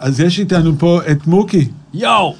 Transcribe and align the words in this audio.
אז 0.00 0.20
יש 0.20 0.38
איתנו 0.38 0.78
פה 0.78 1.00
את 1.10 1.26
מוקי, 1.26 1.68
יואו! 1.94 2.34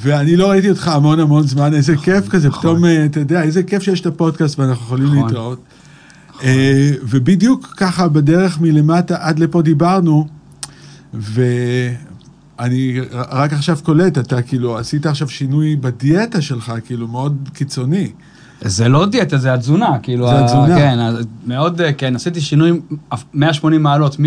ואני 0.00 0.36
לא 0.36 0.50
ראיתי 0.50 0.70
אותך 0.70 0.88
המון 0.88 1.20
המון 1.20 1.42
זמן, 1.42 1.74
איזה 1.74 1.96
כיף 1.96 2.28
כזה, 2.28 2.50
פתאום, 2.50 2.84
אה, 2.84 3.04
אתה 3.04 3.20
יודע, 3.20 3.42
איזה 3.42 3.62
כיף 3.62 3.82
שיש 3.82 4.00
את 4.00 4.06
הפודקאסט 4.06 4.58
ואנחנו 4.58 4.84
יכולים 4.84 5.06
נכון. 5.06 5.24
להתראות. 5.24 5.58
אה, 6.42 6.90
ובדיוק 7.02 7.74
ככה 7.76 8.08
בדרך 8.08 8.60
מלמטה 8.60 9.16
עד 9.20 9.38
לפה 9.38 9.62
דיברנו, 9.62 10.26
ואני 11.14 13.00
רק 13.12 13.52
עכשיו 13.52 13.78
קולט, 13.82 14.18
אתה 14.18 14.42
כאילו 14.42 14.78
עשית 14.78 15.06
עכשיו 15.06 15.28
שינוי 15.28 15.76
בדיאטה 15.76 16.40
שלך, 16.40 16.72
כאילו 16.86 17.08
מאוד 17.08 17.48
קיצוני. 17.52 18.10
זה 18.60 18.88
לא 18.88 19.06
דיאטה, 19.06 19.38
זה 19.38 19.54
התזונה, 19.54 19.98
כאילו... 20.02 20.28
זה 20.28 20.44
התזונה. 20.44 20.76
כן, 20.76 20.98
מאוד, 21.46 21.80
אה, 21.80 21.92
כן, 21.92 22.16
עשיתי 22.16 22.40
שינוי 22.40 22.80
180 23.34 23.82
מעלות, 23.82 24.16
מ... 24.20 24.24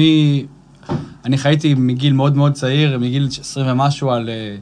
אני 1.26 1.38
חייתי 1.38 1.74
מגיל 1.74 2.14
מאוד 2.14 2.38
מאוד 2.38 2.54
צעיר, 2.54 3.00
מגיל 3.00 3.28
20 3.40 3.68
ומשהו, 3.70 4.12
על, 4.12 4.30
אה, 4.30 4.56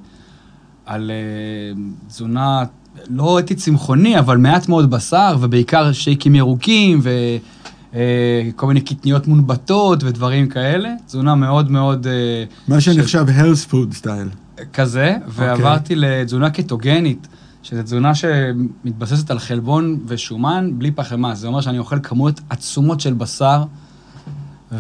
על 0.86 1.12
אה, 1.12 1.82
תזונה, 2.08 2.64
לא 3.10 3.38
הייתי 3.38 3.56
צמחוני, 3.56 4.20
אבל 4.20 4.38
מעט 4.38 4.70
מאוד 4.70 4.90
בשר, 4.90 5.38
ובעיקר 5.42 5.92
שייקים 5.92 6.36
ירוקים, 6.36 7.02
וכל 7.04 8.68
מיני 8.68 8.82
קטניות 8.82 9.28
מונבטות 9.28 10.04
ודברים 10.04 10.48
כאלה. 10.48 10.90
תזונה 11.06 11.36
מאוד 11.36 11.72
מאוד... 11.72 12.08
אה, 12.08 12.44
מה 12.68 12.82
שנחשב 12.82 13.26
health 13.28 13.72
food 13.72 14.04
style. 14.04 14.62
כזה, 14.74 15.16
ועברתי 15.28 15.96
לתזונה 15.96 16.50
קטוגנית, 16.50 17.28
שזו 17.64 17.84
תזונה 17.84 18.16
שמתבססת 18.16 19.32
על 19.32 19.40
חלבון 19.40 20.00
ושומן 20.08 20.72
בלי 20.78 20.92
פחמימה. 20.92 21.36
זה 21.36 21.48
אומר 21.48 21.62
שאני 21.62 21.80
אוכל 21.80 22.00
כמויות 22.04 22.42
עצומות 22.50 23.00
של 23.00 23.14
בשר, 23.14 23.64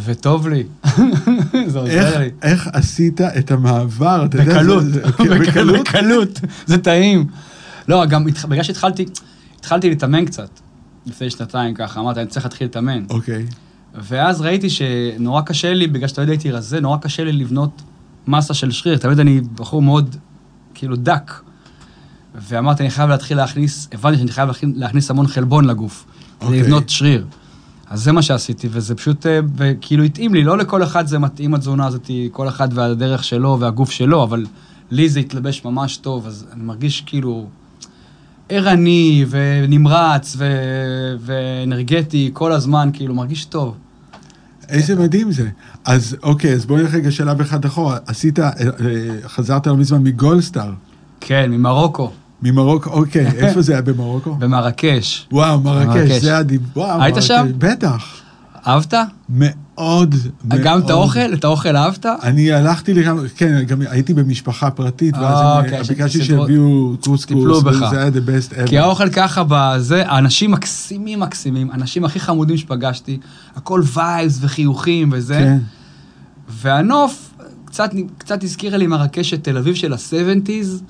וטוב 0.04 0.48
לי. 0.48 0.64
זה 1.68 1.80
עוזר 1.80 1.92
איך, 1.92 2.18
לי. 2.18 2.30
איך 2.42 2.70
עשית 2.74 3.22
את 3.22 3.52
המעבר? 3.52 4.22
יודע, 4.22 4.44
בקלות, 4.44 4.84
זה- 4.86 5.02
כן, 5.18 5.40
בקלות, 5.40 5.80
בקלות? 5.88 6.40
זה 6.66 6.78
טעים. 6.78 7.26
לא, 7.88 8.06
גם 8.06 8.28
התח- 8.28 8.46
בגלל 8.46 8.64
שהתחלתי, 8.64 9.06
התחלתי 9.60 9.90
להתאמן 9.90 10.26
קצת, 10.26 10.50
לפני 11.06 11.30
שנתיים 11.30 11.73
ככה, 11.73 12.00
אמרתי, 12.00 12.20
אני 12.20 12.28
צריך 12.30 12.46
להתחיל 12.46 12.68
להתאמן. 12.68 13.04
אוקיי. 13.10 13.46
ואז 13.96 14.42
ראיתי 14.42 14.70
שנורא 14.70 15.42
קשה 15.42 15.73
לי, 15.73 15.88
בגלל 15.88 16.08
שתמיד 16.08 16.30
הייתי 16.30 16.52
רזה, 16.52 16.80
נורא 16.80 16.98
קשה 16.98 17.23
לי 17.23 17.32
לבנות 17.32 17.82
מסה 18.28 18.54
של 18.54 18.72
שריר. 18.72 18.98
תמיד 18.98 19.20
אני 19.20 19.42
בחור 19.56 19.82
מאוד, 19.82 20.16
כאילו, 20.73 20.96
דק. 20.96 21.32
ואמרתי, 22.48 22.84
אני 22.84 22.90
חייב 22.92 23.10
להתחיל 23.10 23.38
להכניס, 23.38 23.88
הבנתי 23.94 24.18
שאני 24.18 24.32
חייב 24.32 24.50
להכניס, 24.76 25.10
המון 25.12 25.28
חלבון 25.28 25.66
לגוף, 25.66 26.06
כדי 26.40 26.46
אוקיי. 26.48 26.62
לבנות 26.62 26.90
שריר. 26.90 27.26
אז 27.89 28.03
זה 28.03 28.11
מה 28.11 28.22
שעשיתי, 28.22 28.67
וזה 28.72 28.95
פשוט, 28.95 29.25
אה, 29.25 29.39
וכאילו 29.55 30.03
התאים 30.03 30.33
לי, 30.33 30.44
לא 30.44 30.58
לכל 30.58 30.83
אחד 30.83 31.08
זה 31.08 31.19
מתאים 31.19 31.53
התזונה 31.53 31.88
הזאת, 31.88 32.11
כל 32.31 32.47
אחד 32.47 32.69
והדרך 32.73 33.23
שלו 33.23 33.58
והגוף 33.59 33.92
שלו, 33.92 34.23
אבל 34.23 34.45
לי 34.92 35.09
זה 35.09 35.19
התלבש 35.19 35.66
ממש 35.66 35.97
טוב, 35.97 36.27
אז 36.27 36.45
אני 36.53 36.64
מרגיש 36.64 37.02
כאילו 37.02 37.47
ערני 38.49 39.26
ונמרץ 39.30 40.36
ו... 40.37 40.45
ואנרגטי 41.20 42.30
כל 42.33 42.52
הזמן, 42.52 42.89
כאילו, 42.93 43.15
מרגיש 43.15 43.45
טוב. 43.45 43.76
איזה 44.70 44.95
מדהים 44.95 45.31
זה. 45.31 45.49
אז 45.86 46.17
אוקיי, 46.23 46.54
אז 46.54 46.65
בואי 46.65 46.81
נלך 46.81 46.93
רגע 46.93 47.11
שלב 47.11 47.42
אחד 47.42 47.65
אחורה. 47.65 47.98
עשית, 48.08 48.39
אה, 48.39 48.45
אה, 48.45 48.71
חזרת 49.27 49.67
לא 49.67 49.77
מזמן 49.77 50.04
מגולדסטאר, 50.04 50.71
כן, 51.21 51.52
ממרוקו, 51.52 52.11
ממרוקו, 52.44 52.90
אוקיי, 52.90 53.28
איפה 53.48 53.62
זה 53.62 53.73
היה 53.73 53.82
במרוקו? 53.82 54.36
במרקש. 54.36 55.28
וואו, 55.32 55.62
מרקש. 55.62 56.12
זה 56.12 56.38
הדיב... 56.38 56.62
וואו, 56.76 57.02
היית 57.02 57.16
מרקש, 57.16 57.28
שם? 57.28 57.48
בטח. 57.58 58.22
אהבת? 58.68 58.94
מאוד, 59.30 60.16
מאוד. 60.46 60.62
גם 60.64 60.80
את 60.80 60.90
האוכל? 60.90 61.34
את 61.34 61.44
האוכל 61.44 61.76
אהבת? 61.76 62.06
אני 62.23 62.52
הלכתי 62.52 62.94
לכמה, 62.94 63.22
כן, 63.36 63.64
גם 63.64 63.82
הייתי 63.90 64.14
במשפחה 64.14 64.72
פרטית, 64.72 65.16
אה, 65.16 65.22
ואז 65.22 65.38
הם- 65.42 65.66
אוקיי, 65.66 65.84
ביקשתי 65.96 66.20
שסיפרו- 66.23 66.46
שיביאו 66.48 66.96
קוסקוס. 67.04 67.64
וזה 67.66 68.00
היה 68.02 68.08
the 68.08 68.28
best 68.28 68.54
ever. 68.54 68.67
כי 68.67 68.78
האוכל 68.80 69.10
ככה 69.10 69.44
בזה, 69.48 70.04
האנשים 70.08 70.52
מקסימים 70.52 71.20
מקסימים, 71.20 71.72
האנשים 71.72 72.06
הכי 72.06 72.20
חמודים 72.20 72.58
שפגשתי, 72.58 73.20
הכל 73.56 73.82
vibes 73.93 74.38
וחיוכים 74.42 75.10
וזה. 75.14 75.34
כן. 75.34 75.58
והנוף 76.62 77.34
קצת, 77.66 77.90
קצת 78.17 78.44
הזכירה 78.44 78.78
לי 78.78 78.88
מרקש 78.88 79.34
את 79.34 79.44
תל 79.44 79.58
אביב 79.58 79.76
של 79.76 79.94
ה-70's, 79.94 80.84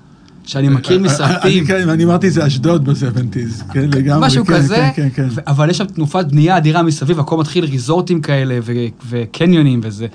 שאני 0.46 0.70
מכיר 0.70 1.00
מסרטים. 1.00 1.36
אני- 1.62 1.68
כן, 1.68 1.84
ואני 1.88 2.04
אמרתי 2.06 2.30
זה 2.32 2.48
אשדוד 2.48 2.86
ב-70's, 2.90 3.74
כן, 3.74 3.90
לגמרי. 3.94 4.28
משהו 4.28 4.46
כן, 4.46 4.54
כזה, 4.54 4.90
כן, 4.96 5.28
אבל 5.48 5.70
יש 5.70 5.78
שם 5.78 5.86
תנופת 5.86 6.26
בנייה 6.26 6.58
אדירה 6.58 6.84
מסביב, 6.84 7.20
הכל 7.20 7.38
מתחיל 7.38 7.66
ריזורטים 7.66 8.22
כאלה 8.22 8.60
וקניונים 9.10 9.80
וזה. 9.84 10.08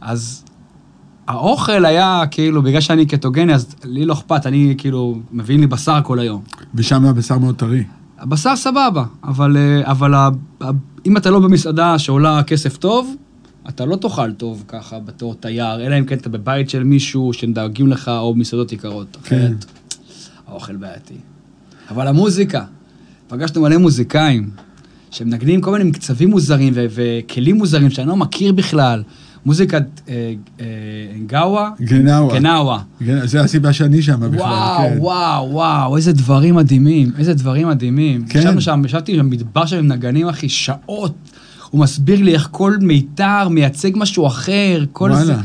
אז 0.00 0.44
האוכל 1.28 1.84
היה 1.84 2.22
כאילו, 2.30 2.62
בגלל 2.62 2.80
שאני 2.80 3.06
קטוגני, 3.06 3.54
אז 3.54 3.74
לי 3.84 4.04
לא 4.04 4.12
אכפת, 4.12 4.46
אני 4.46 4.74
כאילו, 4.78 5.18
מביאים 5.32 5.60
לי 5.60 5.66
בשר 5.66 5.98
כל 6.04 6.18
היום. 6.18 6.42
ושם 6.74 7.04
הבשר 7.04 7.38
מאוד 7.38 7.54
טרי. 7.56 7.84
הבשר 8.18 8.56
סבבה, 8.56 9.04
אבל, 9.24 9.56
אה, 10.14 10.70
אם 11.06 11.16
אתה 11.16 11.30
לא 11.30 11.38
במסעדה 11.40 11.98
שעולה 11.98 12.42
כסף 12.42 12.76
טוב, 12.76 13.14
אתה 13.74 13.84
לא 13.84 13.96
תאכל 13.96 14.32
טוב 14.32 14.64
ככה 14.68 14.98
בתור 14.98 15.34
תייר, 15.34 15.86
אלא 15.86 15.98
אם 15.98 16.04
כן 16.04 16.16
אתה 16.16 16.28
בבית 16.28 16.70
של 16.70 16.84
מישהו 16.84 17.32
שדואגים 17.32 17.88
לך 17.88 18.08
או 18.08 18.34
מסעדות 18.34 18.72
יקרות. 18.72 19.16
כן. 19.24 19.36
אחרת, 19.36 19.64
האוכל 20.48 20.76
בעייתי. 20.76 21.14
אבל 21.90 22.06
המוזיקה, 22.06 22.64
פגשנו 23.28 23.62
מלא 23.62 23.76
מוזיקאים 23.76 24.50
שמנגנים 25.10 25.60
כל 25.60 25.72
מיני 25.72 25.84
מקצבים 25.84 26.30
מוזרים 26.30 26.72
ו- 26.76 26.86
וכלים 26.90 27.56
מוזרים 27.56 27.90
שאני 27.90 28.08
לא 28.08 28.16
מכיר 28.16 28.52
בכלל. 28.52 29.02
מוזיקת 29.46 29.84
אה, 30.08 30.32
אה, 30.60 30.66
גאווה, 31.26 31.70
גנאווה. 31.80 32.34
גנאווה. 32.34 32.82
כן, 33.06 33.26
זה 33.26 33.40
הסיבה 33.40 33.72
שאני 33.72 34.02
שם 34.02 34.20
בכלל, 34.20 34.38
וואו, 34.38 34.88
כן. 34.88 34.96
וואו, 34.98 35.50
וואו, 35.50 35.96
איזה 35.96 36.12
דברים 36.12 36.54
מדהימים, 36.54 37.12
איזה 37.18 37.34
דברים 37.34 37.68
מדהימים. 37.68 38.24
כן. 38.28 38.38
ישבנו 38.38 38.60
שם, 38.60 38.82
ישבתי 38.84 39.18
במדבר 39.18 39.66
שם 39.66 39.76
עם 39.76 39.86
נגנים, 39.86 40.28
אחי, 40.28 40.48
שעות. 40.48 41.14
הוא 41.70 41.80
מסביר 41.80 42.22
לי 42.22 42.34
איך 42.34 42.48
כל 42.50 42.76
מיתר 42.80 43.48
מייצג 43.48 43.90
משהו 43.94 44.26
אחר, 44.26 44.84
כל 44.92 45.14
זה. 45.14 45.22
וואלה. 45.22 45.42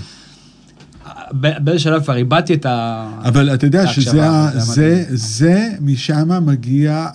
ב- 1.31 1.63
באיזה 1.63 1.79
שלב 1.79 2.03
כבר 2.03 2.15
איבדתי 2.15 2.53
את 2.53 2.65
ה... 2.65 3.09
אבל 3.23 3.53
אתה 3.53 3.65
יודע 3.65 3.87
שזה, 3.87 4.11
זה 4.53 4.59
זה. 4.59 5.05
זה, 5.09 5.69
משם 5.81 6.45
מגיע 6.45 7.07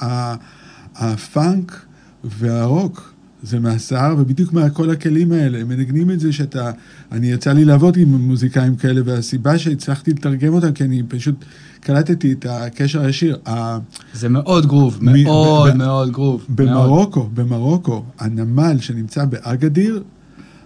הפאנק 0.97 1.85
והרוק. 2.25 3.11
זה 3.43 3.61
מהשיער, 3.61 4.15
ובדיוק 4.19 4.53
מכל 4.53 4.91
הכלים 4.91 5.33
האלה. 5.33 5.59
הם 5.59 5.69
מנגנים 5.69 6.11
את 6.11 6.21
זה 6.21 6.33
שאתה... 6.33 6.71
אני 7.13 7.27
יצא 7.27 7.53
לי 7.53 7.65
לעבוד 7.65 7.97
עם 7.97 8.09
מוזיקאים 8.09 8.77
כאלה, 8.77 9.01
והסיבה 9.05 9.59
שהצלחתי 9.59 10.11
לתרגם 10.11 10.55
אותם, 10.55 10.73
כי 10.73 10.85
אני 10.85 11.03
פשוט 11.09 11.45
קלטתי 11.81 12.33
את 12.33 12.47
הקשר 12.49 13.01
הישיר. 13.01 13.37
זה 14.15 14.29
מאוד 14.29 14.67
גרוב, 14.67 14.99
מאוד 15.01 15.77
מאוד 15.77 16.11
גרוב. 16.11 16.47
במרוקו, 16.49 17.29
במרוקו, 17.35 18.05
הנמל 18.19 18.77
שנמצא 18.81 19.25
באגדיר, 19.25 20.03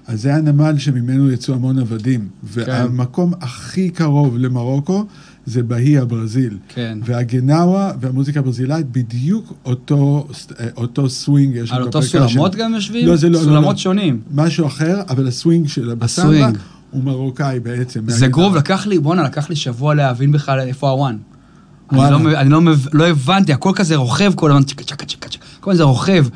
אז 0.07 0.23
זה 0.23 0.35
הנמל 0.35 0.79
שממנו 0.79 1.31
יצאו 1.31 1.55
המון 1.55 1.79
עבדים. 1.79 2.29
כן. 2.55 2.63
והמקום 2.67 3.33
הכי 3.41 3.91
קרוב 3.91 4.39
למרוקו 4.39 5.05
זה 5.47 5.63
באהיה, 5.63 6.01
ברזיל. 6.01 6.59
כן. 6.69 6.99
והגנאווה 7.05 7.93
והמוזיקה 8.01 8.41
הברזילאית 8.41 8.87
בדיוק 8.93 9.53
אותו, 9.65 10.29
אה, 10.61 10.67
אותו 10.77 11.09
סווינג 11.09 11.57
יש 11.57 11.73
על 11.73 11.83
אותו. 11.83 12.03
סולמות 12.03 12.55
גם 12.55 12.75
יושבים? 12.75 13.07
לא, 13.07 13.17
זה 13.17 13.29
לא, 13.29 13.39
לא, 13.39 13.45
סולמות 13.45 13.75
לא. 13.75 13.77
שונים. 13.77 14.21
משהו 14.35 14.67
אחר, 14.67 15.03
אבל 15.09 15.29
הסווינג 15.29 15.69
של 15.69 15.91
הבסמבה 15.91 16.29
הסווינג. 16.29 16.59
הוא 16.95 17.05
מרוקאי 17.05 17.61
בעצם. 17.61 18.01
זה. 18.07 18.27
גרוב, 18.27 18.57
לקח 18.57 18.87
לי, 18.87 18.99
בואנה, 18.99 19.23
לקח 19.23 19.51
לי 19.51 19.57
שבוע 19.57 19.95
להבין 19.95 20.33
בכלל 20.33 20.61
איפה 20.61 20.91
ה 20.91 20.96
one. 20.96 21.17
אני. 21.93 22.51
לא, 22.51 22.63
לא, 22.63 22.73
לא 22.93 23.07
הבנתי, 23.07 23.53
הכל 23.53 23.73
כזה 23.75 23.97
רוכב 23.97 24.33
כל 24.35 24.51
הזמן, 24.51 24.63
צ'קה 24.65 24.85
צ'קה 24.85 25.07
צ'קה 25.07 25.29
צ'קה, 25.29 25.45
כל 25.61 25.71
הזמן 25.71 25.79
זה 25.79 25.85
רוכב. 25.85 26.27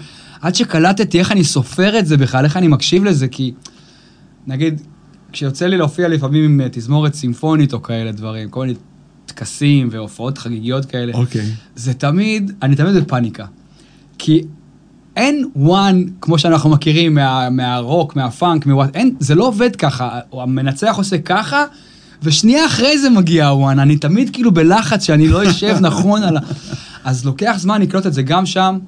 עד 0.41 0.55
שקלטתי 0.55 1.19
איך 1.19 1.33
אני 1.33 1.45
סופר 1.45 1.99
את 1.99 2.07
זה 2.07 2.17
בכלל, 2.17 2.45
איך 2.45 2.57
אני 2.57 2.69
מקשיב 2.69 3.05
לזה, 3.05 3.29
כי 3.29 3.55
נגיד, 4.47 4.81
כשיוצא 5.33 5.67
לי 5.67 5.77
להופיע 5.77 6.09
לפעמים 6.09 6.45
עם 6.45 6.61
אה, 6.61 6.67
תזמורת 6.73 7.15
סימפונית 7.15 7.73
או 7.73 7.83
כאלה 7.83 8.13
דברים, 8.13 8.49
כל 8.49 8.61
מיני 8.61 8.75
טקסים 9.27 9.89
והופעות 9.91 10.39
חגיגיות 10.39 10.85
כאלה, 10.85 11.13
אוקיי. 11.15 11.51
זה 11.77 11.95
תמיד, 11.95 12.53
אני 12.63 12.77
תמיד 12.77 12.95
בפאניקה. 12.95 13.47
כי 14.19 14.43
אין 15.19 15.45
וואן, 15.57 16.05
כמו 16.21 16.39
שאנחנו 16.39 16.71
מכירים 16.71 17.15
מה, 17.15 17.51
מהרוק, 17.51 18.17
מהפאנק, 18.17 18.67
מהוואט, 18.67 18.97
אין, 18.97 19.15
זה 19.21 19.35
לא 19.35 19.47
עובד 19.47 19.77
ככה. 19.77 20.21
המנצח 20.33 20.95
עושה 20.97 21.19
ככה, 21.19 21.65
ושנייה 22.23 22.67
אחרי 22.67 22.99
זה 22.99 23.11
מגיע 23.11 23.47
הוואן. 23.49 23.79
אני 23.79 23.97
תמיד 23.97 24.31
כאילו 24.33 24.53
בלחץ 24.53 25.05
שאני 25.05 25.29
לא 25.29 25.51
אשב 25.51 25.77
נכון 25.87 26.23
על 26.23 26.37
ה... 26.37 26.41
אז 27.05 27.25
לוקח 27.25 27.55
זמן 27.59 27.83
לקלוט 27.83 28.07
את 28.07 28.15
זה 28.15 28.23
גם 28.23 28.47
שם, 28.47 28.79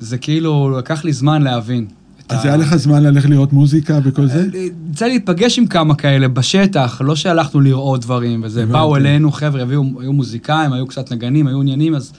זה 0.00 0.18
כאילו, 0.18 0.78
לקח 0.78 1.04
לי 1.04 1.12
זמן 1.12 1.42
להבין. 1.42 1.86
אז 2.28 2.44
היה 2.44 2.56
לך 2.56 2.76
זמן 2.76 3.02
ללכת 3.02 3.28
לראות 3.28 3.52
מוזיקה 3.52 3.98
וכל 4.04 4.26
זה? 4.26 4.46
יצא 4.90 5.04
לי 5.04 5.10
להיפגש 5.10 5.58
עם 5.58 5.66
כמה 5.66 5.94
כאלה 5.94 6.28
בשטח, 6.28 7.00
לא 7.04 7.16
שהלכנו 7.16 7.60
לראות 7.60 8.00
דברים 8.00 8.40
וזה. 8.44 8.66
באו 8.66 8.96
אלינו 8.96 9.32
חבר'ה, 9.32 9.62
היו 9.70 10.12
מוזיקאים, 10.12 10.72
היו 10.72 10.86
קצת 10.86 11.12
נגנים, 11.12 11.46
היו 11.46 11.60
עניינים, 11.60 11.94
אז 11.94 12.12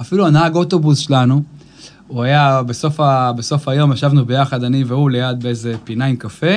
אפילו 0.00 0.26
הנהג 0.26 0.54
אוטובוס 0.54 0.98
שלנו, 0.98 1.42
הוא 2.06 2.22
היה 2.22 2.62
בסוף, 2.62 3.00
ה, 3.00 3.32
בסוף 3.32 3.68
היום, 3.68 3.92
ישבנו 3.92 4.26
ביחד, 4.26 4.64
אני 4.64 4.84
והוא, 4.84 5.10
ליד 5.10 5.42
באיזה 5.42 5.74
פינה 5.84 6.04
עם 6.04 6.16
קפה, 6.16 6.56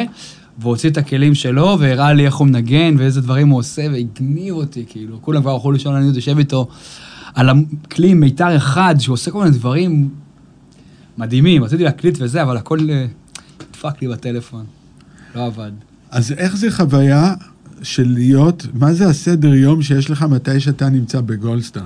והוא 0.60 0.72
הוציא 0.72 0.90
את 0.90 0.98
הכלים 0.98 1.36
שלו, 1.36 1.78
והראה 1.80 2.14
לי 2.14 2.26
איך 2.26 2.36
הוא 2.36 2.48
מנגן, 2.48 2.96
ואיזה 2.98 3.22
דברים 3.22 3.50
הוא 3.50 3.60
עושה, 3.60 3.88
והגניב 3.92 4.54
אותי, 4.54 4.86
כאילו, 4.88 5.22
כולם 5.22 5.42
כבר 5.42 5.54
הלכו 5.54 5.72
לישון, 5.72 5.96
אני 5.96 6.06
עוד 6.06 6.16
יושב 6.16 6.38
איתו 6.38 6.68
על 7.36 7.50
הכלי 7.50 8.14
מיתר 8.14 8.58
אחד, 8.58 8.96
שהוא 9.00 9.14
עושה 9.14 9.32
כל 9.32 9.44
מיני 9.44 9.58
דברים 9.58 10.10
מדהימים. 11.18 11.64
רציתי 11.64 11.84
להקליט 11.84 12.18
וזה, 12.22 12.42
אבל 12.42 12.58
הכל 12.58 12.80
אה, 12.90 13.06
דפק 13.74 14.02
לי 14.02 14.08
בטלפון. 14.08 14.66
לא 15.36 15.46
עבד. 15.46 15.72
אז 16.12 16.32
איך 16.32 16.56
זה 16.56 16.72
חוויה 16.72 17.34
של 17.82 18.08
להיות, 18.08 18.68
מה 18.74 18.94
זה 18.94 19.08
הסדר 19.08 19.54
יום 19.54 19.82
שיש 19.82 20.10
לך 20.10 20.22
מתי 20.22 20.60
שאתה 20.60 20.90
נמצא 20.90 21.22
בגולדסטאר? 21.22 21.82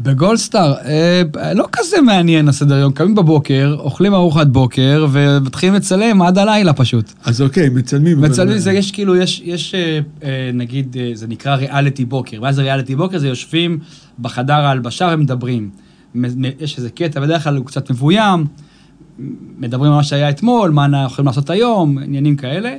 בגולדסטאר, 0.00 0.74
אה, 0.84 1.22
לא 1.54 1.66
כזה 1.72 2.00
מעניין 2.00 2.48
הסדר 2.48 2.74
יום, 2.78 2.92
קמים 2.92 3.14
בבוקר, 3.14 3.76
אוכלים 3.78 4.14
ארוחת 4.14 4.46
בוקר, 4.46 5.06
ומתחילים 5.12 5.74
לצלם 5.74 6.22
עד 6.22 6.38
הלילה 6.38 6.72
פשוט. 6.72 7.12
אז 7.24 7.42
אוקיי, 7.42 7.68
מצלמים. 7.68 8.18
אבל- 8.18 8.28
מצלמים, 8.28 8.58
זה 8.58 8.72
יש 8.72 8.92
כאילו, 8.92 9.16
יש, 9.16 9.42
יש 9.44 9.74
אה, 9.74 10.00
אה, 10.22 10.50
נגיד, 10.54 10.96
אה, 11.00 11.10
זה 11.14 11.26
נקרא 11.26 11.54
ריאליטי 11.54 12.04
בוקר. 12.04 12.40
מה 12.40 12.52
זה 12.52 12.62
ריאליטי 12.62 12.96
בוקר? 12.96 13.18
זה 13.18 13.28
יושבים 13.28 13.78
בחדר 14.18 14.54
ההלבשה 14.54 15.08
ומדברים. 15.12 15.70
יש 16.60 16.76
איזה 16.76 16.90
קטע, 16.90 17.20
בדרך 17.20 17.44
כלל 17.44 17.56
הוא 17.56 17.66
קצת 17.66 17.90
מבוים, 17.90 18.44
מדברים 19.58 19.90
על 19.92 19.96
מה 19.96 20.04
שהיה 20.04 20.28
אתמול, 20.30 20.70
מה 20.70 20.84
אנחנו 20.84 21.06
יכולים 21.12 21.26
לעשות 21.26 21.50
היום, 21.50 21.98
עניינים 21.98 22.36
כאלה, 22.36 22.74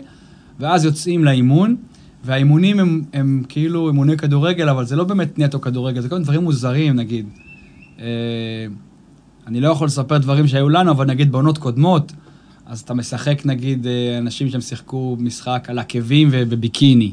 ואז 0.60 0.86
יוצאים 0.86 1.24
לאימון, 1.26 1.76
והאימונים 2.24 2.80
הם, 2.80 3.04
הם 3.14 3.44
כאילו 3.50 3.88
אימוני 3.88 4.18
כדורגל, 4.18 4.70
אבל 4.70 4.86
זה 4.86 4.96
לא 4.96 5.04
באמת 5.04 5.40
נטו 5.40 5.62
כדורגל, 5.62 6.02
זה 6.02 6.10
כל 6.10 6.16
מיני 6.16 6.24
דברים 6.24 6.42
מוזרים, 6.42 6.96
נגיד. 6.96 7.26
אה, 8.00 8.06
אני 9.48 9.62
לא 9.62 9.70
יכול 9.70 9.88
לספר 9.88 10.18
דברים 10.18 10.48
שהיו 10.48 10.70
לנו, 10.70 10.92
אבל 10.92 11.06
נגיד 11.06 11.32
בעונות 11.32 11.58
קודמות, 11.58 12.12
אז 12.66 12.80
אתה 12.80 12.94
משחק, 12.94 13.42
נגיד, 13.46 13.88
אה, 13.88 14.18
אנשים 14.18 14.50
שהם 14.50 14.62
שיחקו 14.62 15.18
משחק 15.20 15.66
על 15.68 15.80
עקבים 15.80 16.30
ובביקיני. 16.32 17.12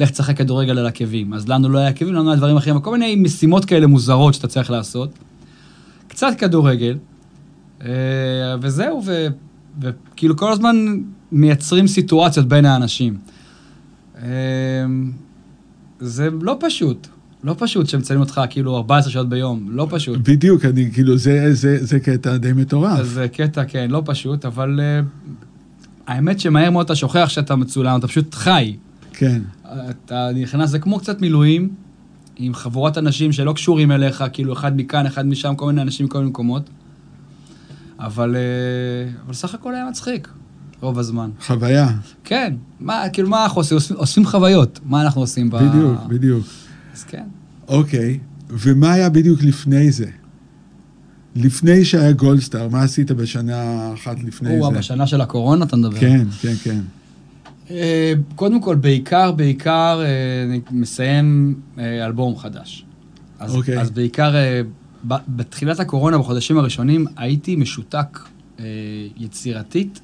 לך 0.00 0.10
תשחק 0.10 0.36
כדורגל 0.36 0.78
על 0.78 0.86
עקבים. 0.86 1.34
אז 1.34 1.48
לנו 1.48 1.68
לא 1.68 1.78
היה 1.78 1.88
עקבים, 1.88 2.14
לנו 2.14 2.30
היה 2.30 2.36
דברים 2.36 2.56
אחרים, 2.56 2.80
כל 2.80 2.92
מיני 2.92 3.16
משימות 3.16 3.64
כאלה 3.64 3.86
מוזרות 3.86 4.34
שאתה 4.34 4.48
צריך 4.48 4.70
לעשות. 4.70 5.10
קצת 6.08 6.32
כדורגל, 6.38 6.98
אה, 7.84 7.88
וזהו, 8.60 9.02
וכאילו 9.80 10.36
כל 10.36 10.52
הזמן 10.52 10.96
מייצרים 11.32 11.86
סיטואציות 11.86 12.48
בין 12.48 12.64
האנשים. 12.64 13.16
אה, 14.22 14.28
זה 16.00 16.28
לא 16.40 16.56
פשוט, 16.60 17.06
לא 17.44 17.54
פשוט 17.58 17.88
שמצלמים 17.88 18.20
אותך 18.20 18.40
כאילו 18.50 18.76
14 18.76 19.12
שעות 19.12 19.28
ביום, 19.28 19.66
לא 19.70 19.86
פשוט. 19.90 20.18
בדיוק, 20.28 20.64
אני 20.64 20.90
כאילו, 20.92 21.16
זה, 21.18 21.54
זה, 21.54 21.84
זה 21.84 22.00
קטע 22.00 22.36
די 22.36 22.52
מטורף. 22.52 23.02
זה 23.02 23.28
קטע, 23.28 23.64
כן, 23.64 23.90
לא 23.90 24.02
פשוט, 24.04 24.44
אבל 24.44 24.80
uh, 24.80 25.28
האמת 26.06 26.40
שמהר 26.40 26.70
מאוד 26.70 26.84
אתה 26.84 26.94
שוכח 26.94 27.28
שאתה 27.28 27.56
מצולם, 27.56 27.98
אתה 27.98 28.08
פשוט 28.08 28.34
חי. 28.34 28.76
כן. 29.12 29.42
אתה 29.90 30.28
נכנס, 30.34 30.70
זה 30.70 30.78
כמו 30.78 30.98
קצת 30.98 31.20
מילואים, 31.20 31.68
עם 32.36 32.54
חבורת 32.54 32.98
אנשים 32.98 33.32
שלא 33.32 33.52
קשורים 33.52 33.92
אליך, 33.92 34.24
כאילו 34.32 34.52
אחד 34.52 34.76
מכאן, 34.76 35.06
אחד 35.06 35.26
משם, 35.26 35.54
כל 35.56 35.66
מיני 35.66 35.82
אנשים 35.82 36.06
מכל 36.06 36.18
מיני 36.18 36.30
מקומות. 36.30 36.70
אבל, 37.98 38.36
uh, 38.36 39.24
אבל 39.26 39.34
סך 39.34 39.54
הכל 39.54 39.74
היה 39.74 39.88
מצחיק, 39.90 40.28
רוב 40.82 40.98
הזמן. 40.98 41.30
חוויה. 41.46 41.88
כן, 42.24 42.54
מה, 42.80 43.02
כאילו, 43.12 43.28
מה 43.28 43.44
אנחנו 43.44 43.60
עושים? 43.60 43.76
אוספים, 43.76 43.96
אוספים 43.96 44.26
חוויות. 44.26 44.80
מה 44.84 45.02
אנחנו 45.02 45.20
עושים 45.20 45.50
ב... 45.50 45.56
בדיוק, 45.56 46.00
בדיוק. 46.08 46.46
אז 46.94 47.04
כן. 47.04 47.24
אוקיי, 47.68 48.18
ומה 48.50 48.92
היה 48.92 49.08
בדיוק 49.08 49.42
לפני 49.42 49.92
זה? 49.92 50.06
לפני 51.36 51.84
שהיה 51.84 52.12
גולדסטאר, 52.12 52.68
מה 52.68 52.82
עשית 52.82 53.10
בשנה 53.10 53.90
אחת 53.94 54.16
לפני 54.24 54.60
או, 54.60 54.72
זה? 54.72 54.78
בשנה 54.78 55.06
של 55.06 55.20
הקורונה 55.20 55.64
אתה 55.64 55.76
מדבר. 55.76 56.00
כן, 56.00 56.26
כן, 56.40 56.54
כן. 56.64 56.80
אה, 57.70 58.12
קודם 58.36 58.60
כל, 58.60 58.76
בעיקר, 58.76 59.32
בעיקר, 59.32 60.00
אה, 60.04 60.44
אני 60.44 60.60
מסיים 60.70 61.54
אה, 61.78 62.06
אלבום 62.06 62.36
חדש. 62.36 62.84
אז, 63.38 63.54
אוקיי. 63.54 63.80
אז 63.80 63.90
בעיקר, 63.90 64.34
בתחילת 65.04 65.80
הקורונה, 65.80 66.18
בחודשים 66.18 66.58
הראשונים, 66.58 67.06
הייתי 67.16 67.56
משותק 67.56 68.18
יצירתית. 69.16 70.00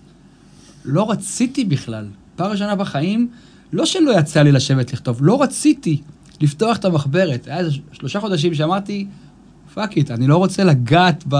לא 0.89 1.11
רציתי 1.11 1.65
בכלל. 1.65 2.07
פעם 2.37 2.51
ראשונה 2.51 2.75
בחיים, 2.75 3.29
לא 3.73 3.87
שלא 3.87 4.19
יצא 4.19 4.43
לי 4.43 4.53
לשבת 4.53 4.93
לכתוב, 4.93 5.19
לא 5.21 5.43
רציתי 5.43 6.01
לפתוח 6.41 6.77
את 6.77 6.85
המחברת. 6.85 7.47
היה 7.47 7.59
איזה 7.59 7.71
שלושה 7.93 8.21
חודשים 8.21 8.55
שאמרתי, 8.55 9.07
fuck 9.75 9.97
it, 9.97 10.11
אני 10.11 10.27
לא 10.27 10.37
רוצה 10.37 10.65
לגעת 10.65 11.25
ב... 11.29 11.37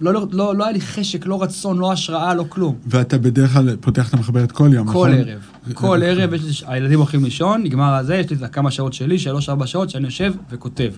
לא, 0.00 0.12
לא, 0.14 0.26
לא, 0.32 0.56
לא 0.56 0.64
היה 0.64 0.72
לי 0.72 0.80
חשק, 0.80 1.26
לא 1.26 1.42
רצון, 1.42 1.78
לא 1.78 1.92
השראה, 1.92 2.34
לא 2.34 2.44
כלום. 2.48 2.74
ואתה 2.86 3.18
בדרך 3.18 3.52
כלל 3.52 3.76
פותח 3.80 4.08
את 4.08 4.14
המחברת 4.14 4.52
כל 4.52 4.70
יום, 4.72 4.86
כל 4.86 4.90
נכון? 4.90 5.10
ערב. 5.10 5.40
כל 5.74 6.02
ערב, 6.04 6.34
יש 6.34 6.62
לי, 6.62 6.68
הילדים 6.72 6.98
הולכים 6.98 7.24
לישון, 7.24 7.62
נגמר 7.62 7.94
הזה, 7.94 8.16
יש 8.16 8.30
לי 8.30 8.36
את 8.36 8.42
הכמה 8.42 8.70
שעות 8.70 8.92
שלי, 8.92 9.18
שלוש-ארבע 9.18 9.66
שעות, 9.66 9.90
שאני 9.90 10.04
יושב 10.04 10.32
וכותב. 10.50 10.92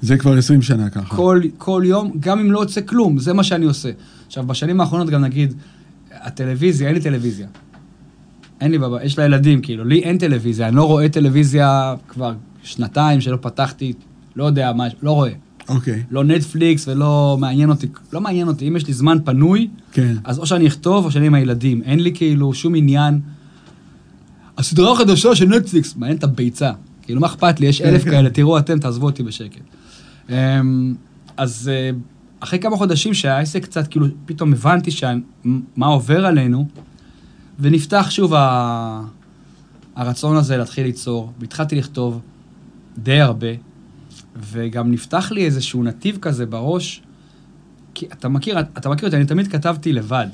זה 0.00 0.16
כבר 0.16 0.38
20 0.38 0.62
שנה 0.62 0.90
ככה. 0.90 1.16
כל, 1.16 1.40
כל 1.58 1.82
יום, 1.86 2.12
גם 2.20 2.38
אם 2.38 2.52
לא 2.52 2.60
יוצא 2.60 2.80
כלום, 2.80 3.18
זה 3.18 3.32
מה 3.32 3.44
שאני 3.44 3.66
עושה. 3.66 3.90
עכשיו, 4.26 4.46
בשנים 4.46 4.80
האחרונות 4.80 5.10
גם 5.10 5.20
נגיד, 5.20 5.54
הטלוויזיה, 6.20 6.88
אין 6.88 6.94
לי 6.94 7.02
טלוויזיה. 7.02 7.46
אין 8.60 8.70
לי 8.70 8.78
בבית, 8.78 9.02
יש 9.04 9.18
לה 9.18 9.24
ילדים, 9.24 9.60
כאילו, 9.60 9.84
לי 9.84 9.98
אין 10.02 10.18
טלוויזיה, 10.18 10.68
אני 10.68 10.76
לא 10.76 10.84
רואה 10.84 11.08
טלוויזיה 11.08 11.94
כבר 12.08 12.32
שנתיים 12.62 13.20
שלא 13.20 13.38
פתחתי, 13.40 13.92
לא 14.36 14.44
יודע 14.44 14.72
מה, 14.72 14.86
לא 15.02 15.10
רואה. 15.10 15.32
אוקיי, 15.68 16.02
לא 16.10 16.24
נטפליקס 16.24 16.88
ולא 16.88 17.36
מעניין 17.40 17.70
אותי, 17.70 17.86
לא 18.12 18.20
מעניין 18.20 18.48
אותי, 18.48 18.68
אם 18.68 18.76
יש 18.76 18.86
לי 18.86 18.92
זמן 18.92 19.18
פנוי, 19.24 19.68
כן. 19.92 20.16
אז 20.24 20.38
או 20.38 20.46
שאני 20.46 20.66
אכתוב 20.66 21.04
או 21.04 21.10
שאני 21.10 21.26
עם 21.26 21.34
הילדים. 21.34 21.82
אין 21.82 22.00
לי 22.00 22.12
כאילו 22.14 22.54
שום 22.54 22.74
עניין. 22.74 23.20
הסדרה 24.58 24.92
החדשה 24.92 25.34
של 25.34 25.48
נטפליקס, 25.48 25.96
מעניין 25.96 26.18
את 26.18 26.24
הביצה. 26.24 26.72
כאילו, 27.02 27.20
מה 27.20 27.26
אכפת 27.26 27.60
לי? 27.60 27.66
יש 27.66 27.82
כן, 27.82 27.88
אלף 27.88 28.04
כן. 28.04 28.10
כאלה, 28.10 28.30
תראו 28.30 28.58
אתם, 28.58 28.78
תעזבו 28.78 29.06
אותי 29.06 29.22
בשקט. 29.22 29.60
אמ, 30.30 30.94
אז 31.36 31.70
אה, 31.72 31.90
אחרי 32.40 32.58
כמה 32.58 32.76
חודשים 32.76 33.14
שהעסק 33.14 33.62
קצת, 33.62 33.88
כאילו, 33.88 34.06
פתאום 34.26 34.52
הבנתי 34.52 34.90
שה- 34.90 35.14
מה 35.76 35.86
עובר 35.86 36.26
עלינו, 36.26 36.68
ונפתח 37.58 38.06
שוב 38.10 38.34
ה... 38.34 39.02
הרצון 39.96 40.36
הזה 40.36 40.56
להתחיל 40.56 40.86
ליצור, 40.86 41.32
והתחלתי 41.38 41.76
לכתוב 41.76 42.20
די 42.98 43.20
הרבה, 43.20 43.46
וגם 44.36 44.90
נפתח 44.90 45.32
לי 45.32 45.44
איזשהו 45.44 45.82
נתיב 45.82 46.18
כזה 46.22 46.46
בראש, 46.46 47.02
כי 47.94 48.06
אתה 48.12 48.28
מכיר, 48.28 48.60
אתה 48.60 48.88
מכיר 48.88 49.08
אותי, 49.08 49.16
אני 49.16 49.26
תמיד 49.26 49.48
כתבתי 49.48 49.92
לבד 49.92 50.26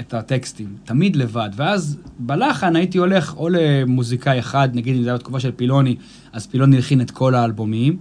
את 0.00 0.14
הטקסטים, 0.14 0.76
תמיד 0.84 1.16
לבד, 1.16 1.50
ואז 1.56 1.98
בלחן 2.18 2.76
הייתי 2.76 2.98
הולך 2.98 3.36
או 3.36 3.48
למוזיקאי 3.48 4.38
אחד, 4.38 4.68
נגיד 4.74 4.96
אם 4.96 5.02
זה 5.02 5.08
היה 5.08 5.16
בתקופה 5.16 5.40
של 5.40 5.50
פילוני, 5.56 5.96
אז 6.32 6.46
פילוני 6.46 6.78
הכין 6.78 7.00
את 7.00 7.10
כל 7.10 7.34
האלבומים, 7.34 7.96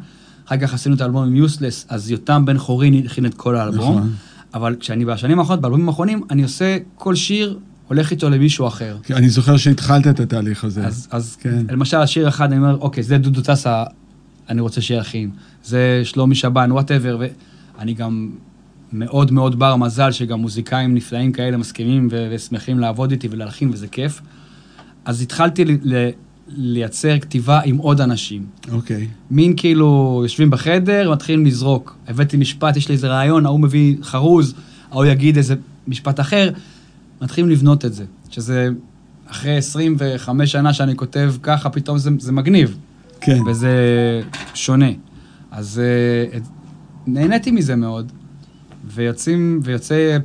אחר 0.52 0.68
כך 0.68 0.74
עשינו 0.74 0.96
את 0.96 1.02
האלבום 1.02 1.24
עם 1.24 1.36
יוסלס, 1.36 1.86
אז 1.90 2.12
יותם 2.12 2.46
בן 2.46 2.58
חורין 2.58 3.06
הכין 3.06 3.26
את 3.26 3.34
כל 3.34 3.56
האלבום, 3.56 3.98
נכון. 3.98 4.14
אבל 4.54 4.76
כשאני 4.80 5.06
בשנים 5.06 5.40
האחרונות, 5.40 5.62
באלבומים 5.62 5.90
האחרונים, 5.90 6.22
אני 6.30 6.44
עושה 6.44 6.78
כל 6.96 7.16
שיר, 7.16 7.60
הולך 7.88 8.12
איתו 8.12 8.30
למישהו 8.30 8.68
אחר. 8.68 8.98
אני 9.10 9.30
זוכר 9.30 9.58
שהתחלת 9.58 10.08
את 10.08 10.20
התהליך 10.20 10.64
הזה. 10.64 10.86
אז, 10.88 11.08
אז 11.12 11.36
כן. 11.36 11.66
למשל, 11.70 12.06
שיר 12.06 12.28
אחד, 12.28 12.46
אני 12.52 12.58
אומר, 12.58 12.78
אוקיי, 12.78 13.04
זה 13.04 13.18
דודו 13.18 13.42
טסה, 13.42 13.84
אני 14.50 14.62
רוצה 14.62 14.82
שיכין. 14.82 15.30
זה 15.64 16.02
שלומי 16.04 16.36
שבן, 16.36 16.72
whatever, 16.72 17.18
ואני 17.78 17.94
גם 17.94 18.30
מאוד 18.94 19.32
מאוד 19.32 19.60
בר 19.60 19.76
מזל 19.76 20.12
שגם 20.12 20.40
מוזיקאים 20.40 20.96
נפלאים 20.96 21.32
כאלה 21.32 21.58
מסכימים 21.58 22.08
ושמחים 22.32 22.80
לעבוד 22.80 23.12
איתי 23.12 23.28
ולהלחין, 23.32 23.70
וזה 23.74 23.88
כיף. 23.88 24.22
אז 25.06 25.22
התחלתי 25.22 25.66
ל- 25.66 25.78
ל- 25.84 26.10
לייצר 26.56 27.20
כתיבה 27.20 27.60
עם 27.66 27.78
עוד 27.78 28.02
אנשים. 28.02 28.46
אוקיי. 28.72 29.08
מין 29.32 29.54
כאילו, 29.58 30.20
יושבים 30.24 30.50
בחדר, 30.50 31.12
מתחילים 31.12 31.46
לזרוק. 31.46 31.96
הבאתי 32.08 32.38
משפט, 32.38 32.78
יש 32.78 32.90
לי 32.90 32.96
איזה 32.96 33.08
רעיון, 33.08 33.46
ההוא 33.46 33.60
מביא 33.60 33.96
חרוז, 34.04 34.54
ההוא 34.92 35.06
יגיד 35.06 35.38
איזה 35.38 35.56
משפט 35.88 36.20
אחר, 36.20 36.50
מתחילים 37.22 37.50
לבנות 37.50 37.86
את 37.86 37.94
זה. 37.94 38.06
שזה 38.30 38.70
אחרי 39.28 39.58
25 39.58 40.52
שנה 40.52 40.74
שאני 40.74 40.96
כותב 40.96 41.34
ככה, 41.44 41.70
פתאום 41.70 41.98
זה, 41.98 42.10
זה 42.20 42.32
מגניב, 42.32 42.78
כן. 43.22 43.40
וזה 43.48 43.72
שונה. 44.54 44.92
אז 45.52 45.82
אה, 46.34 46.40
נהניתי 47.08 47.52
מזה 47.52 47.76
מאוד, 47.76 48.12
ויוצאים, 48.88 49.60
ויוצא 49.64 50.18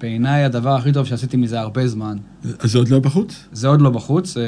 בעיניי 0.00 0.44
הדבר 0.44 0.74
הכי 0.74 0.92
טוב 0.92 1.06
שעשיתי 1.06 1.36
מזה 1.36 1.60
הרבה 1.60 1.88
זמן. 1.88 2.16
אז 2.58 2.70
זה 2.70 2.78
עוד 2.78 2.88
לא 2.88 2.98
בחוץ? 2.98 3.44
זה 3.52 3.68
עוד 3.68 3.80
לא 3.80 3.90
בחוץ, 3.90 4.36
אה, 4.36 4.42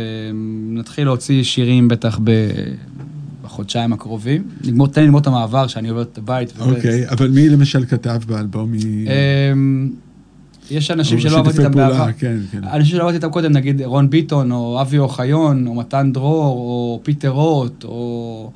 נתחיל 0.68 1.04
להוציא 1.04 1.42
שירים 1.42 1.88
בטח 1.88 2.20
ב... 2.24 2.30
בחודשיים 3.44 3.92
הקרובים. 3.92 4.42
נגמור, 4.64 4.88
תן 4.88 5.00
לי 5.00 5.06
לגמור 5.06 5.20
את 5.20 5.26
המעבר 5.26 5.66
שאני 5.66 5.88
עובר 5.88 6.02
את 6.02 6.18
הבית. 6.18 6.52
אוקיי, 6.60 7.08
אבל 7.10 7.28
מי 7.28 7.48
למשל 7.48 7.84
כתב 7.84 8.20
באלבום? 8.26 8.70
מי... 8.70 9.06
אמ, 9.52 9.90
יש 10.70 10.90
אנשים 10.90 11.20
שלא 11.20 11.38
עבדתי 11.38 11.58
איתם 11.58 11.72
בעבר. 11.72 12.12
כן, 12.18 12.36
כן. 12.50 12.64
אנשים 12.64 12.96
שלא 12.96 13.02
עבדתי 13.02 13.16
איתם 13.16 13.30
קודם, 13.30 13.52
נגיד 13.52 13.82
רון 13.82 14.10
ביטון, 14.10 14.52
או 14.52 14.80
אבי 14.80 14.98
אוחיון, 14.98 15.66
או 15.66 15.74
מתן 15.74 16.12
דרור, 16.12 16.56
או 16.56 17.00
פיטר 17.02 17.28
רוט, 17.28 17.84
או... 17.84 18.50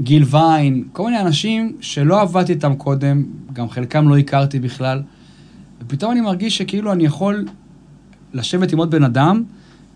גיל 0.00 0.24
ויין, 0.30 0.84
כל 0.92 1.04
מיני 1.04 1.20
אנשים 1.20 1.76
שלא 1.80 2.20
עבדתי 2.20 2.52
איתם 2.52 2.74
קודם, 2.74 3.24
גם 3.52 3.68
חלקם 3.68 4.08
לא 4.08 4.18
הכרתי 4.18 4.58
בכלל, 4.58 5.02
ופתאום 5.80 6.12
אני 6.12 6.20
מרגיש 6.20 6.58
שכאילו 6.58 6.92
אני 6.92 7.04
יכול 7.04 7.44
לשבת 8.34 8.72
עם 8.72 8.78
עוד 8.78 8.90
בן 8.90 9.04
אדם, 9.04 9.42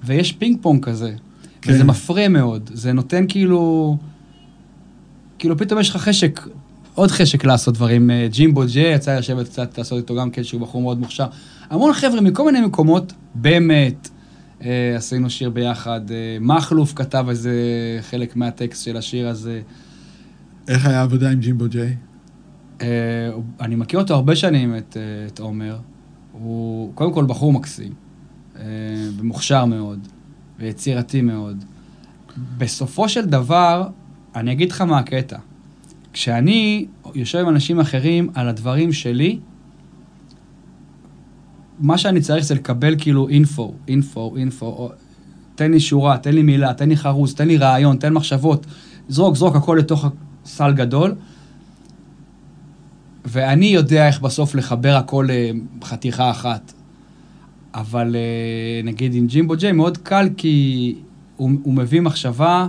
ויש 0.05 0.33
פינג 0.33 0.59
פונג 0.61 0.85
כזה. 0.85 1.15
כן. 1.63 1.73
וזה 1.73 1.85
מפרה 1.85 2.29
מאוד, 2.29 2.71
זה 2.75 2.93
נותן 2.93 3.25
כאילו... 3.29 3.97
כאילו 5.39 5.59
פתאום 5.59 5.81
יש 5.81 5.91
לך 5.91 5.97
חשק, 5.97 6.41
עוד 6.95 7.11
חשק 7.11 7.45
לעשות 7.45 7.75
דברים. 7.75 8.11
אה, 8.11 8.29
ג'ימבו 8.31 8.63
ג'יי, 8.67 8.95
יצא 8.95 9.19
לשבת 9.19 9.49
קצת 9.49 9.79
לעשות 9.79 9.99
איתו 9.99 10.15
גם 10.17 10.31
כן, 10.31 10.45
שהוא 10.45 10.61
בחור 10.61 10.83
מאוד 10.83 11.01
מוכשר. 11.01 11.27
המון 11.71 11.93
חבר'ה 11.93 12.21
מכל 12.21 12.45
מיני 12.45 12.67
מקומות, 12.67 13.13
באמת, 13.35 14.09
אה, 14.65 14.95
עשינו 14.97 15.31
שיר 15.31 15.51
ביחד. 15.51 16.01
אה, 16.11 16.37
מכלוף 16.41 16.93
כתב 16.97 17.27
איזה 17.29 17.53
חלק 18.01 18.37
מהטקסט 18.37 18.85
של 18.85 18.97
השיר 18.97 19.29
הזה. 19.29 19.61
איך 20.69 20.87
היה 20.87 21.01
העבודה 21.01 21.31
עם 21.31 21.41
ג'ימבו 21.41 21.65
ג'יי? 21.69 21.97
אה, 22.83 22.89
אני 23.61 23.77
מכיר 23.77 24.01
אותו 24.01 24.15
הרבה 24.15 24.37
שנים, 24.37 24.77
את, 24.77 24.97
אה, 24.97 25.27
את 25.27 25.39
עומר. 25.39 25.77
הוא 26.33 26.93
קודם 26.95 27.13
כל 27.13 27.25
בחור 27.25 27.53
מקסים, 27.53 27.93
אה, 28.57 28.63
ומוכשר 29.17 29.65
מאוד, 29.65 30.09
ויצירתי 30.59 31.23
מאוד. 31.23 31.65
בסופו 32.59 33.09
של 33.09 33.27
דבר, 33.27 33.89
אני 34.37 34.53
אגיד 34.53 34.73
לך 34.73 34.81
מה 34.81 34.99
הקטע. 34.99 35.39
כשאני 36.13 36.87
יושב 37.15 37.39
עם 37.39 37.49
אנשים 37.49 37.81
אחרים 37.81 38.31
על 38.35 38.49
הדברים 38.49 38.93
שלי, 38.93 39.39
מה 41.79 41.99
שאני 41.99 42.21
צריך 42.21 42.45
זה 42.45 42.55
לקבל 42.55 42.95
כאילו 42.99 43.29
אינפו, 43.29 43.75
אינפו, 43.89 44.37
אינפו, 44.37 44.67
או- 44.67 44.93
תן 45.55 45.71
לי 45.71 45.81
שורה, 45.81 46.19
תן 46.19 46.35
לי 46.35 46.43
מילה, 46.43 46.75
תן 46.75 46.89
לי 46.89 46.97
חרוז, 46.97 47.35
תן 47.35 47.49
לי 47.49 47.57
רעיון, 47.57 47.97
תן 47.97 48.13
מחשבות, 48.13 48.67
זרוק, 49.09 49.37
זרוק 49.37 49.57
הכל 49.57 49.77
לתוך 49.79 50.07
סל 50.45 50.73
גדול. 50.73 51.15
ואני 53.25 53.67
יודע 53.67 54.07
איך 54.07 54.21
בסוף 54.21 54.55
לחבר 54.55 54.97
הכל 54.97 55.29
לחתיכה 55.83 56.31
אחת. 56.31 56.73
אבל 57.75 58.17
אה, 58.17 58.81
נגיד 58.85 59.15
עם 59.15 59.27
ג'ימבו 59.27 59.57
ג'יי 59.57 59.73
מאוד 59.73 59.99
קל 59.99 60.29
כי 60.37 60.95
הוא, 61.37 61.51
הוא 61.63 61.75
מביא 61.75 62.01
מחשבה 62.01 62.67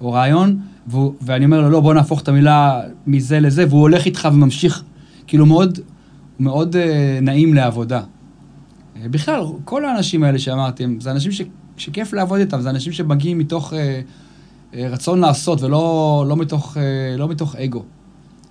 או 0.00 0.12
רעיון, 0.12 0.60
והוא, 0.86 1.14
ואני 1.20 1.44
אומר 1.44 1.60
לו, 1.60 1.70
לא, 1.70 1.80
בוא 1.80 1.94
נהפוך 1.94 2.22
את 2.22 2.28
המילה 2.28 2.80
מזה 3.06 3.40
לזה, 3.40 3.64
והוא 3.68 3.80
הולך 3.80 4.06
איתך 4.06 4.28
וממשיך, 4.32 4.84
כאילו 5.26 5.46
מאוד, 5.46 5.78
מאוד 6.40 6.76
אה, 6.76 7.18
נעים 7.22 7.54
לעבודה. 7.54 8.00
אה, 8.96 9.08
בכלל, 9.08 9.42
כל 9.64 9.84
האנשים 9.84 10.22
האלה 10.22 10.38
שאמרתי, 10.38 10.84
זה 11.00 11.10
אנשים 11.10 11.32
ש, 11.32 11.42
שכיף 11.76 12.12
לעבוד 12.12 12.40
איתם, 12.40 12.60
זה 12.60 12.70
אנשים 12.70 12.92
שמגיעים 12.92 13.38
מתוך 13.38 13.72
אה, 13.72 14.00
אה, 14.74 14.88
רצון 14.88 15.20
לעשות 15.20 15.62
ולא 15.62 16.24
לא 16.28 16.36
מתוך, 16.36 16.76
אה, 16.76 17.16
לא 17.16 17.28
מתוך 17.28 17.56
אגו. 17.56 17.82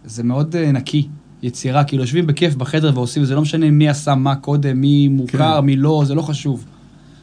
זה 0.06 0.24
מאוד 0.24 0.56
אה, 0.56 0.72
נקי, 0.72 1.08
יצירה, 1.44 1.84
כאילו 1.84 2.04
יושבים 2.04 2.28
בכיף 2.28 2.56
בחדר 2.56 2.92
ועושים, 2.94 3.26
זה 3.26 3.36
לא 3.36 3.42
משנה 3.42 3.72
מי 3.72 3.90
עשה 3.90 4.16
מה 4.16 4.36
קודם, 4.36 4.82
מי 4.82 5.08
מוכר, 5.08 5.60
כן. 5.60 5.66
מי 5.66 5.76
לא, 5.76 6.04
זה 6.06 6.16
לא 6.16 6.22
חשוב. 6.22 6.66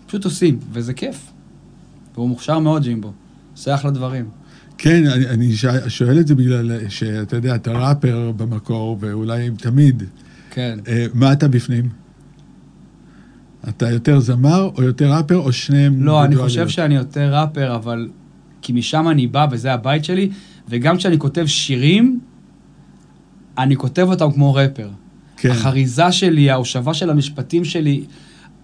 פשוט 0.06 0.25
עושים, 0.25 0.59
וזה 0.73 0.94
כיף. 0.94 1.30
והוא 2.14 2.28
מוכשר 2.28 2.59
מאוד, 2.59 2.83
ג'ימבו. 2.83 3.12
עושה 3.52 3.75
אחלה 3.75 3.90
דברים. 3.90 4.25
כן, 4.78 5.06
אני, 5.06 5.26
אני 5.26 5.52
שואל 5.88 6.21
את 6.21 6.26
זה 6.26 6.35
בגלל 6.35 6.88
שאתה 6.88 7.37
יודע, 7.37 7.54
אתה 7.54 7.73
ראפר 7.73 8.33
במקור, 8.37 8.97
ואולי 9.00 9.50
תמיד. 9.59 10.02
כן. 10.50 10.78
אה, 10.88 11.06
מה 11.14 11.33
אתה 11.33 11.49
בפנים? 11.49 11.88
אתה 13.68 13.90
יותר 13.90 14.21
זמר 14.21 14.71
או 14.76 14.83
יותר 14.83 15.12
ראפר, 15.12 15.37
או 15.37 15.52
שניהם? 15.52 16.02
לא, 16.02 16.25
אני? 16.25 16.37
חושב 16.37 16.68
שאני 16.68 16.94
יותר 16.94 17.35
ראפר, 17.35 17.75
אבל... 17.75 18.09
כי 18.64 18.73
משם 18.73 19.09
אני 19.09 19.26
בא 19.26 19.47
וזה 19.50 19.73
הבית 19.73 20.04
שלי, 20.04 20.30
וגם 20.68 20.97
כשאני 20.97 21.18
כותב 21.18 21.47
שירים, 21.47 22.21
אני 23.58 23.76
כותב 23.76 24.06
אותם 24.11 24.32
כמו 24.32 24.54
ראפר. 24.54 24.88
כן. 25.37 25.50
החריזה 25.50 26.12
שלי, 26.12 26.50
ההושבה 26.50 26.94
של 26.94 27.11
המשפטים 27.11 27.64
שלי. 27.64 28.04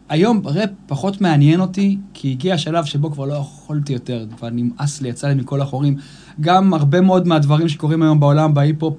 היום 0.09 0.43
ראפ 0.45 0.71
פחות 0.87 1.21
מעניין 1.21 1.61
אותי, 1.61 1.99
כי 2.15 2.31
הגיע 2.31 2.55
השלב 2.55 2.85
שבו 2.85 3.11
כבר 3.11 3.25
לא 3.25 3.35
יכולתי 3.35 3.93
יותר, 3.93 4.27
כבר 4.37 4.49
נמאס 4.53 5.03
לי, 5.03 5.09
יצא 5.09 5.29
לי 5.29 5.35
מכל 5.35 5.61
החורים. 5.61 5.97
גם 6.41 6.75
הרבה 6.75 7.01
מאוד 7.01 7.27
מהדברים 7.27 7.69
שקורים 7.69 8.03
היום 8.03 8.21
בעולם, 8.21 8.55
בהיפ-הופ, 8.55 8.95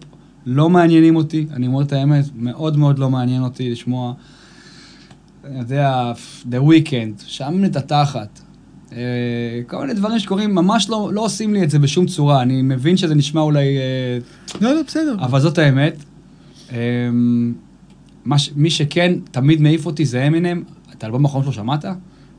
לא 0.46 0.70
מעניינים 0.70 1.16
אותי, 1.16 1.46
אני 1.54 1.68
אומר 1.68 1.82
את 1.82 1.94
האמת, 1.94 2.26
מאוד 2.36 2.78
מאוד 2.78 3.00
לא 3.00 3.10
מעניין 3.10 3.44
אותי 3.44 3.72
לשמוע, 3.72 4.14
אני 5.46 5.60
יודע, 5.60 6.14
The 6.52 6.70
Weeknd, 6.70 7.24
לי 7.28 7.66
את 7.66 7.76
התחת. 7.76 8.40
אה, 8.96 8.98
כל 9.68 9.82
מיני 9.82 9.94
דברים 9.94 10.20
שקורים, 10.20 10.56
ממש 10.56 10.90
לא, 10.90 11.10
לא 11.14 11.22
עושים 11.26 11.54
לי 11.54 11.64
את 11.64 11.70
זה 11.70 11.80
בשום 11.80 12.06
צורה. 12.06 12.42
אני 12.42 12.62
מבין 12.62 12.98
שזה 12.98 13.16
נשמע 13.16 13.42
אולי 13.42 13.78
אה, 13.78 14.18
לא, 14.62 14.74
לא, 14.76 14.82
בסדר. 14.88 15.16
אבל 15.20 15.40
זאת 15.40 15.58
האמת. 15.58 16.04
אמ, 16.72 17.54
מה 18.26 18.40
ש- 18.40 18.52
מי 18.56 18.70
שכן 18.70 19.14
תמיד 19.32 19.62
מעיף 19.62 19.86
אותי 19.86 20.06
זה 20.06 20.28
אמינם. 20.28 20.64
את 20.98 21.04
האלבום 21.04 21.26
האחרון 21.26 21.44
שלו 21.44 21.54
שמעת? 21.54 21.86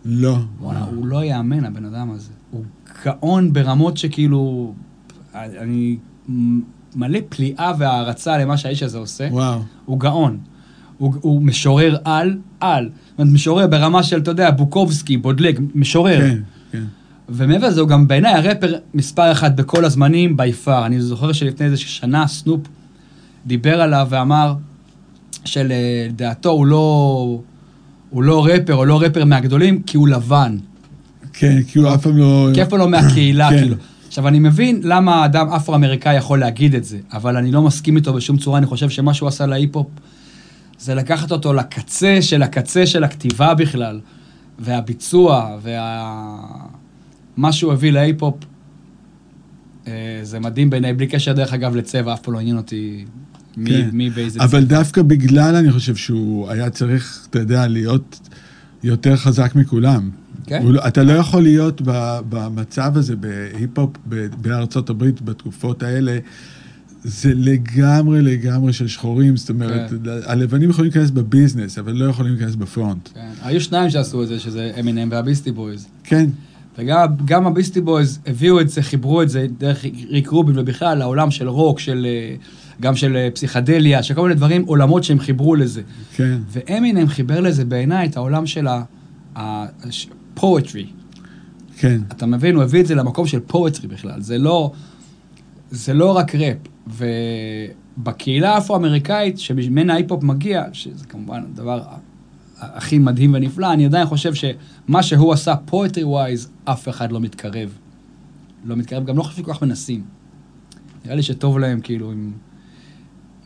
לא. 0.04 0.37
וואלה, 0.61 0.80
הוא 0.85 1.06
לא 1.06 1.25
יאמן, 1.25 1.64
הבן 1.64 1.85
אדם 1.85 2.11
הזה. 2.11 2.30
הוא 2.50 2.64
גאון 3.04 3.52
ברמות 3.52 3.97
שכאילו... 3.97 4.75
אני 5.35 5.97
מלא 6.97 7.18
פליאה 7.28 7.73
והערצה 7.78 8.38
למה 8.38 8.56
שהאיש 8.56 8.82
הזה 8.82 8.99
עושה. 8.99 9.28
וואו. 9.30 9.61
הוא 9.85 10.00
גאון. 10.00 10.38
הוא, 10.99 11.14
הוא 11.21 11.42
משורר 11.42 11.97
על, 12.04 12.38
על. 12.61 12.90
משורר 13.19 13.66
ברמה 13.66 14.02
של, 14.02 14.19
אתה 14.19 14.31
יודע, 14.31 14.50
בוקובסקי, 14.50 15.16
בודלר, 15.17 15.59
משורר. 15.75 16.21
כן, 16.21 16.38
כן. 16.73 16.83
ומעבר 17.28 17.69
לזה, 17.69 17.81
הוא 17.81 17.88
גם 17.88 18.09
בעיניי 18.09 18.33
הראפר 18.33 18.75
מספר 18.95 19.33
אחת 19.33 19.54
בכל 19.54 19.85
הזמנים, 19.85 20.37
by 20.37 20.52
far. 20.52 20.87
אני 20.87 21.00
זוכר 21.00 21.33
שלפני 21.33 21.66
איזה 21.66 21.76
שנה 21.76 22.26
סנופ 22.26 22.61
דיבר 23.47 23.81
עליו 23.81 24.07
ואמר 24.11 24.54
שלדעתו 25.45 26.50
הוא 26.50 26.66
לא, 26.66 27.38
הוא 28.11 28.23
לא 28.23 28.47
ראפר, 28.47 28.75
או 28.75 28.85
לא 28.85 29.00
ראפר 29.00 29.25
מהגדולים, 29.25 29.83
כי 29.83 29.97
הוא 29.97 30.09
לבן. 30.09 30.57
כן, 31.33 31.62
כי 31.62 31.78
הוא 31.78 31.95
אף 31.95 32.02
פעם 32.02 32.16
לא... 32.16 32.49
כי 32.54 32.62
אף 32.62 32.69
פעם 32.69 32.78
לא 32.78 32.88
מהקהילה, 32.88 33.50
כן. 33.50 33.59
כאילו. 33.59 33.76
עכשיו, 34.09 34.28
אני 34.28 34.38
מבין 34.38 34.81
למה 34.85 35.25
אדם 35.25 35.49
אפרו-אמריקאי 35.49 36.16
יכול 36.16 36.40
להגיד 36.40 36.75
את 36.75 36.85
זה, 36.85 36.99
אבל 37.12 37.37
אני 37.37 37.52
לא 37.52 37.62
מסכים 37.62 37.97
איתו 37.97 38.12
בשום 38.12 38.37
צורה, 38.37 38.59
אני 38.59 38.66
חושב 38.66 38.90
שמה 38.90 39.14
שהוא 39.14 39.28
עשה 39.28 39.47
להיפ-הופ 39.47 39.87
זה 40.79 40.95
לקחת 40.95 41.33
אותו 41.33 41.52
לקצה 41.52 42.23
של 42.23 42.43
הקצה 42.43 42.87
של 42.87 43.05
הכתיבה 43.05 43.55
בכלל, 43.55 44.00
והביצוע, 44.59 45.59
וה... 45.62 46.37
מה 47.37 47.52
שהוא 47.52 47.73
הביא 47.73 47.93
להיפ-הופ, 47.93 48.35
אה, 49.87 50.21
זה 50.23 50.41
מדהים 50.41 50.71
בעיניי, 50.71 50.93
בלי 50.93 51.07
קשר 51.07 51.33
דרך 51.33 51.52
אגב 51.52 51.76
לצבע, 51.76 52.12
אף 52.12 52.21
פעם 52.21 52.35
לא 52.35 52.38
עניין 52.38 52.57
אותי 52.57 53.05
מי, 53.57 53.71
כן. 53.71 53.88
מי 53.93 54.11
באיזה 54.11 54.41
אבל 54.45 54.64
דווקא 54.64 55.02
בגלל, 55.02 55.55
אני 55.55 55.73
חושב 55.73 55.97
שהוא 55.97 56.50
היה 56.50 56.71
צריך, 56.71 57.26
אתה 57.31 57.38
יודע, 57.38 57.69
להיות 57.69 58.21
יותר 58.83 59.17
חזק 59.17 59.52
מכולם. 59.55 60.11
כן? 60.47 60.62
הוא 60.62 60.73
לא- 60.73 60.88
אתה 60.88 61.02
לא 61.02 61.12
יכול 61.12 61.43
להיות 61.43 61.83
במצב 62.29 62.97
הזה 62.97 63.17
בהיפ-הופ 63.17 63.91
בארצות 64.41 64.91
הברית 64.91 65.23
בתקופות 65.23 65.83
האלה. 65.83 66.19
זה 67.04 67.32
לגמרי 67.35 68.23
לגמרי 68.23 68.73
של 68.73 68.88
שחורים, 68.88 69.37
זאת 69.37 69.50
אומרת, 69.50 69.90
כן. 69.90 69.97
הלבנים 70.25 70.71
יכולים 70.71 70.90
להיכנס 70.90 71.11
בביזנס, 71.11 71.78
אבל 71.78 71.92
לא 71.92 72.04
יכולים 72.04 72.35
להיכנס 72.35 72.54
ב 72.55 72.62
front. 72.62 73.09
כן. 73.14 73.30
היו 73.42 73.61
שניים 73.61 73.90
שעשו 73.90 74.23
את 74.23 74.28
זה, 74.28 74.40
שזה 74.40 74.73
אמינם 74.80 75.09
והביסטי 75.11 75.52
בויז. 75.52 75.87
כן, 76.04 76.30
וגם 76.78 77.06
גם 77.25 77.47
הביסטי 77.47 77.80
בויז 77.80 78.18
הביאו 78.26 78.61
את 78.61 78.68
זה, 78.68 78.82
חיברו 78.82 79.23
את 79.23 79.28
זה 79.28 79.47
דרך 79.59 79.85
ריק 80.09 80.28
רובין, 80.28 80.59
ובכלל 80.59 80.99
לעולם 80.99 81.30
של 81.30 81.49
רוק, 81.49 81.80
של, 81.80 82.06
אה, 82.09 82.35
גם 82.80 82.97
של 82.97 83.16
אה, 83.16 83.28
פסיכדליה, 83.35 84.02
של 84.02 84.14
כל 84.14 84.23
מיני 84.23 84.35
דברים, 84.35 84.64
עולמות 84.66 85.04
שהם 85.04 85.18
חיברו 85.18 85.54
לזה. 85.54 85.82
כן, 86.14 86.38
ואמינם 86.50 87.06
חיבר 87.06 87.40
לזה 87.40 87.64
בעיניי 87.64 88.09
את 88.09 88.16
העולם 88.16 88.47
של 88.47 88.66
ה-poetry. 89.37 90.87
כן, 91.76 92.00
אתה 92.12 92.26
מבין? 92.26 92.54
הוא 92.54 92.62
הביא 92.62 92.80
את 92.80 92.87
זה 92.87 92.94
למקום 92.94 93.26
של 93.26 93.40
poetry 93.50 93.87
בכלל. 93.88 94.21
זה 94.21 94.38
לא, 94.38 94.73
זה 95.73 95.95
לא 95.95 96.17
רק 96.17 96.35
ראפ. 96.35 96.57
ובקהילה 97.99 98.55
האפרו-אמריקאית, 98.55 99.38
שממנה 99.38 99.93
ההיפ-הופ 99.93 100.23
מגיע, 100.23 100.64
שזה 100.73 101.05
כמובן 101.05 101.43
הדבר 101.52 101.83
הכי 102.61 102.99
מדהים 102.99 103.35
ונפלא, 103.35 103.73
אני 103.73 103.87
עדיין 103.87 104.07
חושב 104.07 104.35
שמה 104.35 105.02
שהוא 105.02 105.33
עשה 105.33 105.55
poetry 105.69 106.05
wise, 106.05 106.49
אף 106.64 106.88
אחד 106.88 107.12
לא 107.12 107.21
מתקרב. 107.21 107.79
לא 108.64 108.76
מתקרב, 108.76 109.05
גם 109.05 109.17
לא 109.17 109.23
חושב 109.23 109.37
שכל 109.43 109.55
כך 109.55 109.62
מנסים. 109.62 110.02
נראה 111.05 111.17
לי 111.17 111.23
שטוב 111.23 111.59
להם, 111.59 111.81
כאילו, 111.81 112.12
עם... 112.12 112.33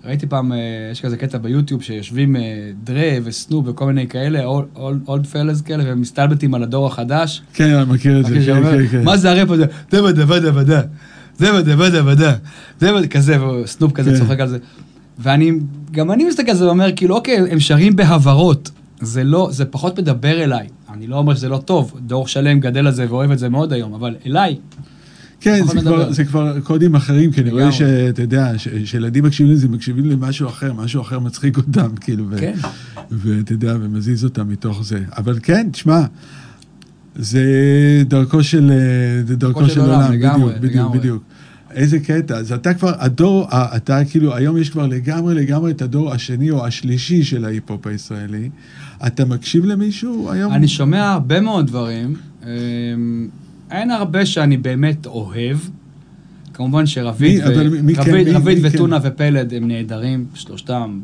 ראיתי 0.05 0.27
פעם, 0.27 0.53
אה, 0.53 0.59
יש 0.93 1.01
כזה 1.01 1.17
קטע 1.17 1.39
ביוטיוב 1.39 1.83
שיושבים 1.83 2.37
אה, 2.37 2.71
דרה 2.85 3.19
וסנופ 3.25 3.67
וכל 3.69 3.87
מיני 3.87 4.09
כאלה, 4.09 4.45
אולד 5.07 5.27
פלס 5.27 5.61
כאלה, 5.61 5.85
והם 5.85 6.01
מסתלבטים 6.01 6.55
על 6.55 6.63
הדור 6.63 6.87
החדש. 6.87 7.43
כן, 7.55 7.75
אני 7.75 7.93
מכיר 7.93 8.21
את 8.21 8.27
זה, 8.27 8.35
כן, 8.47 8.63
כן, 8.63 8.87
כן. 8.87 9.05
מה 9.05 9.17
זה 9.17 9.31
הראפ 9.31 9.51
הזה? 9.51 9.67
זה 9.91 10.03
בדה 10.03 10.27
בדה 10.27 10.53
בדה. 10.53 10.81
זה 11.39 11.53
בדה 11.53 11.77
בדה 11.77 12.03
בדה. 12.03 12.35
זה 12.81 12.93
בדה, 12.93 13.07
כזה, 13.07 13.45
וסנופ 13.45 13.93
כזה 13.93 14.11
כן. 14.11 14.19
צוחק 14.19 14.41
על 14.41 14.49
זה. 14.49 14.59
ואני, 15.19 15.53
גם 15.91 16.11
אני 16.11 16.25
מסתכל 16.25 16.51
על 16.51 16.57
זה 16.57 16.67
ואומר, 16.67 16.89
כאילו, 16.97 17.15
אוקיי, 17.17 17.37
הם 17.51 17.61
שרים 17.61 17.97
בהברות. 17.97 18.71
זה 19.01 19.25
לא, 19.25 19.49
זה 19.53 19.65
פחות 19.65 19.99
מדבר 19.99 20.43
אליי. 20.43 20.69
אני 20.93 21.07
לא 21.07 21.17
אומר 21.17 21.35
שזה 21.35 21.49
לא 21.49 21.59
טוב, 21.59 21.95
דור 22.07 22.29
שלם 22.29 22.61
גדל 22.61 22.87
על 22.87 22.93
זה 22.93 23.07
ואוהב 23.09 23.31
את 23.31 23.39
זה 23.39 23.49
מאוד 23.49 23.73
היום, 23.73 23.95
אבל 23.95 24.15
אליי, 24.27 24.57
כן, 25.41 25.65
זה 25.67 25.81
כבר. 25.81 26.13
זה 26.13 26.25
כבר 26.25 26.61
קודים 26.61 26.95
אחרים, 26.95 27.33
כי 27.33 27.41
אני 27.41 27.51
רואה. 27.51 27.73
שאתה 27.73 28.23
יודע, 28.23 28.53
שילדים 28.85 29.25
מקשיבים 29.25 29.53
לזה, 29.53 29.69
מקשיבים 29.69 30.05
למשהו 30.05 30.49
אחר, 30.49 30.73
משהו 30.73 31.03
אחר 31.03 31.19
מצחיק 31.19 31.57
אותם, 31.57 31.97
כאילו, 32.01 32.25
כן. 32.41 32.55
ואתה 33.11 33.53
יודע, 33.53 33.77
ומזיז 33.81 34.25
אותם 34.25 34.49
מתוך 34.49 34.85
זה. 34.85 35.01
אבל 35.17 35.39
כן, 35.43 35.69
תשמע, 35.73 36.01
זה 37.19 37.43
דרכו 38.07 38.43
של, 38.43 38.71
אה, 38.71 39.27
זה 39.27 39.37
דרכו 39.37 39.69
של 39.69 39.81
עולם, 39.81 40.13
לגמרי, 40.13 40.45
בדיוק, 40.45 40.59
בדיוק, 40.63 40.75
לגמרי. 40.75 40.99
בדיוק. 40.99 41.23
איזה 41.71 41.99
קטע, 42.01 42.37
אז 42.37 42.53
אתה 42.53 42.75
כבר, 42.75 42.93
הדור, 42.99 43.47
ה- 43.51 43.77
אתה 43.77 44.01
כאילו, 44.11 44.35
היום 44.35 44.57
יש 44.57 44.71
כבר 44.71 44.87
לגמרי 44.87 45.35
לגמרי 45.35 45.71
את 45.73 45.83
הדור 45.83 46.13
השני 46.13 46.51
או 46.51 46.67
השלישי 46.67 47.23
של 47.25 47.45
ההיפ-הופ 47.45 47.87
הישראלי. 47.87 48.51
אתה 49.07 49.25
מקשיב 49.25 49.65
למישהו 49.65 50.31
היום? 50.31 50.53
אני 50.53 50.69
שומע 50.69 51.13
הרבה 51.13 51.41
מאוד 51.41 51.67
דברים. 51.67 52.15
אמ, 52.45 52.49
אין 53.71 53.91
הרבה 53.91 54.27
שאני 54.27 54.57
באמת 54.57 55.07
אוהב. 55.07 55.59
כמובן 56.55 56.87
שרביד, 56.87 57.43
מי 57.83 57.95
כן, 57.95 58.03
כן? 58.25 58.43
וטונה 58.63 58.99
ופלד 59.03 59.55
הם 59.55 59.69
נהדרים, 59.69 60.25
שלושתם, 60.35 61.01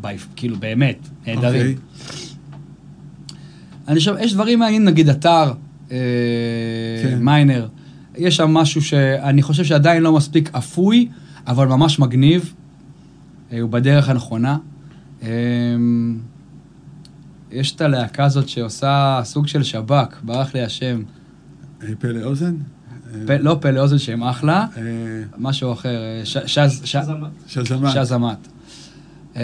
בי, 0.00 0.08
כאילו 0.36 0.56
באמת, 0.56 0.98
נהדרים. 1.26 1.60
אוקיי. 1.60 1.74
אני 3.88 3.98
חושב, 3.98 4.14
יש 4.20 4.34
דברים 4.34 4.58
מעניינים, 4.58 4.88
נגיד 4.88 5.08
אתר, 5.08 5.52
אה, 5.90 5.96
כן. 7.02 7.18
מיינר, 7.22 7.68
יש 8.16 8.36
שם 8.36 8.50
משהו 8.50 8.82
שאני 8.82 9.42
חושב 9.42 9.64
שעדיין 9.64 10.02
לא 10.02 10.12
מספיק 10.12 10.50
אפוי, 10.54 11.08
אבל 11.46 11.66
ממש 11.66 11.98
מגניב, 11.98 12.54
אה, 13.52 13.60
הוא 13.60 13.70
בדרך 13.70 14.08
הנכונה. 14.08 14.58
אה, 15.22 15.28
יש 17.50 17.74
את 17.74 17.80
הלהקה 17.80 18.24
הזאת 18.24 18.48
שעושה 18.48 19.20
סוג 19.24 19.46
של 19.46 19.62
שב"כ, 19.62 20.20
ברח 20.22 20.54
לי 20.54 20.62
השם. 20.62 21.02
פלא 21.98 22.24
אוזן? 22.24 22.54
פ, 23.26 23.30
לא 23.30 23.58
פלא 23.60 23.80
אוזן 23.80 23.98
שהם 23.98 24.22
אחלה, 24.22 24.66
משהו 25.38 25.72
אחר. 25.72 25.98
שזמת. 28.04 28.48
אמ, 29.36 29.40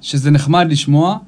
שזה 0.00 0.30
נחמד 0.30 0.66
לשמוע, 0.70 1.18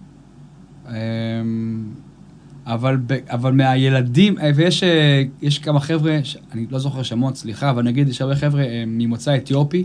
אבל, 2.67 2.97
ב- 3.07 3.19
אבל 3.31 3.53
מהילדים, 3.53 4.39
אה, 4.39 4.51
ויש 4.55 4.83
אה, 4.83 5.23
יש 5.43 5.59
כמה 5.59 5.81
חבר'ה, 5.81 6.19
אני 6.53 6.67
לא 6.71 6.79
זוכר 6.79 7.03
שמות, 7.03 7.37
סליחה, 7.37 7.71
אבל 7.71 7.83
נגיד 7.83 8.09
יש 8.09 8.21
הרבה 8.21 8.37
חבר'ה 8.37 8.63
אה, 8.63 8.85
ממוצא 8.87 9.37
אתיופי, 9.37 9.85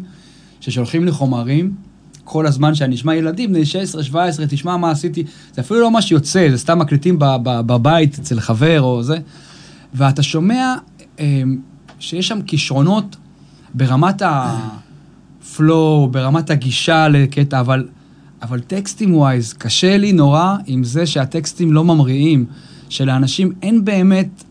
ששולחים 0.61 1.05
לי 1.05 1.11
חומרים 1.11 1.73
כל 2.23 2.47
הזמן 2.47 2.75
שאני 2.75 2.95
אשמע 2.95 3.15
ילדים, 3.15 3.53
בני 3.53 3.61
16-17, 4.11 4.15
תשמע 4.49 4.77
מה 4.77 4.91
עשיתי, 4.91 5.23
זה 5.53 5.61
אפילו 5.61 5.79
לא 5.79 5.91
מה 5.91 6.01
שיוצא, 6.01 6.47
זה 6.51 6.57
סתם 6.57 6.79
מקליטים 6.79 7.15
בבית 7.43 8.19
אצל 8.19 8.39
חבר 8.39 8.81
או 8.81 9.03
זה, 9.03 9.17
ואתה 9.93 10.23
שומע 10.23 10.75
אמ, 11.19 11.57
שיש 11.99 12.27
שם 12.27 12.41
כישרונות 12.41 13.15
ברמת 13.73 14.21
ה 14.25 14.55
flow, 14.55 16.07
ברמת 16.11 16.49
הגישה 16.49 17.07
לקטע, 17.07 17.59
אבל, 17.59 17.87
אבל 18.41 18.59
טקסטים 18.59 19.15
wise, 19.15 19.53
קשה 19.53 19.97
לי 19.97 20.13
נורא 20.13 20.57
עם 20.65 20.83
זה 20.83 21.05
שהטקסטים 21.05 21.73
לא 21.73 21.83
ממריאים, 21.83 22.45
שלאנשים 22.89 23.51
אין 23.61 23.85
באמת 23.85 24.43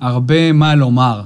הרבה 0.00 0.52
מה 0.52 0.74
לומר. 0.74 1.22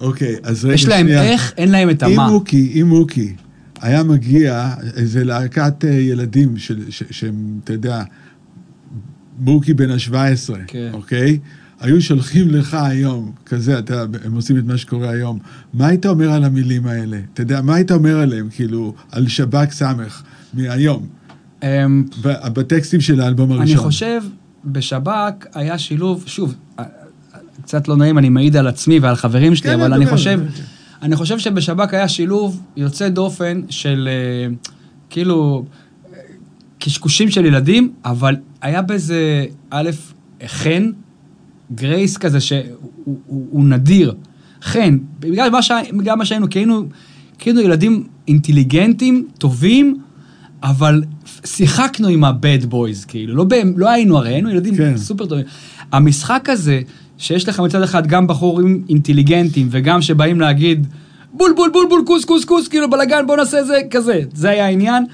אוקיי, 0.00 0.36
אז 0.42 0.64
רגע, 0.64 0.74
יש 0.74 0.88
להם 0.88 1.06
שנייה. 1.06 1.22
איך, 1.22 1.52
אין 1.56 1.70
להם 1.70 1.90
את 1.90 2.02
אם 2.02 2.12
המה. 2.12 2.28
מוקי, 2.28 2.80
אם 2.80 2.86
מוקי 2.88 3.34
היה 3.80 4.02
מגיע 4.02 4.74
איזה 4.96 5.24
להקת 5.24 5.84
אה, 5.84 5.90
ילדים 5.90 6.54
שהם, 7.10 7.60
אתה 7.64 7.72
יודע, 7.72 8.02
מוקי 9.38 9.74
בן 9.74 9.90
ה-17, 9.90 10.54
כן. 10.66 10.90
אוקיי? 10.92 11.38
היו 11.80 12.02
שולחים 12.02 12.48
לך 12.48 12.74
היום, 12.74 13.32
כזה, 13.46 13.78
אתה 13.78 13.94
יודע, 13.94 14.18
הם 14.24 14.34
עושים 14.34 14.58
את 14.58 14.64
מה 14.64 14.76
שקורה 14.76 15.10
היום. 15.10 15.38
מה 15.74 15.86
היית 15.86 16.06
אומר 16.06 16.32
על 16.32 16.44
המילים 16.44 16.86
האלה? 16.86 17.18
אתה 17.34 17.42
יודע, 17.42 17.62
מה 17.62 17.74
היית 17.74 17.92
אומר 17.92 18.20
עליהם, 18.20 18.48
כאילו, 18.50 18.94
על 19.10 19.28
שב"כ 19.28 19.72
סמך 19.72 20.22
מהיום, 20.54 21.06
אמ, 21.62 22.04
בטקסטים 22.52 23.00
של 23.00 23.20
האלבום 23.20 23.52
הראשון? 23.52 23.66
אני 23.66 23.76
חושב, 23.76 24.22
בשב"כ 24.64 25.46
היה 25.54 25.78
שילוב, 25.78 26.24
שוב, 26.26 26.54
אה, 26.78 26.84
קצת 27.62 27.88
לא 27.88 27.96
נעים, 27.96 28.18
אני 28.18 28.28
מעיד 28.28 28.56
על 28.56 28.66
עצמי 28.66 28.98
ועל 28.98 29.16
חברים 29.16 29.54
שלי, 29.54 29.70
כן, 29.70 29.80
אבל 29.80 29.94
אני 29.94 30.06
חושב, 30.06 30.40
כן. 30.56 30.62
אני 31.02 31.16
חושב 31.16 31.38
שבשב"כ 31.38 31.94
היה 31.94 32.08
שילוב 32.08 32.62
יוצא 32.76 33.08
דופן 33.08 33.60
של 33.68 34.08
אה, 34.10 34.54
כאילו 35.10 35.64
אה, 36.12 36.18
קשקושים 36.78 37.30
של 37.30 37.44
ילדים, 37.44 37.92
אבל 38.04 38.36
היה 38.62 38.82
בזה, 38.82 39.44
א', 39.70 39.90
חן, 40.46 40.90
גרייס 41.74 42.16
כזה, 42.16 42.40
שהוא 42.40 42.60
הוא, 43.04 43.46
הוא 43.50 43.64
נדיר. 43.64 44.14
חן, 44.62 44.98
בגלל 45.20 45.50
מה, 45.50 45.62
שה, 45.62 45.78
בגלל 45.98 46.14
מה 46.14 46.24
שהיינו, 46.24 46.50
כי 46.50 46.58
היינו, 46.58 46.84
כי 47.38 47.50
היינו 47.50 47.60
ילדים 47.60 48.06
אינטליגנטים, 48.28 49.28
טובים, 49.38 50.00
אבל 50.62 51.02
שיחקנו 51.44 52.08
עם 52.08 52.24
ה-bad 52.24 52.64
boys, 52.72 53.06
כאילו, 53.08 53.34
לא, 53.36 53.44
בהם- 53.44 53.74
לא 53.76 53.90
היינו 53.90 54.18
הרי, 54.18 54.28
היינו 54.32 54.50
ילדים 54.50 54.76
כן. 54.76 54.96
סופר 54.96 55.26
טובים. 55.26 55.44
המשחק 55.92 56.48
הזה, 56.48 56.80
שיש 57.18 57.48
לך 57.48 57.60
מצד 57.60 57.82
אחד 57.82 58.06
גם 58.06 58.26
בחורים 58.26 58.84
אינטליגנטים, 58.88 59.68
וגם 59.70 60.02
שבאים 60.02 60.40
להגיד, 60.40 60.86
בול 61.32 61.52
בול 61.56 61.70
בול 61.72 61.86
בול 61.88 62.02
קוס 62.06 62.24
קוס 62.24 62.44
קוס, 62.44 62.68
כאילו 62.68 62.90
בלאגן, 62.90 63.26
בוא 63.26 63.36
נעשה 63.36 63.64
זה, 63.64 63.78
כזה, 63.90 64.20
זה 64.34 64.50
היה 64.50 64.66
העניין. 64.66 65.04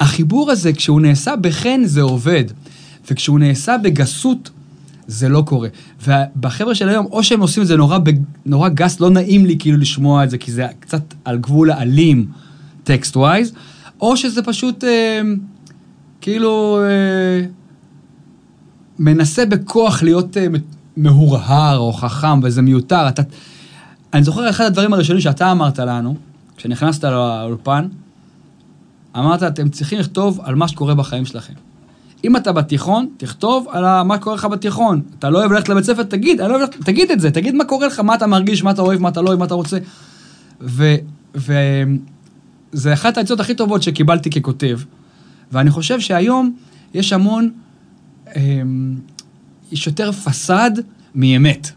החיבור 0.00 0.50
הזה, 0.50 0.72
כשהוא 0.72 1.00
נעשה 1.00 1.36
בחן, 1.36 1.80
זה 1.84 2.02
עובד. 2.02 2.44
וכשהוא 3.10 3.38
נעשה 3.38 3.76
בגסות, 3.82 4.50
זה 5.06 5.28
לא 5.28 5.42
קורה. 5.46 5.68
ובחבר'ה 6.06 6.74
של 6.74 6.88
היום, 6.88 7.06
או 7.06 7.22
שהם 7.24 7.40
עושים 7.40 7.62
את 7.62 7.68
זה 7.68 7.76
נורא, 7.76 7.98
בג- 7.98 8.22
נורא 8.46 8.68
גס, 8.68 9.00
לא 9.00 9.10
נעים 9.10 9.46
לי 9.46 9.56
כאילו 9.58 9.76
לשמוע 9.78 10.24
את 10.24 10.30
זה, 10.30 10.38
כי 10.38 10.52
זה 10.52 10.66
קצת 10.80 11.14
על 11.24 11.38
גבול 11.38 11.70
האלים, 11.70 12.26
טקסט 12.84 13.16
ווייז, 13.16 13.52
או 14.00 14.16
שזה 14.16 14.42
פשוט 14.42 14.84
אה, 14.84 15.20
כאילו 16.20 16.80
אה, 16.82 17.46
מנסה 18.98 19.46
בכוח 19.46 20.02
להיות 20.02 20.36
אה, 20.36 20.46
מהורהר 20.96 21.78
או 21.78 21.92
חכם, 21.92 22.40
וזה 22.42 22.62
מיותר. 22.62 23.08
אתה... 23.08 23.22
אני 24.14 24.24
זוכר 24.24 24.50
אחד 24.50 24.64
הדברים 24.64 24.92
הראשונים 24.92 25.20
שאתה 25.20 25.52
אמרת 25.52 25.78
לנו, 25.78 26.16
כשנכנסת 26.56 27.04
לאולפן, 27.04 27.88
אמרת, 29.16 29.42
אתם 29.42 29.68
צריכים 29.68 29.98
לכתוב 29.98 30.40
על 30.42 30.54
מה 30.54 30.68
שקורה 30.68 30.94
בחיים 30.94 31.26
שלכם. 31.26 31.52
אם 32.24 32.36
אתה 32.36 32.52
בתיכון, 32.52 33.08
תכתוב 33.16 33.66
על 33.70 34.02
מה 34.02 34.18
קורה 34.18 34.36
לך 34.36 34.44
בתיכון. 34.44 35.02
אתה 35.18 35.30
לא 35.30 35.38
אוהב 35.38 35.52
ללכת 35.52 35.68
לבית 35.68 35.84
ספר, 35.84 36.02
תגיד, 36.02 36.40
לא 36.40 36.56
אוהב, 36.56 36.68
תגיד 36.84 37.10
את 37.10 37.20
זה, 37.20 37.30
תגיד 37.30 37.54
מה 37.54 37.64
קורה 37.64 37.86
לך, 37.86 38.00
מה 38.00 38.14
אתה 38.14 38.26
מרגיש, 38.26 38.62
מה 38.62 38.70
אתה 38.70 38.82
אוהב, 38.82 39.00
מה 39.00 39.08
אתה 39.08 39.22
לא 39.22 39.28
אוהב, 39.28 39.38
מה 39.38 39.44
אתה 39.44 39.54
רוצה. 39.54 39.78
ו... 40.60 40.94
ו... 41.36 41.52
זה 42.74 42.92
אחת 42.92 43.18
העצות 43.18 43.40
הכי 43.40 43.54
טובות 43.54 43.82
שקיבלתי 43.82 44.30
ככותב. 44.30 44.80
ואני 45.52 45.70
חושב 45.70 46.00
שהיום 46.00 46.56
יש 46.94 47.12
המון, 47.12 47.50
אמ, 48.36 48.94
יש 49.72 49.86
יותר 49.86 50.12
פסאד 50.12 50.80
מאמת. 51.14 51.70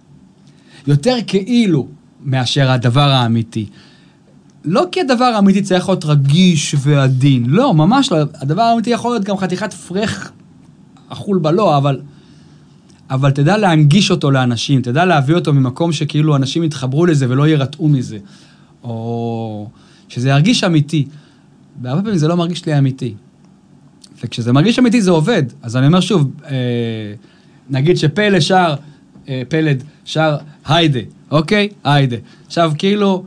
יותר 0.88 1.16
כאילו 1.28 1.88
מאשר 2.24 2.72
הדבר 2.72 3.10
האמיתי. 3.10 3.66
לא 4.66 4.86
כי 4.92 5.02
הדבר 5.02 5.26
האמיתי 5.26 5.62
צריך 5.62 5.90
להיות 5.90 6.06
רגיש 6.06 6.76
ועדין, 6.80 7.46
לא, 7.46 7.74
ממש 7.74 8.12
לא. 8.12 8.18
הדבר 8.34 8.62
האמיתי 8.62 8.90
יכול 8.90 9.12
להיות 9.12 9.24
גם 9.24 9.38
חתיכת 9.38 9.74
פרח 9.74 10.32
אכול 11.10 11.40
בלא, 11.40 11.78
אבל... 11.78 12.02
אבל 13.10 13.32
תדע 13.32 13.58
להנגיש 13.58 14.12
אותו 14.12 14.32
לאנשים, 14.32 14.82
תדע 14.82 15.06
להביא 15.06 15.36
אותו 15.36 15.54
ממקום 15.54 15.92
שכאילו 15.92 16.36
אנשים 16.36 16.64
יתחברו 16.64 17.06
לזה 17.06 17.26
ולא 17.30 17.48
יירתעו 17.48 17.90
מזה. 17.90 18.18
או 18.84 19.70
שזה 20.08 20.30
ירגיש 20.30 20.64
אמיתי. 20.64 21.06
והרבה 21.82 22.02
פעמים 22.02 22.18
זה 22.18 22.28
לא 22.28 22.38
מרגיש 22.38 22.66
לי 22.66 22.78
אמיתי. 22.78 23.14
וכשזה 24.24 24.54
מרגיש 24.54 24.80
אמיתי 24.80 25.02
זה 25.02 25.12
עובד. 25.12 25.44
אז 25.62 25.76
אני 25.76 25.88
אומר 25.88 26.00
שוב, 26.00 26.32
אה, 26.46 26.56
נגיד 27.70 27.98
שפלד 27.98 28.40
שר, 28.40 28.76
אה, 29.30 29.42
פלד 29.50 29.84
שר 30.06 30.38
היידה, 30.66 31.00
אוקיי? 31.32 31.70
היידה. 31.84 32.16
עכשיו 32.46 32.72
כאילו, 32.78 33.24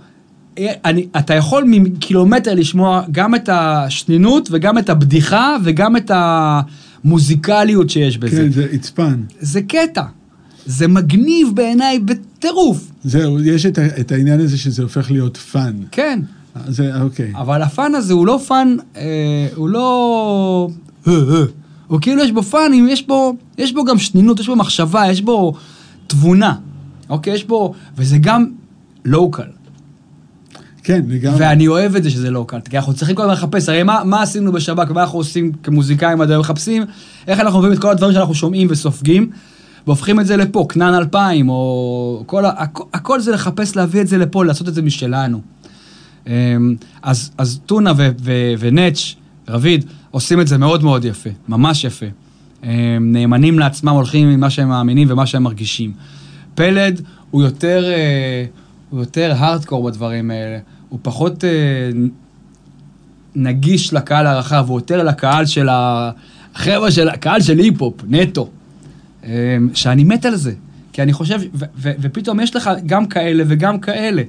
אה, 0.58 0.72
אני, 0.84 1.06
אתה 1.18 1.34
יכול 1.34 1.64
מקילומטר 1.66 2.54
לשמוע 2.54 3.02
גם 3.12 3.34
את 3.34 3.48
השנינות 3.52 4.48
וגם 4.52 4.78
את 4.78 4.90
הבדיחה 4.90 5.56
וגם 5.64 5.96
את 5.96 6.10
המוזיקליות 6.14 7.90
שיש 7.90 8.18
בזה. 8.18 8.36
כן, 8.36 8.50
זה 8.50 8.66
עצפן. 8.72 9.22
זה 9.40 9.62
קטע. 9.62 10.02
זה 10.66 10.88
מגניב 10.88 11.48
בעיניי 11.54 11.98
בטירוף. 11.98 12.90
זהו, 13.04 13.42
יש 13.42 13.66
את, 13.66 13.78
את 13.78 14.12
העניין 14.12 14.40
הזה 14.40 14.58
שזה 14.58 14.82
הופך 14.82 15.10
להיות 15.10 15.36
fun. 15.36 15.72
כן. 15.90 16.20
זה, 16.68 17.02
אוקיי. 17.02 17.32
אבל 17.34 17.62
ה 17.62 17.70
fun 17.70 17.94
הזה 17.94 18.14
הוא 18.14 18.26
לא 18.26 18.40
fun, 18.48 18.76
אה, 18.96 19.02
הוא 19.54 19.68
לא... 19.68 20.68
אה, 21.08 21.12
אה. 21.12 21.44
הוא 21.86 22.00
כאילו 22.00 22.22
יש 22.22 22.32
בו 22.32 22.42
פאנים, 22.42 22.88
יש 22.88 23.06
בו, 23.06 23.34
יש 23.58 23.72
בו 23.74 23.84
גם 23.84 23.98
שנינות, 23.98 24.40
יש 24.40 24.46
בו 24.46 24.56
מחשבה, 24.56 25.06
יש 25.10 25.20
בו 25.22 25.52
תבונה. 26.06 26.54
אוקיי? 27.10 27.34
יש 27.34 27.44
בו... 27.44 27.74
וזה 27.96 28.18
גם 28.18 28.46
local. 29.04 29.42
כן, 30.82 31.02
לגמרי. 31.08 31.36
ואני 31.40 31.68
אוהב 31.68 31.96
את 31.96 32.02
זה 32.02 32.10
שזה 32.10 32.30
local, 32.30 32.60
כי 32.60 32.76
אנחנו 32.78 32.94
צריכים 32.94 33.16
כל 33.16 33.22
הזמן 33.22 33.34
לחפש, 33.34 33.68
הרי 33.68 33.82
מה, 33.82 34.02
מה 34.04 34.22
עשינו 34.22 34.52
בשב"ק, 34.52 34.90
מה 34.90 35.02
אנחנו 35.02 35.18
עושים 35.18 35.52
כמוזיקאים 35.62 36.20
עד 36.20 36.30
היום, 36.30 36.40
מחפשים 36.40 36.82
איך 37.26 37.40
אנחנו 37.40 37.58
מביאים 37.58 37.74
את 37.76 37.82
כל 37.82 37.90
הדברים 37.90 38.14
שאנחנו 38.14 38.34
שומעים 38.34 38.68
וסופגים, 38.70 39.30
והופכים 39.86 40.20
את 40.20 40.26
זה 40.26 40.36
לפה, 40.36 40.66
כנען 40.68 40.94
2000, 40.94 41.48
או 41.48 42.22
כל, 42.26 42.44
ה- 42.44 42.64
הכ- 42.64 42.84
הכל 42.94 43.20
זה 43.20 43.32
לחפש 43.32 43.76
להביא 43.76 44.00
את 44.00 44.08
זה 44.08 44.18
לפה, 44.18 44.44
לעשות 44.44 44.68
את 44.68 44.74
זה 44.74 44.82
משלנו. 44.82 45.40
אמ, 46.26 46.74
אז, 47.02 47.30
אז 47.38 47.60
טונה 47.66 47.92
ו- 47.96 48.08
ו- 48.20 48.52
ונץ', 48.58 49.14
רביד, 49.48 49.84
עושים 50.10 50.40
את 50.40 50.48
זה 50.48 50.58
מאוד 50.58 50.84
מאוד 50.84 51.04
יפה, 51.04 51.30
ממש 51.48 51.84
יפה. 51.84 52.06
הם 52.62 53.12
נאמנים 53.12 53.58
לעצמם, 53.58 53.88
הולכים 53.88 54.28
עם 54.28 54.40
מה 54.40 54.50
שהם 54.50 54.68
מאמינים 54.68 55.08
ומה 55.10 55.26
שהם 55.26 55.42
מרגישים. 55.42 55.92
פלד 56.54 57.00
הוא 57.30 57.42
יותר, 57.42 57.84
אה, 57.92 58.44
הוא 58.90 59.00
יותר 59.00 59.34
הארדקור 59.36 59.90
בדברים 59.90 60.30
האלה, 60.30 60.58
הוא 60.88 60.98
פחות 61.02 61.44
אה, 61.44 61.50
נגיש 63.34 63.92
לקהל 63.92 64.26
הרחב, 64.26 64.64
הוא 64.68 64.78
יותר 64.78 65.02
לקהל 65.02 65.46
של. 65.46 65.68
החבר'ה 66.54 66.90
של 66.90 67.08
הקהל 67.08 67.40
של 67.40 67.58
היפ-הופ, 67.58 67.94
נטו. 68.08 68.48
אה, 69.24 69.56
שאני 69.74 70.04
מת 70.04 70.24
על 70.24 70.36
זה, 70.36 70.52
כי 70.92 71.02
אני 71.02 71.12
חושב, 71.12 71.40
ו- 71.54 71.64
ו- 71.76 71.92
ופתאום 72.00 72.40
יש 72.40 72.56
לך 72.56 72.70
גם 72.86 73.06
כאלה 73.06 73.44
וגם 73.46 73.78
כאלה. 73.78 74.22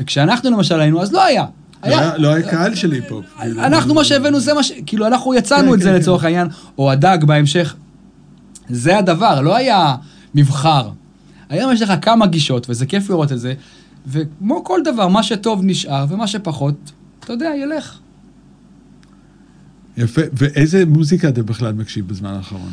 וכשאנחנו 0.00 0.50
למשל 0.50 0.80
היינו, 0.80 1.02
אז 1.02 1.12
לא 1.12 1.24
היה. 1.24 1.44
לא 1.86 1.98
היה- 1.98 2.16
לא 2.18 2.28
היה 2.34 2.50
קהל 2.50 2.74
של 2.74 2.92
היפ-הופ. 2.92 3.24
אנחנו 3.58 3.94
מה 3.94 4.04
שהבאנו 4.04 4.40
זה 4.40 4.54
מה 4.54 4.62
ש... 4.62 4.72
כאילו, 4.86 5.06
אנחנו 5.06 5.34
יצאנו 5.34 5.68
כן, 5.68 5.74
את 5.74 5.80
זה 5.80 5.88
כן, 5.90 5.94
לצורך 5.94 6.20
כן. 6.20 6.26
העניין, 6.26 6.48
או 6.78 6.90
הדג 6.90 7.18
בהמשך. 7.26 7.74
זה 8.68 8.98
הדבר, 8.98 9.40
לא 9.40 9.56
היה 9.56 9.96
מבחר. 10.34 10.90
היום 11.48 11.72
יש 11.72 11.82
לך 11.82 11.92
כמה 12.02 12.26
גישות, 12.26 12.70
וזה 12.70 12.86
כיף 12.86 13.10
לראות 13.10 13.32
את 13.32 13.40
זה, 13.40 13.54
וכמו 14.06 14.64
כל 14.64 14.80
דבר, 14.84 15.08
מה 15.08 15.22
שטוב 15.22 15.60
נשאר, 15.64 16.04
ומה 16.08 16.26
שפחות, 16.26 16.92
אתה 17.20 17.32
יודע, 17.32 17.50
ילך. 17.62 17.98
יפה, 19.96 20.20
ואיזה 20.32 20.86
מוזיקה 20.86 21.28
אתה 21.28 21.42
בכלל 21.42 21.72
מקשיב 21.72 22.08
בזמן 22.08 22.30
האחרון? 22.30 22.70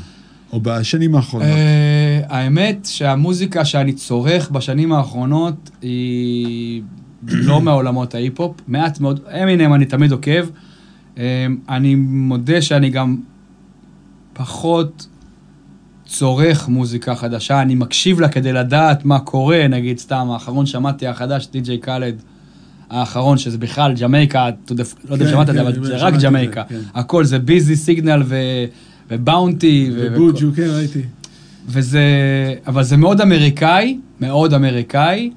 או 0.54 0.60
בשנים 0.64 1.16
האחרונות? 1.16 1.48
אה, 1.48 2.22
האמת 2.30 2.78
שהמוזיקה 2.86 3.66
שאני 3.66 3.94
צורך 3.94 4.50
בשנים 4.50 4.94
האחרונות 4.94 5.70
היא 5.82 6.82
לא 7.24 7.62
מעולמות 7.66 8.16
ההיפ-הופ, 8.16 8.62
מעט 8.68 9.00
מאוד, 9.00 9.20
אמינם 9.44 9.74
אני 9.74 9.86
תמיד 9.86 10.12
עוקב. 10.12 10.46
אה, 11.18 11.48
אני 11.70 11.96
מודה 11.96 12.62
שאני 12.62 12.90
גם 12.90 13.18
פחות 14.34 15.08
צורך 16.06 16.68
מוזיקה 16.68 17.16
חדשה, 17.16 17.62
אני 17.62 17.76
מקשיב 17.76 18.20
לה 18.20 18.30
כדי 18.30 18.54
לדעת 18.54 19.06
מה 19.06 19.20
קורה, 19.20 19.68
נגיד 19.68 20.00
סתם, 20.00 20.28
האחרון 20.32 20.66
שמעתי 20.66 21.08
החדש, 21.08 21.48
די.ג'יי 21.52 21.78
קאלד, 21.78 22.22
האחרון, 22.90 23.38
שזה 23.38 23.58
בכלל 23.58 23.94
ג'מייקה, 23.94 24.50
לא 24.70 25.14
יודע 25.14 25.26
אם 25.26 25.30
כן, 25.30 25.30
שמעת 25.30 25.50
את 25.50 25.54
זה, 25.54 25.60
כן, 25.60 25.66
אבל 25.66 25.86
זה 25.86 25.96
רק 25.98 26.14
ג'מייקה. 26.22 26.64
כן. 26.64 26.80
הכל 26.94 27.24
זה 27.24 27.40
ביזי, 27.40 27.76
סיגנל 27.76 28.24
ובאונטי. 29.10 29.92
ובוג'ו, 29.96 30.48
כן, 30.56 30.68
ראיתי. 30.70 31.02
וזה, 31.68 32.02
אבל 32.68 32.84
זה 32.84 32.98
מאוד 32.98 33.22
אמריקאי, 33.22 34.00
מאוד 34.22 34.54
אמריקאי. 34.54 35.32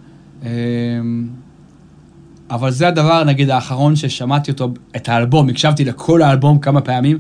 אבל 2.50 2.70
זה 2.70 2.88
הדבר, 2.88 3.24
נגיד, 3.24 3.50
האחרון 3.50 3.96
ששמעתי 3.96 4.50
אותו, 4.50 4.72
את 4.96 5.08
האלבום, 5.08 5.48
הקשבתי 5.48 5.84
לכל 5.84 6.22
האלבום 6.22 6.58
כמה 6.58 6.80
פעמים. 6.80 7.18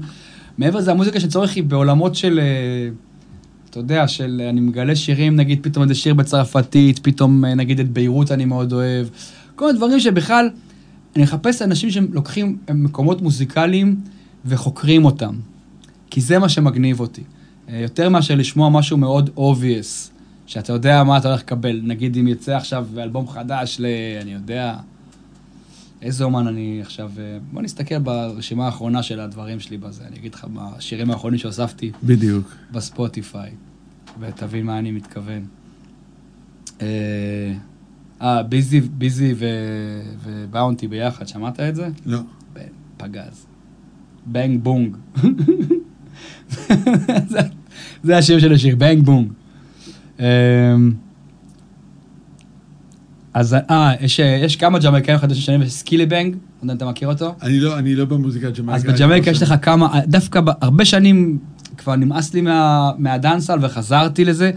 מעבר 0.58 0.78
לזה, 0.78 0.90
המוזיקה 0.90 1.20
שצורך 1.20 1.56
היא 1.56 1.64
בעולמות 1.64 2.14
של, 2.14 2.40
אה, 2.42 2.88
אתה 3.70 3.78
יודע, 3.78 4.08
של, 4.08 4.42
אני 4.50 4.60
מגלה 4.60 4.96
שירים, 4.96 5.36
נגיד, 5.36 5.58
פתאום 5.62 5.82
איזה 5.82 5.94
שיר 5.94 6.14
בצרפתית, 6.14 6.98
פתאום, 6.98 7.44
אה, 7.44 7.54
נגיד, 7.54 7.80
את 7.80 7.88
ביירות 7.88 8.32
אני 8.32 8.44
מאוד 8.44 8.72
אוהב. 8.72 9.06
כל 9.56 9.66
מיני 9.66 9.78
דברים 9.78 10.00
שבכלל, 10.00 10.50
אני 11.16 11.24
מחפש 11.24 11.62
אנשים 11.62 11.90
שלוקחים 11.90 12.58
מקומות 12.74 13.22
מוזיקליים 13.22 13.96
וחוקרים 14.44 15.04
אותם. 15.04 15.34
כי 16.10 16.20
זה 16.20 16.38
מה 16.38 16.48
שמגניב 16.48 17.00
אותי. 17.00 17.22
אה, 17.68 17.78
יותר 17.78 18.08
מאשר 18.08 18.34
לשמוע 18.34 18.68
משהו 18.68 18.96
מאוד 18.96 19.30
obvious, 19.36 20.10
שאתה 20.46 20.72
יודע 20.72 21.04
מה 21.04 21.18
אתה 21.18 21.28
הולך 21.28 21.40
לקבל. 21.40 21.80
נגיד 21.84 22.16
אם 22.16 22.28
יצא 22.28 22.56
עכשיו 22.56 22.86
אלבום 22.98 23.28
חדש 23.28 23.76
ל... 23.80 23.86
אני 24.22 24.32
יודע... 24.32 24.76
איזה 26.02 26.24
אומן 26.24 26.46
אני 26.46 26.78
עכשיו... 26.82 27.10
אה, 27.18 27.38
בוא 27.52 27.62
נסתכל 27.62 27.98
ברשימה 27.98 28.66
האחרונה 28.66 29.02
של 29.02 29.20
הדברים 29.20 29.60
שלי 29.60 29.78
בזה. 29.78 30.04
אני 30.06 30.16
אגיד 30.18 30.34
לך 30.34 30.44
מה 30.52 30.70
השירים 30.76 31.10
האחרונים 31.10 31.38
שהוספתי 31.38 31.92
בדיוק. 32.04 32.54
בספוטיפיי, 32.72 33.50
ותבין 34.20 34.66
מה 34.66 34.78
אני 34.78 34.90
מתכוון. 34.90 35.44
אה, 36.82 36.86
אה, 38.22 38.42
ביזי, 38.42 38.80
ביזי 38.80 39.34
ו- 39.36 39.44
ובאונטי 40.24 40.88
ביחד, 40.88 41.28
שמעת 41.28 41.60
את 41.60 41.74
זה? 41.76 41.88
לא. 42.06 42.18
פגז. 42.96 43.46
בנג 44.26 44.60
בונג. 44.62 44.96
זה- 47.28 47.40
זה 48.02 48.18
השם 48.18 48.40
של 48.40 48.52
השיר, 48.52 48.76
בנג 48.76 49.02
בונג. 49.04 49.32
אמ, 53.36 53.40
אז 53.40 53.54
אה, 53.54 53.92
יש, 54.00 54.18
יש 54.18 54.56
כמה 54.56 54.78
ג'מייקאים 54.78 55.18
חדשים 55.18 55.42
שאני 55.42 55.70
סקילי 55.70 56.06
בנג, 56.06 56.34
לא 56.34 56.38
יודע 56.62 56.72
אם 56.72 56.76
אתה 56.76 56.86
מכיר 56.86 57.08
אותו? 57.08 57.34
אני 57.42 57.60
לא, 57.60 57.78
אני 57.78 57.94
לא 57.94 58.04
במוזיקה 58.04 58.50
ג'מייקה. 58.50 58.88
אז 58.88 58.94
בג'מייקה 58.94 59.30
יש 59.30 59.42
לך 59.42 59.54
כמה, 59.62 60.00
דווקא 60.06 60.40
הרבה 60.60 60.84
שנים 60.84 61.38
כבר 61.76 61.96
נמאס 61.96 62.34
לי 62.34 62.40
מה, 62.40 62.90
מה 62.98 63.09
dancehall 63.09 63.58
וחזרתי 63.62 64.24
לזה. 64.24 64.50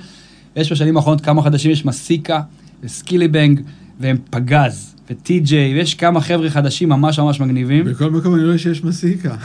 יש 0.56 0.72
בשנים 0.72 0.98
האחרונות 0.98 1.22
כמה 1.22 1.42
חדשים, 1.42 1.72
יש 1.72 1.86
מסיקה, 1.86 2.42
סקילי 2.88 3.28
בנג, 3.28 3.62
והם 4.00 4.18
פגז, 4.30 4.96
וטי.ג'יי, 5.10 5.74
ויש 5.74 5.96
כמה 5.96 6.22
חבר'ה 6.22 6.50
חדשים 6.50 6.90
ממש 6.90 7.20
ממש 7.20 7.40
מגניבים. 7.40 7.86
בכל 7.86 8.12
מקום 8.12 8.36
אני 8.36 8.44
רואה 8.44 8.58
שיש 8.58 8.84
מסיקה. 8.84 9.36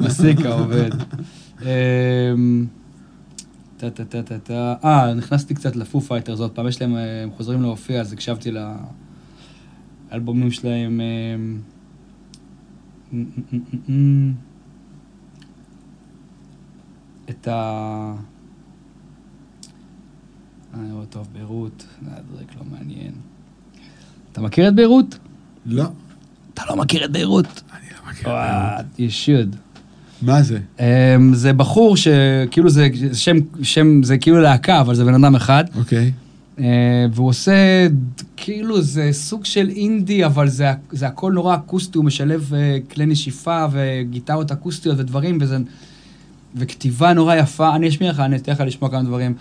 מסיקה 0.00 0.48
עובד. 0.48 0.90
טה 3.80 3.90
טה 3.90 4.04
טה 4.04 4.22
טה 4.22 4.38
טה. 4.38 4.74
אה, 4.84 5.14
נכנסתי 5.14 5.54
קצת 5.54 5.76
לפו 5.76 6.00
פייטרס 6.00 6.40
עוד 6.40 6.50
פעם, 6.50 6.68
יש 6.68 6.80
להם, 6.80 6.96
אה, 6.96 7.22
הם 7.22 7.30
חוזרים 7.30 7.62
להופיע, 7.62 8.00
אז 8.00 8.12
הקשבתי 8.12 8.50
לאלבומים 10.10 10.50
שלהם. 10.50 11.00
אמ. 13.88 14.32
את 17.30 17.48
ה... 17.48 18.14
אני 20.74 20.92
רואה 20.92 21.06
טוב, 21.06 21.28
ביירות, 21.32 21.86
הדרק 22.06 22.56
לא 22.56 22.62
מעניין. 22.70 23.12
אתה 24.32 24.40
מכיר 24.40 24.68
את 24.68 24.74
ביירות? 24.74 25.18
לא, 25.66 25.84
אתה 26.54 26.62
לא 26.68 26.76
מכיר 26.76 27.04
את 27.04 27.12
ביירות? 27.12 27.62
אני 27.72 27.86
לא 27.90 28.10
מכיר. 28.10 28.28
וואו, 28.28 28.84
you 28.98 29.10
should. 29.24 29.56
מה 30.22 30.42
זה? 30.42 30.58
Um, 30.78 30.82
זה 31.32 31.52
בחור 31.52 31.96
שכאילו 31.96 32.70
זה 32.70 32.88
שם, 33.12 33.36
שם, 33.62 34.02
זה 34.02 34.18
כאילו 34.18 34.40
להקה, 34.40 34.80
אבל 34.80 34.94
זה 34.94 35.04
בן 35.04 35.14
אדם 35.14 35.34
אחד. 35.34 35.64
אוקיי. 35.78 36.12
Uh, 36.58 36.62
והוא 37.14 37.28
עושה, 37.28 37.86
כאילו 38.36 38.82
זה 38.82 39.08
סוג 39.12 39.44
של 39.44 39.68
אינדי, 39.68 40.26
אבל 40.26 40.48
זה, 40.48 40.72
זה 40.92 41.06
הכל 41.06 41.32
נורא 41.32 41.54
אקוסטי, 41.54 41.98
הוא 41.98 42.04
משלב 42.04 42.52
uh, 42.52 42.92
כלי 42.94 43.06
נשיפה 43.06 43.66
וגיטרות 43.72 44.52
אקוסטיות 44.52 44.98
ודברים, 44.98 45.38
וזה, 45.40 45.58
וכתיבה 46.56 47.12
נורא 47.12 47.34
יפה. 47.34 47.76
אני 47.76 47.88
אשמיע 47.88 48.10
לך, 48.10 48.20
אני 48.20 48.36
אתן 48.36 48.52
לך 48.52 48.60
לשמוע 48.60 48.90
כמה 48.90 49.02
דברים. 49.02 49.34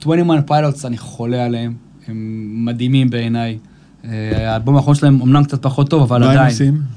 21 0.00 0.46
פיילוטס, 0.46 0.84
אני 0.84 0.98
חולה 0.98 1.44
עליהם, 1.44 1.74
הם 2.08 2.64
מדהימים 2.64 3.10
בעיניי. 3.10 3.58
Uh, 4.02 4.06
האלבום 4.34 4.76
האחרון 4.76 4.94
שלהם 4.94 5.22
אמנם 5.22 5.44
קצת 5.44 5.62
פחות 5.62 5.90
טוב, 5.90 6.02
אבל 6.02 6.20
מה 6.20 6.30
עדיין. 6.30 6.40
הם 6.40 6.50
עושים? 6.50 6.95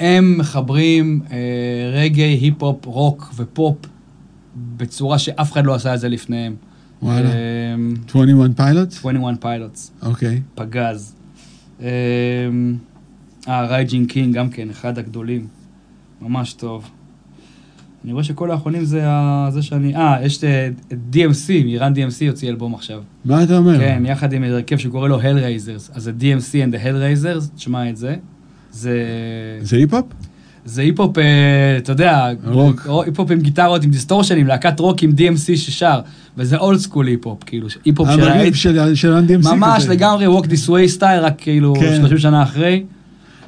הם 0.00 0.38
מחברים 0.38 1.20
אה, 1.30 1.36
רגאיי, 1.94 2.32
היפ-הופ, 2.40 2.86
רוק 2.86 3.32
ופופ 3.36 3.76
בצורה 4.76 5.18
שאף 5.18 5.52
אחד 5.52 5.64
לא 5.66 5.74
עשה 5.74 5.94
את 5.94 6.00
זה 6.00 6.08
לפניהם. 6.08 6.54
וואלה. 7.02 7.28
אה, 7.28 7.34
21 8.08 8.50
פיילוטס? 8.56 8.98
21 8.98 9.36
פיילוטס, 9.40 9.92
אוקיי. 10.02 10.40
פגז. 10.54 11.14
אה, 11.82 11.88
אה, 13.48 13.66
רייג'ינג 13.66 14.08
קינג 14.10 14.34
גם 14.34 14.50
כן, 14.50 14.70
אחד 14.70 14.98
הגדולים. 14.98 15.46
ממש 16.22 16.52
טוב. 16.52 16.90
אני 18.04 18.12
רואה 18.12 18.24
שכל 18.24 18.50
האחרונים 18.50 18.84
זה 18.84 19.02
ה- 19.06 19.48
זה 19.50 19.62
שאני... 19.62 19.96
אה, 19.96 20.16
יש 20.24 20.38
את 20.38 20.44
DMC, 21.14 21.48
Run 21.50 21.92
DMC 21.92 22.24
יוציא 22.24 22.48
אלבום 22.48 22.74
עכשיו. 22.74 23.02
מה 23.24 23.42
אתה 23.42 23.58
אומר? 23.58 23.78
כן, 23.78 24.02
יחד 24.06 24.32
עם 24.32 24.42
הרכב 24.42 24.76
שקורא 24.76 25.08
לו 25.08 25.20
Hellraisers. 25.20 25.90
אז 25.92 26.02
זה 26.02 26.12
DMC 26.20 26.52
and 26.70 26.74
the 26.74 26.84
Hellraisers, 26.84 27.54
תשמע 27.56 27.90
את 27.90 27.96
זה. 27.96 28.16
זה... 28.72 28.98
זה 29.62 29.76
היפ-הופ? 29.76 30.04
זה 30.64 30.82
היפ-הופ, 30.82 31.18
אה, 31.18 31.24
אתה 31.78 31.92
יודע. 31.92 32.26
היפ-הופ 33.06 33.30
עם 33.30 33.40
גיטרות, 33.40 33.84
עם 33.84 33.90
דיסטורשנים, 33.90 34.46
להקת 34.46 34.80
רוק 34.80 35.02
עם 35.02 35.10
DMC 35.10 35.56
ששר, 35.56 36.00
וזה 36.36 36.56
old 36.56 36.78
school 36.78 37.06
היפ-הופ, 37.06 37.44
כאילו, 37.44 37.68
היפ-הופ 37.84 38.08
של 38.10 38.28
ה 38.28 38.31
eighties, 38.31 38.54
של 38.54 38.78
ה-DMC 39.14 39.38
כזה. 39.38 39.54
ממש 39.54 39.86
לגמרי 39.88 40.26
walk 40.38 40.44
this 40.44 40.68
way 40.68 40.86
style, 40.88 41.20
רק 41.20 41.34
כאילו 41.38 41.74
כן. 41.80 41.96
30 42.00 42.18
שנה 42.18 42.42
אחרי. 42.42 42.82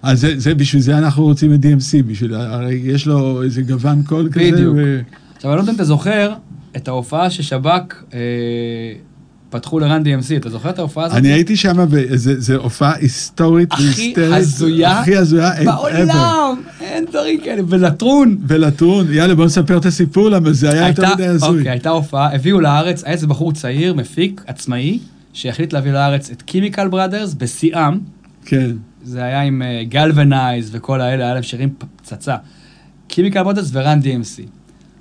אז 0.02 0.20
זה- 0.20 0.38
זה, 0.38 0.54
בשביל 0.54 0.82
זה 0.82 0.98
אנחנו 0.98 1.22
רוצים 1.24 1.54
את 1.54 1.60
DMC, 1.64 2.02
בשביל, 2.06 2.34
הרי 2.34 2.74
יש 2.84 3.06
לו 3.06 3.42
איזה 3.42 3.62
גוון 3.62 4.02
קול 4.02 4.28
כזה. 4.32 4.50
בדיוק. 4.52 4.74
ו- 4.76 5.00
עכשיו, 5.36 5.50
אני 5.50 5.56
לא 5.56 5.62
יודע 5.62 5.70
אם 5.72 5.76
אתה 5.76 5.84
זוכר 5.84 6.32
את 6.76 6.88
ההופעה 6.88 7.30
ששב"כ 7.30 7.94
אה, 8.14 8.18
פתחו 9.52 9.78
לרן 9.78 10.02
DMC, 10.02 10.36
אתה 10.36 10.50
זוכר 10.50 10.70
את 10.70 10.78
ההופעה 10.78 11.04
הזאת? 11.04 11.18
אני 11.18 11.32
הייתי 11.32 11.56
שם, 11.56 11.76
וזו 11.88 12.54
הופעה 12.54 12.94
היסטורית 12.94 13.72
הכי. 13.72 14.14
הזויה 14.16 15.00
הכי 15.00 15.16
הזויה. 15.16 15.50
בעולם, 15.64 16.60
אין 16.80 17.04
דברים 17.04 17.40
כאלה, 17.40 17.62
ולטרון. 17.68 18.38
ולטרון, 18.48 19.06
יאללה 19.12 19.34
בוא 19.34 19.44
נספר 19.44 19.78
את 19.78 19.86
הסיפור, 19.86 20.28
למה 20.28 20.52
זה 20.52 20.70
היה 20.70 20.88
יותר 20.88 21.14
מדי 21.14 21.26
הזוי. 21.26 21.58
אוקיי, 21.58 21.70
הייתה 21.70 21.90
הופעה, 21.90 22.34
הביאו 22.34 22.60
לארץ, 22.60 23.04
היה 23.04 23.12
איזה 23.12 23.26
בחור 23.26 23.52
צעיר, 23.52 23.94
מפיק, 23.94 24.42
עצמאי, 24.46 24.98
שהחליט 25.32 25.72
להביא 25.72 25.92
לארץ 25.92 26.30
את 26.30 26.42
קימיקל 26.42 26.88
בראדרס 26.88 27.34
בשיאם, 27.34 27.98
כן. 28.44 28.70
זה 29.04 29.22
היה 29.22 29.42
עם 29.42 29.62
Galvanize 29.88 30.70
וכל 30.72 31.00
האלה, 31.00 31.24
היה 31.24 31.34
להם 31.34 31.42
שירים 31.42 31.68
פצצה. 32.02 32.36
קימיקל 33.08 33.42
בראדרס 33.42 33.70
ו 33.72 33.79
Run 33.79 34.00
DMC. 34.02 34.42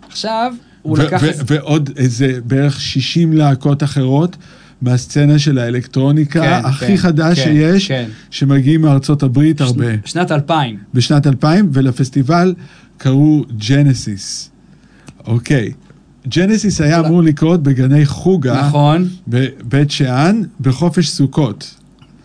עכשיו, 0.08 0.54
הוא 0.82 0.98
ו- 1.00 1.02
לקח... 1.04 1.22
ו- 1.24 1.30
את- 1.30 1.36
ועוד 1.52 1.90
איזה 1.98 2.40
בערך 2.46 2.82
60 2.82 3.34
להקות 3.34 3.84
אחרות 3.84 4.38
מהסצנה 4.82 5.40
של 5.40 5.58
האלקטרוניקה 5.58 6.42
כן, 6.42 6.62
הכי 6.68 6.88
כן, 6.88 6.98
חדש 6.98 7.40
כן, 7.40 7.46
שיש, 7.46 7.88
כן. 7.88 8.06
שמגיעים 8.30 8.82
מארצות 8.82 9.24
הברית 9.24 9.62
הרבה. 9.62 9.86
שנת 10.06 10.32
2000. 10.32 10.78
בשנת 10.94 11.28
2000, 11.28 11.70
ולפסטיבל 11.74 12.54
קראו 12.98 13.44
ג'נסיס. 13.68 14.50
אוקיי. 15.28 15.72
ג'נסיס 16.28 16.82
היה 16.82 17.00
אמור 17.00 17.24
לקרות 17.24 17.64
בגני 17.64 18.06
חוגה, 18.06 18.62
נכון. 18.68 19.08
בבית 19.28 19.92
שאן, 19.92 20.42
בחופש 20.62 21.10
סוכות. 21.10 21.76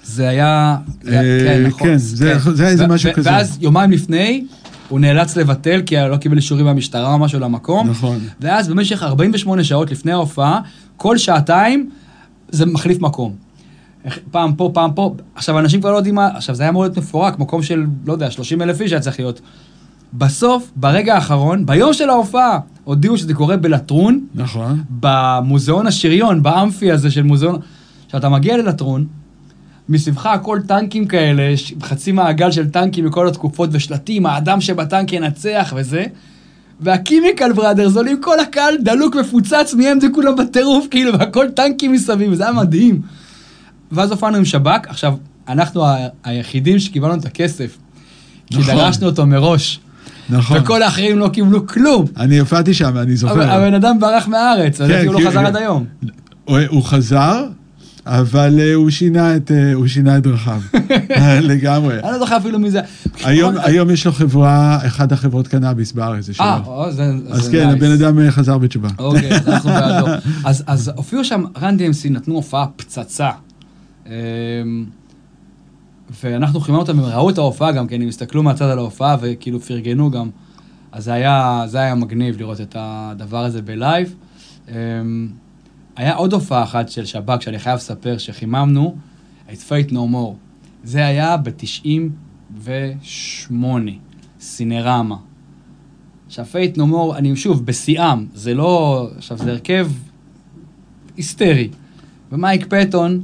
זה 0.05 0.29
היה... 0.29 0.77
אה, 1.09 1.13
כן, 1.45 1.65
נכון. 1.67 1.89
כן, 1.89 1.97
זה- 1.99 2.39
זה 2.55 2.63
היה 2.63 2.73
איזה 2.73 2.87
משהו 2.87 3.13
כזה. 3.15 3.31
ואז 3.31 3.59
יומיים 3.61 3.91
לפני, 3.91 4.45
הוא 4.89 5.01
נאלץ 5.01 5.37
לבטל, 5.37 5.83
כי 5.87 5.97
לא 6.11 6.17
קיבל 6.17 6.37
אישורים 6.37 6.67
מהמשטרה 6.67 7.13
או 7.13 7.19
משהו 7.19 7.41
למקום. 7.41 7.91
נכון. 7.91 8.19
ואז 8.41 8.69
במשך 8.69 9.03
48 9.03 9.65
שעות 9.65 9.91
לפני 9.91 10.13
ההופעה, 10.13 10.61
כל 10.97 11.19
שעתיים 11.19 11.91
זה 12.49 12.67
מחליף 12.67 13.01
מקום. 13.01 13.33
פעם 14.31 14.55
פה, 14.55 14.71
פעם 14.75 14.93
פה. 14.93 15.15
עכשיו, 15.35 15.59
אנשים 15.59 15.81
כבר 15.81 15.93
לא 15.93 15.97
יודעים 15.97 16.15
מה... 16.15 16.27
עכשיו, 16.27 16.55
זה 16.55 16.63
היה 16.63 16.71
אמור 16.71 16.83
להיות 16.83 16.99
מפורק, 16.99 17.39
מקום 17.39 17.63
של, 17.63 17.87
לא 18.07 18.13
יודע, 18.13 18.31
30 18.31 18.63
אלף 18.63 18.81
איש 18.81 18.93
היה 18.93 19.01
צריך 19.01 19.19
להיות. 19.19 19.41
בסוף, 20.13 20.71
ברגע 20.77 21.15
האחרון, 21.15 21.67
ביום 21.67 21.93
של 21.93 22.11
ההופעה, 22.11 22.59
הודיעו 22.85 23.19
שזה 23.19 23.35
קורה 23.35 23.57
בלטרון, 23.57 24.27
נכון. 24.35 24.83
במוזיאון 24.91 25.87
השריון, 25.87 26.43
באמפי 26.43 26.93
הזה 26.93 27.11
של 27.11 27.23
מוזיאון... 27.23 27.61
עכשיו, 28.07 28.21
אתה 28.21 28.29
מגיע 28.29 28.57
ללטרון, 28.57 29.07
מסביבך 29.89 30.27
הכל 30.27 30.59
טנקים 30.69 31.07
כאלה, 31.07 31.43
חצי 31.83 32.13
מעגל 32.13 32.51
של 32.51 32.71
טנקים 32.71 33.05
מכל 33.07 33.29
התקופות 33.29 33.71
ושלטים, 33.73 34.27
האדם 34.27 34.61
שבטנק 34.61 35.13
ינצח 35.13 35.73
וזה, 35.77 36.05
והקימיקל 36.81 37.53
בראדרס 37.53 37.97
עולים 37.97 38.21
כל 38.23 38.41
הקהל 38.41 38.75
דלוק 38.83 39.17
מפוצץ 39.17 39.75
מהם 39.79 40.01
זה 40.01 40.07
כולם 40.15 40.37
בטירוף, 40.37 40.87
כאילו, 40.91 41.19
והכל 41.19 41.47
טנקים 41.51 41.93
מסביב, 41.93 42.35
זה 42.35 42.43
היה 42.45 42.53
מדהים. 42.53 43.01
ואז 43.93 44.11
הופענו 44.11 44.37
עם 44.37 44.45
שב"כ, 44.45 44.89
עכשיו, 44.89 45.15
אנחנו 45.49 45.85
ה- 45.87 45.97
היחידים 46.25 46.79
שקיבלנו 46.79 47.15
את 47.15 47.25
הכסף, 47.25 47.79
כי 48.47 48.59
נכון. 48.59 48.75
דרשנו 48.75 49.07
אותו 49.07 49.27
מראש, 49.27 49.81
נכון. 50.31 50.59
וכל 50.61 50.83
האחרים 50.83 51.19
לא 51.19 51.29
קיבלו 51.29 51.67
כלום. 51.67 52.05
אני 52.17 52.39
הופעתי 52.39 52.75
שם, 52.75 52.97
אני 52.99 53.17
זוכר. 53.17 53.51
הבן 53.51 53.75
אדם 53.75 54.01
ברח 54.01 54.29
מהארץ, 54.29 54.81
לדעתי 54.81 55.07
הוא 55.07 55.15
לא 55.15 55.19
כי- 55.21 55.27
חזר 55.27 55.47
עד 55.47 55.57
היום. 55.57 55.85
הוא 56.45 56.83
חזר, 56.83 57.47
אבל 58.07 58.57
אה, 58.61 58.75
הוא 58.75 58.91
שינה 58.91 59.37
את, 59.37 59.51
אה, 59.51 59.73
הוא 59.75 59.87
שינה 59.87 60.19
את 60.19 60.23
דרכיו. 60.23 60.61
לגמרי. 61.51 61.95
אני 61.99 62.13
לא 62.13 62.19
זוכר 62.19 62.37
אפילו 62.37 62.59
מי 62.59 62.71
זה. 62.71 62.81
היום, 63.25 63.55
היום 63.63 63.91
יש 63.91 64.07
לו 64.07 64.13
חברה, 64.13 64.79
אחת 64.87 65.13
החברות 65.13 65.49
קנאביס 65.49 65.93
בארץ, 65.93 66.25
זה 66.25 66.35
שלו. 66.35 66.45
אה, 66.47 66.91
זה 66.91 67.03
אז 67.31 67.49
כן. 67.49 67.69
הבן 67.69 67.91
אדם 67.91 68.19
אה, 68.19 68.31
חזר 68.31 68.59
בתשובה. 68.59 68.89
אוקיי, 68.99 69.31
אנחנו 69.47 69.71
בעדו. 69.81 70.07
אז- 70.45 70.65
אז 70.67 70.91
הופיעו 70.97 71.25
שם, 71.25 71.45
רן 71.63 71.77
DMC 71.79 72.11
נתנו 72.11 72.35
הופעה 72.35 72.67
פצצה. 72.77 73.31
אמ, 74.07 74.13
ואנחנו 76.23 76.61
חיממנו 76.61 76.83
אותם, 76.83 76.99
הם 76.99 77.05
ראו 77.05 77.31
את 77.31 77.39
ההופעה 77.39 77.73
גם, 77.73 77.87
כי 77.89 77.95
הם 77.95 78.09
הסתכלו 78.09 78.43
מהצד 78.43 78.65
על 78.65 78.79
ההופעה 78.79 79.17
וכאילו 79.21 79.61
פרגנו 79.61 80.11
גם. 80.11 80.31
אז 80.93 81.05
זה 81.05 81.13
היה, 81.13 81.65
זה 81.67 81.79
היה 81.79 81.95
מגניב 81.95 82.39
לראות 82.39 82.61
את 82.61 82.77
הדבר 82.79 83.45
הזה 83.45 83.63
בלייב. 83.63 84.15
היה 85.97 86.15
עוד 86.15 86.33
הופעה 86.33 86.63
אחת 86.63 86.89
של 86.89 87.05
שב"כ, 87.05 87.43
שאני 87.43 87.59
חייב 87.59 87.77
לספר, 87.77 88.19
שחיממנו, 88.19 88.97
את 89.53 89.59
Faith 89.69 89.91
No 89.91 89.95
More. 89.95 90.35
זה 90.85 91.07
היה 91.07 91.37
ב-98, 91.37 93.55
סינרמה. 94.41 95.17
עכשיו, 96.27 96.45
Faith 96.45 96.79
No 96.79 96.89
More, 96.89 97.17
אני 97.17 97.37
שוב, 97.37 97.67
בשיאם, 97.67 98.27
זה 98.35 98.55
לא... 98.55 99.09
עכשיו, 99.17 99.39
זה 99.39 99.51
הרכב 99.51 99.91
היסטרי. 101.17 101.69
ומייק 102.33 102.67
פטון, 102.69 103.21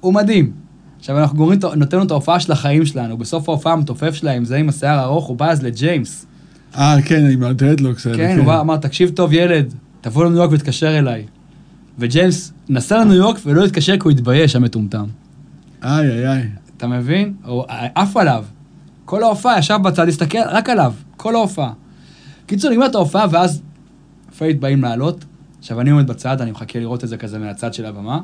הוא 0.00 0.14
מדהים. 0.14 0.52
עכשיו, 0.98 1.18
אנחנו 1.18 1.36
גורמים, 1.36 1.58
נותן 1.76 1.96
לו 1.96 2.02
את 2.02 2.10
ההופעה 2.10 2.40
של 2.40 2.52
החיים 2.52 2.86
שלנו. 2.86 3.18
בסוף 3.18 3.48
ההופעה 3.48 3.72
המתופף 3.72 4.14
שלהם, 4.14 4.44
זה 4.44 4.56
עם 4.56 4.68
השיער 4.68 4.98
הארוך, 4.98 5.26
הוא 5.26 5.36
בא 5.36 5.50
אז 5.50 5.62
לג'יימס. 5.62 6.26
אה, 6.76 6.96
כן, 7.04 7.30
עם 7.32 7.42
ה 7.42 7.48
dreadlocks 7.48 8.06
האלה. 8.06 8.18
כן, 8.18 8.38
הוא 8.38 8.46
בא, 8.46 8.60
אמר, 8.60 8.76
תקשיב 8.76 9.10
טוב, 9.10 9.32
ילד, 9.32 9.74
תבוא 10.00 10.24
לניו 10.24 10.36
יורק 10.36 10.50
ותתקשר 10.52 10.98
אליי. 10.98 11.24
וג'יימס 12.00 12.52
נסע 12.68 12.98
לניו 13.00 13.14
יורק 13.14 13.36
ולא 13.44 13.64
התקשר 13.64 13.92
כי 13.92 14.02
הוא 14.04 14.10
התבייש, 14.10 14.56
המטומטם. 14.56 15.04
איי, 15.82 16.10
איי, 16.10 16.28
איי. 16.28 16.48
אתה 16.76 16.86
מבין? 16.86 17.34
הוא 17.44 17.64
עף 17.94 18.16
עליו. 18.16 18.44
כל 19.04 19.22
ההופעה 19.22 19.58
ישב 19.58 19.78
בצד, 19.84 20.08
הסתכל 20.08 20.38
רק 20.46 20.68
עליו, 20.68 20.92
כל 21.16 21.34
ההופעה. 21.34 21.72
קיצור, 22.46 22.70
נגמרת 22.70 22.94
ההופעה, 22.94 23.26
ואז 23.30 23.62
Faith 24.38 24.60
באים 24.60 24.82
לעלות. 24.82 25.24
עכשיו, 25.58 25.80
אני 25.80 25.90
עומד 25.90 26.06
בצד, 26.06 26.40
אני 26.40 26.50
מחכה 26.50 26.78
לראות 26.78 27.04
את 27.04 27.08
זה 27.08 27.16
כזה 27.16 27.38
מהצד 27.38 27.74
של 27.74 27.86
הבמה. 27.86 28.20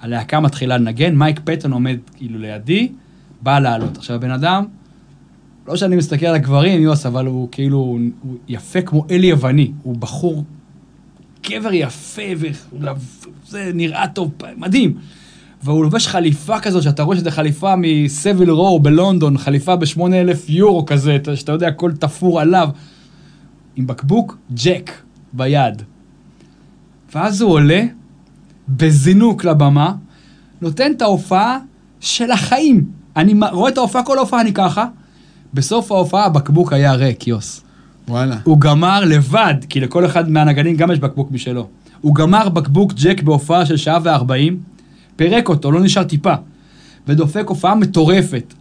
הלהקה 0.00 0.40
מתחילה 0.40 0.78
לנגן, 0.78 1.14
מייק 1.14 1.40
פטון 1.44 1.72
עומד 1.72 1.96
כאילו 2.16 2.38
לידי, 2.38 2.92
בא 3.42 3.58
לעלות. 3.58 3.96
עכשיו, 3.96 4.16
הבן 4.16 4.30
אם, 4.30 4.64
לא 5.68 5.76
שאני 5.76 5.96
מסתכל 5.96 6.26
על 6.26 6.34
הגברים, 6.34 6.82
יוס, 6.82 7.06
אבל 7.06 7.26
הוא 7.26 7.48
כאילו, 7.52 7.78
הוא 8.22 8.36
יפה 8.48 8.82
כמו 8.82 9.06
אל 9.10 9.26
יווני. 9.26 9.72
הוא 9.82 9.96
בחור, 9.96 10.44
גבר 11.50 11.72
יפה, 11.72 12.22
וזה 12.36 13.70
נראה 13.74 14.08
טוב, 14.08 14.30
מדהים. 14.56 14.94
והוא 15.62 15.84
לובש 15.84 16.06
חליפה 16.06 16.60
כזאת, 16.60 16.82
שאתה 16.82 17.02
רואה 17.02 17.16
שזה 17.16 17.30
חליפה 17.30 17.74
מ 17.78 17.88
Savile 17.88 18.50
Row 18.50 18.80
בלונדון, 18.80 19.38
חליפה 19.38 19.76
ב-8,000 19.76 19.98
יורו 20.48 20.86
כזה, 20.86 21.16
אתה- 21.16 21.36
שאתה 21.36 21.52
יודע, 21.52 21.68
הכל 21.68 21.92
תפור 21.92 22.40
עליו, 22.40 22.68
עם 23.76 23.86
בקבוק 23.86 24.36
ג'ק 24.54 24.90
ביד. 25.32 25.82
ואז 27.14 27.40
הוא 27.40 27.50
עולה 27.52 27.82
בזינוק 28.68 29.44
לבמה, 29.44 29.94
נותן 30.60 30.92
את 30.92 31.02
ההופעה 31.02 31.58
של 32.00 32.30
החיים. 32.30 32.86
אני 33.16 33.34
רואה 33.52 33.70
את 33.70 33.78
ההופעה, 33.78 34.02
כל 34.02 34.18
ההופעה 34.18 34.40
אני 34.40 34.52
ככה. 34.52 34.86
בסוף 35.54 35.92
ההופעה 35.92 36.24
הבקבוק 36.24 36.72
היה 36.72 36.92
ריק, 36.92 37.26
יוס. 37.26 37.62
וואלה. 38.08 38.36
הוא 38.44 38.58
גמר 38.60 39.04
לבד, 39.04 39.54
כי 39.68 39.80
לכל 39.80 40.06
אחד 40.06 40.30
מהנגנים 40.30 40.76
גם 40.76 40.90
יש 40.90 40.98
בקבוק 40.98 41.30
משלו. 41.30 41.68
הוא 42.00 42.14
גמר 42.14 42.48
בקבוק 42.48 42.92
ג'ק 42.92 43.22
בהופעה 43.22 43.66
של 43.66 43.76
שעה 43.76 43.98
וארבעים, 44.02 44.58
פירק 45.16 45.48
אותו, 45.48 45.72
לא 45.72 45.80
נשאר 45.80 46.02
טיפה, 46.04 46.34
ודופק 47.08 47.44
הופעה 47.48 47.74
מטורפת. 47.74 48.54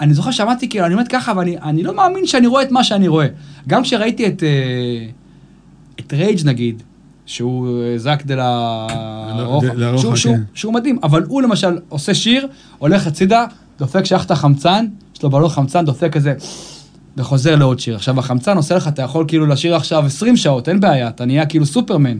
אני 0.00 0.14
זוכר 0.14 0.30
שמעתי, 0.30 0.68
כאילו, 0.68 0.86
אני 0.86 0.94
עומד 0.94 1.08
ככה, 1.08 1.32
ואני 1.36 1.58
אני 1.58 1.82
לא 1.82 1.96
מאמין 1.96 2.26
שאני 2.26 2.46
רואה 2.46 2.62
את 2.62 2.70
מה 2.70 2.84
שאני 2.84 3.08
רואה. 3.08 3.26
גם 3.68 3.82
כשראיתי 3.82 4.26
את, 4.26 4.42
אה, 4.42 5.06
את 6.00 6.12
רייג' 6.12 6.40
נגיד, 6.44 6.82
שהוא 7.26 7.82
אה, 7.82 7.98
זאק 7.98 8.26
דה 8.26 8.34
לה... 8.34 8.86
דה- 9.60 9.74
לה 9.74 9.90
רוחה, 9.90 10.00
שהוא, 10.02 10.16
שהוא, 10.16 10.36
כן. 10.36 10.42
שהוא 10.54 10.74
מדהים, 10.74 10.98
אבל 11.02 11.22
הוא 11.28 11.42
למשל 11.42 11.78
עושה 11.88 12.14
שיר, 12.14 12.46
הולך 12.78 13.06
הצידה, 13.06 13.44
דופק 13.78 14.04
שייך 14.04 14.30
החמצן, 14.30 14.86
יש 15.16 15.22
לו 15.22 15.30
בלון 15.30 15.48
חמצן, 15.48 15.84
דופק 15.84 16.12
כזה, 16.12 16.34
וחוזר 17.20 17.56
לעוד 17.56 17.80
שיר. 17.80 17.96
עכשיו, 17.96 18.18
החמצן 18.18 18.56
עושה 18.56 18.74
לך, 18.74 18.88
אתה 18.88 19.02
יכול 19.02 19.24
כאילו 19.28 19.46
לשיר 19.46 19.76
עכשיו 19.76 20.04
20 20.06 20.36
שעות, 20.36 20.68
אין 20.68 20.80
בעיה, 20.80 21.08
אתה 21.08 21.24
נהיה 21.24 21.46
כאילו 21.46 21.66
סופרמן. 21.66 22.18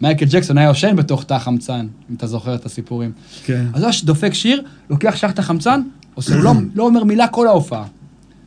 מייקל 0.00 0.26
ג'קסון 0.30 0.58
היה 0.58 0.68
יושן 0.68 0.96
בתוך 0.96 1.24
תא 1.24 1.34
החמצן, 1.34 1.86
אם 2.10 2.14
אתה 2.14 2.26
זוכר 2.26 2.54
את 2.54 2.66
הסיפורים. 2.66 3.12
כן. 3.44 3.66
אז 3.72 3.82
הוא 3.82 3.90
דופק 4.04 4.34
שיר, 4.34 4.62
לוקח 4.90 5.16
שייך 5.16 5.38
החמצן, 5.38 5.82
עושה, 6.14 6.34
הוא 6.34 6.42
לא, 6.42 6.52
לא 6.74 6.86
אומר 6.86 7.04
מילה 7.04 7.28
כל 7.28 7.46
ההופעה. 7.46 7.84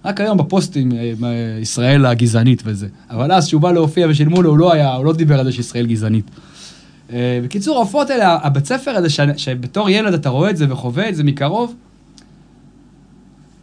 רק 0.06 0.22
היום 0.22 0.38
בפוסטים, 0.38 0.92
אה, 0.92 0.98
אה, 0.98 1.60
ישראל 1.62 2.06
הגזענית 2.06 2.62
וזה. 2.66 2.88
אבל 3.10 3.32
אז, 3.32 3.48
כשהוא 3.48 3.62
בא 3.62 3.72
להופיע 3.72 4.08
ושילמו 4.10 4.42
לו, 4.42 4.50
הוא 4.50 4.58
לא 4.58 4.74
היה, 4.74 4.94
הוא 4.94 5.06
לא 5.06 5.14
דיבר 5.14 5.40
על 5.40 5.46
זה 5.46 5.52
שישראל 5.52 5.86
גזענית. 5.86 6.26
אה, 7.14 7.40
בקיצור, 7.44 7.76
ההופעות 7.78 8.10
האלה, 8.10 8.38
הבית 8.44 8.66
ספר 8.66 8.92
הזה, 8.92 9.10
שבתור 9.38 9.90
ילד 9.90 10.14
אתה 10.14 10.30
רואה 10.30 10.50
את 10.50 10.58
זה 10.58 10.66
וחווה 10.70 11.10
את 11.10 11.16
זה 11.16 11.24
מקרוב, 11.24 11.76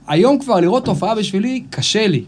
היום 0.06 0.38
כבר 0.38 0.60
לראות 0.60 0.88
הופעה 0.88 1.14
בשבילי, 1.14 1.64
קשה 1.70 2.06
לי. 2.06 2.24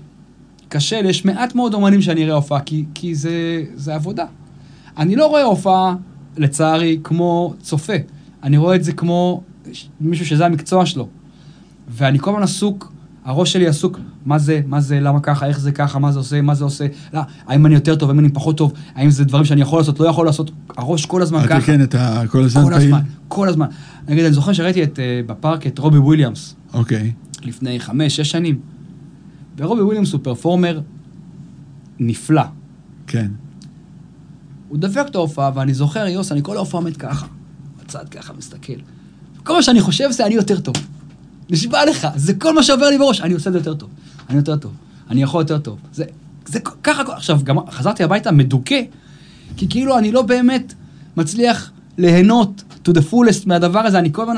קשה 0.68 1.02
לי, 1.02 1.08
יש 1.08 1.24
מעט 1.24 1.54
מאוד 1.54 1.74
אומנים 1.74 2.02
שאני 2.02 2.24
אראה 2.24 2.34
הופעה, 2.34 2.60
כי, 2.60 2.84
כי 2.94 3.14
זה, 3.14 3.64
זה 3.74 3.94
עבודה. 3.94 4.24
אני 4.98 5.16
לא 5.16 5.26
רואה 5.26 5.42
הופעה, 5.42 5.94
לצערי, 6.36 7.00
כמו 7.04 7.54
צופה. 7.60 7.92
אני 8.42 8.56
רואה 8.56 8.76
את 8.76 8.84
זה 8.84 8.92
כמו 8.92 9.42
מישהו 10.00 10.26
שזה 10.26 10.46
המקצוע 10.46 10.86
שלו. 10.86 11.08
ואני 11.88 12.18
כל 12.18 12.30
הזמן 12.30 12.42
עסוק 12.42 12.92
הראש 13.28 13.52
שלי 13.52 13.66
עסוק, 13.66 14.00
מה 14.26 14.38
זה, 14.38 14.60
מה 14.66 14.80
זה, 14.80 15.00
למה 15.00 15.20
ככה, 15.20 15.46
איך 15.46 15.60
זה 15.60 15.72
ככה, 15.72 15.98
מה 15.98 16.12
זה 16.12 16.18
עושה, 16.18 16.40
מה 16.40 16.54
זה 16.54 16.64
עושה, 16.64 16.86
לא, 17.14 17.20
האם 17.46 17.66
אני 17.66 17.74
יותר 17.74 17.96
טוב, 17.96 18.10
האם 18.10 18.18
אני 18.18 18.28
פחות 18.28 18.56
טוב, 18.56 18.72
האם 18.94 19.10
זה 19.10 19.24
דברים 19.24 19.44
שאני 19.44 19.60
יכול 19.60 19.80
לעשות, 19.80 20.00
לא 20.00 20.08
יכול 20.08 20.26
לעשות, 20.26 20.50
הראש 20.76 21.06
כל 21.06 21.22
הזמן 21.22 21.46
ככה. 21.46 21.60
כן, 21.60 21.82
אתה 21.82 22.22
כל 22.28 22.44
הזמן 22.44 22.62
כל 22.62 22.70
פעיל? 22.70 22.82
הזמן, 22.82 23.00
כל 23.28 23.48
הזמן. 23.48 23.66
נגיד, 24.08 24.24
אני 24.24 24.32
זוכר 24.32 24.52
שראיתי 24.52 24.82
את, 24.82 24.98
אה, 24.98 25.20
בפארק 25.26 25.66
את 25.66 25.78
רובי 25.78 25.98
וויליאמס, 25.98 26.54
אוקיי, 26.74 27.12
לפני 27.46 27.80
חמש, 27.80 28.16
שש 28.16 28.30
שנים. 28.30 28.60
ורובי 29.56 29.82
וויליאמס 29.82 30.12
הוא 30.12 30.20
פרפורמר 30.22 30.80
נפלא. 31.98 32.42
כן. 33.06 33.30
הוא 34.68 34.78
דפק 34.78 35.04
את 35.10 35.14
ההופעה, 35.14 35.50
ואני 35.54 35.74
זוכר, 35.74 36.06
יוס, 36.06 36.32
אני 36.32 36.40
כל 36.42 36.56
ההופעה 36.56 36.80
עומד 36.80 36.96
ככה, 36.96 37.26
בצד 37.80 38.08
ככה, 38.08 38.32
מסתכל. 38.32 38.72
כל 39.44 39.52
מה 39.52 39.62
שאני 39.62 39.80
חושב 39.80 40.10
זה 40.10 40.26
אני 40.26 40.34
יותר 40.34 40.60
טוב. 40.60 40.74
נשבע 41.50 41.86
לך, 41.90 42.08
זה 42.16 42.34
כל 42.34 42.54
מה 42.54 42.62
שעובר 42.62 42.90
לי 42.90 42.98
בראש, 42.98 43.20
אני 43.20 43.34
עושה 43.34 43.48
את 43.50 43.52
זה 43.52 43.58
יותר 43.58 43.74
טוב. 43.74 43.90
אני 44.28 44.36
יותר 44.36 44.56
טוב. 44.56 44.72
אני 45.10 45.22
יכול 45.22 45.40
יותר 45.40 45.58
טוב. 45.58 45.78
זה, 45.92 46.04
זה 46.46 46.60
ככה, 46.60 47.02
עכשיו, 47.12 47.40
גם 47.44 47.70
חזרתי 47.70 48.04
הביתה 48.04 48.32
מדוכא, 48.32 48.80
כי 49.56 49.68
כאילו 49.68 49.98
אני 49.98 50.12
לא 50.12 50.22
באמת 50.22 50.74
מצליח 51.16 51.70
ליהנות 51.98 52.62
to 52.88 52.90
the 52.90 53.12
fullest 53.12 53.46
מהדבר 53.46 53.78
הזה, 53.78 53.98
אני 53.98 54.12
כל 54.12 54.22
הזמן... 54.22 54.36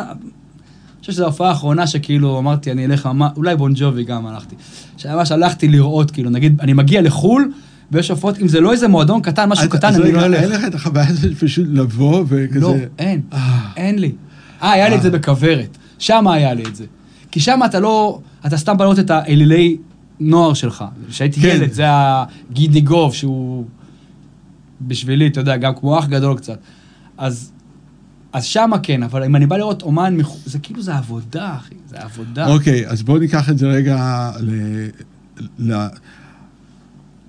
חושב 1.10 1.16
שזו 1.16 1.24
ההופעה 1.24 1.48
האחרונה 1.48 1.86
שכאילו 1.86 2.38
אמרתי, 2.38 2.72
אני 2.72 2.84
אלך 2.84 3.08
אולי 3.36 3.56
בון 3.56 3.72
ג'ובי 3.76 4.04
גם 4.04 4.26
הלכתי. 4.26 4.54
שממש 4.96 5.32
הלכתי 5.32 5.68
לראות, 5.68 6.10
כאילו, 6.10 6.30
נגיד, 6.30 6.60
אני 6.60 6.72
מגיע 6.72 7.02
לחו"ל, 7.02 7.52
ויש 7.92 8.10
הופעות, 8.10 8.38
אם 8.38 8.48
זה 8.48 8.60
לא 8.60 8.72
איזה 8.72 8.88
מועדון 8.88 9.22
קטן, 9.22 9.48
משהו 9.48 9.64
אז- 9.64 9.70
קטן, 9.70 9.88
אז 9.88 10.00
אני 10.00 10.12
לא 10.12 10.24
אלך. 10.26 10.40
אין 10.42 10.50
לך 10.50 10.64
את 10.66 10.74
החוויה 10.74 11.08
הזאת 11.08 11.34
פשוט 11.38 11.66
לבוא 11.70 12.24
וכזה... 12.28 12.60
לא, 12.60 12.74
אין, 12.98 13.20
אה. 13.32 13.60
אין 13.76 13.98
לי. 13.98 14.12
אה, 14.62 14.72
היה 14.72 14.88
לי 14.88 14.94
את 14.96 15.02
זה 15.02 15.08
אה. 15.08 15.12
בכוורת. 15.12 15.78
שם 15.98 16.28
היה 16.28 16.54
לי 16.54 16.62
את 16.68 16.76
זה. 16.76 16.84
כי 17.30 17.40
שם 17.40 17.60
אתה 17.64 17.80
לא, 17.80 18.20
אתה 18.46 18.56
סתם 18.56 18.76
בא 18.76 18.84
לראות 18.84 18.98
את 18.98 19.10
האלילי 19.10 19.76
נוער 20.20 20.54
שלך. 20.54 20.84
כשהייתי 21.08 21.40
כן. 21.40 21.48
ילד, 21.48 21.72
זה 21.72 21.84
הגידי 21.88 22.80
גוב, 22.80 23.14
שהוא 23.14 23.64
בשבילי, 24.80 25.26
אתה 25.26 25.40
יודע, 25.40 25.56
גם 25.56 25.72
כמו 25.74 25.98
אח 25.98 26.06
גדול 26.06 26.36
קצת. 26.36 26.58
אז, 27.18 27.52
אז 28.32 28.44
שמה 28.44 28.78
כן, 28.78 29.02
אבל 29.02 29.24
אם 29.24 29.36
אני 29.36 29.46
בא 29.46 29.56
לראות 29.56 29.82
אומן, 29.82 30.16
זה 30.44 30.58
כאילו, 30.58 30.82
זה 30.82 30.96
עבודה, 30.96 31.56
אחי, 31.56 31.74
זה 31.88 31.96
עבודה. 31.98 32.46
אוקיי, 32.46 32.88
אז 32.88 33.02
בואו 33.02 33.18
ניקח 33.18 33.50
את 33.50 33.58
זה 33.58 33.66
רגע 33.66 34.30
ל... 34.40 34.50
ל... 35.58 35.86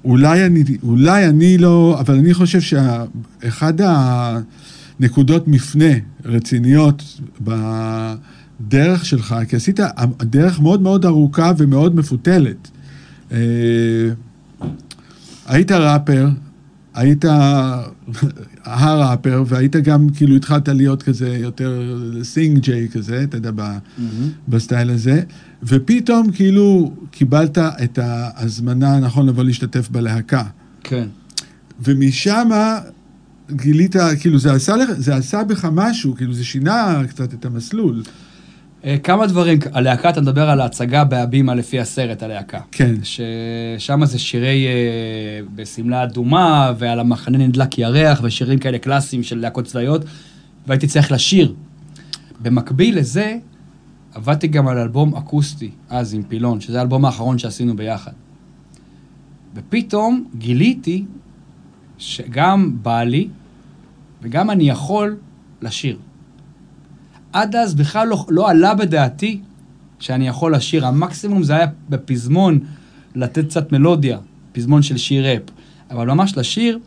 אולי 0.06 0.46
אני, 0.46 0.64
אולי 0.84 1.26
אני 1.26 1.58
לא, 1.58 1.98
אבל 2.00 2.16
אני 2.18 2.34
חושב 2.34 2.62
שאחד 2.62 3.74
הנקודות 3.82 5.48
מפנה 5.48 5.94
רציניות 6.26 7.04
בדרך 7.42 9.06
שלך, 9.06 9.36
כי 9.50 9.56
עשית 9.56 9.80
דרך 10.22 10.60
מאוד 10.60 10.82
מאוד 10.82 11.06
ארוכה 11.06 11.52
ומאוד 11.58 11.96
מפותלת. 11.96 12.72
אה, 13.32 13.38
היית 15.46 15.72
ראפר, 15.72 16.30
היית 16.94 17.26
הראפר, 18.64 19.44
והיית 19.48 19.76
גם, 19.76 20.10
כאילו, 20.10 20.36
התחלת 20.36 20.68
להיות 20.68 21.04
כזה 21.04 21.30
יותר 21.30 21.98
sing 22.24 22.60
jay 22.60 22.88
כזה, 22.94 23.24
אתה 23.24 23.38
יודע. 23.38 23.52
מהמם. 23.52 24.30
בסטייל 24.48 24.90
הזה, 24.90 25.22
ופתאום 25.64 26.32
כאילו 26.32 26.94
קיבלת 27.12 27.58
את 27.58 28.00
ההזמנה, 28.02 29.00
נכון, 29.00 29.30
לבוא 29.30 29.44
להשתתף 29.44 29.90
בלהקה. 29.90 30.44
כן. 30.84 31.08
ומשם 31.84 32.50
גילית, 33.52 33.96
כאילו 34.20 34.40
זה 34.40 34.54
עשה, 34.54 34.76
זה 34.98 35.16
עשה 35.16 35.44
בך 35.44 35.68
משהו, 35.72 36.16
כאילו 36.16 36.34
זה 36.34 36.44
שינה 36.44 37.02
קצת 37.10 37.34
את 37.34 37.46
המסלול. 37.46 38.04
אה, 38.86 38.98
כמה 38.98 39.28
דברים, 39.28 39.60
הלהקה, 39.74 40.10
אתה 40.10 40.22
מדבר 40.22 40.50
על 40.50 40.62
ההצגה 40.62 41.04
בהבימה 41.04 41.56
לפי 41.56 41.80
הסרט, 41.80 42.24
הלהקה. 42.24 42.60
כן, 42.72 42.96
ששם 43.04 44.06
זה 44.06 44.20
שירי 44.20 44.68
אה, 44.68 44.72
בשמלה 45.56 46.04
אדומה, 46.04 46.74
ועל 46.78 47.00
המחנה 47.00 47.38
נדלק 47.38 47.78
ירח, 47.78 48.20
ושירים 48.24 48.60
כאלה 48.60 48.78
קלאסיים 48.78 49.24
של 49.24 49.40
להקות 49.40 49.66
צבאיות, 49.66 50.06
והייתי 50.68 50.88
צריך 50.88 51.12
לשיר. 51.12 51.54
במקביל 52.42 52.98
לזה, 52.98 53.38
עבדתי 54.14 54.48
גם 54.48 54.68
על 54.68 54.78
אלבום 54.78 55.16
אקוסטי, 55.16 55.72
אז 55.90 56.14
עם 56.14 56.24
פילון, 56.24 56.62
שזה 56.62 56.80
האלבום 56.80 57.06
האחרון 57.06 57.38
שעשינו 57.38 57.76
ביחד. 57.76 58.12
ופתאום 59.56 60.26
גיליתי 60.38 61.06
שגם 61.98 62.78
בא 62.82 63.04
לי, 63.04 63.28
וגם 64.22 64.50
אני 64.50 64.70
יכול 64.70 65.18
לשיר. 65.62 65.98
עד 67.34 67.56
אז 67.56 67.76
בכלל 67.76 68.08
לא, 68.08 68.26
לא 68.30 68.50
עלה 68.50 68.76
בדעתי 68.76 69.40
שאני 70.00 70.28
יכול 70.28 70.56
לשיר. 70.56 70.86
המקסימום 70.86 71.44
זה 71.44 71.54
היה 71.54 71.66
בפזמון, 71.90 72.60
לתת 73.16 73.46
קצת 73.46 73.72
מלודיה, 73.72 74.18
פזמון 74.52 74.82
של 74.82 74.98
שיר 74.98 75.28
ראפ. 75.28 75.42
אבל 75.92 76.08
ממש 76.08 76.38
לשיר, 76.38 76.80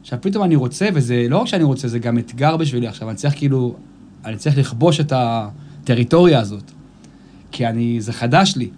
עכשיו 0.00 0.18
פתאום 0.22 0.44
אני 0.44 0.56
רוצה, 0.56 0.88
וזה 0.94 1.26
לא 1.28 1.38
רק 1.38 1.46
שאני 1.46 1.64
רוצה, 1.64 1.88
זה 1.88 1.98
גם 1.98 2.18
אתגר 2.18 2.56
בשבילי 2.56 2.86
עכשיו, 2.86 3.10
אני 3.10 3.16
צריך 3.16 3.34
כאילו, 3.36 3.76
אני 4.24 4.36
צריך 4.36 4.58
לכבוש 4.58 5.00
את 5.00 5.12
הטריטוריה 5.16 6.40
הזאת. 6.40 6.70
כי 7.52 7.66
אני, 7.66 8.00
זה 8.00 8.12
חדש 8.12 8.56
לי. 8.56 8.68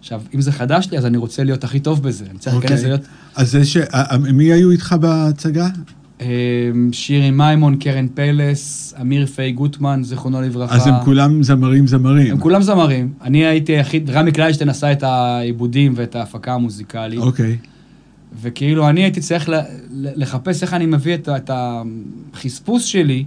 עכשיו, 0.00 0.22
אם 0.34 0.40
זה 0.40 0.52
חדש 0.52 0.88
לי, 0.90 0.98
אז 0.98 1.06
אני 1.06 1.16
רוצה 1.16 1.44
להיות 1.44 1.64
הכי 1.64 1.80
טוב 1.80 2.02
בזה. 2.02 2.24
אני 2.30 2.38
צריך 2.38 2.56
אוקיי. 2.56 2.70
להיכנס 2.70 2.84
להיות... 2.84 3.00
אז 3.36 3.50
זה 3.50 3.64
ש... 3.64 3.76
אה, 3.76 4.18
מי 4.18 4.52
היו 4.52 4.70
איתך 4.70 4.96
בהצגה? 5.00 5.68
אה, 6.20 6.26
שירי 6.92 7.30
מימון, 7.30 7.76
קרן 7.76 8.06
פלס, 8.08 8.94
אמיר 9.00 9.26
פיי 9.26 9.52
גוטמן, 9.52 10.00
זיכרונו 10.04 10.42
לברכה. 10.42 10.74
אז 10.74 10.86
הם 10.86 10.94
כולם 11.04 11.42
זמרים 11.42 11.86
זמרים. 11.86 12.32
הם 12.32 12.38
כולם 12.38 12.62
זמרים. 12.62 13.12
אני 13.22 13.46
הייתי 13.46 13.72
היחיד, 13.72 14.10
רמי 14.10 14.32
קליישטיין 14.32 14.70
עשה 14.70 14.92
את 14.92 15.02
העיבודים 15.02 15.92
ואת 15.96 16.16
ההפקה 16.16 16.54
המוזיקלית. 16.54 17.20
אוקיי. 17.20 17.56
וכאילו 18.40 18.88
אני 18.88 19.02
הייתי 19.02 19.20
צריך 19.20 19.50
לחפש 19.90 20.62
איך 20.62 20.74
אני 20.74 20.86
מביא 20.86 21.14
את, 21.14 21.50
החספוס 22.34 22.84
שלי 22.84 23.24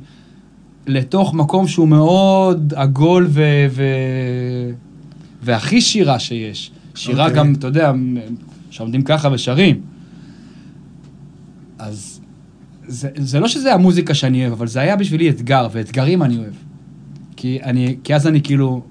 לתוך 0.88 1.34
מקום 1.34 1.68
שהוא 1.68 1.88
מאוד 1.88 2.74
עגול 2.76 3.28
ו... 3.30 3.44
ו... 3.70 3.84
והכי 5.44 5.82
שירה 5.82 6.20
שיש. 6.20 6.72
שירה 6.96 7.26
אוקיי. 7.26 7.38
גם, 7.38 7.54
אתה 7.54 7.68
יודע, 7.68 7.92
שעומדים 8.70 9.02
ככה 9.02 9.30
ושרים. 9.32 9.82
אז 11.80 12.19
זה, 12.90 13.10
זה 13.16 13.40
לא 13.40 13.48
שזה 13.48 13.74
המוזיקה 13.74 14.14
שאני 14.14 14.42
אוהב, 14.42 14.54
אבל 14.54 14.68
זה 14.68 14.80
היה 14.80 14.96
בשבילי 14.96 15.30
אתגר, 15.30 15.68
ואתגרים 15.72 16.24
אני 16.24 16.38
אוהב. 16.38 16.54
כי, 17.36 17.60
אני, 17.64 17.98
כי 18.04 18.16
אז 18.16 18.28
אני 18.28 18.42
כאילו 18.42 18.84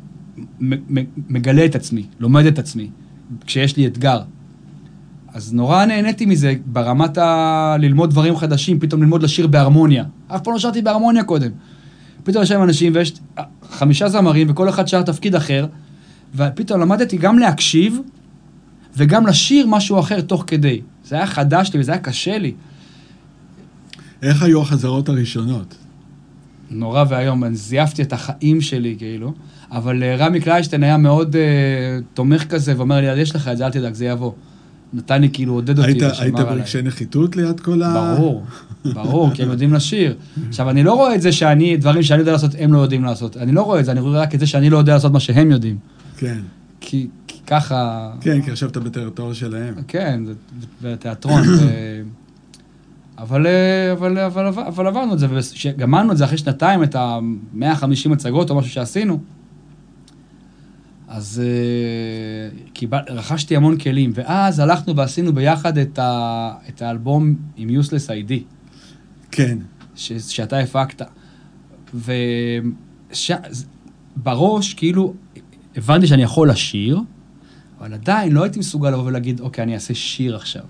מגלה 1.28 1.64
את 1.64 1.74
עצמי, 1.74 2.06
לומד 2.20 2.46
את 2.46 2.58
עצמי, 2.58 2.90
כשיש 3.46 3.76
לי 3.76 3.86
אתגר. 3.86 4.20
אז 5.32 5.52
נורא 5.54 5.84
נהניתי 5.84 6.26
מזה 6.26 6.54
ברמת 6.66 7.18
ה... 7.18 7.76
ללמוד 7.78 8.10
דברים 8.10 8.36
חדשים, 8.36 8.80
פתאום 8.80 9.02
ללמוד 9.02 9.22
לשיר 9.22 9.46
בהרמוניה. 9.46 10.04
אף 10.28 10.40
פעם 10.42 10.52
לא 10.52 10.58
שרתי 10.58 10.82
בהרמוניה 10.82 11.24
קודם. 11.24 11.50
פתאום 12.24 12.42
יש 12.42 12.48
שם 12.48 12.62
אנשים 12.62 12.92
ויש 12.94 13.12
חמישה 13.70 14.08
זמרים 14.08 14.50
וכל 14.50 14.68
אחד 14.68 14.88
שר 14.88 15.02
תפקיד 15.02 15.34
אחר, 15.34 15.66
ופתאום 16.34 16.80
למדתי 16.80 17.16
גם 17.16 17.38
להקשיב 17.38 18.00
וגם 18.96 19.26
לשיר 19.26 19.66
משהו 19.66 20.00
אחר 20.00 20.20
תוך 20.20 20.44
כדי. 20.46 20.80
זה 21.04 21.16
היה 21.16 21.26
חדש 21.26 21.70
לי 21.74 21.80
וזה 21.80 21.92
היה 21.92 22.00
קשה 22.00 22.38
לי. 22.38 22.52
איך 24.22 24.42
היו 24.42 24.62
החזרות 24.62 25.08
הראשונות? 25.08 25.74
נורא 26.70 27.04
ואיום, 27.08 27.44
אני 27.44 27.56
זייפתי 27.56 28.02
את 28.02 28.12
החיים 28.12 28.60
שלי, 28.60 28.94
כאילו. 28.98 29.32
אבל 29.70 30.02
אה, 30.02 30.16
רמי 30.16 30.40
קליישטיין 30.40 30.82
היה 30.82 30.96
מאוד 30.96 31.36
uh, 31.36 32.04
תומך 32.14 32.44
כזה, 32.44 32.74
ואומר 32.76 33.00
לי, 33.00 33.20
יש 33.20 33.34
לך 33.34 33.48
את 33.48 33.56
זה, 33.56 33.66
אל 33.66 33.70
תדאג, 33.70 33.94
זה 33.94 34.04
יבוא. 34.04 34.32
נתן 34.92 35.20
לי, 35.20 35.30
כאילו, 35.32 35.52
עודד 35.52 35.78
אותי 35.78 36.04
היית. 36.18 36.34
ברגשי 36.34 36.82
נחיתות 36.82 37.36
ליד 37.36 37.60
כל 37.60 37.82
ה... 37.82 38.14
ברור, 38.16 38.44
ברור, 38.84 39.30
כי 39.34 39.42
הם 39.42 39.50
יודעים 39.50 39.74
לשיר. 39.74 40.16
עכשיו, 40.48 40.70
אני 40.70 40.82
לא 40.82 40.94
רואה 40.94 41.14
את 41.14 41.22
זה 41.22 41.32
שאני, 41.32 41.76
דברים 41.76 42.02
שאני 42.02 42.20
יודע 42.20 42.32
לעשות, 42.32 42.50
הם 42.58 42.72
לא 42.72 42.78
יודעים 42.78 43.04
לעשות. 43.04 43.36
אני 43.36 43.52
לא 43.52 43.62
רואה 43.62 43.80
את 43.80 43.84
זה, 43.84 43.92
אני 43.92 44.00
רואה 44.00 44.20
רק 44.20 44.34
את 44.34 44.40
זה 44.40 44.46
שאני 44.46 44.70
לא 44.70 44.78
יודע 44.78 44.92
לעשות 44.92 45.12
מה 45.12 45.20
שהם 45.20 45.50
יודעים. 45.50 45.78
כן, 46.16 46.38
כי, 46.80 47.08
כי 47.26 47.38
ככה... 47.46 48.10
כן, 48.20 48.42
כי 48.42 48.50
עכשיו 48.50 48.68
אתה 48.68 48.80
בטריטוריה 48.80 49.34
שלהם. 49.34 49.74
כן, 49.88 50.22
זה. 50.26 50.32
אבל, 50.82 50.94
אה, 51.30 52.00
אבל, 53.18 53.46
אבל, 53.92 54.18
אבל, 54.18 54.46
אבל 54.46 54.86
עברנו 54.86 55.14
את 55.14 55.18
זה, 55.18 55.26
וכשגמרנו 55.30 56.12
את 56.12 56.16
זה 56.16 56.24
אחרי 56.24 56.38
שנתיים, 56.38 56.82
את 56.82 56.94
ה-150 56.94 58.12
הצגות 58.12 58.50
או 58.50 58.56
משהו 58.56 58.70
שעשינו, 58.70 59.20
אז 61.08 61.42
uh, 61.42 62.70
קיבל, 62.72 62.98
רכשתי 63.08 63.56
המון 63.56 63.78
כלים, 63.78 64.12
ואז 64.14 64.58
הלכנו 64.58 64.96
ועשינו 64.96 65.32
ביחד 65.32 65.78
את, 65.78 65.98
ה, 65.98 66.52
את 66.68 66.82
האלבום 66.82 67.34
עם 67.56 67.68
Useless 67.68 68.08
ID, 68.08 68.32
כן. 69.30 69.58
ש, 69.94 70.12
שאתה 70.12 70.58
הפקת. 70.58 71.02
ובראש, 74.16 74.74
כאילו, 74.74 75.14
הבנתי 75.76 76.06
שאני 76.06 76.22
יכול 76.22 76.50
לשיר, 76.50 77.00
אבל 77.80 77.94
עדיין 77.94 78.32
לא 78.32 78.42
הייתי 78.42 78.58
מסוגל 78.58 78.90
לבוא 78.90 79.04
ולהגיד, 79.04 79.40
אוקיי, 79.40 79.64
אני 79.64 79.74
אעשה 79.74 79.94
שיר 79.94 80.36
עכשיו. 80.36 80.62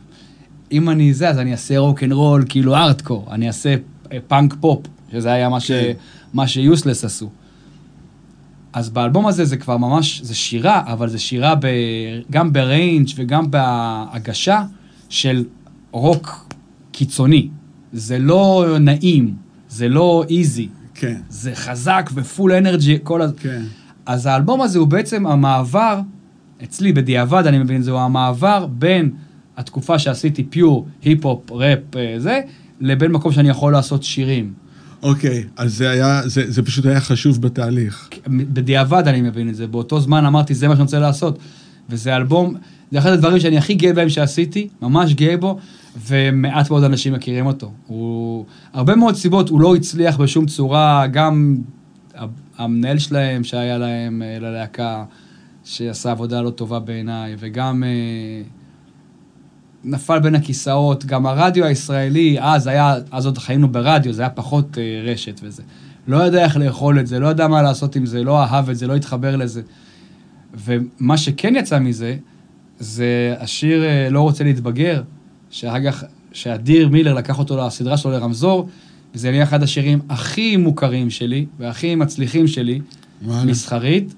אם 0.72 0.90
אני 0.90 1.14
זה, 1.14 1.28
אז 1.28 1.38
אני 1.38 1.52
אעשה 1.52 1.78
רוק 1.78 2.02
אנד 2.02 2.12
רול, 2.12 2.44
כאילו 2.48 2.76
הארדקור, 2.76 3.26
אני 3.30 3.46
אעשה 3.46 3.74
אה, 4.12 4.18
פאנק 4.26 4.54
פופ, 4.60 4.86
שזה 5.12 5.32
היה 5.32 5.48
מה, 5.48 5.60
ש... 5.60 5.72
כן. 5.72 5.92
מה 6.34 6.46
ש 6.46 6.59
Useless 6.59 7.04
עשו. 7.04 7.30
אז 8.72 8.90
באלבום 8.90 9.26
הזה 9.26 9.44
זה 9.44 9.56
כבר 9.56 9.76
ממש, 9.76 10.20
זה 10.22 10.34
שירה, 10.34 10.82
אבל 10.86 11.08
זה 11.08 11.18
שירה 11.18 11.54
ב, 11.54 11.66
גם 12.30 12.52
ב 12.52 12.62
range 12.62 13.08
וגם 13.16 13.50
בהגשה 13.50 14.64
של 15.08 15.44
רוק 15.90 16.54
קיצוני. 16.92 17.48
זה 17.92 18.18
לא 18.18 18.76
נעים, 18.80 19.34
זה 19.68 19.88
לא 19.88 20.24
איזי, 20.30 20.68
כן, 20.94 21.20
זה 21.28 21.54
חזק 21.54 22.10
ופול 22.14 22.52
אנרג'י, 22.52 22.98
כל 23.02 23.22
ה... 23.22 23.26
כן. 23.40 23.62
אז 24.06 24.26
האלבום 24.26 24.60
הזה 24.60 24.78
הוא 24.78 24.88
בעצם 24.88 25.26
המעבר, 25.26 26.00
אצלי 26.64 26.92
בדיעבד 26.92 27.46
אני 27.46 27.58
מבין, 27.58 27.82
זה 27.82 27.90
הוא 27.90 28.00
המעבר 28.00 28.66
בין 28.66 29.10
התקופה 29.58 29.98
שעשיתי 29.98 30.44
פיור, 30.44 30.86
היפ-הופ, 31.02 31.52
ראפ, 31.52 31.78
זה, 32.18 32.40
לבין 32.80 33.12
מקום 33.12 33.32
שאני 33.32 33.48
יכול 33.48 33.72
לעשות 33.72 34.02
שירים. 34.02 34.52
אוקיי, 35.02 35.44
אז 35.56 35.74
זה 35.74 35.90
היה, 35.90 36.22
זה, 36.24 36.50
זה 36.50 36.62
פשוט 36.62 36.86
היה 36.86 37.00
חשוב 37.00 37.42
בתהליך. 37.42 38.08
בדיעבד 38.26 39.08
אני 39.08 39.20
מבין 39.20 39.48
את 39.48 39.54
זה, 39.54 39.66
באותו 39.66 40.00
זמן 40.00 40.26
אמרתי, 40.26 40.54
זה 40.54 40.68
מה 40.68 40.74
שאני 40.74 40.82
רוצה 40.82 40.98
לעשות. 40.98 41.38
וזה 41.90 42.16
אלבום, 42.16 42.54
זה 42.92 42.98
אחד 42.98 43.10
הדברים 43.10 43.40
שאני 43.40 43.58
הכי 43.58 43.74
גאה 43.74 43.92
בהם 43.92 44.08
שעשיתי, 44.08 44.68
ממש 44.82 45.14
גאה 45.14 45.36
בו, 45.36 45.58
ומעט 46.06 46.70
מאוד 46.70 46.84
אנשים 46.84 47.12
מכירים 47.12 47.46
אותו. 47.46 47.72
הוא, 47.86 48.44
הרבה 48.72 48.96
מאוד 48.96 49.14
סיבות, 49.14 49.48
הוא 49.48 49.60
לא 49.60 49.74
הצליח 49.76 50.16
בשום 50.16 50.46
צורה, 50.46 51.06
גם 51.06 51.56
המנהל 52.58 52.98
שלהם 52.98 53.44
שהיה 53.44 53.78
להם 53.78 54.22
אה, 54.22 54.38
ללהקה, 54.40 55.04
שעשה 55.64 56.10
עבודה 56.10 56.42
לא 56.42 56.50
טובה 56.50 56.78
בעיניי, 56.78 57.36
וגם 57.38 57.84
אה, 57.84 57.88
נפל 59.84 60.18
בין 60.18 60.34
הכיסאות, 60.34 61.04
גם 61.04 61.26
הרדיו 61.26 61.64
הישראלי, 61.64 62.36
אז 62.40 62.66
היה, 62.66 62.94
אז 63.10 63.26
עוד 63.26 63.38
חיינו 63.38 63.68
ברדיו, 63.68 64.12
זה 64.12 64.22
היה 64.22 64.30
פחות 64.30 64.78
אה, 64.78 65.02
רשת 65.12 65.40
וזה. 65.42 65.62
לא 66.06 66.16
ידע 66.24 66.44
איך 66.44 66.56
לאכול 66.56 67.00
את 67.00 67.06
זה, 67.06 67.18
לא 67.18 67.26
ידע 67.26 67.48
מה 67.48 67.62
לעשות 67.62 67.96
עם 67.96 68.06
זה, 68.06 68.24
לא 68.24 68.42
אהב 68.42 68.70
את 68.70 68.76
זה, 68.76 68.86
לא 68.86 68.96
התחבר 68.96 69.36
לזה. 69.36 69.62
ומה 70.54 71.16
שכן 71.16 71.56
יצא 71.56 71.78
מזה, 71.78 72.16
זה 72.78 73.34
השיר 73.38 73.84
אה, 73.84 74.10
לא 74.10 74.20
רוצה 74.20 74.44
להתבגר, 74.44 75.02
שאחר 75.50 75.84
כך, 75.84 76.04
שאדיר 76.32 76.88
מילר 76.88 77.14
לקח 77.14 77.38
אותו 77.38 77.66
לסדרה 77.66 77.96
שלו 77.96 78.10
לרמזור, 78.10 78.68
וזה 79.14 79.30
נהיה 79.30 79.42
אחד 79.42 79.62
השירים 79.62 79.98
הכי 80.08 80.56
מוכרים 80.56 81.10
שלי, 81.10 81.46
והכי 81.58 81.94
מצליחים 81.94 82.46
שלי, 82.46 82.80
וואלה. 83.22 83.44
מסחרית, 83.44 84.14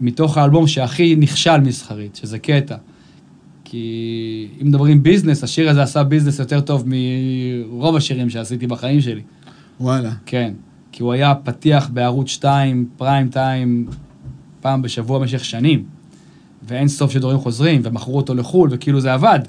מתוך 0.00 0.38
האלבום 0.38 0.66
שהכי 0.66 1.16
נכשל 1.16 1.60
מסחרית, 1.60 2.16
שזה 2.16 2.38
קטע. 2.38 2.76
כי 3.76 4.48
אם 4.62 4.66
מדברים 4.66 5.02
ביזנס, 5.02 5.44
השיר 5.44 5.70
הזה 5.70 5.82
עשה 5.82 6.04
ביזנס 6.04 6.38
יותר 6.38 6.60
טוב 6.60 6.84
מרוב 6.86 7.96
השירים 7.96 8.30
שעשיתי 8.30 8.66
בחיים 8.66 9.00
שלי. 9.00 9.22
וואלה. 9.80 10.12
כן, 10.26 10.52
כי 10.92 11.02
הוא 11.02 11.12
היה 11.12 11.34
פתיח 11.34 11.88
בערוץ 11.92 12.28
2, 12.28 12.88
פריים 12.96 13.28
טיים, 13.28 13.86
פעם 14.60 14.82
בשבוע 14.82 15.18
במשך 15.18 15.44
שנים, 15.44 15.84
ואין 16.68 16.88
סוף 16.88 17.12
שידורים 17.12 17.38
חוזרים, 17.38 17.80
ומכרו 17.84 18.16
אותו 18.16 18.34
לחו"ל, 18.34 18.68
וכאילו 18.72 19.00
זה 19.00 19.12
עבד. 19.12 19.40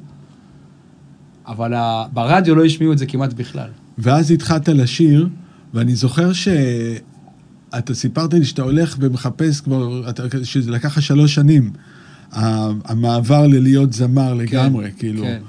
אבל 1.47 1.73
ברדיו 2.13 2.55
לא 2.55 2.65
השמיעו 2.65 2.93
את 2.93 2.97
זה 2.97 3.05
כמעט 3.05 3.33
בכלל. 3.33 3.69
ואז 3.97 4.31
התחלת 4.31 4.69
לשיר, 4.69 5.27
ואני 5.73 5.95
זוכר 5.95 6.33
שאתה 6.33 7.93
סיפרת 7.93 8.33
לי 8.33 8.45
שאתה 8.45 8.61
הולך 8.61 8.97
ומחפש 8.99 9.61
כבר, 9.61 10.09
אתה, 10.09 10.23
שזה 10.43 10.71
לקח 10.71 10.97
לך 10.97 11.01
שלוש 11.01 11.35
שנים, 11.35 11.71
המעבר 12.31 13.47
ללהיות 13.47 13.93
זמר 13.93 14.33
לגמרי, 14.33 14.91
כאילו. 14.97 15.23
כן. 15.23 15.41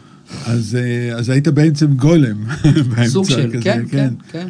אז, 0.46 0.78
אה, 0.80 1.16
אז 1.16 1.28
היית 1.28 1.48
בעצם 1.48 1.94
גולם 1.94 2.44
באמצע 2.90 3.08
סוג 3.08 3.28
של, 3.28 3.50
כזה, 3.52 3.62
כן, 3.62 3.84
כן, 3.90 4.14
כן. 4.30 4.48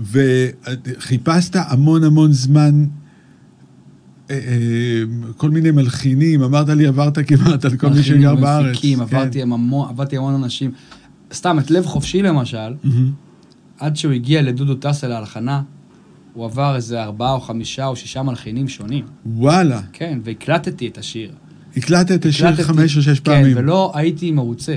וחיפשת 0.00 1.56
המון 1.56 2.04
המון 2.04 2.32
זמן 2.32 2.84
אה, 4.30 4.36
אה, 4.36 5.02
כל 5.36 5.50
מיני 5.50 5.70
מלחינים, 5.70 6.42
אמרת 6.42 6.68
לי 6.68 6.86
עברת 6.86 7.18
כמעט 7.28 7.64
על 7.64 7.76
כל 7.76 7.88
מי 7.88 8.02
שגר 8.02 8.34
בארץ. 8.34 8.70
מפיקים, 8.70 8.98
כן. 8.98 9.02
עברתי 9.16 9.42
עם 9.42 9.52
המון, 9.52 9.88
עבדתי 9.88 10.16
המון 10.16 10.34
אנשים. 10.34 10.70
סתם, 11.32 11.58
את 11.58 11.70
לב 11.70 11.86
חופשי 11.86 12.22
למשל. 12.22 12.74
עד 13.78 13.96
שהוא 13.96 14.12
הגיע 14.12 14.42
לדודו 14.42 14.74
טסל 14.74 15.08
להלחנה, 15.08 15.62
הוא 16.32 16.44
עבר 16.44 16.76
איזה 16.76 17.02
ארבעה 17.02 17.32
או 17.32 17.40
חמישה 17.40 17.86
או 17.86 17.96
שישה 17.96 18.22
מלחינים 18.22 18.68
שונים. 18.68 19.04
וואלה, 19.26 19.80
כן, 19.92 20.18
והקלטתי 20.24 20.88
את 20.88 20.98
השיר. 20.98 21.32
הקלטת 21.76 22.12
את 22.12 22.26
השיר 22.26 22.56
חמש 22.56 22.96
או 22.96 23.02
שש 23.02 23.20
כן, 23.20 23.24
פעמים. 23.24 23.56
ולא 23.56 23.92
הייתי 23.94 24.30
מרוצה. 24.30 24.76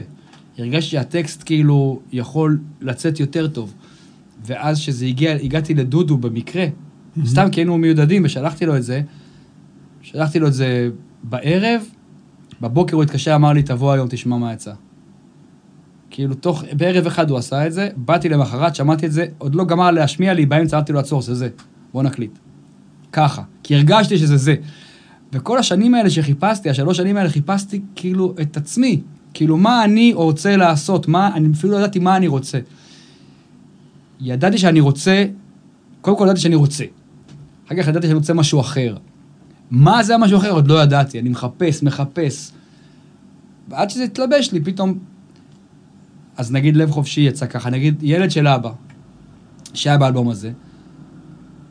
הרגשתי 0.58 0.92
שהטקסט 0.92 1.44
כאילו 1.46 2.00
יכול 2.12 2.60
לצאת 2.82 3.20
יותר 3.20 3.48
טוב. 3.48 3.74
ואז 4.46 4.80
כשזה 4.80 5.06
הגיע, 5.06 5.32
הגעתי 5.32 5.74
לדודו 5.74 6.18
במקרה, 6.18 6.66
סתם 7.26 7.48
כי 7.52 7.60
היינו 7.60 7.78
מיודדים 7.78 8.22
ושלחתי 8.26 8.66
לו 8.66 8.78
את 8.78 8.84
זה, 8.84 9.02
שלחתי 10.02 10.40
לו 10.40 10.48
את 10.48 10.54
זה 10.54 10.90
בערב, 11.24 11.82
בבוקר 12.62 12.96
הוא 12.96 13.04
התקשר, 13.04 13.36
אמר 13.36 13.54
לי, 13.54 13.64
תבוא 13.64 13.92
היום, 13.92 14.08
תשמע 14.12 14.38
מה 14.38 14.54
יצא. 14.54 14.74
כאילו, 16.10 16.36
תוך, 16.36 16.64
בערב 16.78 17.08
אחד 17.08 17.30
הוא 17.30 17.38
עשה 17.38 17.68
את 17.68 17.74
זה, 17.74 17.90
באתי 17.96 18.30
למחרת, 18.30 18.76
שמעתי 18.76 19.06
את 19.06 19.12
זה, 19.12 19.26
עוד 19.38 19.56
לא 19.56 19.66
גמר 19.66 19.92
להשמיע 19.92 20.34
לי, 20.34 20.46
באמצע 20.46 20.78
אמרתי 20.78 20.94
לו, 20.94 21.00
עצור, 21.00 21.22
זה 21.22 21.36
זה, 21.36 21.50
בוא 21.94 22.04
נקליט. 22.04 22.32
ככה, 23.12 23.42
כי 23.64 23.76
הרגשתי 23.76 24.18
שזה 24.18 24.38
זה. 24.38 24.56
וכל 25.34 25.58
השנים 25.58 25.94
האלה 25.94 26.10
שחיפשתי, 26.10 26.70
השלוש 26.70 26.98
שנים 26.98 27.18
האלה 27.18 27.30
חיפשתי 27.30 27.82
כאילו 27.96 28.36
את 28.42 28.58
עצמי. 28.58 29.02
כאילו, 29.34 29.58
מה 29.58 29.84
אני 29.84 30.14
רוצה 30.14 30.58
לעשות, 30.58 31.08
מה, 31.08 31.36
אני 31.36 31.48
אפילו 31.54 31.74
לא 31.74 31.78
ידעתי 31.78 32.00
מה 32.00 32.18
אני 32.18 32.28
רוצה. 32.28 32.60
ידעתי 34.22 34.58
שאני 34.58 34.80
רוצה, 34.80 35.26
קודם 36.02 36.18
כל 36.18 36.24
ידעתי 36.24 36.40
שאני 36.40 36.56
רוצה. 36.56 36.84
אחר 37.68 37.76
כך 37.76 37.88
ידעתי 37.88 38.08
שאני 38.08 38.18
רוצה 38.18 38.34
משהו 38.34 38.60
אחר. 38.60 38.96
מה 39.72 40.04
זה 40.04 40.16
המשהו 40.16 40.38
אחר? 40.38 40.52
עוד 40.52 40.68
לא 40.68 40.84
ידעתי, 40.84 41.20
אני 41.20 41.30
מחפש, 41.30 41.84
מחפש. 41.84 42.52
ועד 43.68 43.90
שזה 43.90 44.04
התלבש 44.04 44.52
לי, 44.52 44.62
פתאום... 44.62 45.00
אז 46.38 46.52
נגיד 46.52 46.78
לב 46.78 46.92
חופשי 46.92 47.22
יצא 47.22 47.46
ככה, 47.46 47.70
נגיד 47.70 47.96
ילד 48.02 48.32
של 48.32 48.48
אבא, 48.48 48.72
שהיה 49.74 49.98
באלבום 49.98 50.30
הזה, 50.30 50.52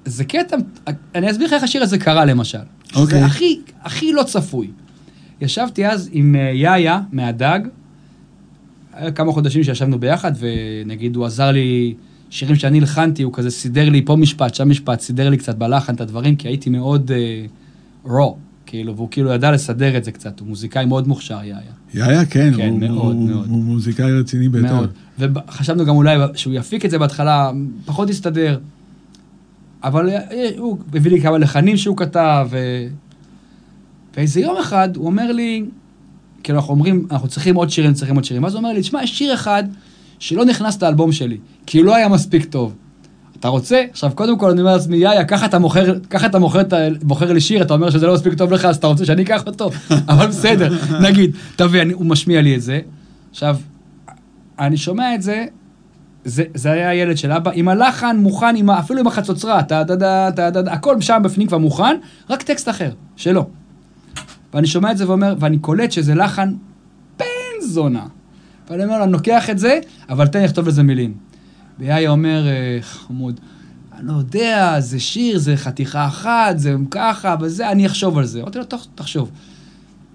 זה 0.05 0.25
קטע, 0.25 0.57
אני 1.15 1.31
אסביר 1.31 1.47
לך 1.47 1.53
איך 1.53 1.63
השיר 1.63 1.83
הזה 1.83 1.99
קרה 1.99 2.25
למשל. 2.25 2.59
אוקיי. 2.95 3.19
זה 3.19 3.27
הכי, 3.27 3.61
הכי 3.83 4.13
לא 4.13 4.23
צפוי. 4.23 4.71
ישבתי 5.41 5.87
אז 5.87 6.11
עם 6.13 6.37
אה, 6.37 6.51
יאיה 6.55 7.01
מהדג, 7.13 7.61
היה 8.93 9.11
כמה 9.11 9.33
חודשים 9.33 9.65
שישבנו 9.65 9.99
ביחד, 9.99 10.33
ונגיד 10.39 11.17
הוא 11.17 11.27
עזר 11.27 11.51
לי, 11.51 11.95
שירים 12.31 12.57
שאני 12.57 12.79
הלחנתי, 12.79 13.23
הוא 13.23 13.33
כזה 13.33 13.51
סידר 13.51 13.89
לי 13.89 14.03
פה 14.05 14.17
משפט, 14.17 14.55
שם 14.55 14.69
משפט, 14.69 15.01
סידר 15.01 15.29
לי 15.29 15.37
קצת 15.37 15.55
בלחן 15.55 15.95
את 15.95 16.01
הדברים, 16.01 16.37
כי 16.37 16.49
הייתי 16.49 16.71
מאוד 16.71 17.11
uh, 17.11 18.09
raw, 18.09 18.35
כאילו, 18.67 18.97
והוא 18.97 19.09
כאילו 19.11 19.33
ידע 19.33 19.51
לסדר 19.51 19.97
את 19.97 20.05
זה 20.05 20.13
קצת, 20.13 20.41
הוא 20.41 20.49
מוזיקאי 20.49 20.87
מאוד 20.87 21.09
מוכשר, 21.09 21.39
יאיה. 21.45 21.61
יאיה, 21.95 22.25
כן, 22.25 22.53
כן, 22.57 22.69
הוא, 22.69 22.79
מאוד, 22.79 23.17
הוא, 23.17 23.29
מאוד. 23.29 23.49
הוא 23.49 23.65
מוזיקאי 23.65 24.13
רציני 24.13 24.49
ביותר. 24.49 24.75
מאוד. 24.75 24.91
וחשבנו 25.19 25.85
גם 25.85 25.97
אולי 25.97 26.19
שהוא 26.35 26.55
יפיק 26.55 26.85
את 26.85 26.91
זה 26.91 26.99
בהתחלה, 26.99 27.51
פחות 27.85 28.11
הסתדר. 28.11 28.59
אבל 29.85 30.09
אה, 30.11 30.21
הוא 30.59 30.79
הביא 30.95 31.11
לי 31.11 31.21
כמה 31.21 31.39
לחנים 31.39 31.77
שהוא 31.77 31.97
כתב, 31.97 32.47
ו... 32.51 32.59
ואיזה 34.17 34.41
יום 34.41 34.57
אחד 34.61 34.97
הוא 34.97 35.07
אומר 35.07 35.33
לי, 35.33 35.65
כאילו 36.43 36.59
אנחנו 36.59 36.75
אומרים, 36.75 37.07
אנחנו 37.11 37.29
צריכים 37.29 37.55
עוד 37.55 37.71
שירים, 37.71 37.93
צריכים 37.95 38.15
עוד 38.17 38.25
שירים. 38.25 38.45
אז 38.45 38.55
הוא 38.55 38.59
אומר 38.59 38.73
לי, 38.73 38.81
תשמע, 38.81 39.03
יש 39.03 39.19
שיר 39.19 39.35
אחד 39.35 39.65
שלא 40.19 40.45
נכנס 40.45 40.83
לאלבום 40.83 41.13
שלי, 41.13 41.37
כי 41.67 41.79
הוא 41.79 41.87
לא 41.87 41.95
היה 41.95 42.09
מספיק 42.09 42.45
טוב. 42.45 42.75
אתה 43.41 43.49
רוצה? 43.49 43.85
עכשיו, 43.91 44.11
קודם 44.15 44.39
כל 44.39 44.51
אני 44.51 44.61
אומר 44.61 44.73
לעצמי, 44.73 44.97
יאיה, 44.97 45.25
ככה 45.25 45.47
אתה 45.47 45.59
מוכר, 45.59 45.99
ככה 46.11 46.27
אתה 46.27 46.39
מוכר, 47.03 47.33
לי 47.33 47.41
שיר, 47.41 47.63
אתה 47.63 47.75
אומר 47.75 47.91
שזה 47.91 48.07
לא 48.07 48.15
מספיק 48.15 48.35
טוב 48.35 48.53
לך, 48.53 48.65
אז 48.65 48.77
אתה 48.77 48.87
רוצה 48.87 49.05
שאני 49.05 49.23
אקח 49.23 49.47
אותו? 49.47 49.71
אבל 50.09 50.27
בסדר, 50.27 50.75
נגיד, 51.03 51.31
תביא, 51.57 51.83
אני- 51.83 51.93
הוא 51.93 52.07
משמיע 52.07 52.43
לי 52.43 52.57
את 52.57 52.63
זה. 52.63 52.81
עכשיו, 53.31 53.57
אני 54.59 54.77
שומע 54.77 55.15
את 55.15 55.23
זה, 55.23 55.45
זה, 56.25 56.45
זה 56.55 56.73
היה 56.73 56.89
הילד 56.91 57.19
של 57.19 57.33
אבא, 57.33 57.51
עם 57.55 57.69
הלחן 57.69 58.17
מוכן, 58.17 58.57
עם, 58.57 58.71
אפילו 58.71 59.01
עם 59.01 59.07
החצוצרה, 59.07 59.63
טה 59.63 59.83
דה 59.83 59.97
דה 59.97 60.31
טה 60.37 60.51
דה 60.51 60.63
דה, 60.63 60.73
הכל 60.73 61.01
שם 61.01 61.21
בפנים 61.25 61.47
כבר 61.47 61.59
מוכן, 61.59 61.97
רק 62.31 62.43
טקסט 62.43 62.69
אחר, 62.69 62.91
שלו. 63.17 63.49
ואני 64.55 64.67
שומע 64.67 64.91
את 64.91 64.97
זה 64.97 65.09
ואומר, 65.09 65.35
ואני 65.41 65.59
קולט 65.59 65.93
שזה 65.93 66.15
לחן 66.15 66.55
בן 67.19 67.27
זונה. 67.69 68.07
ואני 68.71 68.85
אומר 68.85 68.99
לו, 68.99 69.05
אני 69.05 69.13
לוקח 69.13 69.51
את 69.51 69.59
זה, 69.59 69.79
אבל 70.09 70.27
תן 70.27 70.39
לי 70.39 70.45
לכתוב 70.45 70.69
לזה 70.69 70.83
מילים. 70.83 71.15
ויאיה 71.79 72.11
אומר, 72.11 72.47
"אה, 72.47 72.79
חמוד, 72.83 73.41
אני 73.99 74.09
לא 74.09 74.13
יודע, 74.13 74.81
זה 74.81 75.01
שיר, 75.01 75.39
זה 75.39 75.57
חתיכה 75.57 76.07
אחת, 76.07 76.59
זה 76.59 76.75
ככה, 76.91 77.37
וזה, 77.41 77.71
אני 77.71 77.87
אחשוב 77.87 78.19
על 78.19 78.25
זה. 78.25 78.41
אמרתי 78.41 78.59
לו, 78.59 78.65
"טוב, 78.65 78.87
תחשוב. 78.95 79.31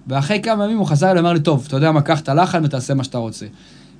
ואחרי 0.08 0.42
כמה 0.42 0.66
ימים 0.66 0.78
הוא 0.78 0.88
חזר 0.88 1.12
אליי, 1.12 1.20
אמר 1.20 1.34
לי, 1.34 1.40
טוב, 1.40 1.64
אתה 1.68 1.76
יודע 1.76 1.92
מה, 1.92 2.02
קח 2.02 2.20
את 2.20 2.30
הלחן 2.30 2.66
ותעשה 2.66 2.94
מה 2.94 3.04
שאתה 3.04 3.18
רוצה. 3.18 3.46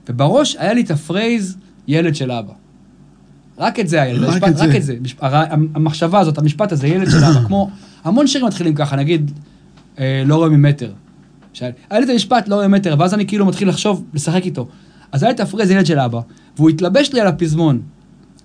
ובראש 0.10 0.56
היה 0.56 0.74
לי 0.74 0.82
את 0.82 0.92
ה 0.92 1.01
phrase 1.01 1.58
ילד 1.88 2.16
של 2.16 2.32
אבא. 2.32 2.54
רק 3.58 3.80
את 3.80 3.88
זה 3.88 4.02
היה 4.02 4.14
לי, 4.14 4.20
רק 4.20 4.44
המשפט- 4.44 4.50
את 4.50 4.58
זה. 4.58 4.64
רק 4.66 4.76
את 4.76 4.84
זה. 4.84 4.98
משפ- 5.04 5.18
הר- 5.22 5.46
המחשבה 5.76 6.20
הזאת, 6.20 6.38
המשפט 6.38 6.72
הזה, 6.72 6.88
ילד 6.88 7.10
של 7.12 7.18
אבא, 7.24 7.44
כמו 7.48 7.70
המון 8.04 8.28
שירים 8.28 8.48
מתחילים 8.48 8.76
ככה, 8.76 8.96
נגיד, 8.96 9.32
אה, 10.00 10.24
לא 10.26 10.36
רואה 10.36 10.50
ממטר. 10.50 10.92
היה 11.62 11.72
לי 12.00 12.06
את 12.06 12.10
המשפט 12.10 12.48
לא 12.48 12.56
רואה 12.56 12.68
ממטר, 12.68 12.96
ואז 13.00 13.14
אני 13.14 13.28
כאילו 13.28 13.46
מתחיל 13.46 13.70
לחשוב, 13.70 14.04
לשחק 14.14 14.46
איתו. 14.46 14.68
אז 15.12 15.24
היה 15.24 15.30
לי 15.32 15.36
את 15.36 15.40
ה 15.40 15.44
phrase 15.44 15.72
ילד 15.72 15.86
של 15.86 16.00
אבא, 16.00 16.20
והוא 16.58 16.70
התלבש 16.70 17.14
לי 17.14 17.22
על 17.22 17.28
הפזמון, 17.28 17.82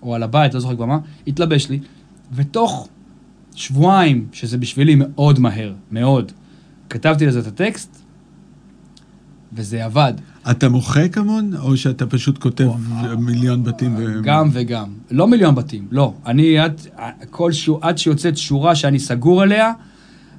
או 0.03 0.15
על 0.15 0.23
הבית, 0.23 0.55
לא 0.55 0.61
זוכר 0.61 0.77
כבר 0.77 0.87
מה, 0.87 0.99
התלבש 1.27 1.69
לי, 1.69 1.79
ותוך 2.33 2.89
שבועיים, 3.55 4.27
שזה 4.33 4.59
בשבילי 4.59 4.95
מאוד 4.99 5.39
מהר, 5.39 5.73
מאוד. 5.93 6.33
כתבתי 6.91 7.27
לזה 7.27 7.39
את 7.41 7.47
הטקסט, 7.47 8.03
וזה 9.53 9.85
עבד. 9.85 10.13
אתה 10.51 10.69
מוחק 10.69 11.19
המון, 11.19 11.53
או 11.63 11.77
שאתה 11.77 12.07
פשוט 12.07 12.39
כותב 12.39 12.69
מיליון 13.19 13.65
בתים? 13.65 13.95
ו... 13.99 14.23
גם 14.23 14.49
וגם. 14.53 14.87
לא 15.11 15.29
מיליון 15.29 15.55
בתים, 15.55 15.87
לא. 15.91 16.13
אני 16.27 16.59
עד, 16.59 16.81
כל 17.31 17.53
שור, 17.53 17.79
עד 17.83 17.99
שיוצאת 17.99 18.37
שורה 18.37 18.75
שאני 18.75 18.99
סגור 18.99 19.43
עליה, 19.43 19.73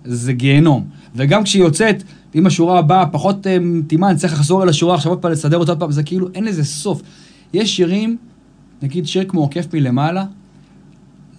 זה 0.05 0.33
גיהנום. 0.33 0.85
וגם 1.15 1.43
כשהיא 1.43 1.63
יוצאת, 1.63 2.03
אם 2.35 2.47
השורה 2.47 2.79
הבאה 2.79 3.05
פחות 3.05 3.47
אה, 3.47 3.59
מתאימה, 3.59 4.09
אני 4.09 4.17
צריך 4.17 4.33
לחזור 4.33 4.63
אל 4.63 4.69
השורה 4.69 4.95
עכשיו 4.95 5.11
עוד 5.11 5.19
פעם, 5.19 5.31
לסדר 5.31 5.57
אותה 5.57 5.71
עוד 5.71 5.79
פעם, 5.79 5.91
זה 5.91 6.03
כאילו, 6.03 6.27
אין 6.35 6.45
לזה 6.45 6.63
סוף. 6.63 7.01
יש 7.53 7.75
שירים, 7.75 8.17
נגיד 8.81 9.07
שיר 9.07 9.25
כמו 9.27 9.41
עוקף 9.41 9.73
מלמעלה, 9.73 10.25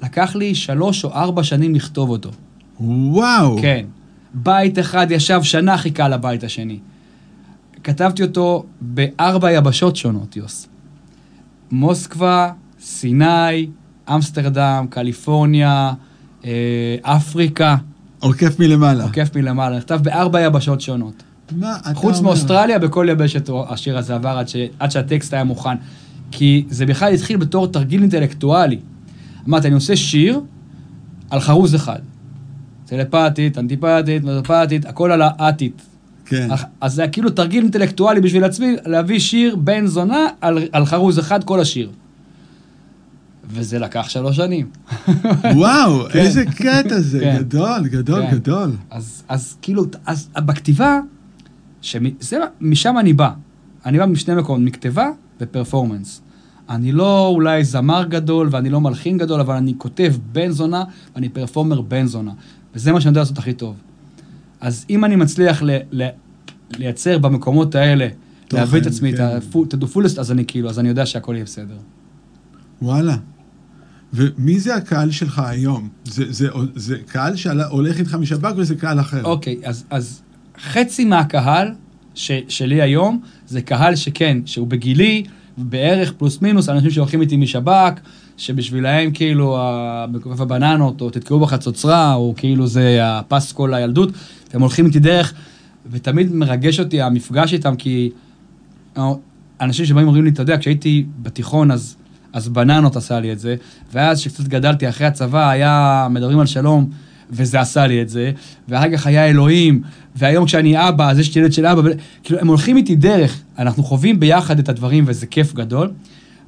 לקח 0.02 0.36
לי 0.36 0.54
שלוש 0.54 1.04
או 1.04 1.12
ארבע 1.12 1.44
שנים 1.44 1.74
לכתוב 1.74 2.10
אותו. 2.10 2.30
וואו. 2.80 3.58
כן. 3.62 3.84
בית 4.34 4.78
אחד 4.78 5.06
ישב 5.10 5.40
שנה 5.42 5.78
חיכה 5.78 6.08
לבית 6.08 6.44
השני. 6.44 6.78
כתבתי 7.84 8.22
אותו 8.22 8.64
בארבע 8.80 9.52
יבשות 9.52 9.96
שונות, 9.96 10.36
יוס. 10.36 10.68
מוסקבה, 11.70 12.52
סיני, 12.80 13.66
אמסטרדם, 14.14 14.86
קליפורניה, 14.90 15.92
אה, 16.44 16.96
אפריקה. 17.02 17.76
עוקף 18.20 18.58
מלמעלה. 18.58 19.04
עוקף 19.04 19.36
מלמעלה. 19.36 19.76
נכתב 19.76 20.00
בארבע 20.02 20.40
יבשות 20.40 20.80
שונות. 20.80 21.22
מה 21.52 21.76
אתה 21.80 21.94
חוץ 21.94 22.16
אומר? 22.16 22.28
מאוסטרליה, 22.28 22.78
בכל 22.78 23.06
יבשת 23.10 23.50
השיר 23.68 23.98
הזה 23.98 24.14
עבר 24.14 24.38
עד, 24.38 24.48
ש... 24.48 24.56
עד 24.78 24.90
שהטקסט 24.90 25.34
היה 25.34 25.44
מוכן. 25.44 25.76
כי 26.30 26.64
זה 26.68 26.86
בכלל 26.86 27.12
התחיל 27.12 27.36
בתור 27.36 27.66
תרגיל 27.66 28.00
אינטלקטואלי. 28.00 28.78
אמרתי, 29.48 29.66
אני 29.66 29.74
עושה 29.74 29.96
שיר 29.96 30.40
על 31.30 31.40
חרוז 31.40 31.74
אחד. 31.74 31.98
טלפתית, 32.86 33.58
אנטיפתית, 33.58 34.24
מטופתית, 34.24 34.86
הכל 34.86 35.12
על 35.12 35.22
האתית. 35.22 35.82
כן. 36.30 36.48
אז 36.80 36.94
זה 36.94 37.02
היה 37.02 37.10
כאילו 37.10 37.30
תרגיל 37.30 37.62
אינטלקטואלי 37.62 38.20
בשביל 38.20 38.44
עצמי, 38.44 38.76
להביא 38.86 39.18
שיר 39.18 39.56
בן 39.56 39.86
זונה 39.86 40.26
על, 40.40 40.58
על 40.72 40.84
חרוז 40.84 41.18
אחד 41.18 41.44
כל 41.44 41.60
השיר. 41.60 41.90
וזה 43.44 43.78
לקח 43.78 44.08
שלוש 44.08 44.36
שנים. 44.36 44.70
וואו, 45.56 46.08
כן. 46.12 46.18
איזה 46.18 46.44
קטע 46.44 47.00
זה. 47.00 47.20
כן. 47.20 47.36
גדול, 47.38 47.88
גדול, 47.88 48.22
כן. 48.22 48.36
גדול. 48.36 48.70
אז, 48.90 49.22
אז 49.28 49.56
כאילו, 49.62 49.84
אז 50.06 50.28
בכתיבה, 50.36 51.00
שזה, 51.82 52.38
משם 52.60 52.98
אני 52.98 53.12
בא. 53.12 53.30
אני 53.86 53.98
בא 53.98 54.06
משני 54.06 54.34
מקומות, 54.34 54.60
מכתיבה 54.60 55.08
ופרפורמנס. 55.40 56.20
אני 56.68 56.92
לא 56.92 57.26
אולי 57.26 57.64
זמר 57.64 58.04
גדול 58.04 58.48
ואני 58.50 58.70
לא 58.70 58.80
מלחין 58.80 59.18
גדול, 59.18 59.40
אבל 59.40 59.54
אני 59.54 59.74
כותב 59.78 60.14
בן 60.32 60.50
זונה 60.50 60.84
ואני 61.14 61.28
פרפורמר 61.28 61.80
בן 61.80 62.06
זונה. 62.06 62.32
וזה 62.74 62.92
מה 62.92 63.00
שאני 63.00 63.10
יודע 63.10 63.20
לעשות 63.20 63.38
הכי 63.38 63.52
טוב. 63.52 63.76
אז 64.60 64.86
אם 64.90 65.04
אני 65.04 65.16
מצליח 65.16 65.62
ל, 65.62 65.70
ל, 65.92 66.08
לייצר 66.78 67.18
במקומות 67.18 67.74
האלה, 67.74 68.08
תוכן, 68.48 68.62
להביא 68.62 68.80
את 68.80 68.86
עצמי, 68.86 69.12
כן. 69.12 69.38
את 69.68 69.74
הדופולסט, 69.74 70.18
אז 70.18 70.32
אני 70.32 70.44
כאילו, 70.46 70.70
אז 70.70 70.78
אני 70.78 70.88
יודע 70.88 71.06
שהכל 71.06 71.34
יהיה 71.34 71.44
בסדר. 71.44 71.76
וואלה. 72.82 73.16
ומי 74.14 74.60
זה 74.60 74.74
הקהל 74.74 75.10
שלך 75.10 75.38
היום? 75.38 75.88
זה, 76.04 76.24
זה, 76.28 76.48
זה 76.74 76.96
קהל 77.06 77.36
שהולך 77.36 77.98
איתך 77.98 78.14
משב"כ 78.14 78.52
וזה 78.56 78.74
קהל 78.74 79.00
אחר? 79.00 79.24
אוקיי, 79.24 79.56
אז, 79.64 79.84
אז 79.90 80.22
חצי 80.62 81.04
מהקהל 81.04 81.68
ש, 82.14 82.30
שלי 82.48 82.82
היום, 82.82 83.20
זה 83.46 83.62
קהל 83.62 83.96
שכן, 83.96 84.38
שהוא 84.44 84.66
בגילי, 84.66 85.24
בערך 85.58 86.12
פלוס 86.12 86.42
מינוס, 86.42 86.68
אנשים 86.68 86.90
שהולכים 86.90 87.20
איתי 87.20 87.36
משב"כ, 87.36 88.00
שבשבילהם 88.36 89.10
כאילו 89.10 89.58
מכופף 90.12 90.40
הבננות, 90.40 91.00
או 91.00 91.10
תתקעו 91.10 91.40
בחצוצרה, 91.40 92.14
או 92.14 92.34
כאילו 92.36 92.66
זה 92.66 92.98
הפסקול 93.02 93.74
הילדות, 93.74 94.10
והם 94.52 94.62
הולכים 94.62 94.86
איתי 94.86 94.98
דרך, 94.98 95.34
ותמיד 95.90 96.32
מרגש 96.32 96.80
אותי 96.80 97.02
המפגש 97.02 97.52
איתם, 97.52 97.76
כי 97.76 98.10
אנשים 99.60 99.86
שבאים 99.86 100.06
אומרים 100.06 100.24
לי, 100.24 100.30
אתה 100.30 100.42
יודע, 100.42 100.58
כשהייתי 100.58 101.06
בתיכון, 101.22 101.70
אז, 101.70 101.96
אז 102.32 102.48
בננות 102.48 102.96
עשה 102.96 103.20
לי 103.20 103.32
את 103.32 103.38
זה, 103.38 103.56
ואז 103.92 104.20
כשקצת 104.20 104.44
גדלתי 104.44 104.88
אחרי 104.88 105.06
הצבא, 105.06 105.50
היה 105.50 106.06
מדברים 106.10 106.40
על 106.40 106.46
שלום, 106.46 106.90
וזה 107.30 107.60
עשה 107.60 107.86
לי 107.86 108.02
את 108.02 108.08
זה, 108.08 108.32
ואחר 108.68 108.92
כך 108.92 109.06
היה 109.06 109.26
אלוהים, 109.26 109.82
והיום 110.16 110.46
כשאני 110.46 110.88
אבא, 110.88 111.10
אז 111.10 111.18
יש 111.18 111.34
לי 111.34 111.40
ילד 111.40 111.52
של 111.52 111.66
אבא, 111.66 111.80
ו... 111.80 111.90
כאילו, 112.22 112.40
הם 112.40 112.46
הולכים 112.46 112.76
איתי 112.76 112.96
דרך, 112.96 113.40
אנחנו 113.58 113.82
חווים 113.82 114.20
ביחד 114.20 114.58
את 114.58 114.68
הדברים, 114.68 115.04
וזה 115.06 115.26
כיף 115.26 115.54
גדול, 115.54 115.90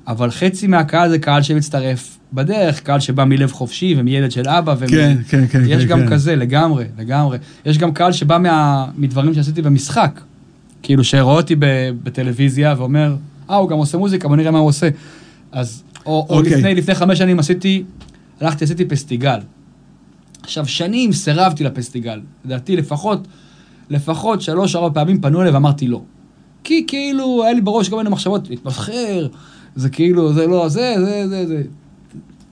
אבל 0.06 0.30
חצי 0.30 0.66
מהקהל 0.66 1.10
זה 1.10 1.18
קהל 1.18 1.42
שמצטרף 1.42 2.18
בדרך, 2.32 2.80
קהל 2.80 3.00
שבא 3.00 3.24
מלב 3.24 3.52
חופשי 3.52 3.94
ומילד 3.98 4.30
של 4.30 4.48
אבא, 4.48 4.74
ומ... 4.78 4.88
כן, 4.88 5.16
כן, 5.28 5.46
כן. 5.46 5.62
יש 5.66 5.82
כן, 5.82 5.88
גם 5.88 6.00
כן. 6.00 6.08
כזה, 6.10 6.36
לגמרי, 6.36 6.84
לגמרי. 6.98 7.38
יש 7.66 7.78
גם 7.78 7.92
קהל 7.92 8.12
שבא 8.12 8.38
מה... 8.38 8.86
מדברים 8.96 9.34
שעשיתי 9.34 9.62
במשחק, 9.62 10.20
כאילו, 10.82 11.04
שרואה 11.04 11.36
אותי 11.36 11.54
ב... 11.58 11.66
בטלוויזיה 12.02 12.74
ואומר, 12.78 13.16
אה, 13.50 13.56
הוא 13.56 13.68
גם 13.68 13.78
עושה 13.78 13.98
מוזיקה, 13.98 14.28
בוא 14.28 14.36
נראה 14.36 14.50
מה 14.50 14.58
הוא 14.58 14.68
עושה. 14.68 14.88
אז, 15.52 15.82
או, 16.06 16.26
או 16.28 16.38
אוקיי. 16.38 16.56
לפני, 16.56 16.74
לפני 16.74 16.94
חמש 16.94 17.18
שנים 17.18 17.38
עשיתי, 17.38 17.82
הלכתי, 18.40 18.64
עשיתי 18.64 18.84
פסטיגל. 18.84 19.38
עכשיו, 20.42 20.66
שנים 20.66 21.12
סירבתי 21.12 21.64
לפסטיגל. 21.64 22.20
לדעתי, 22.44 22.76
לפחות, 22.76 23.28
לפחות 23.90 24.42
שלוש, 24.42 24.76
ארבע 24.76 24.94
פעמים 24.94 25.20
פנו 25.20 25.40
אליי 25.40 25.52
ואמרתי 25.52 25.88
לא. 25.88 26.02
כי 26.64 26.84
כאילו, 26.86 27.42
היה 27.44 27.52
לי 27.52 27.60
בראש 27.60 27.88
כל 27.88 27.96
מיני 27.96 28.10
מחשבות, 28.10 28.50
להתמסחר, 28.50 29.26
זה 29.76 29.90
כאילו, 29.90 30.32
זה 30.32 30.46
לא, 30.46 30.68
זה, 30.68 30.94
זה, 30.98 31.28
זה, 31.28 31.46
זה. 31.46 31.62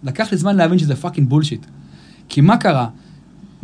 לקח 0.02 0.32
לי 0.32 0.38
זמן 0.38 0.56
להבין 0.56 0.78
שזה 0.78 0.96
fucking 0.96 1.28
bullshit. 1.28 1.66
כי 2.28 2.40
מה 2.40 2.56
קרה? 2.56 2.88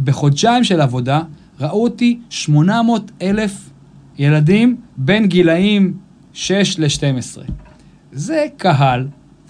בחודשיים 0.05 0.65
של 0.65 0.81
עבודה, 0.81 1.23
ראו 1.61 1.83
אותי 1.83 2.19
800 2.31 3.11
אלף 3.23 3.71
ילדים 4.19 4.77
בין 4.97 5.27
גילאים 5.27 5.95
6 6.33 6.79
ל-12. 6.79 7.51
זה 8.13 8.47
קהל 8.57 9.09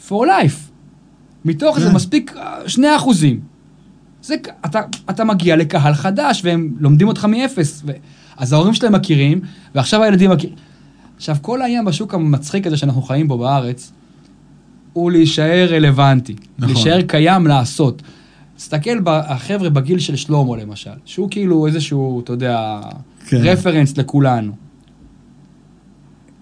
for 0.09 0.13
life. 0.13 0.71
מתוך 1.45 1.79
זה 1.79 1.89
כן. 1.89 1.95
מספיק 1.95 2.35
אה, 2.37 2.69
2 2.69 2.95
אחוזים. 2.97 3.41
זה, 4.23 4.35
אתה, 4.65 4.81
אתה 5.11 5.25
מגיע 5.25 5.57
לקהל 5.57 5.95
חדש, 5.95 6.41
והם 6.45 6.75
לומדים 6.79 7.09
אותך 7.09 7.25
מאפס. 7.25 7.83
ו... 7.87 7.93
אז 8.37 8.53
ההורים 8.53 8.75
שלהם 8.75 8.93
מכירים, 8.93 9.41
ועכשיו 9.75 10.03
הילדים 10.03 10.31
מכירים. 10.31 10.57
עכשיו, 11.17 11.37
כל 11.41 11.63
העניין 11.63 11.85
בשוק 11.85 12.15
המצחיק 12.15 12.67
הזה 12.67 12.77
שאנחנו 12.77 13.03
חיים 13.03 13.29
בו 13.29 13.39
בארץ, 13.39 13.93
הוא 14.97 15.11
להישאר 15.11 15.67
רלוונטי. 15.71 16.35
נכון. 16.59 16.75
להישאר 16.75 17.03
קיים 17.03 17.47
לעשות. 17.47 18.03
תסתכל 18.57 19.01
בחבר'ה 19.05 19.71
בגיל 19.71 19.99
של 19.99 20.17
שלמה, 20.17 20.57
למשל, 20.57 20.91
שהוא 21.05 21.31
כאילו 21.31 21.67
איזשהו, 21.67 22.21
אתה 22.21 22.33
יודע, 22.33 22.81
כן. 23.27 23.37
רפרנס 23.37 23.97
לכולנו. 23.99 24.53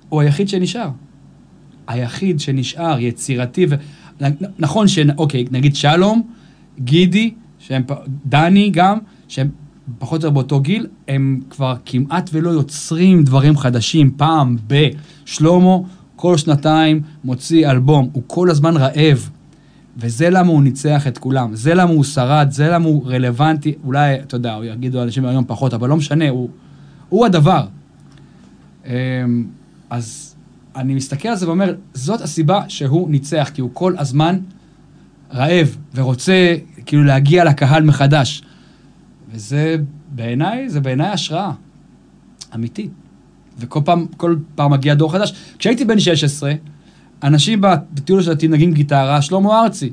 הוא 0.09 0.21
היחיד 0.21 0.49
שנשאר. 0.49 0.89
היחיד 1.87 2.41
שנשאר, 2.41 3.01
יצירתי, 3.01 3.67
ו... 3.71 3.75
נכון 4.59 4.89
ש... 4.89 4.99
אוקיי, 5.19 5.45
נגיד 5.51 5.77
שלום, 5.77 6.23
גידי, 6.79 7.35
שהם... 7.59 7.83
דני 8.27 8.71
גם, 8.71 8.99
שהם 9.29 9.49
פחות 9.99 10.25
או 10.25 10.29
יותר 10.29 10.35
באותו 10.35 10.61
גיל, 10.61 10.87
הם 11.09 11.41
כבר 11.51 11.75
כמעט 11.87 12.31
ולא 12.33 12.51
יוצרים 12.51 13.25
דברים 13.25 13.57
חדשים. 13.57 14.11
פעם 14.17 14.57
ב... 14.67 14.89
כל 16.25 16.37
שנתיים 16.37 17.03
מוציא 17.25 17.71
אלבום, 17.71 18.09
הוא 18.13 18.23
כל 18.27 18.51
הזמן 18.51 18.77
רעב. 18.77 19.31
וזה 19.97 20.31
למה 20.31 20.49
הוא 20.49 20.63
ניצח 20.63 21.07
את 21.07 21.19
כולם, 21.19 21.55
זה 21.55 21.75
למה 21.75 21.91
הוא 21.91 22.05
שרד, 22.05 22.49
זה 22.51 22.69
למה 22.69 22.87
הוא 22.87 23.07
רלוונטי, 23.07 23.75
אולי, 23.85 24.15
אתה 24.15 24.35
יודע, 24.35 24.59
יגידו 24.65 25.03
אנשים 25.03 25.27
היום 25.27 25.45
פחות, 25.47 25.75
אבל 25.75 25.89
לא 25.89 25.97
משנה, 25.97 26.29
הוא, 26.29 26.49
הוא 27.09 27.27
הדבר. 27.27 27.67
אמ, 28.87 28.91
אז 29.91 30.35
אני 30.77 30.95
מסתכל 30.95 31.29
על 31.29 31.37
זה 31.37 31.47
ואומר, 31.47 31.75
זאת 31.95 32.21
הסיבה 32.21 32.63
שהוא 32.69 33.11
ניצח, 33.11 33.51
כי 33.55 33.61
הוא 33.61 33.71
כל 33.73 33.95
הזמן 33.99 34.39
רעב 35.35 35.77
ורוצה 35.95 36.55
כאילו 36.87 37.05
להגיע 37.05 37.45
לקהל 37.45 37.83
מחדש. 37.83 38.43
וזה 39.33 39.77
בעיניי, 40.15 40.69
זה 40.69 40.81
בעיניי 40.81 41.09
השראה 41.09 41.53
אמיתית. 42.55 43.04
וכל 43.59 43.81
פעם, 43.85 44.07
כל 44.17 44.37
פעם 44.55 44.71
מגיע 44.71 44.95
דור 44.95 45.13
חדש. 45.13 45.35
כשהייתי 45.59 45.85
בן 45.85 46.01
16, 46.01 46.53
אנשים 47.23 47.61
בטיול 47.61 48.21
השנתי 48.21 48.49
מנגנים 48.49 48.73
גיטרה, 48.73 49.23
שלמה 49.23 49.63
ארצי. 49.63 49.91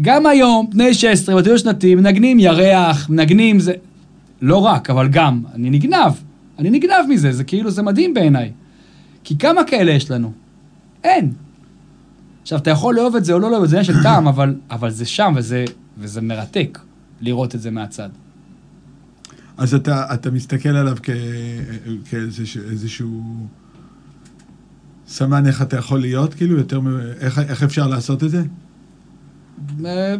גם 0.00 0.26
היום, 0.26 0.70
בני 0.70 0.94
16, 0.94 1.36
בטיול 1.36 1.54
השנתי, 1.54 1.94
מנגנים 1.94 2.38
ירח, 2.38 3.10
מנגנים 3.10 3.60
זה... 3.60 3.72
לא 4.40 4.56
רק, 4.56 4.90
אבל 4.90 5.08
גם. 5.08 5.42
אני 5.54 5.70
נגנב. 5.70 6.12
אני 6.58 6.70
נגנב 6.70 7.04
מזה, 7.08 7.32
זה 7.32 7.44
כאילו, 7.44 7.70
זה 7.70 7.82
מדהים 7.82 8.14
בעיניי. 8.14 8.52
כי 9.24 9.38
כמה 9.38 9.64
כאלה 9.64 9.92
יש 9.92 10.10
לנו? 10.10 10.32
אין. 11.04 11.32
עכשיו, 12.42 12.58
אתה 12.58 12.70
יכול 12.70 12.94
לאהוב 12.94 13.16
את 13.16 13.24
זה 13.24 13.32
או 13.32 13.38
לא 13.38 13.50
לאהוב 13.50 13.64
את 13.64 13.70
זה, 13.70 13.76
עניין 13.76 13.84
של 13.84 14.02
טעם, 14.02 14.28
אבל, 14.28 14.54
אבל 14.70 14.90
זה 14.90 15.06
שם, 15.06 15.32
וזה, 15.36 15.64
וזה 15.98 16.20
מרתק 16.20 16.78
לראות 17.20 17.54
את 17.54 17.60
זה 17.60 17.70
מהצד. 17.70 18.08
אז 19.58 19.74
אתה, 19.74 20.14
אתה 20.14 20.30
מסתכל 20.30 20.68
עליו 20.68 20.96
כ, 21.02 21.10
כאיזשהו 22.10 23.46
סמן 25.08 25.46
איך 25.46 25.62
אתה 25.62 25.76
יכול 25.76 26.00
להיות, 26.00 26.34
כאילו, 26.34 26.56
יותר, 26.58 26.80
מ- 26.80 27.00
איך, 27.20 27.38
איך 27.38 27.62
אפשר 27.62 27.86
לעשות 27.86 28.24
את 28.24 28.30
זה? 28.30 28.42
אה, 29.84 30.14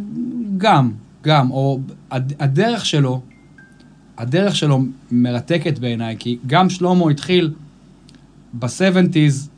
גם, 0.58 0.90
גם, 1.22 1.50
או 1.50 1.80
הד- 2.10 2.32
הדרך 2.40 2.86
שלו, 2.86 3.22
הדרך 4.18 4.56
שלו 4.56 4.82
מרתקת 5.10 5.78
בעיניי, 5.78 6.16
כי 6.18 6.38
גם 6.46 6.70
שלמה 6.70 7.10
התחיל 7.10 7.54
ב-70's, 8.58 9.48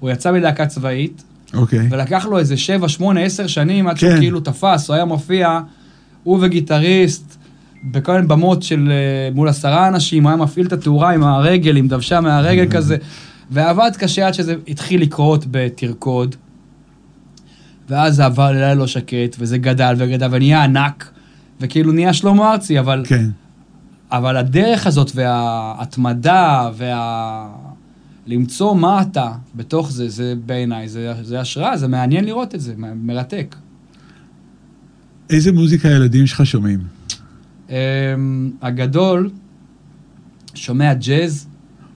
הוא 0.00 0.10
יצא 0.10 0.32
מלהקה 0.32 0.66
צבאית, 0.66 1.24
אוקיי. 1.54 1.88
ולקח 1.90 2.26
לו 2.30 2.38
איזה 2.38 2.56
7, 2.56 2.88
8, 2.88 3.20
10 3.20 3.46
שנים 3.46 3.86
עד 3.86 3.98
כן. 3.98 4.00
שהוא 4.08 4.18
כאילו 4.18 4.40
תפס, 4.40 4.88
הוא 4.88 4.94
היה 4.94 5.04
מופיע, 5.04 5.60
הוא 6.22 6.38
וגיטריסט, 6.42 7.36
בכל 7.84 8.14
מיני 8.14 8.26
במות 8.26 8.62
של 8.62 8.88
אה, 8.90 9.34
מול 9.34 9.48
עשרה 9.48 9.88
אנשים, 9.88 10.22
הוא 10.22 10.30
היה 10.30 10.36
מפעיל 10.36 10.66
את 10.66 10.72
התאורה 10.72 11.10
עם 11.10 11.22
הרגל, 11.22 11.76
עם 11.76 11.88
דוושה 11.88 12.20
מהרגל 12.20 12.64
Mm-hmm. 12.64 12.72
כזה, 12.72 12.96
ועבד 13.50 13.90
קשה 13.98 14.26
עד 14.26 14.34
שזה 14.34 14.54
התחיל 14.68 15.02
לקרות 15.02 15.44
בתרקוד, 15.50 16.36
ואז 17.88 18.16
זה 18.16 18.24
עבר 18.24 18.50
ללילה 18.50 18.74
לא 18.74 18.86
שקט, 18.86 19.36
וזה 19.38 19.58
גדל 19.58 19.94
וגדל 19.98 20.28
ונהיה 20.30 20.64
ענק, 20.64 21.10
וכאילו 21.60 21.92
נהיה 21.92 22.12
שלמה 22.12 22.52
ארצי, 22.52 22.78
אבל, 22.78 23.02
כן. 23.06 23.26
אבל 24.12 24.36
הדרך 24.36 24.86
הזאת 24.86 25.10
וההתמדה 25.14 26.70
וה... 26.76 27.48
למצוא 28.26 28.74
מה 28.74 29.02
אתה 29.02 29.32
בתוך 29.54 29.92
זה, 29.92 30.08
זה 30.08 30.34
בעיניי, 30.46 30.88
זה, 30.88 31.12
זה 31.22 31.40
השראה, 31.40 31.76
זה 31.76 31.88
מעניין 31.88 32.24
לראות 32.24 32.54
את 32.54 32.60
זה, 32.60 32.74
מרתק. 32.76 33.56
איזה 35.30 35.52
מוזיקה 35.52 35.88
הילדים 35.88 36.26
שלך 36.26 36.46
שומעים? 36.46 36.99
Um, 37.70 37.72
הגדול 38.62 39.30
שומע 40.54 40.94
ג'אז, 40.94 41.46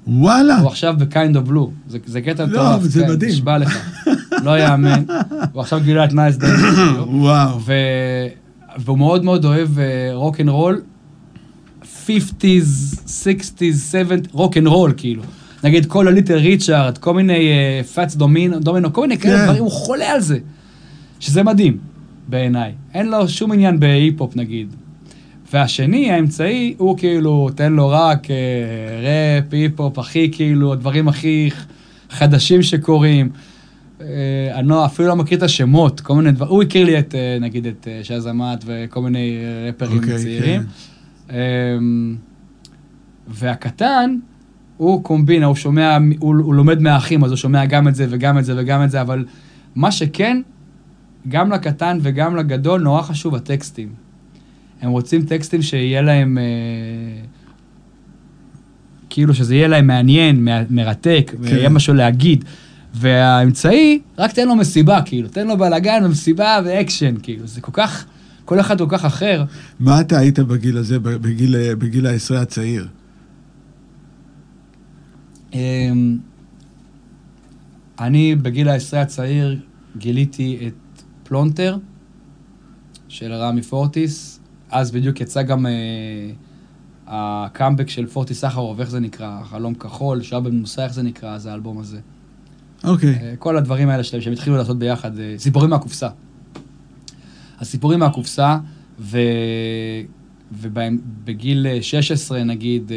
וואלה. 0.07 0.59
הוא 0.59 0.68
עכשיו 0.68 0.95
ב-kind 0.99 1.35
of 1.35 1.51
blue. 1.51 1.70
זה, 1.89 1.99
זה 2.07 2.20
קטע 2.20 2.45
לא, 2.45 2.51
מטורף. 2.51 2.83
זה 2.83 3.01
כן, 3.01 3.11
מדהים. 3.11 3.31
נשבע 3.31 3.59
לך. 3.59 3.79
לא 4.45 4.59
יאמן. 4.59 5.05
הוא 5.53 5.61
עכשיו 5.61 5.81
גילה 5.85 6.05
את 6.05 6.12
ג'יימס 6.12 6.37
דין. 6.37 6.55
וואו. 7.07 7.61
ו... 7.61 7.72
והוא 8.79 8.99
מאוד 8.99 9.25
מאוד 9.25 9.45
אוהב 9.45 9.68
רוק 10.12 10.41
אנד 10.41 10.49
רול, 10.49 10.83
50's, 11.83 12.09
60's, 13.07 13.93
70's, 13.93 14.29
רוק 14.33 14.57
אנד 14.57 14.66
רול 14.66 14.93
כאילו. 14.97 15.22
נגיד 15.64 15.87
כל 15.87 16.09
ה 16.09 16.12
Little 16.12 16.35
Richard, 16.35 16.99
כל 16.99 17.14
מיני 17.14 17.51
Fats 17.95 18.17
Domino, 18.17 18.61
Domino, 18.61 18.93
כל 18.93 19.01
מיני 19.01 19.18
כאלה 19.18 19.39
כן. 19.39 19.45
דברים, 19.45 19.62
הוא 19.62 19.70
חולה 19.70 20.12
על 20.12 20.20
זה. 20.20 20.39
שזה 21.20 21.43
מדהים, 21.43 21.79
בעיניי. 22.29 22.72
אין 22.95 23.09
לו 23.11 23.29
שום 23.29 23.53
עניין 23.53 23.81
בהיפ-הופ 23.81 24.37
נגיד. 24.37 24.75
והשני, 25.55 26.11
האמצעי, 26.11 26.75
הוא 26.79 26.99
כאילו, 26.99 27.49
תן 27.55 27.73
לו 27.73 27.89
רק 27.89 28.31
אה, 28.31 28.37
ראפ, 29.03 29.53
היפ-הופ, 29.53 29.99
הכי 29.99 30.31
כאילו, 30.33 30.73
הדברים 30.73 31.09
הכי 31.09 31.51
חדשים 32.11 32.63
שקורים. 32.63 33.31
אה, 34.01 34.07
אני 34.55 34.69
לא, 34.69 34.87
אפילו 34.87 35.09
לא 35.09 35.17
מכיר 35.17 35.39
את 35.39 35.43
השמות, 35.43 36.01
כל 36.01 36.15
מיני 36.15 36.33
דברים. 36.33 36.53
הוא 36.53 36.63
הכיר 36.63 36.87
לי 36.87 36.99
את, 36.99 37.15
אה, 37.15 37.39
נגיד, 37.41 37.67
את 37.67 37.89
אה, 37.91 38.01
שזמת 38.03 38.65
וכל 38.67 39.03
מיני 39.03 39.37
אה, 39.39 39.69
רפרים 39.69 39.99
אוקיי, 39.99 40.19
צעירים. 40.19 40.63
כן. 41.29 41.35
אמ, 41.79 42.17
והקטן, 43.29 44.19
הוא 44.77 45.05
קומבינה, 45.05 45.47
הוא 45.47 45.55
שומע, 45.55 45.99
הוא, 46.19 46.35
הוא 46.43 46.55
לומד 46.55 46.83
מהאחים, 46.83 47.25
אז 47.25 47.31
הוא 47.31 47.37
שומע 47.37 47.67
גם 47.67 47.89
את 47.89 47.95
זה 47.95 48.07
וגם 48.11 48.39
את 48.39 48.45
זה 48.45 48.55
וגם 48.57 48.85
את 48.85 48.91
זה, 48.91 49.01
אבל 49.01 49.25
מה 49.75 49.93
שכן, 49.93 50.41
גם 51.29 51.53
לקטן 51.53 51.99
וגם 52.03 52.37
לגדול, 52.37 52.81
נורא 52.81 53.03
חשוב 53.03 53.35
הטקסטים. 53.35 54.04
הם 54.81 54.91
רוצים 54.91 55.25
טקסטים 55.25 55.62
שיהיה 55.62 56.03
להם, 56.03 56.39
אה, 56.39 56.45
כאילו 59.11 59.35
שזה 59.35 59.55
יהיה 59.55 59.68
להם 59.68 59.87
מעניין, 59.87 60.49
מ- 60.49 60.77
מרתק, 60.77 61.31
כן. 61.31 61.37
ויהיה 61.41 61.68
משהו 61.68 61.95
להגיד. 61.95 62.45
והאמצעי, 62.95 64.01
רק 64.18 64.33
תן 64.33 64.49
לו 64.49 64.57
מסיבה, 64.57 65.03
כאילו, 65.05 65.29
תן 65.29 65.47
לו 65.47 65.57
בלאגן 65.57 66.03
ומסיבה 66.05 66.59
ואקשן, 66.64 67.14
כאילו, 67.22 67.47
זה 67.47 67.61
כל 67.61 67.72
כך, 67.75 68.05
כל 68.45 68.61
אחד 68.61 68.79
כל 68.79 68.87
כך 68.89 69.05
אחר. 69.05 69.45
מה 69.81 70.01
אתה 70.01 70.18
היית 70.18 70.39
בגיל 70.39 70.77
הזה, 70.77 70.99
בגיל, 70.99 71.75
בגיל 71.75 72.07
העשרה 72.07 72.41
הצעיר? 72.41 72.89
אמ, 75.53 76.18
אני 78.01 78.35
בגיל 78.37 78.68
העשרה 78.68 79.01
הצעיר 79.03 79.59
גיליתי 79.99 80.59
את 80.66 81.03
פלונטר 81.25 81.77
של 83.09 83.33
רמי 83.33 83.62
פורטיס. 83.62 84.34
אז 84.75 84.91
בדיוק 84.91 85.20
יצא 85.20 85.43
גם 85.43 85.66
אה, 85.66 85.72
הקאמבק 87.07 87.89
של 87.89 88.07
פורטיס 88.07 88.41
סחרוף, 88.41 88.81
איך 88.81 88.91
זה 88.91 89.01
נקרא? 89.01 89.41
חלום 89.45 89.75
כחול, 89.75 90.22
שעה 90.22 90.41
במנוסה, 90.41 90.85
איך 90.85 90.93
זה 90.93 91.03
נקרא, 91.03 91.39
זה 91.39 91.51
האלבום 91.51 91.79
הזה. 91.79 91.99
אוקיי. 92.85 93.14
אה, 93.22 93.35
כל 93.39 93.57
הדברים 93.57 93.89
האלה 93.89 94.05
שלהם, 94.05 94.22
שהם 94.22 94.33
התחילו 94.33 94.57
לעשות 94.57 94.79
ביחד, 94.79 95.18
אה, 95.18 95.35
סיפורים 95.39 95.70
מהקופסה. 95.70 96.09
הסיפורים 97.61 98.01
מהקופסה, 98.01 98.59
ו... 99.01 99.18
ובגיל 100.53 101.66
16 101.81 102.45
נגיד, 102.45 102.93
אה, 102.93 102.97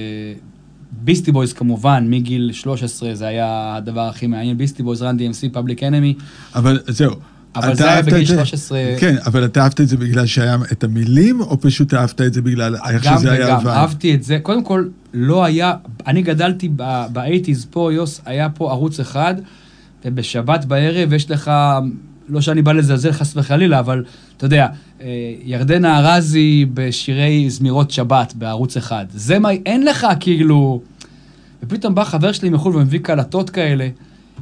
Beastie 0.92 1.32
Boys 1.32 1.54
כמובן, 1.54 2.08
מגיל 2.10 2.52
13 2.54 3.16
זה 3.16 3.28
היה 3.28 3.76
הדבר 3.76 4.08
הכי 4.08 4.28
מעניין, 4.28 4.58
Beastie 4.58 4.84
Boys, 4.84 5.02
Run 5.02 5.18
DMC, 5.20 5.54
Public 5.54 5.84
Enemy, 5.84 6.14
אבל 6.56 6.80
זהו. 6.88 7.12
אבל 7.58 7.76
זה 7.76 7.92
היה 7.92 8.02
בגיל 8.02 8.22
את 8.22 8.28
זה- 8.28 8.34
13. 8.46 8.80
כן, 9.00 9.16
אבל 9.26 9.46
אתה 9.46 9.64
אהבת 9.64 9.82
את 9.82 9.88
זה 9.88 9.98
בגלל 9.98 10.26
שהיה 10.26 10.58
את 10.72 10.84
המילים, 10.84 11.42
או 11.42 11.62
פשוט 11.62 11.94
אהבת 11.94 12.22
את 12.22 12.34
זה 12.34 12.42
בגלל 12.42 12.76
איך 12.90 13.06
גם 13.06 13.18
שזה 13.18 13.32
היה 13.32 13.46
וגם, 13.48 13.60
לבן? 13.60 13.70
אהבתי 13.70 14.14
את 14.14 14.24
זה. 14.24 14.40
קודם 14.40 14.64
כל, 14.64 14.86
לא 15.14 15.44
היה, 15.46 15.74
אני 16.08 16.22
גדלתי 16.22 16.70
ב-80's 16.76 17.66
פה, 17.70 17.94
יוס, 17.94 18.22
היה 18.26 18.50
פה 18.50 18.72
ערוץ 18.72 19.00
אחד, 19.00 19.36
ובשבת 20.06 20.66
בערב 20.66 21.14
יש 21.14 21.32
לך, 21.32 21.52
לא 22.30 22.42
שאני 22.42 22.62
בא 22.62 22.72
לזלזל 22.72 23.12
חס 23.12 23.38
וחלילה, 23.38 23.80
אבל 23.80 24.04
אתה 24.38 24.46
יודע, 24.46 24.68
אה, 25.02 25.08
ירדנה 25.44 26.00
ארזי 26.16 26.66
בשירי 26.74 27.50
זמירות 27.50 27.92
שבת 27.92 28.34
בערוץ 28.34 28.78
אחד. 28.78 29.06
זה 29.14 29.40
מה, 29.40 29.50
אין 29.52 29.86
לך 29.86 30.08
כאילו... 30.20 30.82
ופתאום 31.64 31.96
בא 31.96 32.04
חבר 32.04 32.32
שלי 32.32 32.50
מחו"ל 32.50 32.76
ומביא 32.76 33.00
קלטות 33.00 33.50
כאלה, 33.50 33.88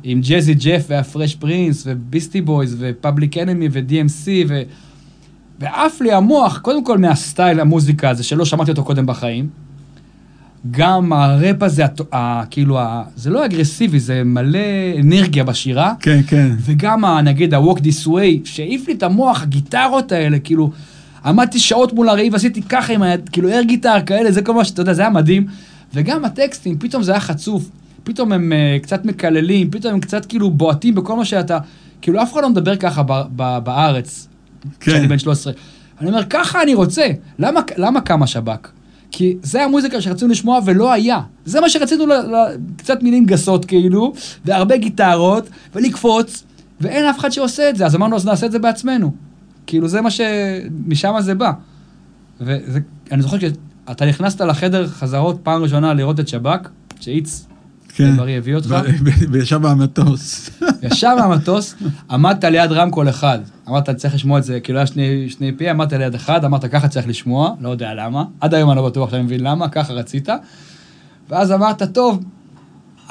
עם 0.04 0.22
Jazzy 0.24 0.54
Jeff 0.54 0.86
וה 0.90 1.03
Fresh 1.03 1.36
Prince 1.36 1.84
ו 1.88 1.94
Beastie 1.94 2.42
Boys 2.42 2.76
ו 2.80 2.88
Public 2.88 3.38
Enemy 3.38 3.68
ו-DMC 3.72 4.28
ו... 4.48 4.62
ועף 5.60 6.02
לי 6.02 6.12
המוח, 6.14 6.58
קודם 6.58 6.84
כל 6.86 6.98
מהסטייל 6.98 7.60
המוזיקה 7.60 8.10
הזה, 8.10 8.24
שלא 8.24 8.46
שמעתי 8.46 8.72
אותו 8.72 8.84
קודם 8.84 9.06
בחיים. 9.06 9.48
גם 10.72 11.14
הראפ 11.14 11.64
הזה, 11.64 11.86
הת- 11.86 12.14
ה, 12.14 12.44
כאילו, 12.50 12.80
ה, 12.80 13.04
זה 13.16 13.30
לא 13.30 13.46
אגרסיבי, 13.46 14.00
זה 14.00 14.24
מלא 14.24 14.60
אנרגיה 15.00 15.44
בשירה. 15.44 15.94
כן, 16.00 16.22
כן. 16.28 16.52
וגם, 16.60 17.06
ה, 17.06 17.22
נגיד, 17.22 17.54
ה-Walk 17.54 17.78
This 17.80 18.08
Way, 18.08 18.46
שהעיף 18.46 18.88
לי 18.88 18.94
את 18.94 19.04
המוח, 19.04 19.42
הגיטרות 19.42 20.12
האלה, 20.12 20.40
כאילו, 20.40 20.72
עמדתי 21.26 21.60
שעות 21.60 21.94
מול 21.94 22.10
הראי 22.10 22.30
ועשיתי 22.30 22.62
ככה 22.62 22.94
עם 22.94 23.02
היד, 23.02 23.30
כאילו, 23.30 23.50
air 23.50 23.62
guitar 23.62 24.02
כאלה, 24.06 24.32
זה 24.32 24.42
כל 24.42 24.54
מה 24.54 24.66
שאתה 24.66 24.82
יודע, 24.82 24.94
זה 24.94 25.02
היה 25.02 25.10
מדהים. 25.10 25.46
וגם 25.94 26.26
הטקסטים, 26.26 26.78
פתאום 26.80 27.04
זה 27.04 27.12
היה 27.12 27.22
חצוף, 27.22 27.70
פתאום 28.06 28.32
הם 28.32 28.52
uh, 28.52 28.84
קצת 28.84 29.06
מקללים, 29.06 29.72
פתאום 29.72 29.94
הם 29.94 30.00
קצת 30.00 30.26
כאילו 30.26 30.50
בועטים 30.52 30.96
בכל 30.96 31.16
מה 31.16 31.26
שאתה, 31.26 31.58
כאילו, 32.02 32.22
אף 32.22 32.34
אחד 32.34 32.42
לא 32.42 32.50
מדבר 32.50 32.76
ככה 32.76 33.04
ב, 33.04 33.12
ב, 33.36 33.58
בארץ, 33.64 34.28
כן. 34.62 34.70
כשאני 34.80 35.08
בן 35.08 35.20
13. 35.20 35.54
אני 36.02 36.10
אומר, 36.10 36.24
ככה 36.30 36.64
אני 36.64 36.74
רוצה. 36.74 37.08
למה, 37.40 37.60
למה 37.78 38.02
קם 38.02 38.24
השב"כ? 38.24 38.70
כי 39.12 39.38
זה 39.42 39.64
המוזיקה 39.64 40.02
שרצינו 40.02 40.32
לשמוע 40.32 40.60
ולא 40.66 40.94
היה. 40.94 41.22
זה 41.46 41.62
מה 41.62 41.70
שרצינו, 41.70 42.06
ל, 42.06 42.14
ל, 42.14 42.36
קצת 42.78 43.04
מילים 43.04 43.26
גסות 43.26 43.66
כאילו, 43.66 44.14
והרבה 44.46 44.78
גיטרות, 44.78 45.50
ולקפוץ, 45.76 46.44
ואין 46.82 47.06
אף 47.06 47.20
אחד 47.20 47.30
שעושה 47.30 47.70
את 47.70 47.76
זה, 47.76 47.86
אז 47.86 47.96
אמרנו, 47.96 48.16
אז 48.16 48.26
נעשה 48.26 48.46
את 48.46 48.52
זה 48.52 48.60
בעצמנו. 48.60 49.12
כאילו, 49.68 49.88
זה 49.88 50.02
מה 50.02 50.12
ש... 50.12 50.22
משם 50.88 51.14
זה 51.20 51.36
בא. 51.36 51.52
ואני 52.40 53.22
זוכר 53.22 53.38
שאתה 53.40 54.06
נכנסת 54.06 54.42
לחדר 54.42 54.88
חזרות 54.88 55.40
פעם 55.44 55.64
ראשונה 55.64 55.94
לראות 55.94 56.20
את 56.20 56.28
שב"כ, 56.28 56.70
שאיץ 57.00 57.48
כן. 57.96 58.18
בריא 58.18 58.38
הביא 58.38 58.56
אותך. 58.56 58.76
וישב 59.32 59.62
במטוס. 59.62 60.50
ישר 60.84 61.16
מהמטוס, 61.16 61.76
עמדת 62.10 62.44
ליד 62.44 62.72
רמקול 62.72 63.10
אחד. 63.10 63.40
אמרת, 63.70 63.90
אני 63.90 63.98
צריך 63.98 64.16
לשמוע 64.16 64.40
את 64.40 64.44
זה, 64.44 64.60
כאילו 64.60 64.80
היה 64.80 64.88
שני, 64.88 65.30
שני 65.30 65.52
פי, 65.58 65.70
עמדת 65.70 65.94
ליד 65.94 66.16
אחד, 66.16 66.46
אמרת, 66.46 66.66
ככה 66.66 66.88
צריך 66.88 67.08
לשמוע, 67.08 67.56
לא 67.62 67.70
יודע 67.70 67.94
למה. 67.94 68.24
עד 68.40 68.54
היום 68.54 68.70
אני 68.70 68.78
לא 68.78 68.86
בטוח 68.86 69.12
שאני 69.12 69.24
מבין 69.24 69.40
למה, 69.40 69.70
ככה 69.70 69.94
רצית. 69.94 70.30
ואז 71.30 71.52
אמרת, 71.52 71.84
טוב, 71.84 72.24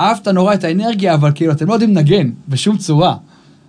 אהבת 0.01 0.28
נורא 0.28 0.55
את 0.55 0.64
האנרגיה, 0.64 1.14
אבל 1.14 1.30
כאילו, 1.35 1.53
אתם 1.53 1.66
לא 1.66 1.72
יודעים 1.72 1.91
לנגן, 1.91 2.30
בשום 2.49 2.76
צורה. 2.76 3.16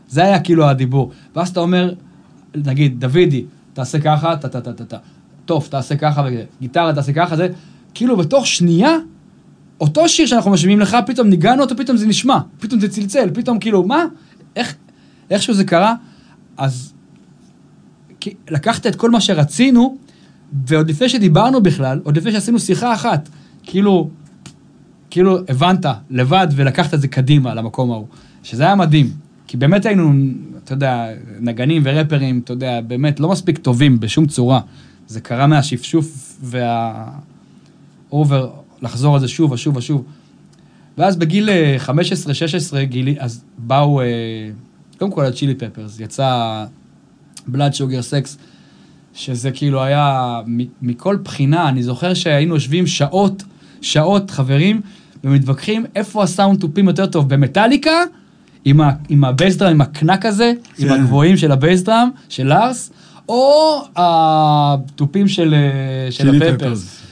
זה 0.09 0.23
היה 0.23 0.39
כאילו 0.39 0.69
הדיבור. 0.69 1.11
ואז 1.35 1.49
אתה 1.49 1.59
אומר, 1.59 1.93
נגיד, 2.55 2.99
דוידי, 2.99 3.45
תעשה 3.73 3.99
ככה, 3.99 4.35
טה 4.35 4.49
טה 4.49 4.61
טה 4.61 4.73
טה 4.73 4.85
טה. 4.85 4.97
טוב, 5.45 5.67
תעשה 5.71 5.95
ככה, 5.95 6.27
וגיטרה, 6.27 6.93
תעשה 6.93 7.13
ככה, 7.13 7.35
זה, 7.35 7.47
כאילו, 7.93 8.17
בתוך 8.17 8.47
שנייה, 8.47 8.97
אותו 9.81 10.09
שיר 10.09 10.25
שאנחנו 10.25 10.51
משמיעים 10.51 10.79
לך, 10.79 10.97
פתאום 11.05 11.27
ניגענו 11.27 11.61
אותו, 11.61 11.77
פתאום 11.77 11.97
זה 11.97 12.07
נשמע, 12.07 12.37
פתאום 12.59 12.79
זה 12.79 12.89
צלצל, 12.89 13.29
פתאום 13.33 13.59
כאילו, 13.59 13.83
מה? 13.83 14.05
איך, 14.55 14.75
איכשהו 15.29 15.53
זה 15.53 15.63
קרה, 15.63 15.95
אז 16.57 16.93
לקחת 18.49 18.87
את 18.87 18.95
כל 18.95 19.11
מה 19.11 19.21
שרצינו, 19.21 19.97
ועוד 20.67 20.89
לפני 20.89 21.09
שדיברנו 21.09 21.63
בכלל, 21.63 21.99
עוד 22.03 22.17
לפני 22.17 22.31
שעשינו 22.31 22.59
שיחה 22.59 22.93
אחת, 22.93 23.29
כאילו, 23.63 24.09
כאילו 25.09 25.37
הבנת 25.49 25.85
לבד 26.09 26.47
ולקחת 26.55 26.93
את 26.93 27.01
זה 27.01 27.07
קדימה 27.07 27.53
למקום 27.53 27.91
ההוא, 27.91 28.07
שזה 28.43 28.63
היה 28.63 28.75
מדהים. 28.75 29.09
כי 29.47 29.57
באמת 29.57 29.85
היינו, 29.85 30.13
אתה 30.63 30.73
יודע, 30.73 31.07
נגנים 31.39 31.81
וראפרים, 31.85 32.41
אתה 32.43 32.53
יודע, 32.53 32.81
באמת 32.81 33.19
לא 33.19 33.29
מספיק 33.29 33.57
טובים 33.57 33.99
בשום 33.99 34.25
צורה. 34.27 34.59
זה 35.07 35.21
קרה 35.21 35.47
מהשפשוף 35.47 36.37
והאובר, 38.11 38.49
לחזור 38.85 39.13
על 39.15 39.21
זה 39.21 39.27
שוב 39.27 39.51
ושוב 39.51 39.77
ושוב. 39.77 40.03
ואז 40.97 41.15
בגיל 41.15 41.49
15-16 41.87 41.89
גילי, 42.83 43.15
אז 43.19 43.43
באו, 43.57 44.01
אה, 44.01 44.05
קודם 44.97 45.11
כל 45.11 45.25
הצ'ילי 45.25 45.55
פפרס, 45.55 45.99
יצא 45.99 46.63
בלאד 47.47 47.73
שוגר 47.73 48.01
סקס, 48.01 48.37
שזה 49.13 49.51
כאילו 49.51 49.83
היה 49.83 50.39
מכל 50.81 51.17
בחינה, 51.23 51.69
אני 51.69 51.83
זוכר 51.83 52.13
שהיינו 52.13 52.53
יושבים 52.53 52.87
שעות, 52.87 53.43
שעות 53.81 54.31
חברים, 54.31 54.81
ומתווכחים 55.23 55.85
איפה 55.95 56.23
הסאונד 56.23 56.61
טופים 56.61 56.87
יותר 56.87 57.05
טוב, 57.05 57.29
במטאליקה, 57.29 58.03
עם, 58.65 58.81
ה, 58.81 58.91
עם 59.09 59.23
הבייסדראם, 59.23 59.71
עם 59.71 59.81
הקנק 59.81 60.25
הזה, 60.25 60.53
כן. 60.75 60.85
עם 60.85 60.91
הגבוהים 60.93 61.37
של 61.37 61.51
הבייסדראם, 61.51 62.09
של 62.29 62.47
לארס, 62.47 62.91
או 63.29 63.81
התופים 63.95 65.27
של, 65.27 65.53
אה, 65.53 66.11
של 66.11 66.43
הפפרס. 66.43 67.04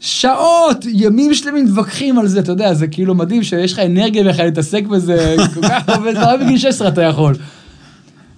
שעות, 0.00 0.84
ימים 0.88 1.34
שלמים 1.34 1.64
מתווכחים 1.64 2.18
על 2.18 2.26
זה, 2.26 2.40
אתה 2.40 2.52
יודע, 2.52 2.74
זה 2.74 2.86
כאילו 2.86 3.14
מדהים 3.14 3.42
שיש 3.42 3.72
לך 3.72 3.78
אנרגיה 3.78 4.24
בכלל 4.24 4.44
להתעסק 4.44 4.84
בזה, 4.84 5.36
כל 5.54 5.62
כך 5.62 5.88
הרבה 5.88 6.12
דברים 6.12 6.40
בגיל 6.40 6.58
16 6.58 6.88
אתה 6.88 7.02
יכול. 7.02 7.34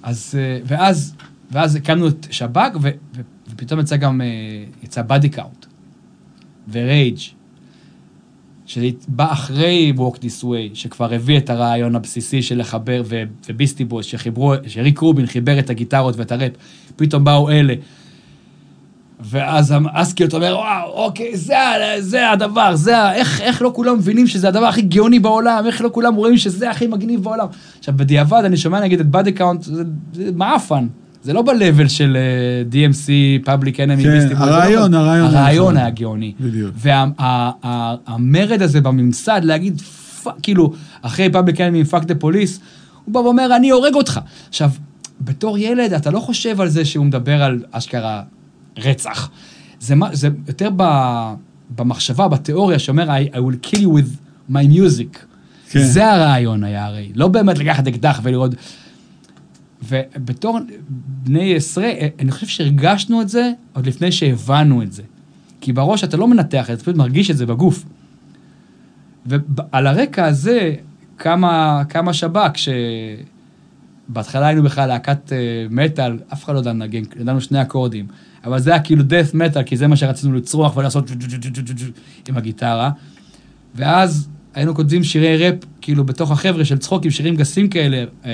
אז, 0.03 0.35
אה, 0.39 0.59
ואז, 0.65 1.15
ואז 1.51 1.77
הקמנו 1.77 2.09
את 2.09 2.27
שב"כ, 2.31 2.77
ופתאום 3.51 3.81
יצא 3.81 3.97
גם, 3.97 4.21
אה, 4.21 4.27
יצא 4.83 5.03
Body 5.03 5.29
Count, 5.29 5.67
ו 6.73 6.81
Rage, 6.81 7.19
שבא 8.67 9.33
אחרי 9.33 9.93
Walk 9.97 10.17
This 10.17 10.45
Way, 10.45 10.75
שכבר 10.75 11.15
הביא 11.15 11.39
את 11.39 11.51
הרעיון 11.51 11.97
הבסיסי 11.97 12.43
של 12.43 12.59
לחבר, 12.59 13.03
ו 13.49 13.53
Beastie 13.53 13.85
Boys, 13.85 14.07
שחיברו, 14.07 14.55
שריק 14.67 14.99
רובין 14.99 15.27
חיבר 15.27 15.59
את 15.59 15.71
הגיטרות 15.71 16.17
ואת 16.17 16.33
הראפ, 16.33 16.53
פתאום 16.97 17.25
באו 17.25 17.51
אלה. 17.51 17.75
ואז 19.25 19.75
as 19.93 20.07
a 20.07 20.14
kid 20.14 20.35
אומר, 20.35 20.57
וואו, 20.59 20.91
אוקיי, 20.93 21.37
זה, 21.37 21.55
זה 21.99 22.31
הדבר, 22.31 22.77
זה, 22.77 23.13
איך, 23.13 23.41
איך 23.41 23.63
לא 23.63 23.71
כולם 23.75 23.99
מבינים 23.99 24.27
שזה 24.27 24.49
הדבר 24.49 24.67
הכי 24.67 24.83
גאוני 24.83 25.19
בעולם, 25.19 25.63
איך 25.67 25.83
לא 25.83 25.91
כולם 25.93 26.15
רואים 26.15 26.37
שזה 26.37 26.71
הכי 26.71 26.87
מגניב 26.87 27.23
בעולם. 27.23 27.47
עכשיו, 27.79 27.95
בדיעבד, 27.97 28.43
אני 28.45 28.57
שומע 28.57 28.81
נגיד 28.81 29.01
את 29.01 29.07
Body 29.07 29.33
Count, 29.33 29.63
זה, 29.63 29.83
זה 30.13 30.31
מעפן. 30.35 30.87
זה 31.23 31.33
לא 31.33 31.43
ב-level 31.43 31.89
של 31.89 32.17
uh, 32.17 32.75
DMC, 32.75 33.09
Public 33.47 33.75
Enemy, 33.75 34.03
כן, 34.03 34.29
לא 34.29 34.45
הרעיון, 34.45 34.95
הרעיון. 34.95 35.27
הרעיון 35.27 35.77
היה 35.77 35.91
גאוני. 35.91 36.33
בדיוק. 36.41 36.75
והמרד 36.77 38.63
הזה 38.63 38.81
בממסד, 38.81 39.41
להגיד, 39.45 39.83
כאילו, 40.43 40.73
אחרי 41.03 41.29
Public 41.33 41.57
Enemy, 41.57 41.93
fuck 41.93 42.05
the 42.05 42.25
police, 42.25 42.61
הוא 43.05 43.15
בא 43.15 43.19
ואומר, 43.19 43.57
אני 43.57 43.71
הורג 43.71 43.95
אותך. 43.95 44.21
עכשיו, 44.49 44.71
בתור 45.21 45.59
ילד, 45.59 45.93
אתה 45.93 46.11
לא 46.11 46.21
חושב 46.21 46.61
על 46.61 46.69
זה 46.69 46.85
שהוא 46.85 47.07
מדבר 47.07 47.43
על 47.43 47.63
אשכרה 47.71 48.23
רצח. 48.77 49.31
זה, 49.81 49.95
זה 50.13 50.29
יותר 50.49 50.69
ב, 50.77 50.83
במחשבה, 51.77 52.29
בתיאוריה, 52.29 52.79
שאומר, 52.79 53.09
I, 53.09 53.35
I 53.35 53.39
will 53.39 53.67
kill 53.67 53.79
you 53.79 53.89
with 53.89 54.51
my 54.51 54.73
music. 54.73 55.19
כן. 55.71 55.83
זה 55.83 56.13
הרעיון 56.13 56.65
היה 56.65 56.87
הרי. 56.87 57.13
לא 57.15 57.29
באמת 57.29 57.59
לקחת 57.59 57.87
אקדח 57.87 58.21
ולראות... 58.23 58.55
ובתור 59.89 60.59
בני 60.89 61.55
עשרה, 61.55 61.91
אני 62.19 62.31
חושב 62.31 62.47
שהרגשנו 62.47 63.23
את 63.23 63.29
זה 63.29 63.51
עוד 63.73 63.87
לפני 63.87 64.13
שהבנו 64.13 64.83
את 64.83 64.93
זה. 64.93 65.03
כי 65.61 65.73
בראש 65.73 66.05
אתה 66.05 66.17
לא 66.17 66.29
מנתח 66.29 66.61
את 66.61 66.67
זה, 66.67 66.73
אתה 66.73 66.83
פשוט 66.83 66.97
מרגיש 66.97 67.31
את 67.31 67.37
זה 67.37 67.47
בגוף. 67.47 67.85
ועל 69.27 69.87
הרקע 69.87 70.27
הזה 70.27 70.75
קמה, 71.17 71.83
קמה 71.89 72.13
שב"כ, 72.13 72.59
שבהתחלה 74.09 74.47
היינו 74.47 74.63
בכלל 74.63 74.89
להקת 74.89 75.33
מטאל, 75.71 76.19
אף 76.33 76.45
אחד 76.45 76.55
לא 76.55 76.59
ידע 76.59 76.73
לנגן, 76.73 77.03
ידענו 77.21 77.41
שני 77.41 77.63
אקורדים. 77.63 78.07
אבל 78.45 78.59
זה 78.59 78.71
היה 78.71 78.81
כאילו 78.81 79.03
death 79.03 79.35
metal, 79.35 79.63
כי 79.63 79.77
זה 79.77 79.87
מה 79.87 79.97
שרצינו 79.97 80.35
לצרוח 80.35 80.77
ולעשות 80.77 81.11
עם 82.29 82.37
הגיטרה. 82.37 82.91
ואז 83.75 84.29
היינו 84.55 84.75
כותבים 84.75 85.05
שירי 85.05 85.37
ראפ, 85.37 85.55
כאילו, 85.81 86.05
בתוך 86.05 86.31
החבר'ה 86.31 86.65
של 86.65 86.79
צחוק, 86.79 87.05
עם 87.05 87.11
שירים 87.11 87.37
גסים 87.37 87.69
כאלה, 87.69 88.05
אה, 88.25 88.31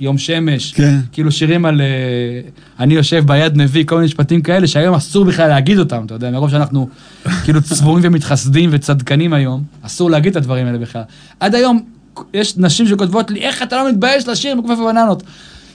יום 0.00 0.18
שמש, 0.18 0.72
כן. 0.72 0.98
כאילו 1.12 1.32
שירים 1.32 1.64
על 1.64 1.80
אה, 1.80 1.86
אני 2.80 2.94
יושב 2.94 3.24
ביד 3.26 3.58
מביא, 3.58 3.84
כל 3.86 3.94
מיני 3.94 4.06
משפטים 4.06 4.42
כאלה, 4.42 4.66
שהיום 4.66 4.94
אסור 4.94 5.24
בכלל 5.24 5.48
להגיד 5.48 5.78
אותם, 5.78 6.02
אתה 6.06 6.14
יודע, 6.14 6.30
מרוב 6.30 6.50
שאנחנו 6.50 6.88
כאילו 7.44 7.62
צבועים 7.62 8.04
ומתחסדים 8.08 8.70
וצדקנים 8.72 9.32
היום, 9.32 9.62
אסור 9.82 10.10
להגיד 10.10 10.30
את 10.30 10.36
הדברים 10.36 10.66
האלה 10.66 10.78
בכלל. 10.78 11.02
עד 11.40 11.54
היום 11.54 11.82
יש 12.34 12.56
נשים 12.56 12.86
שכותבות 12.86 13.30
לי, 13.30 13.40
איך 13.40 13.62
אתה 13.62 13.76
לא 13.76 13.90
מתבייש 13.90 14.28
לשיר 14.28 14.52
עם 14.52 14.62
כפף 14.62 14.78
בננות? 14.88 15.22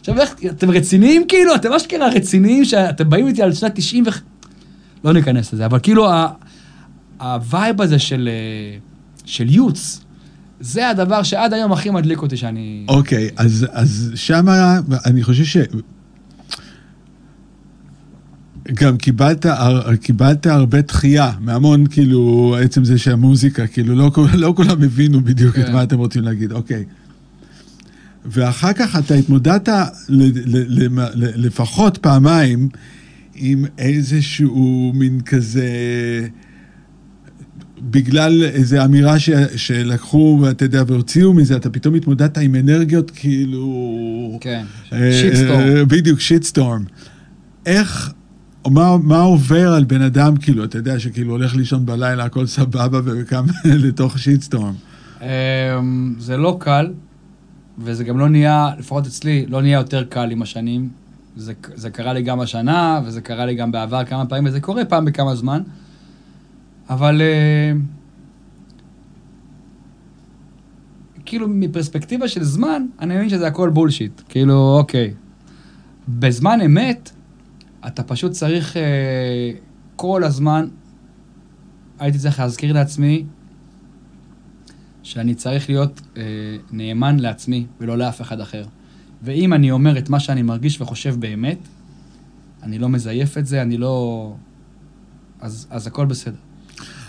עכשיו, 0.01 0.19
איך, 0.19 0.35
אתם 0.45 0.69
רציניים 0.69 1.23
כאילו? 1.27 1.55
אתם 1.55 1.73
אשכרה 1.73 2.09
רציניים 2.09 2.65
שאתם 2.65 3.09
באים 3.09 3.27
איתי 3.27 3.41
על 3.41 3.53
שנת 3.53 3.75
90 3.75 4.03
ו... 4.07 4.09
לא 5.03 5.13
ניכנס 5.13 5.53
לזה, 5.53 5.65
אבל 5.65 5.79
כאילו 5.83 6.07
ה 7.19 7.32
vibe 7.32 7.81
הזה 7.81 7.99
של, 7.99 8.29
אה, 8.31 8.77
של 9.25 9.49
יוץ, 9.49 10.01
זה 10.59 10.89
הדבר 10.89 11.23
שעד 11.23 11.53
היום 11.53 11.71
הכי 11.71 11.89
מדליק 11.89 12.21
אותי 12.21 12.37
שאני... 12.37 12.85
אוקיי, 12.87 13.27
okay, 13.27 13.31
אז, 13.37 13.67
אז 13.71 14.11
שמה, 14.15 14.79
אני 15.05 15.23
חושב 15.23 15.43
ש... 15.43 15.57
גם 18.73 18.97
קיבלת, 18.97 19.45
קיבלת 20.01 20.45
הרבה 20.45 20.81
דחייה 20.81 21.31
מהמון, 21.39 21.87
כאילו, 21.87 22.55
עצם 22.61 22.83
זה 22.83 22.97
שהמוזיקה, 22.97 23.67
כאילו, 23.67 23.95
לא, 23.95 24.11
לא 24.33 24.53
כולם 24.55 24.83
הבינו 24.83 25.21
בדיוק 25.21 25.55
כן. 25.55 25.61
את 25.61 25.69
מה 25.69 25.83
אתם 25.83 25.97
רוצים 25.97 26.23
להגיד, 26.23 26.51
אוקיי. 26.51 26.83
Okay. 26.87 27.00
ואחר 28.25 28.73
כך 28.73 28.95
אתה 28.99 29.13
התמודדת 29.13 29.69
לפחות 31.17 31.97
פעמיים 31.97 32.69
עם 33.35 33.65
איזשהו 33.77 34.91
מין 34.95 35.21
כזה... 35.21 35.67
בגלל 37.81 38.43
איזו 38.43 38.85
אמירה 38.85 39.19
ש, 39.19 39.29
שלקחו, 39.55 40.39
ואתה 40.41 40.65
יודע, 40.65 40.83
והוציאו 40.87 41.33
מזה, 41.33 41.55
אתה 41.55 41.69
פתאום 41.69 41.95
התמודדת 41.95 42.37
עם 42.37 42.55
אנרגיות 42.55 43.11
כאילו... 43.11 44.37
כן, 44.41 44.63
שיטסטורם. 44.89 45.59
אה, 45.59 45.85
בדיוק, 45.85 46.19
שיטסטורם. 46.19 46.83
איך, 47.65 48.13
מה, 48.67 48.97
מה 48.97 49.21
עובר 49.21 49.73
על 49.73 49.83
בן 49.83 50.01
אדם, 50.01 50.37
כאילו, 50.37 50.63
אתה 50.63 50.77
יודע, 50.77 50.99
שכאילו 50.99 51.31
הולך 51.31 51.55
לישון 51.55 51.85
בלילה, 51.85 52.23
הכל 52.23 52.47
סבבה, 52.47 52.99
וקם 53.05 53.45
לתוך 53.65 54.19
שיטסטורם? 54.19 54.73
אמ, 55.21 55.27
זה 56.19 56.37
לא 56.37 56.57
קל. 56.59 56.87
וזה 57.77 58.03
גם 58.03 58.19
לא 58.19 58.29
נהיה, 58.29 58.69
לפחות 58.79 59.07
אצלי, 59.07 59.45
לא 59.45 59.61
נהיה 59.61 59.77
יותר 59.77 60.03
קל 60.03 60.31
עם 60.31 60.41
השנים. 60.41 60.89
זה, 61.35 61.53
זה 61.75 61.89
קרה 61.89 62.13
לי 62.13 62.21
גם 62.21 62.39
השנה, 62.39 63.01
וזה 63.05 63.21
קרה 63.21 63.45
לי 63.45 63.55
גם 63.55 63.71
בעבר 63.71 64.05
כמה 64.05 64.25
פעמים, 64.25 64.45
וזה 64.45 64.61
קורה 64.61 64.85
פעם 64.85 65.05
בכמה 65.05 65.35
זמן. 65.35 65.61
אבל 66.89 67.21
uh, 67.21 67.77
כאילו 71.25 71.47
מפרספקטיבה 71.49 72.27
של 72.27 72.43
זמן, 72.43 72.85
אני 72.99 73.15
מבין 73.15 73.29
שזה 73.29 73.47
הכל 73.47 73.69
בולשיט. 73.69 74.21
כאילו, 74.29 74.77
אוקיי. 74.77 75.13
בזמן 76.09 76.61
אמת, 76.61 77.11
אתה 77.87 78.03
פשוט 78.03 78.31
צריך 78.31 78.73
uh, 78.73 78.77
כל 79.95 80.23
הזמן, 80.23 80.67
הייתי 81.99 82.17
צריך 82.17 82.39
להזכיר 82.39 82.73
לעצמי 82.73 83.25
שאני 85.11 85.35
צריך 85.35 85.69
להיות 85.69 86.01
אה, 86.17 86.23
נאמן 86.71 87.19
לעצמי 87.19 87.65
ולא 87.79 87.97
לאף 87.97 88.21
אחד 88.21 88.39
אחר. 88.39 88.63
ואם 89.23 89.53
אני 89.53 89.71
אומר 89.71 89.97
את 89.97 90.09
מה 90.09 90.19
שאני 90.19 90.41
מרגיש 90.41 90.81
וחושב 90.81 91.15
באמת, 91.19 91.57
אני 92.63 92.79
לא 92.79 92.89
מזייף 92.89 93.37
את 93.37 93.45
זה, 93.45 93.61
אני 93.61 93.77
לא... 93.77 94.35
אז, 95.41 95.67
אז 95.69 95.87
הכל 95.87 96.05
בסדר. 96.05 96.35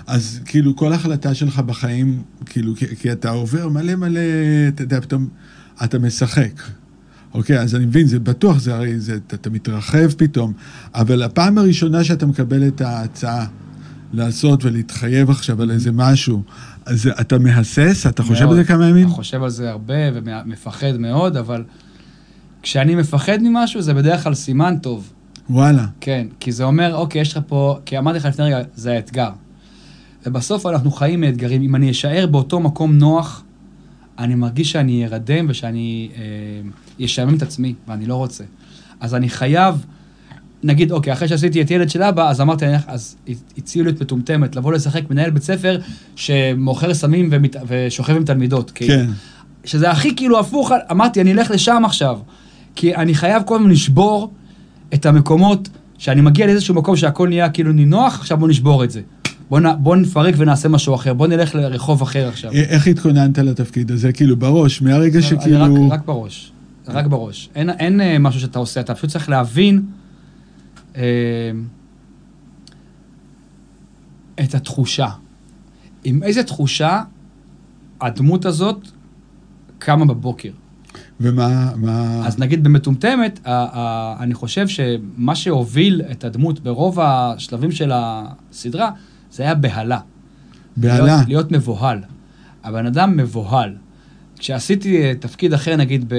אז 0.06 0.40
כאילו 0.44 0.76
כל 0.76 0.92
החלטה 0.92 1.34
שלך 1.34 1.58
בחיים, 1.58 2.22
כאילו, 2.46 2.76
כי, 2.76 2.96
כי 2.96 3.12
אתה 3.12 3.30
עובר 3.30 3.68
מלא 3.68 3.94
מלא, 3.96 4.20
אתה 4.68 4.82
יודע, 4.82 5.00
פתאום 5.00 5.28
אתה 5.84 5.98
משחק. 5.98 6.62
אוקיי, 7.34 7.60
אז 7.60 7.74
אני 7.74 7.86
מבין, 7.86 8.06
זה 8.06 8.18
בטוח, 8.18 8.58
זה 8.58 8.74
הרי, 8.74 9.00
זה, 9.00 9.16
אתה, 9.16 9.36
אתה 9.36 9.50
מתרחב 9.50 10.12
פתאום, 10.12 10.52
אבל 10.94 11.22
הפעם 11.22 11.58
הראשונה 11.58 12.04
שאתה 12.04 12.26
מקבל 12.26 12.68
את 12.68 12.80
ההצעה 12.80 13.46
לעשות 14.12 14.64
ולהתחייב 14.64 15.30
עכשיו 15.30 15.62
על 15.62 15.70
איזה 15.70 15.92
משהו, 15.92 16.42
אז 16.86 17.10
אתה 17.20 17.38
מהסס? 17.38 18.06
אתה 18.06 18.22
חושב 18.22 18.50
על 18.50 18.56
זה 18.56 18.64
כמה 18.64 18.88
ימים? 18.88 19.06
אני 19.06 19.14
חושב 19.14 19.42
על 19.42 19.50
זה 19.50 19.70
הרבה 19.70 19.94
ומפחד 20.14 20.96
מאוד, 20.98 21.36
אבל 21.36 21.64
כשאני 22.62 22.94
מפחד 22.94 23.38
ממשהו, 23.42 23.82
זה 23.82 23.94
בדרך 23.94 24.22
כלל 24.22 24.34
סימן 24.34 24.76
טוב. 24.82 25.12
וואלה. 25.50 25.86
כן, 26.00 26.26
כי 26.40 26.52
זה 26.52 26.64
אומר, 26.64 26.94
אוקיי, 26.94 27.20
יש 27.20 27.32
לך 27.32 27.42
פה, 27.46 27.78
כי 27.84 27.98
אמרתי 27.98 28.18
לך 28.18 28.24
לפני 28.24 28.44
רגע, 28.44 28.60
זה 28.74 28.92
האתגר. 28.92 29.30
ובסוף 30.26 30.66
אנחנו 30.66 30.90
חיים 30.90 31.20
מאתגרים. 31.20 31.62
אם 31.62 31.76
אני 31.76 31.90
אשאר 31.90 32.26
באותו 32.26 32.60
מקום 32.60 32.98
נוח, 32.98 33.44
אני 34.18 34.34
מרגיש 34.34 34.72
שאני 34.72 35.06
ארדם 35.06 35.46
ושאני 35.48 36.10
אה, 36.16 37.04
אשעמם 37.04 37.34
את 37.34 37.42
עצמי, 37.42 37.74
ואני 37.88 38.06
לא 38.06 38.14
רוצה. 38.14 38.44
אז 39.00 39.14
אני 39.14 39.28
חייב... 39.28 39.84
נגיד, 40.62 40.92
אוקיי, 40.92 41.12
אחרי 41.12 41.28
שעשיתי 41.28 41.62
את 41.62 41.70
ילד 41.70 41.90
של 41.90 42.02
אבא, 42.02 42.30
אז 42.30 42.40
אמרתי, 42.40 42.64
אז 42.86 43.16
הציעו 43.58 43.84
לי 43.84 43.90
את 43.90 44.02
מטומטמת, 44.02 44.56
לבוא 44.56 44.72
לשחק 44.72 45.10
מנהל 45.10 45.30
בית 45.30 45.42
ספר 45.42 45.78
שמוכר 46.16 46.94
סמים 46.94 47.28
ומת... 47.32 47.56
ושוכב 47.66 48.16
עם 48.16 48.24
תלמידות. 48.24 48.72
כן. 48.74 49.06
שזה 49.64 49.90
הכי 49.90 50.16
כאילו 50.16 50.40
הפוך, 50.40 50.72
אמרתי, 50.90 51.20
אני 51.20 51.32
אלך 51.32 51.50
לשם 51.50 51.82
עכשיו. 51.84 52.18
כי 52.74 52.96
אני 52.96 53.14
חייב 53.14 53.42
כל 53.46 53.56
הזמן 53.56 53.70
לשבור 53.70 54.32
את 54.94 55.06
המקומות, 55.06 55.68
שאני 55.98 56.20
מגיע 56.20 56.46
לאיזשהו 56.46 56.74
מקום 56.74 56.96
שהכל 56.96 57.28
נהיה 57.28 57.50
כאילו 57.50 57.72
נינוח, 57.72 58.20
עכשיו 58.20 58.38
בוא 58.38 58.48
נשבור 58.48 58.84
את 58.84 58.90
זה. 58.90 59.00
בוא, 59.50 59.60
נ, 59.60 59.64
בוא 59.78 59.96
נפרק 59.96 60.34
ונעשה 60.38 60.68
משהו 60.68 60.94
אחר, 60.94 61.14
בוא 61.14 61.26
נלך 61.26 61.54
לרחוב 61.54 62.02
אחר 62.02 62.28
עכשיו. 62.28 62.52
איך 62.52 62.86
התכוננת 62.86 63.38
לתפקיד 63.38 63.90
הזה? 63.90 64.12
כאילו, 64.12 64.36
בראש, 64.36 64.82
מהרגע 64.82 65.18
אני 65.18 65.22
שכאילו... 65.26 65.88
רק, 65.90 65.92
רק 65.92 66.06
בראש, 66.06 66.52
רק 66.88 67.06
בראש. 67.06 67.48
אין, 67.54 67.70
אין 67.70 68.00
אה, 68.00 68.18
משהו 68.18 68.40
שאתה 68.40 68.58
עושה, 68.58 68.80
אתה 68.80 68.94
פשוט 68.94 69.10
צריך 69.10 69.28
להבין 69.28 69.76
אה, 69.76 69.82
את 74.40 74.54
התחושה. 74.54 75.08
עם 76.04 76.22
איזה 76.22 76.42
תחושה 76.42 77.02
הדמות 78.00 78.44
הזאת 78.44 78.88
קמה 79.78 80.04
בבוקר. 80.04 80.50
ומה... 81.20 81.72
מה... 81.76 82.26
אז 82.26 82.38
נגיד 82.38 82.64
במטומטמת, 82.64 83.40
אני 84.20 84.34
חושב 84.34 84.68
שמה 84.68 85.34
שהוביל 85.34 86.02
את 86.10 86.24
הדמות 86.24 86.60
ברוב 86.60 87.00
השלבים 87.00 87.72
של 87.72 87.90
הסדרה, 87.94 88.90
זה 89.32 89.42
היה 89.42 89.54
בהלה. 89.54 89.98
בהלה. 90.76 91.04
להיות, 91.04 91.28
להיות 91.28 91.52
מבוהל. 91.52 91.98
הבן 92.64 92.86
אדם 92.86 93.16
מבוהל. 93.16 93.74
כשעשיתי 94.38 95.02
אה, 95.02 95.12
תפקיד 95.20 95.52
אחר, 95.52 95.76
נגיד 95.76 96.12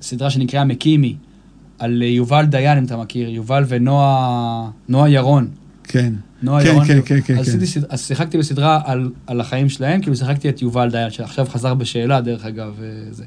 בסדרה 0.00 0.30
שנקראה 0.30 0.64
מקימי, 0.64 1.16
על 1.84 2.02
אה, 2.02 2.08
יובל 2.08 2.44
דיין, 2.46 2.78
אם 2.78 2.84
אתה 2.84 2.96
מכיר, 2.96 3.28
יובל 3.28 3.64
ונועה 3.68 4.70
נועה 4.88 5.10
ירון. 5.10 5.48
כן. 5.84 6.12
נועה 6.42 6.62
כן, 6.62 6.68
ירון. 6.68 6.84
כן, 6.86 7.00
כן, 7.04 7.20
כן, 7.24 7.38
אז, 7.38 7.50
כן. 7.50 7.64
סד- 7.66 7.84
אז 7.88 8.06
שיחקתי 8.06 8.38
בסדרה 8.38 8.80
על, 8.84 9.10
על 9.26 9.40
החיים 9.40 9.68
שלהם, 9.68 10.00
כאילו 10.00 10.16
שיחקתי 10.16 10.48
את 10.48 10.62
יובל 10.62 10.90
דיין, 10.90 11.10
שעכשיו 11.10 11.46
חזר 11.48 11.74
בשאלה, 11.74 12.20
דרך 12.20 12.44
אגב, 12.44 12.74
וזה. 12.78 13.24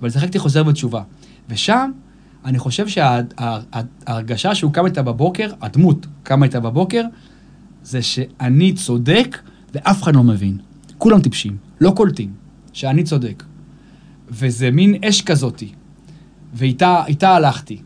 אבל 0.00 0.10
שיחקתי 0.10 0.38
חוזר 0.38 0.62
בתשובה. 0.62 1.02
ושם, 1.48 1.90
אני 2.44 2.58
חושב 2.58 2.86
שההרגשה 2.88 4.54
שהוא 4.54 4.72
קם 4.72 4.86
איתה 4.86 5.02
בבוקר, 5.02 5.50
הדמות 5.62 6.06
קמה 6.22 6.46
איתה 6.46 6.60
בבוקר, 6.60 7.02
זה 7.82 8.02
שאני 8.02 8.72
צודק 8.72 9.38
ואף 9.74 10.02
אחד 10.02 10.14
לא 10.16 10.22
מבין. 10.22 10.58
כולם 10.98 11.20
טיפשים, 11.20 11.56
לא 11.80 11.90
קולטים, 11.96 12.30
שאני 12.72 13.02
צודק. 13.02 13.42
וזה 14.30 14.70
מין 14.70 14.94
אש 15.04 15.22
כזאתי. 15.22 15.72
ואיתה 16.54 17.02
איתה 17.06 17.28
הלכתי. 17.30 17.78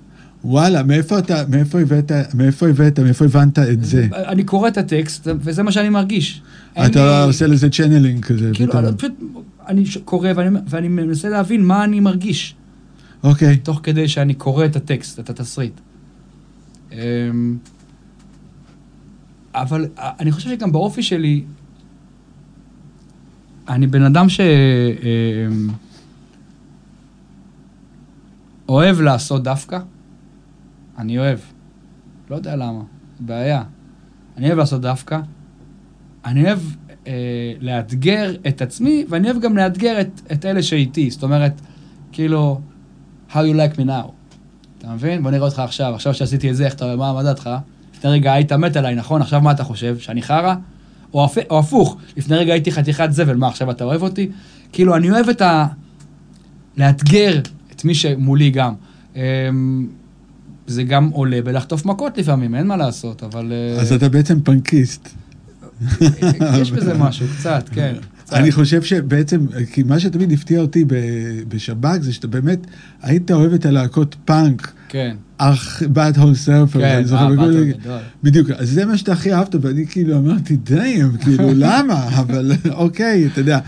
וואלה, 0.44 0.82
מאיפה 0.82 1.18
אתה, 1.18 1.42
מאיפה 1.48 1.80
הבאת, 1.80 2.12
מאיפה 2.34 2.68
הבאת, 2.68 2.98
מאיפה 3.00 3.24
הבנת 3.24 3.58
את 3.58 3.84
זה? 3.84 4.08
אני 4.12 4.44
קורא 4.44 4.68
את 4.68 4.76
הטקסט, 4.78 5.28
וזה 5.40 5.62
מה 5.62 5.72
שאני 5.72 5.88
מרגיש. 5.88 6.42
אתה 6.72 6.86
לי- 7.20 7.26
עושה 7.26 7.46
לזה 7.46 7.70
צ'נלינג 7.70 8.24
כזה. 8.24 8.50
כאילו. 8.54 8.78
אני 8.78 8.96
פשוט, 8.96 9.12
אני 9.68 9.86
ש- 9.86 9.98
קורא 10.04 10.28
ואני, 10.36 10.58
ואני 10.68 10.88
מנסה 10.88 11.28
להבין 11.28 11.64
מה 11.64 11.84
אני 11.84 12.00
מרגיש, 12.00 12.54
אוקיי. 13.22 13.56
תוך 13.56 13.80
כדי 13.82 14.08
שאני 14.08 14.34
קורא 14.34 14.64
את 14.64 14.76
הטקסט, 14.76 15.20
את 15.20 15.30
התסריט. 15.30 15.72
אמ, 16.92 16.98
אבל 19.54 19.86
אני 19.98 20.32
חושב 20.32 20.50
שגם 20.50 20.72
באופי 20.72 21.02
שלי, 21.02 21.42
אני 23.68 23.86
בן 23.86 24.02
אדם 24.02 24.28
ש... 24.28 24.40
אוהב 28.68 29.00
לעשות 29.00 29.42
דווקא. 29.42 29.78
אני 30.98 31.18
אוהב. 31.18 31.38
לא 32.30 32.36
יודע 32.36 32.56
למה, 32.56 32.82
בעיה. 33.20 33.62
אני 34.36 34.46
אוהב 34.46 34.58
לעשות 34.58 34.80
דווקא. 34.80 35.20
אני 36.24 36.44
אוהב 36.44 36.58
אה, 37.06 37.12
לאתגר 37.60 38.34
את 38.48 38.62
עצמי, 38.62 39.04
ואני 39.08 39.30
אוהב 39.30 39.42
גם 39.42 39.56
לאתגר 39.56 40.00
את, 40.00 40.20
את 40.32 40.44
אלה 40.44 40.62
שאיתי. 40.62 41.10
זאת 41.10 41.22
אומרת, 41.22 41.60
כאילו, 42.12 42.60
how 43.30 43.34
you 43.34 43.34
like 43.34 43.76
me 43.76 43.86
now. 43.86 44.10
אתה 44.78 44.88
מבין? 44.88 45.22
בוא 45.22 45.30
נראה 45.30 45.44
אותך 45.44 45.58
עכשיו. 45.58 45.94
עכשיו 45.94 46.14
שעשיתי 46.14 46.50
את 46.50 46.56
זה, 46.56 46.64
איך 46.64 46.74
אתה, 46.74 46.96
מה, 46.96 47.12
מה 47.12 47.22
דעתך? 47.22 47.50
לפני 47.94 48.10
רגע 48.10 48.32
היית 48.32 48.52
מת 48.52 48.76
עליי, 48.76 48.94
נכון? 48.94 49.22
עכשיו 49.22 49.40
מה 49.40 49.50
אתה 49.50 49.64
חושב? 49.64 49.98
שאני 49.98 50.22
חרא? 50.22 50.54
או, 51.14 51.24
הפ... 51.24 51.38
או 51.50 51.58
הפוך, 51.58 51.96
לפני 52.16 52.36
רגע 52.36 52.52
הייתי 52.52 52.72
חתיכת 52.72 53.08
זבל, 53.10 53.36
מה 53.36 53.48
עכשיו 53.48 53.70
אתה 53.70 53.84
אוהב 53.84 54.02
אותי? 54.02 54.30
כאילו, 54.72 54.96
אני 54.96 55.10
אוהב 55.10 55.28
את 55.28 55.42
ה... 55.42 55.66
לאתגר 56.76 57.40
את 57.78 57.84
מי 57.84 57.94
שמולי 57.94 58.50
גם. 58.50 58.72
אמ, 59.16 59.86
זה 60.66 60.82
גם 60.82 61.08
עולה 61.08 61.42
בלחטוף 61.42 61.86
מכות 61.86 62.18
לפעמים, 62.18 62.54
אין 62.54 62.66
מה 62.66 62.76
לעשות, 62.76 63.22
אבל... 63.22 63.52
אה, 63.52 63.80
אז 63.80 63.92
אתה 63.92 64.08
בעצם 64.08 64.40
פנקיסט. 64.40 65.08
יש 66.60 66.72
בזה 66.72 66.94
משהו, 66.98 67.26
קצת, 67.38 67.68
כן. 67.72 67.94
קצת. 68.24 68.32
אני 68.36 68.52
חושב 68.52 68.82
שבעצם, 68.82 69.46
כי 69.72 69.82
מה 69.82 70.00
שתמיד 70.00 70.32
הפתיע 70.32 70.60
אותי 70.60 70.84
בשב"כ 71.48 71.98
זה 72.00 72.12
שאתה 72.12 72.26
באמת 72.26 72.66
היית 73.02 73.30
אוהב 73.30 73.52
את 73.52 73.66
הלהקות 73.66 74.16
פאנק, 74.24 74.72
כן, 74.88 75.16
אך 75.38 75.82
בת 75.92 76.16
הול 76.16 76.34
סרפר, 76.34 76.80
כן, 76.80 76.96
אני 76.96 77.04
זוכר 77.04 77.24
אה, 77.24 77.30
בכל- 77.32 77.46
באטל 77.46 77.64
גדול. 77.80 77.98
בדיוק, 78.22 78.50
אז 78.50 78.70
זה 78.70 78.86
מה 78.86 78.96
שאתה 78.98 79.12
הכי 79.12 79.32
אהבת, 79.34 79.54
ואני 79.60 79.86
כאילו 79.86 80.18
אמרתי, 80.18 80.56
די, 80.56 81.00
כאילו, 81.20 81.48
למה? 81.64 82.08
אבל 82.20 82.52
אוקיי, 82.70 83.26
אתה 83.26 83.40
יודע. 83.40 83.58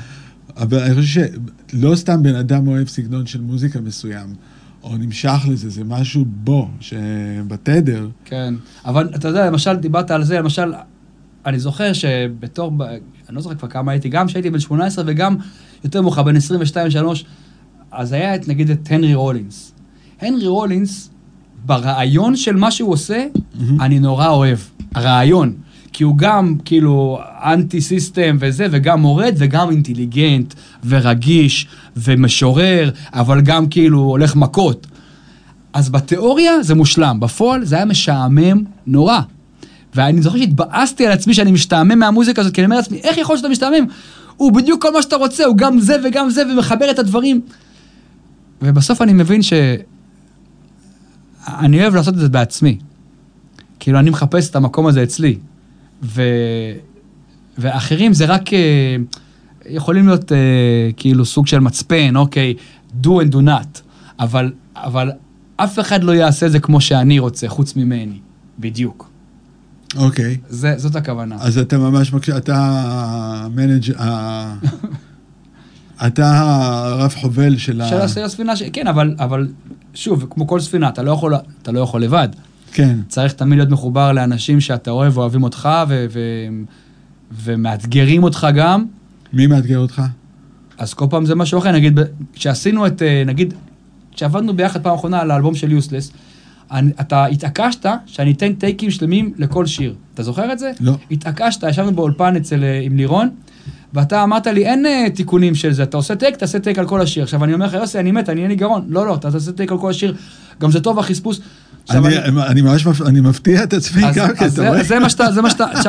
אבל 0.56 0.78
אני 0.78 0.94
חושב 0.94 1.26
שלא 1.68 1.96
סתם 1.96 2.22
בן 2.22 2.34
אדם 2.34 2.68
אוהב 2.68 2.88
סגנון 2.88 3.26
של 3.26 3.40
מוזיקה 3.40 3.80
מסוים, 3.80 4.34
או 4.82 4.96
נמשך 4.96 5.38
לזה, 5.48 5.70
זה 5.70 5.84
משהו 5.84 6.24
בו, 6.26 6.68
שבתדר, 6.80 8.08
כן, 8.24 8.54
אבל 8.84 9.08
אתה 9.14 9.28
יודע, 9.28 9.46
למשל, 9.46 9.76
דיברת 9.76 10.10
על 10.10 10.24
זה, 10.24 10.38
למשל, 10.38 10.72
אני 11.46 11.58
זוכר 11.58 11.92
שבתור, 11.92 12.72
אני 13.28 13.36
לא 13.36 13.40
זוכר 13.40 13.54
כבר 13.54 13.68
כמה 13.68 13.92
הייתי, 13.92 14.08
גם 14.08 14.26
כשהייתי 14.26 14.50
בן 14.50 14.60
18 14.60 15.04
וגם 15.06 15.36
יותר 15.84 16.02
מאוחר, 16.02 16.22
בן 16.22 16.36
22-3, 16.36 16.38
אז 17.92 18.12
היה 18.12 18.34
את, 18.34 18.48
נגיד, 18.48 18.70
את 18.70 18.88
הנרי 18.90 19.14
רולינס. 19.14 19.74
הנרי 20.20 20.46
רולינס, 20.46 21.10
ברעיון 21.66 22.36
של 22.36 22.56
מה 22.56 22.70
שהוא 22.70 22.92
עושה, 22.92 23.26
מהמם. 23.54 23.80
אני 23.80 23.98
נורא 23.98 24.28
אוהב. 24.28 24.58
הרעיון. 24.94 25.54
כי 25.92 26.04
הוא 26.04 26.18
גם 26.18 26.56
כאילו 26.64 27.20
anti 27.44 27.80
system 27.80 28.36
וזה, 28.40 28.66
וגם 28.70 29.00
מורד, 29.00 29.34
וגם 29.38 29.70
אינטליגנט, 29.70 30.54
ורגיש, 30.84 31.66
ומשורר, 31.96 32.90
אבל 33.12 33.40
גם 33.40 33.68
כאילו 33.68 33.98
הולך 34.00 34.36
מכות. 34.36 34.86
אז 35.72 35.88
בתיאוריה 35.88 36.62
זה 36.62 36.74
מושלם, 36.74 37.20
בפועל 37.20 37.64
זה 37.64 37.76
היה 37.76 37.84
משעמם 37.84 38.64
נורא. 38.86 39.20
ואני 39.94 40.22
זוכר 40.22 40.38
שהתבאסתי 40.38 41.06
על 41.06 41.12
עצמי 41.12 41.34
שאני 41.34 41.52
משתעמם 41.52 41.98
מהמוזיקה 41.98 42.40
הזאת, 42.40 42.54
כי 42.54 42.60
אני 42.60 42.66
אומר 42.66 42.76
לעצמי, 42.76 42.98
איך 42.98 43.18
יכול 43.18 43.34
להיות 43.34 43.38
שאתה 43.38 43.52
משתעמם? 43.52 43.86
הוא 44.36 44.52
בדיוק 44.52 44.82
כל 44.82 44.92
מה 44.92 45.02
שאתה 45.02 45.16
רוצה, 45.16 45.44
הוא 45.44 45.56
גם 45.56 45.80
זה 45.80 45.96
וגם 46.04 46.30
זה, 46.30 46.42
ומחבר 46.52 46.90
את 46.90 46.98
הדברים. 46.98 47.40
ובסוף 48.62 49.02
אני 49.02 49.12
מבין 49.12 49.42
ש... 49.42 49.52
אני 51.48 51.82
אוהב 51.82 51.94
לעשות 51.94 52.14
את 52.14 52.18
זה 52.18 52.28
בעצמי. 52.28 52.78
כאילו, 53.80 53.98
אני 53.98 54.10
מחפש 54.10 54.50
את 54.50 54.56
המקום 54.56 54.86
הזה 54.86 55.02
אצלי. 55.02 55.38
ו... 56.02 56.22
ואחרים 57.58 58.12
זה 58.12 58.24
רק... 58.26 58.52
אה, 58.54 58.96
יכולים 59.66 60.06
להיות 60.06 60.32
אה, 60.32 60.36
כאילו 60.96 61.24
סוג 61.24 61.46
של 61.46 61.58
מצפן, 61.58 62.16
אוקיי, 62.16 62.54
do 63.02 63.06
and 63.06 63.32
do 63.32 63.38
not. 63.46 63.80
אבל, 64.20 64.52
אבל 64.76 65.10
אף 65.56 65.78
אחד 65.78 66.04
לא 66.04 66.12
יעשה 66.12 66.46
את 66.46 66.52
זה 66.52 66.60
כמו 66.60 66.80
שאני 66.80 67.18
רוצה, 67.18 67.48
חוץ 67.48 67.76
ממני. 67.76 68.18
בדיוק. 68.58 69.10
אוקיי. 69.96 70.36
זה, 70.48 70.74
זאת 70.76 70.96
הכוונה. 70.96 71.36
אז 71.40 71.58
אתה 71.58 71.78
ממש 71.78 72.12
מקשיב, 72.12 72.34
אתה 72.34 72.56
המנג'... 73.44 73.92
אתה 76.06 76.38
הרב 76.40 77.14
חובל 77.14 77.56
של 77.58 77.80
ה... 77.80 77.88
של 77.88 77.96
הס- 78.00 78.16
הספינה, 78.18 78.56
ש... 78.56 78.62
כן, 78.72 78.86
אבל, 78.86 79.14
אבל 79.18 79.48
שוב, 79.94 80.26
כמו 80.30 80.46
כל 80.46 80.60
ספינה, 80.60 80.88
אתה 80.88 81.02
לא 81.02 81.10
יכול, 81.12 81.34
אתה 81.62 81.72
לא 81.72 81.80
יכול 81.80 82.02
לבד. 82.02 82.28
כן. 82.72 82.98
צריך 83.08 83.32
תמיד 83.32 83.58
להיות 83.58 83.70
מחובר 83.70 84.12
לאנשים 84.12 84.60
שאתה 84.60 84.90
אוהב 84.90 85.18
ואוהבים 85.18 85.42
אותך 85.42 85.68
ו- 85.88 86.06
ו- 86.10 86.20
ומאתגרים 87.44 88.22
אותך 88.22 88.46
גם. 88.54 88.84
מי 89.32 89.46
מאתגר 89.46 89.78
אותך? 89.78 90.02
אז 90.78 90.94
כל 90.94 91.06
פעם 91.10 91.26
זה 91.26 91.34
משהו 91.34 91.58
אחר, 91.58 91.72
נגיד, 91.72 92.00
כשעשינו 92.32 92.86
את, 92.86 93.02
אה, 93.02 93.22
נגיד, 93.26 93.54
כשעבדנו 94.14 94.56
ביחד 94.56 94.82
פעם 94.82 94.94
אחרונה 94.94 95.20
על 95.20 95.30
האלבום 95.30 95.54
של 95.54 95.72
יוסלס, 95.72 96.12
אתה 97.00 97.26
התעקשת 97.26 97.86
שאני 98.06 98.32
אתן 98.32 98.52
טייקים 98.52 98.90
שלמים 98.90 99.32
לכל 99.38 99.66
שיר. 99.66 99.94
אתה 100.14 100.22
זוכר 100.22 100.52
את 100.52 100.58
זה? 100.58 100.70
לא. 100.80 100.92
התעקשת, 101.10 101.62
ישבנו 101.68 101.92
באולפן 101.92 102.36
אצל, 102.36 102.64
אה, 102.64 102.80
עם 102.82 102.96
לירון, 102.96 103.28
ואתה 103.94 104.22
אמרת 104.22 104.46
לי, 104.46 104.66
אין 104.66 104.86
אה, 104.86 105.06
תיקונים 105.14 105.54
של 105.54 105.72
זה, 105.72 105.82
אתה 105.82 105.96
עושה 105.96 106.16
טייק, 106.16 106.36
תעשה 106.36 106.58
טייק 106.58 106.78
על 106.78 106.86
כל 106.86 107.00
השיר. 107.00 107.22
עכשיו, 107.22 107.44
אני 107.44 107.54
אומר 107.54 107.66
לך, 107.66 107.72
יוסי, 107.72 107.98
אני 107.98 108.12
מת, 108.12 108.28
אני 108.28 108.40
אין 108.42 108.50
לי 108.50 108.56
גרון. 108.56 108.84
לא, 108.88 109.06
לא, 109.06 109.14
אתה 109.14 109.30
תעשה 109.30 109.52
טייק 109.52 109.72
על 109.72 109.78
כל 109.78 109.90
השיר, 109.90 110.14
גם 110.60 110.70
זה 110.70 110.80
טוב 110.80 110.98
החספוס. 110.98 111.40
אני, 111.90 112.16
אני 112.46 112.62
ממש 112.62 112.86
מפ... 112.86 113.02
אני 113.02 113.20
מפתיע 113.20 113.62
את 113.62 113.72
עצמי 113.72 114.02
גם 114.02 114.12
כן, 114.12 114.46
אתה 114.46 114.68
רואה? 114.68 114.82
זה 114.82 114.98
מה 114.98 115.10
שאתה, 115.10 115.32
זה 115.32 115.42
מה 115.42 115.50
שאתה, 115.50 115.66
ש- 115.82 115.86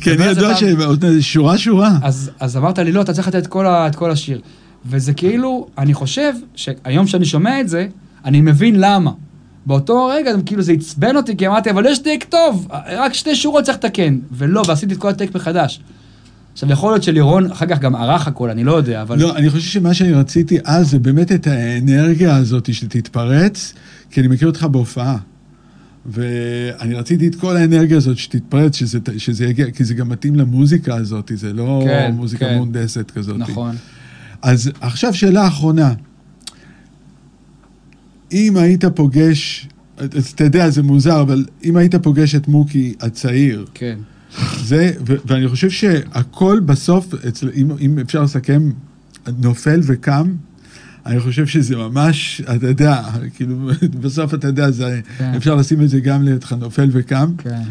כי 0.00 0.10
אני 0.10 0.16
דבר 0.16 0.28
על 0.28 0.34
זה 0.34 0.40
יודע 0.66 1.08
פעם. 1.08 1.20
ששורה 1.20 1.58
שורה. 1.58 1.90
אז, 2.02 2.30
אז 2.40 2.56
אמרת 2.56 2.78
לי, 2.78 2.92
לא, 2.92 3.00
אתה 3.00 3.12
צריך 3.12 3.28
לתת 3.28 3.38
את 3.42 3.46
כל, 3.46 3.66
ה, 3.66 3.86
את 3.86 3.94
כל 3.96 4.10
השיר. 4.10 4.40
וזה 4.86 5.12
כאילו, 5.12 5.66
אני 5.78 5.94
חושב 5.94 6.32
שהיום 6.54 7.06
שאני 7.06 7.24
שומע 7.24 7.60
את 7.60 7.68
זה, 7.68 7.86
אני 8.24 8.40
מבין 8.40 8.74
למה. 8.80 9.10
באותו 9.66 10.06
רגע, 10.06 10.30
כאילו, 10.46 10.62
זה 10.62 10.72
עצבן 10.72 11.16
אותי, 11.16 11.36
כי 11.36 11.46
אמרתי, 11.46 11.70
אבל 11.70 11.86
יש 11.86 11.98
טייק 11.98 12.24
טוב, 12.24 12.68
רק 12.96 13.14
שתי 13.14 13.36
שורות 13.36 13.64
צריך 13.64 13.78
לתקן. 13.78 14.18
ולא, 14.32 14.62
ועשיתי 14.68 14.94
את 14.94 14.98
כל 14.98 15.08
הטייק 15.08 15.34
מחדש. 15.34 15.80
עכשיו, 16.56 16.72
יכול 16.72 16.92
להיות 16.92 17.02
שלירון 17.02 17.50
אחר 17.50 17.66
כך 17.66 17.78
גם 17.78 17.96
ערך 17.96 18.28
הכל, 18.28 18.50
אני 18.50 18.64
לא 18.64 18.72
יודע, 18.72 19.02
אבל... 19.02 19.18
לא, 19.18 19.36
אני 19.36 19.50
חושב 19.50 19.68
שמה 19.68 19.94
שאני 19.94 20.12
רציתי 20.12 20.58
אז 20.64 20.90
זה 20.90 20.98
באמת 20.98 21.32
את 21.32 21.46
האנרגיה 21.46 22.36
הזאת 22.36 22.74
שתתפרץ, 22.74 23.74
כי 24.10 24.20
אני 24.20 24.28
מכיר 24.28 24.48
אותך 24.48 24.64
בהופעה. 24.64 25.16
ואני 26.06 26.94
רציתי 26.94 27.28
את 27.28 27.34
כל 27.34 27.56
האנרגיה 27.56 27.96
הזאת 27.96 28.18
שתתפרץ, 28.18 28.76
שזה, 28.76 28.98
שזה 29.18 29.44
יגיע, 29.44 29.70
כי 29.70 29.84
זה 29.84 29.94
גם 29.94 30.08
מתאים 30.08 30.34
למוזיקה 30.34 30.94
הזאת, 30.94 31.32
זה 31.34 31.52
לא 31.52 31.82
כן, 31.84 32.12
מוזיקה 32.14 32.46
כן. 32.46 32.58
מונדסת 32.58 33.10
כזאת. 33.10 33.36
נכון. 33.38 33.76
אז 34.42 34.70
עכשיו 34.80 35.14
שאלה 35.14 35.46
אחרונה. 35.46 35.92
אם 38.32 38.56
היית 38.56 38.84
פוגש, 38.84 39.68
אז 39.98 40.26
אתה 40.34 40.44
יודע, 40.44 40.70
זה 40.70 40.82
מוזר, 40.82 41.20
אבל 41.20 41.44
אם 41.64 41.76
היית 41.76 41.94
פוגש 41.94 42.34
את 42.34 42.48
מוקי 42.48 42.94
הצעיר, 43.00 43.66
כן. 43.74 43.98
זה, 44.64 44.92
ו- 45.06 45.14
ואני 45.26 45.48
חושב 45.48 45.70
שהכל 45.70 46.60
בסוף, 46.66 47.14
אצל, 47.28 47.50
אם, 47.54 47.70
אם 47.80 47.98
אפשר 47.98 48.22
לסכם, 48.22 48.70
נופל 49.38 49.80
וקם, 49.82 50.34
אני 51.06 51.20
חושב 51.20 51.46
שזה 51.46 51.76
ממש, 51.76 52.40
אתה 52.56 52.66
יודע, 52.68 53.02
כאילו, 53.34 53.70
בסוף 54.02 54.34
אתה 54.34 54.46
יודע, 54.46 54.70
זה, 54.70 55.00
כן. 55.18 55.32
אפשר 55.36 55.54
לשים 55.54 55.82
את 55.82 55.88
זה 55.88 56.00
גם 56.00 56.22
לידך, 56.22 56.52
נופל 56.52 56.88
וקם, 56.92 57.32
כן. 57.38 57.62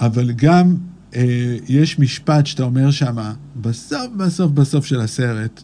אבל 0.00 0.32
גם 0.32 0.74
אה, 1.16 1.56
יש 1.68 1.98
משפט 1.98 2.46
שאתה 2.46 2.62
אומר 2.62 2.90
שם, 2.90 3.16
בסוף, 3.60 4.06
בסוף, 4.16 4.52
בסוף 4.52 4.86
של 4.86 5.00
הסרט, 5.00 5.62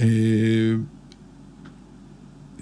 אה, 0.00 0.06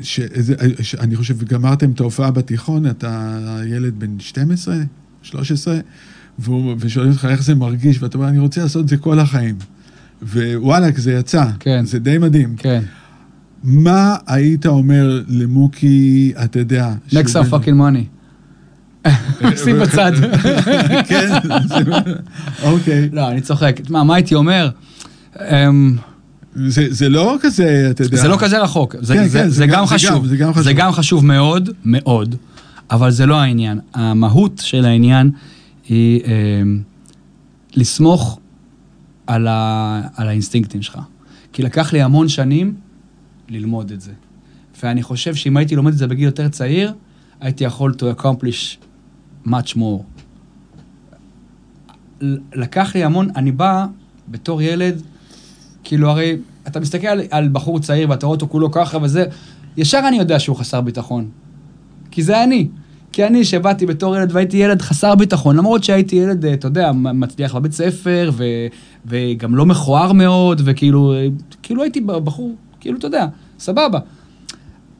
שזה, 0.00 0.54
ש- 0.80 0.94
אני 0.94 1.16
חושב, 1.16 1.44
גמרתם 1.44 1.90
את 1.90 2.00
ההופעה 2.00 2.30
בתיכון, 2.30 2.86
אתה 2.86 3.38
ילד 3.66 3.94
בן 3.98 4.18
12, 4.20 4.76
13, 5.22 5.78
והוא, 6.42 6.74
ושואלים 6.78 7.12
אותך 7.12 7.24
איך 7.30 7.42
זה 7.42 7.54
מרגיש, 7.54 8.02
ואתה 8.02 8.18
אומר, 8.18 8.28
אני 8.28 8.38
רוצה 8.38 8.62
לעשות 8.62 8.84
את 8.84 8.88
זה 8.88 8.96
כל 8.96 9.18
החיים. 9.18 9.54
ווואלכ, 10.22 10.98
זה 10.98 11.12
יצא. 11.12 11.44
כן. 11.60 11.84
זה 11.84 11.98
די 11.98 12.18
מדהים. 12.18 12.54
כן. 12.56 12.82
מה 13.64 14.16
היית 14.26 14.66
אומר 14.66 15.22
למוקי, 15.28 16.32
אתה 16.44 16.58
יודע... 16.58 16.92
next 17.10 17.14
up 17.34 17.52
fucking 17.52 17.74
money. 17.78 18.04
שים 19.64 19.78
בצד. 19.80 20.12
כן, 21.08 21.28
אוקיי. 22.62 23.08
לא, 23.12 23.28
אני 23.30 23.40
צוחק. 23.40 23.80
מה, 23.90 24.04
מה 24.04 24.14
הייתי 24.14 24.34
אומר? 24.34 24.70
אמ, 25.40 25.96
זה, 26.54 26.86
זה 26.90 27.08
לא 27.08 27.36
כזה, 27.40 27.88
אתה 27.90 28.02
יודע. 28.02 28.16
זה 28.16 28.28
לא 28.28 28.36
כזה 28.40 28.58
רחוק. 28.62 28.96
זה, 29.00 29.14
כן, 29.14 29.28
זה, 29.28 29.38
כן, 29.38 29.48
זה, 29.48 29.54
זה 29.56 29.66
גם 29.66 29.72
גם- 29.72 29.86
זה 29.86 29.94
חשוב. 29.94 30.26
זה 30.26 30.36
גם 30.36 30.52
חשוב. 30.52 30.62
זה 30.64 30.72
גם 30.72 30.92
חשוב 30.92 31.24
מאוד, 31.26 31.70
מאוד, 31.84 32.34
אבל 32.90 33.10
זה 33.10 33.26
לא 33.26 33.40
העניין. 33.40 33.78
המהות 33.94 34.62
של 34.64 34.84
העניין 34.84 35.30
היא 35.92 36.20
אמ, 36.24 36.82
לסמוך 37.74 38.40
על, 39.26 39.46
ה, 39.46 40.02
על 40.16 40.28
האינסטינקטים 40.28 40.82
שלך. 40.82 40.98
כי 41.52 41.62
לקח 41.62 41.92
לי 41.92 42.02
המון 42.02 42.28
שנים 42.28 42.74
ללמוד 43.48 43.90
את 43.90 44.00
זה. 44.00 44.12
ואני 44.82 45.02
חושב 45.02 45.34
שאם 45.34 45.56
הייתי 45.56 45.76
לומד 45.76 45.92
את 45.92 45.98
זה 45.98 46.06
בגיל 46.06 46.24
יותר 46.24 46.48
צעיר, 46.48 46.94
הייתי 47.40 47.64
יכול 47.64 47.94
to 47.98 48.20
accomplish 48.20 48.76
much 49.46 49.76
more. 49.76 50.02
לקח 52.54 52.94
לי 52.94 53.04
המון, 53.04 53.28
אני 53.36 53.52
בא 53.52 53.86
בתור 54.28 54.62
ילד, 54.62 55.02
כאילו 55.84 56.10
הרי 56.10 56.36
אתה 56.66 56.80
מסתכל 56.80 57.06
על, 57.06 57.20
על 57.30 57.48
בחור 57.48 57.80
צעיר 57.80 58.10
ואתה 58.10 58.26
רואה 58.26 58.34
אותו 58.34 58.48
כולו 58.48 58.70
ככה 58.70 58.98
וזה, 59.02 59.24
ישר 59.76 60.00
אני 60.08 60.16
יודע 60.16 60.38
שהוא 60.38 60.56
חסר 60.56 60.80
ביטחון. 60.80 61.28
כי 62.10 62.22
זה 62.22 62.44
אני. 62.44 62.68
כי 63.12 63.26
אני 63.26 63.44
שבאתי 63.44 63.86
בתור 63.86 64.16
ילד 64.16 64.32
והייתי 64.32 64.56
ילד 64.56 64.82
חסר 64.82 65.14
ביטחון, 65.14 65.56
למרות 65.56 65.84
שהייתי 65.84 66.16
ילד, 66.16 66.44
אה, 66.44 66.52
אתה 66.54 66.66
יודע, 66.66 66.92
מצליח 66.92 67.54
בבית 67.56 67.72
ספר, 67.72 68.30
ו, 68.34 68.44
וגם 69.06 69.54
לא 69.54 69.66
מכוער 69.66 70.12
מאוד, 70.12 70.62
וכאילו, 70.64 71.12
אה, 71.14 71.26
כאילו 71.62 71.82
הייתי 71.82 72.00
בחור, 72.00 72.54
כאילו, 72.80 72.98
אתה 72.98 73.06
יודע, 73.06 73.26
סבבה. 73.58 73.98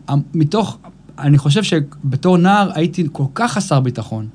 המ- 0.09 0.21
מתוך, 0.35 0.79
אני 1.19 1.39
חושב 1.39 1.63
שבתור 1.63 2.37
נער 2.37 2.71
הייתי 2.75 3.07
כל 3.13 3.25
כך 3.35 3.53
חסר 3.53 3.81
ביטחון, 3.81 4.27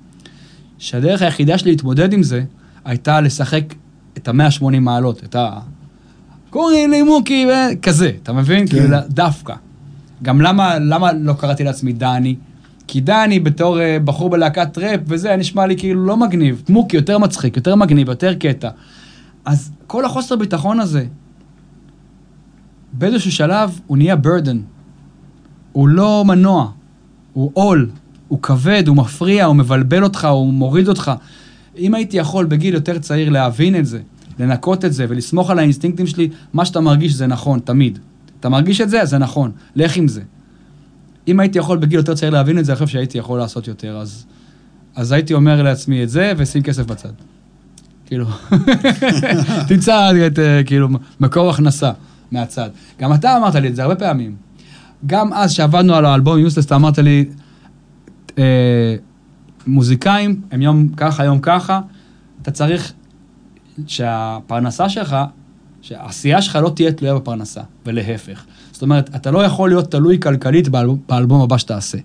שהדרך 0.77 1.21
היחידה 1.21 1.57
שלי 1.57 1.71
להתמודד 1.71 2.13
עם 2.13 2.23
זה, 2.23 2.43
הייתה 2.85 3.21
לשחק 3.21 3.63
את 4.17 4.27
ה-180 4.27 4.79
מעלות, 4.79 5.23
את 5.23 5.35
ה... 5.35 5.59
קוראים 6.49 6.91
לי 6.91 7.01
מוקי, 7.01 7.45
כזה, 7.81 8.11
אתה 8.23 8.33
מבין? 8.33 8.67
כן. 8.67 8.71
כאילו, 8.79 8.97
דווקא. 9.09 9.53
גם 10.23 10.41
למה, 10.41 10.79
למה 10.79 11.13
לא 11.13 11.33
קראתי 11.33 11.63
לעצמי 11.63 11.93
דני? 11.93 12.35
כי 12.87 13.01
דני 13.01 13.39
בתור 13.39 13.77
uh, 13.77 13.81
בחור 14.03 14.29
בלהקת 14.29 14.77
ראפ 14.77 14.99
וזה, 15.07 15.35
נשמע 15.35 15.67
לי 15.67 15.77
כאילו 15.77 16.05
לא 16.05 16.17
מגניב. 16.17 16.63
מוקי 16.69 16.97
יותר 16.97 17.17
מצחיק, 17.17 17.55
יותר 17.55 17.75
מגניב, 17.75 18.09
יותר 18.09 18.33
קטע. 18.33 18.69
אז 19.45 19.71
כל 19.87 20.05
החוסר 20.05 20.35
ביטחון 20.35 20.79
הזה, 20.79 21.05
באיזשהו 22.93 23.31
שלב 23.31 23.79
הוא 23.87 23.97
נהיה 23.97 24.15
burden. 24.23 24.57
הוא 25.71 25.87
לא 25.87 26.23
מנוע, 26.27 26.71
הוא 27.33 27.51
עול, 27.53 27.89
הוא 28.27 28.41
כבד, 28.41 28.83
הוא 28.87 28.97
מפריע, 28.97 29.45
הוא 29.45 29.55
מבלבל 29.55 30.03
אותך, 30.03 30.25
הוא 30.25 30.53
מוריד 30.53 30.87
אותך. 30.87 31.11
אם 31.77 31.93
הייתי 31.95 32.17
יכול 32.17 32.45
בגיל 32.45 32.73
יותר 32.73 32.99
צעיר 32.99 33.29
להבין 33.29 33.75
את 33.75 33.85
זה, 33.85 33.99
לנקות 34.39 34.85
את 34.85 34.93
זה 34.93 35.05
ולסמוך 35.09 35.49
על 35.49 35.59
האינסטינקטים 35.59 36.07
שלי, 36.07 36.29
מה 36.53 36.65
שאתה 36.65 36.79
מרגיש 36.79 37.13
זה 37.13 37.27
נכון, 37.27 37.59
תמיד. 37.59 37.99
אתה 38.39 38.49
מרגיש 38.49 38.81
את 38.81 38.89
זה, 38.89 39.05
זה 39.05 39.17
נכון, 39.17 39.51
לך 39.75 39.97
עם 39.97 40.07
זה. 40.07 40.21
אם 41.27 41.39
הייתי 41.39 41.59
יכול 41.59 41.77
בגיל 41.77 41.99
יותר 41.99 42.15
צעיר 42.15 42.31
להבין 42.31 42.59
את 42.59 42.65
זה, 42.65 42.71
אני 42.71 42.79
חושב 42.79 42.87
שהייתי 42.93 43.17
יכול 43.17 43.39
לעשות 43.39 43.67
יותר, 43.67 43.97
אז, 43.97 44.25
אז 44.95 45.11
הייתי 45.11 45.33
אומר 45.33 45.61
לעצמי 45.61 46.03
את 46.03 46.09
זה 46.09 46.33
ושים 46.37 46.63
כסף 46.63 46.85
בצד. 46.85 47.11
כאילו, 48.05 48.25
תמצא 49.67 50.11
את, 50.27 50.39
אה, 50.39 50.63
כאילו, 50.63 50.87
מקור 51.19 51.49
הכנסה 51.49 51.91
מהצד. 52.31 52.69
גם 52.99 53.13
אתה 53.13 53.37
אמרת 53.37 53.55
לי 53.55 53.67
את 53.67 53.75
זה 53.75 53.83
הרבה 53.83 53.95
פעמים. 53.95 54.35
גם 55.05 55.33
אז 55.33 55.51
שעבדנו 55.51 55.95
על 55.95 56.05
האלבום 56.05 56.37
עם 56.37 56.43
יוסטס, 56.43 56.65
אתה 56.65 56.75
אמרת 56.75 56.97
לי, 56.97 57.25
אה, 58.37 58.95
מוזיקאים 59.67 60.41
הם 60.51 60.61
יום 60.61 60.87
ככה, 60.97 61.25
יום 61.25 61.39
ככה, 61.39 61.81
אתה 62.41 62.51
צריך 62.51 62.93
שהפרנסה 63.87 64.89
שלך, 64.89 65.15
שהעשייה 65.81 66.41
שלך 66.41 66.55
לא 66.55 66.69
תהיה 66.75 66.91
תלויה 66.91 67.15
בפרנסה, 67.15 67.61
ולהפך. 67.85 68.45
זאת 68.77 68.81
אומרת, 68.81 69.15
אתה 69.15 69.31
לא 69.31 69.43
יכול 69.43 69.69
להיות 69.69 69.91
תלוי 69.91 70.19
כלכלית 70.19 70.69
באלבום, 70.69 70.97
באלבום 71.09 71.41
הבא 71.41 71.57
שתעשה. 71.57 71.97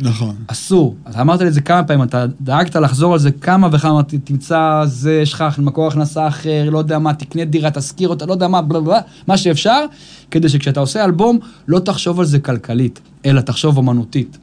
נכון. 0.00 0.34
אסור. 0.46 0.96
אתה 1.10 1.20
אמרת 1.20 1.40
לי 1.40 1.48
את 1.48 1.54
זה 1.54 1.60
כמה 1.60 1.84
פעמים, 1.84 2.02
אתה 2.02 2.26
דאגת 2.40 2.76
לחזור 2.76 3.12
על 3.12 3.18
זה 3.18 3.30
כמה 3.30 3.68
וכמה, 3.72 4.02
תמצא 4.02 4.82
זה, 4.86 5.12
יש 5.22 5.32
לך 5.32 5.44
מקור 5.58 5.88
הכנסה 5.88 6.28
אחר, 6.28 6.70
לא 6.70 6.78
יודע 6.78 6.98
מה, 6.98 7.14
תקנה 7.14 7.44
דירה, 7.44 7.70
תשכיר 7.70 8.08
אותה, 8.08 8.26
לא 8.26 8.32
יודע 8.32 8.48
מה, 8.48 8.62
בלה 8.62 8.80
בלה, 8.80 9.00
מה 9.26 9.36
שאפשר, 9.36 9.84
כדי 10.30 10.48
שכשאתה 10.48 10.80
עושה 10.80 11.04
אלבום, 11.04 11.38
לא 11.68 11.78
תחשוב 11.78 12.20
על 12.20 12.26
זה 12.26 12.38
כלכלית, 12.38 13.00
אלא 13.26 13.40
תחשוב 13.40 13.76
אומנותית. 13.76 14.38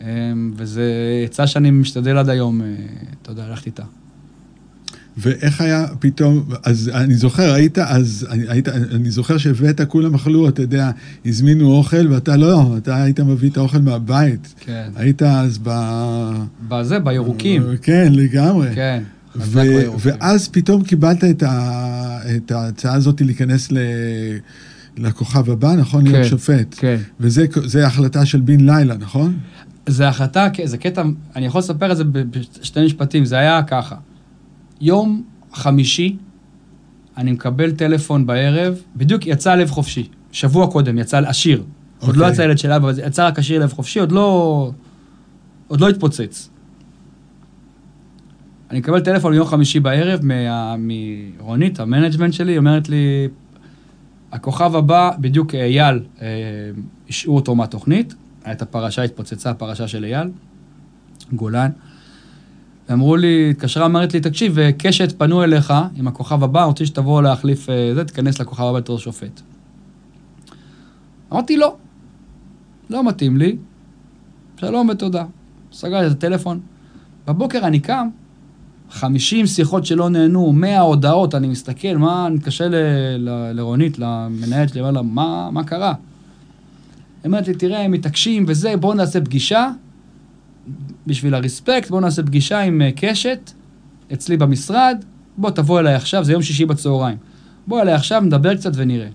אמ, 0.00 0.06
וזה 0.56 0.84
עצה 1.24 1.46
שאני 1.46 1.70
משתדל 1.70 2.18
עד 2.18 2.28
היום, 2.28 2.62
אה, 2.62 2.66
אתה 3.22 3.32
יודע, 3.32 3.48
ללכת 3.48 3.66
איתה. 3.66 3.82
ואיך 5.16 5.60
היה 5.60 5.86
פתאום, 5.98 6.44
אז 6.62 6.90
אני 6.94 7.14
זוכר, 7.14 7.52
היית 7.52 7.78
אז, 7.78 8.26
אני- 8.30 8.44
היית, 8.48 8.68
אני 8.68 9.10
זוכר 9.10 9.38
שהבאת, 9.38 9.80
כולם 9.88 10.14
אכלו, 10.14 10.48
אתה 10.48 10.62
יודע, 10.62 10.90
הזמינו 11.26 11.72
אוכל, 11.72 12.12
ואתה 12.12 12.36
לא, 12.36 12.74
אתה 12.76 13.02
היית 13.02 13.20
מביא 13.20 13.50
את 13.50 13.56
האוכל 13.56 13.78
מהבית. 13.78 14.54
כן. 14.60 14.88
היית 14.96 15.22
אז 15.22 15.58
ב... 15.62 15.70
בזה, 16.68 16.98
בירוקים. 16.98 17.62
כן, 17.82 18.12
לגמרי. 18.12 18.68
כן. 18.74 19.02
ו-. 19.36 19.60
ואז 19.98 20.48
פתאום 20.48 20.82
קיבלת 20.84 21.24
את, 21.24 21.42
ה- 21.42 22.18
את 22.36 22.50
ההצעה 22.50 22.94
הזאת 22.94 23.20
להיכנס 23.20 23.72
ל... 23.72 23.78
לכוכב 24.96 25.50
הבא, 25.50 25.74
נכון? 25.74 26.04
להיות 26.04 26.16
כן, 26.22 26.28
שופט. 26.28 26.74
כן. 26.78 26.96
וזה 27.20 27.46
זה 27.64 27.86
החלטה 27.86 28.26
של 28.26 28.40
בן 28.40 28.60
לילה, 28.70 28.96
נכון? 28.96 29.36
זה 29.86 30.08
החלטה, 30.08 30.46
זה 30.64 30.78
קטע, 30.78 31.02
אני 31.36 31.46
יכול 31.46 31.58
לספר 31.58 31.92
את 31.92 31.96
זה 31.96 32.04
בשתי 32.04 32.84
משפטים, 32.86 33.24
זה 33.24 33.38
היה 33.38 33.62
ככה. 33.62 33.96
יום 34.80 35.22
חמישי, 35.52 36.16
אני 37.16 37.32
מקבל 37.32 37.70
טלפון 37.72 38.26
בערב, 38.26 38.74
בדיוק 38.96 39.26
יצא 39.26 39.54
לב 39.54 39.70
חופשי. 39.70 40.08
שבוע 40.32 40.70
קודם 40.70 40.98
יצא 40.98 41.18
השיר. 41.26 41.62
עוד 42.00 42.16
לא 42.16 42.24
אוקיי. 42.24 42.32
יצא 42.34 42.42
ילד 42.42 42.58
של 42.58 42.72
אבא, 42.72 42.90
יצא 43.06 43.26
רק 43.26 43.38
השיר 43.38 43.62
לב 43.62 43.72
חופשי, 43.72 44.00
עוד 44.00 44.12
לא... 44.12 44.70
עוד 45.68 45.80
לא 45.80 45.88
התפוצץ. 45.88 46.50
אני 48.70 48.78
מקבל 48.78 49.00
טלפון 49.00 49.32
ביום 49.32 49.46
חמישי 49.46 49.80
בערב 49.80 50.20
מה- 50.24 50.74
מרונית, 50.78 51.80
ה 51.80 51.85
management 51.85 52.32
שלי, 52.32 52.52
היא 52.52 52.58
אומרת 52.58 52.88
לי, 52.88 53.28
הכוכב 54.32 54.76
הבא, 54.76 55.10
בדיוק 55.20 55.54
אייל, 55.54 56.00
אה, 56.22 56.26
השעו 57.08 57.36
אותו 57.36 57.54
מהתוכנית, 57.54 58.14
הייתה 58.44 58.64
פרשה, 58.64 59.02
התפוצצה 59.02 59.50
הפרשה 59.50 59.88
של 59.88 60.04
אייל, 60.04 60.28
גולן. 61.32 61.70
אמרו 62.92 63.16
לי, 63.16 63.50
התקשרה, 63.50 63.86
אמרת 63.86 64.14
לי, 64.14 64.20
תקשיב, 64.20 64.58
אה, 64.58 64.70
קשת 64.72 65.18
פנו 65.18 65.44
אליך 65.44 65.72
עם 65.96 66.08
הכוכב 66.08 66.44
הבא, 66.44 66.64
רוצה 66.64 66.86
שתבוא 66.86 67.22
להחליף 67.22 67.70
אה, 67.70 67.94
זה, 67.94 68.04
תיכנס 68.04 68.40
לכוכב 68.40 68.62
הבא 68.62 68.78
בתור 68.78 68.98
שופט. 68.98 69.40
אמרתי, 71.32 71.56
לא, 71.56 71.76
לא 72.90 73.08
מתאים 73.08 73.36
לי, 73.36 73.56
שלום 74.56 74.88
ותודה. 74.88 75.24
סגר 75.72 76.06
את 76.06 76.12
הטלפון. 76.12 76.60
בבוקר 77.26 77.58
אני 77.58 77.80
קם, 77.80 78.08
50 78.90 79.46
שיחות 79.46 79.86
שלא 79.86 80.08
נהנו, 80.08 80.52
100 80.52 80.80
הודעות, 80.80 81.34
אני 81.34 81.48
מסתכל, 81.48 81.96
מה, 81.96 82.26
אני 82.26 82.34
מתקשר 82.34 82.68
לרונית, 83.54 83.98
למנהלת 83.98 84.68
שלי, 84.68 84.80
אומר 84.80 84.90
לה, 84.90 85.02
מה, 85.02 85.48
מה 85.52 85.64
קרה? 85.64 85.94
היא 87.22 87.28
אומרת 87.28 87.48
לי, 87.48 87.54
תראה, 87.54 87.80
הם 87.84 87.90
מתעקשים 87.90 88.44
וזה, 88.48 88.76
בואו 88.76 88.94
נעשה 88.94 89.20
פגישה, 89.20 89.70
בשביל 91.06 91.34
הרספקט, 91.34 91.90
בואו 91.90 92.00
נעשה 92.00 92.22
פגישה 92.22 92.60
עם 92.60 92.82
אה, 92.82 92.90
קשת, 92.96 93.50
אצלי 94.12 94.36
במשרד, 94.36 95.04
בוא 95.36 95.50
תבוא 95.50 95.80
אליי 95.80 95.94
עכשיו, 95.94 96.24
זה 96.24 96.32
יום 96.32 96.42
שישי 96.42 96.66
בצהריים. 96.66 97.16
בוא 97.66 97.82
אליי 97.82 97.94
עכשיו, 97.94 98.20
נדבר 98.20 98.54
קצת 98.54 98.70
ונראה. 98.74 99.08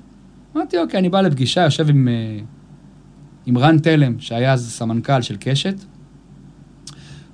אמרתי, 0.55 0.77
אוקיי, 0.77 0.99
אני 0.99 1.09
בא 1.09 1.21
לפגישה, 1.21 1.61
יושב 1.61 1.89
עם, 1.89 2.07
אה, 2.07 2.39
עם 3.45 3.57
רן 3.57 3.79
תלם, 3.79 4.19
שהיה 4.19 4.53
אז 4.53 4.71
סמנכ"ל 4.71 5.21
של 5.21 5.35
קשת, 5.39 5.75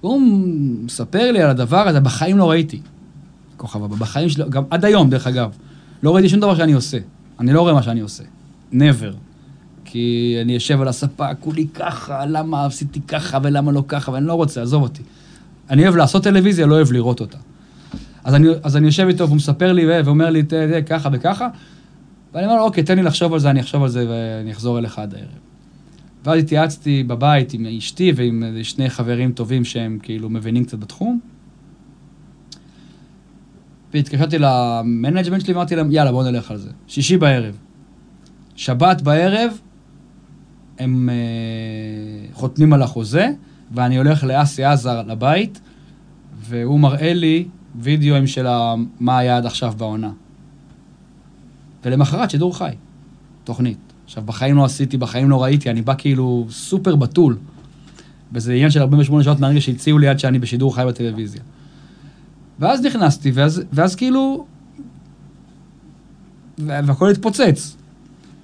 והוא 0.02 0.22
מספר 0.84 1.32
לי 1.32 1.42
על 1.42 1.50
הדבר 1.50 1.88
הזה, 1.88 2.00
בחיים 2.00 2.38
לא 2.38 2.50
ראיתי. 2.50 2.82
כוכבה, 3.58 3.88
בחיים 3.88 4.30
שלי, 4.30 4.44
גם 4.50 4.64
עד 4.70 4.86
היום, 4.86 5.10
דרך 5.10 5.28
אגב, 5.28 5.58
לא 6.04 6.16
ראיתי 6.16 6.30
שום 6.30 6.40
דבר 6.40 6.56
שאני 6.56 6.74
עושה. 6.74 6.98
אני 7.40 7.54
לא 7.54 7.62
רואה 7.62 7.74
מה 7.74 7.84
שאני 7.84 8.00
עושה. 8.00 8.24
never. 8.74 9.25
כי 9.96 10.38
אני 10.42 10.54
יושב 10.54 10.82
על 10.82 10.88
הספה, 10.88 11.36
כולי 11.36 11.68
ככה, 11.74 12.26
למה 12.26 12.66
עשיתי 12.66 13.02
ככה 13.02 13.38
ולמה 13.44 13.72
לא 13.72 13.84
ככה, 13.88 14.12
ואני 14.12 14.26
לא 14.26 14.34
רוצה, 14.34 14.62
עזוב 14.62 14.84
אותי. 14.84 15.02
אני 15.70 15.84
אוהב 15.84 15.96
לעשות 15.96 16.24
טלוויזיה, 16.24 16.66
לא 16.66 16.76
אוהב 16.76 16.92
לראות 16.92 17.22
אותה. 17.22 17.38
אז 18.24 18.36
אני, 18.36 18.48
אז 18.64 18.78
אני 18.78 18.86
יושב 18.86 19.08
איתו, 19.08 19.26
והוא 19.26 19.36
מספר 19.36 19.74
לי, 19.74 20.02
ואומר 20.06 20.30
לי, 20.30 20.44
תראה, 20.44 20.82
ככה 20.82 21.10
וככה, 21.12 21.48
ואני 22.34 22.46
אומר 22.46 22.56
לו, 22.58 22.64
אוקיי, 22.64 22.84
תן 22.84 22.96
לי 22.96 23.04
לחשוב 23.04 23.34
על 23.34 23.40
זה, 23.40 23.50
אני 23.50 23.60
אחשוב 23.60 23.84
על 23.84 23.90
זה 23.90 24.06
ואני 24.10 24.52
אחזור 24.52 24.80
אליך 24.80 25.00
עד 25.00 25.14
הערב. 25.14 25.28
ואז 26.26 26.40
התייעצתי 26.40 27.04
בבית 27.04 27.54
עם 27.54 27.66
אשתי 27.66 28.14
ועם 28.16 28.44
שני 28.64 28.90
חברים 28.90 29.32
טובים 29.32 29.66
שהם 29.66 30.00
כאילו 30.04 30.30
מבינים 30.30 30.66
קצת 30.66 30.78
בתחום. 30.78 31.20
והתקשרתי 33.94 34.38
ל 34.40 34.49
management 34.49 35.42
שלי 35.42 35.54
ואמרתי 35.54 35.76
להם, 35.76 35.92
יאללה, 35.92 36.12
בואו 36.12 36.32
נלך 36.32 36.52
על 36.52 36.58
זה. 36.58 36.70
שישי 36.88 37.18
בערב. 37.18 37.58
שבת 38.56 39.02
בערב, 39.02 39.60
הם 40.80 41.10
אה, 41.10 41.16
חותמים 42.34 42.74
על 42.74 42.82
החוזה, 42.82 43.30
ואני 43.72 43.98
הולך 43.98 44.24
לאסי 44.24 44.64
עזר 44.64 45.02
לבית, 45.08 45.60
והוא 46.40 46.80
מראה 46.80 47.14
לי 47.14 47.48
וידאוים 47.76 48.28
של 48.28 48.46
מה 49.00 49.18
היה 49.18 49.38
עד 49.38 49.46
עכשיו 49.46 49.74
בעונה. 49.78 50.12
ולמחרת 51.86 52.30
שידור 52.30 52.58
חי, 52.58 52.70
תוכנית. 53.44 53.78
עכשיו, 54.06 54.24
בחיים 54.24 54.56
לא 54.56 54.66
עשיתי, 54.66 54.98
בחיים 54.98 55.30
לא 55.30 55.44
ראיתי, 55.44 55.70
אני 55.70 55.82
בא 55.82 55.94
כאילו 55.98 56.48
סופר 56.50 56.96
בתול. 56.96 57.38
וזה 58.34 58.54
עניין 58.54 58.70
של 58.72 58.80
48 58.82 59.24
שעות 59.24 59.40
מהרגע 59.40 59.62
שהציעו 59.62 59.98
לי 60.00 60.08
עד 60.08 60.20
שאני 60.20 60.40
בשידור 60.40 60.76
חי 60.76 60.84
בטלוויזיה. 60.88 61.42
ואז 62.60 62.86
נכנסתי, 62.86 63.32
ואז, 63.32 63.64
ואז 63.74 63.96
כאילו... 63.96 64.46
וה- 66.58 66.80
והכל 66.86 67.10
התפוצץ. 67.10 67.76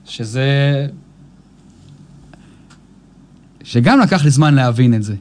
שזה... 0.06 0.88
שגם 3.64 3.99
לקח 3.99 4.24
לי 4.24 4.30
זמן 4.30 4.53
להבין 4.53 4.93
את 4.93 5.03
זה. 5.03 5.16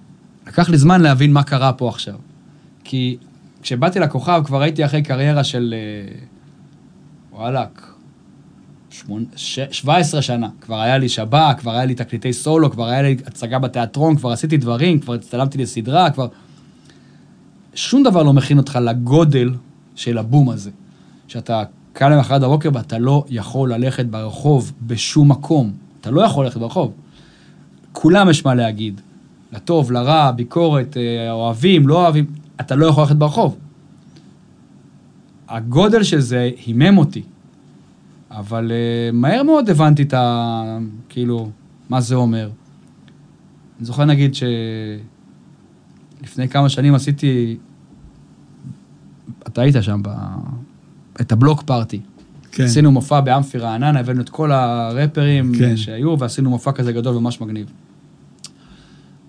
לקח 0.47 0.69
לי 0.69 0.79
זמן 0.79 1.01
להבין 1.01 1.33
מה 1.33 1.43
קרה 1.43 1.73
פה 1.73 1.89
עכשיו. 1.89 2.15
כי 2.85 3.17
כשבאתי 3.63 4.01
לכוכב 4.01 4.43
כבר 4.45 4.63
הייתי 4.63 4.85
אחרי 4.85 5.03
קריירה 5.03 5.45
של... 5.45 5.75
אה, 5.77 6.15
וואלאק, 7.33 7.93
שמונ... 8.91 9.25
ש... 9.37 9.59
17 9.71 10.23
שנה. 10.23 10.49
כבר 10.61 10.81
היה 10.81 10.99
לי 10.99 11.09
שב"כ, 11.09 11.59
כבר 11.59 11.71
היה 11.71 11.85
לי 11.85 11.95
תקליטי 11.95 12.33
סולו, 12.33 12.71
כבר 12.71 12.87
היה 12.87 13.03
לי 13.03 13.17
הצגה 13.27 13.59
בתיאטרון, 13.59 14.17
כבר 14.17 14.33
עשיתי 14.33 14.57
דברים, 14.57 14.99
כבר 15.01 15.15
הצטלמתי 15.15 15.59
לסדרה, 15.59 16.11
כבר... 16.11 16.29
שום 17.75 18.03
דבר 18.03 18.23
לא 18.23 18.33
מכין 18.33 18.59
אותך 18.59 18.79
לגודל 18.83 19.55
של 19.95 20.19
הבום 20.19 20.51
הזה. 20.51 20.71
שאתה 21.29 21.63
קם 21.93 22.11
למחרת 22.11 22.41
בבוקר 22.41 22.69
ואתה 22.73 22.99
לא 22.99 23.25
יכול 23.31 23.73
ללכת 23.73 24.07
ברחוב 24.07 24.73
בשום 24.83 25.31
מקום. 25.31 25.73
אתה 26.01 26.11
לא 26.11 26.21
יכול 26.21 26.45
ללכת 26.45 26.57
ברחוב. 26.57 26.93
כולם 27.93 28.31
יש 28.31 28.45
מה 28.45 28.55
להגיד. 28.55 29.01
לטוב, 29.53 29.93
לרע, 29.93 30.31
ביקורת, 30.31 30.97
אה, 30.97 31.33
אוהבים, 31.33 31.89
לא 31.89 32.03
אוהבים, 32.03 32.27
אתה 32.61 32.77
לא 32.77 32.87
יכול 32.87 33.03
ללכת 33.03 33.17
ברחוב. 33.17 33.57
הגודל 35.49 36.03
של 36.03 36.21
זה 36.21 36.51
הימם 36.67 36.99
אותי. 36.99 37.23
אבל 38.31 38.71
uh, 38.71 39.17
מהר 39.17 39.43
מאוד 39.43 39.71
הבנתי 39.71 40.03
את 40.03 40.15
ה... 40.15 40.79
כאילו, 41.09 41.51
מה 41.89 42.01
זה 42.01 42.15
אומר. 42.15 42.51
אני 43.79 43.87
זוכר 43.87 44.05
נגיד 44.05 44.35
שלפני 44.35 44.99
כמה 46.49 46.69
שנים 46.69 46.95
עשיתי... 46.95 47.57
אתה 49.47 49.63
היית 49.63 49.75
שם, 49.81 50.01
ב... 50.03 50.09
את 51.21 51.33
הבלוק 51.33 51.63
פארטי. 51.63 52.01
כן. 52.53 52.65
עשינו 52.65 52.91
מופע 52.91 53.21
באמפי 53.21 53.59
רעננה, 53.59 54.01
הבאנו 54.01 54.21
את 54.21 54.29
כל 54.29 54.53
הראפרים 54.53 55.53
כן. 55.59 55.77
שהיו, 55.77 56.19
ועשינו 56.19 56.51
מופע 56.51 56.73
כזה 56.73 56.93
גדול 56.93 57.17
וממש 57.17 57.41
מגניב. 57.41 57.73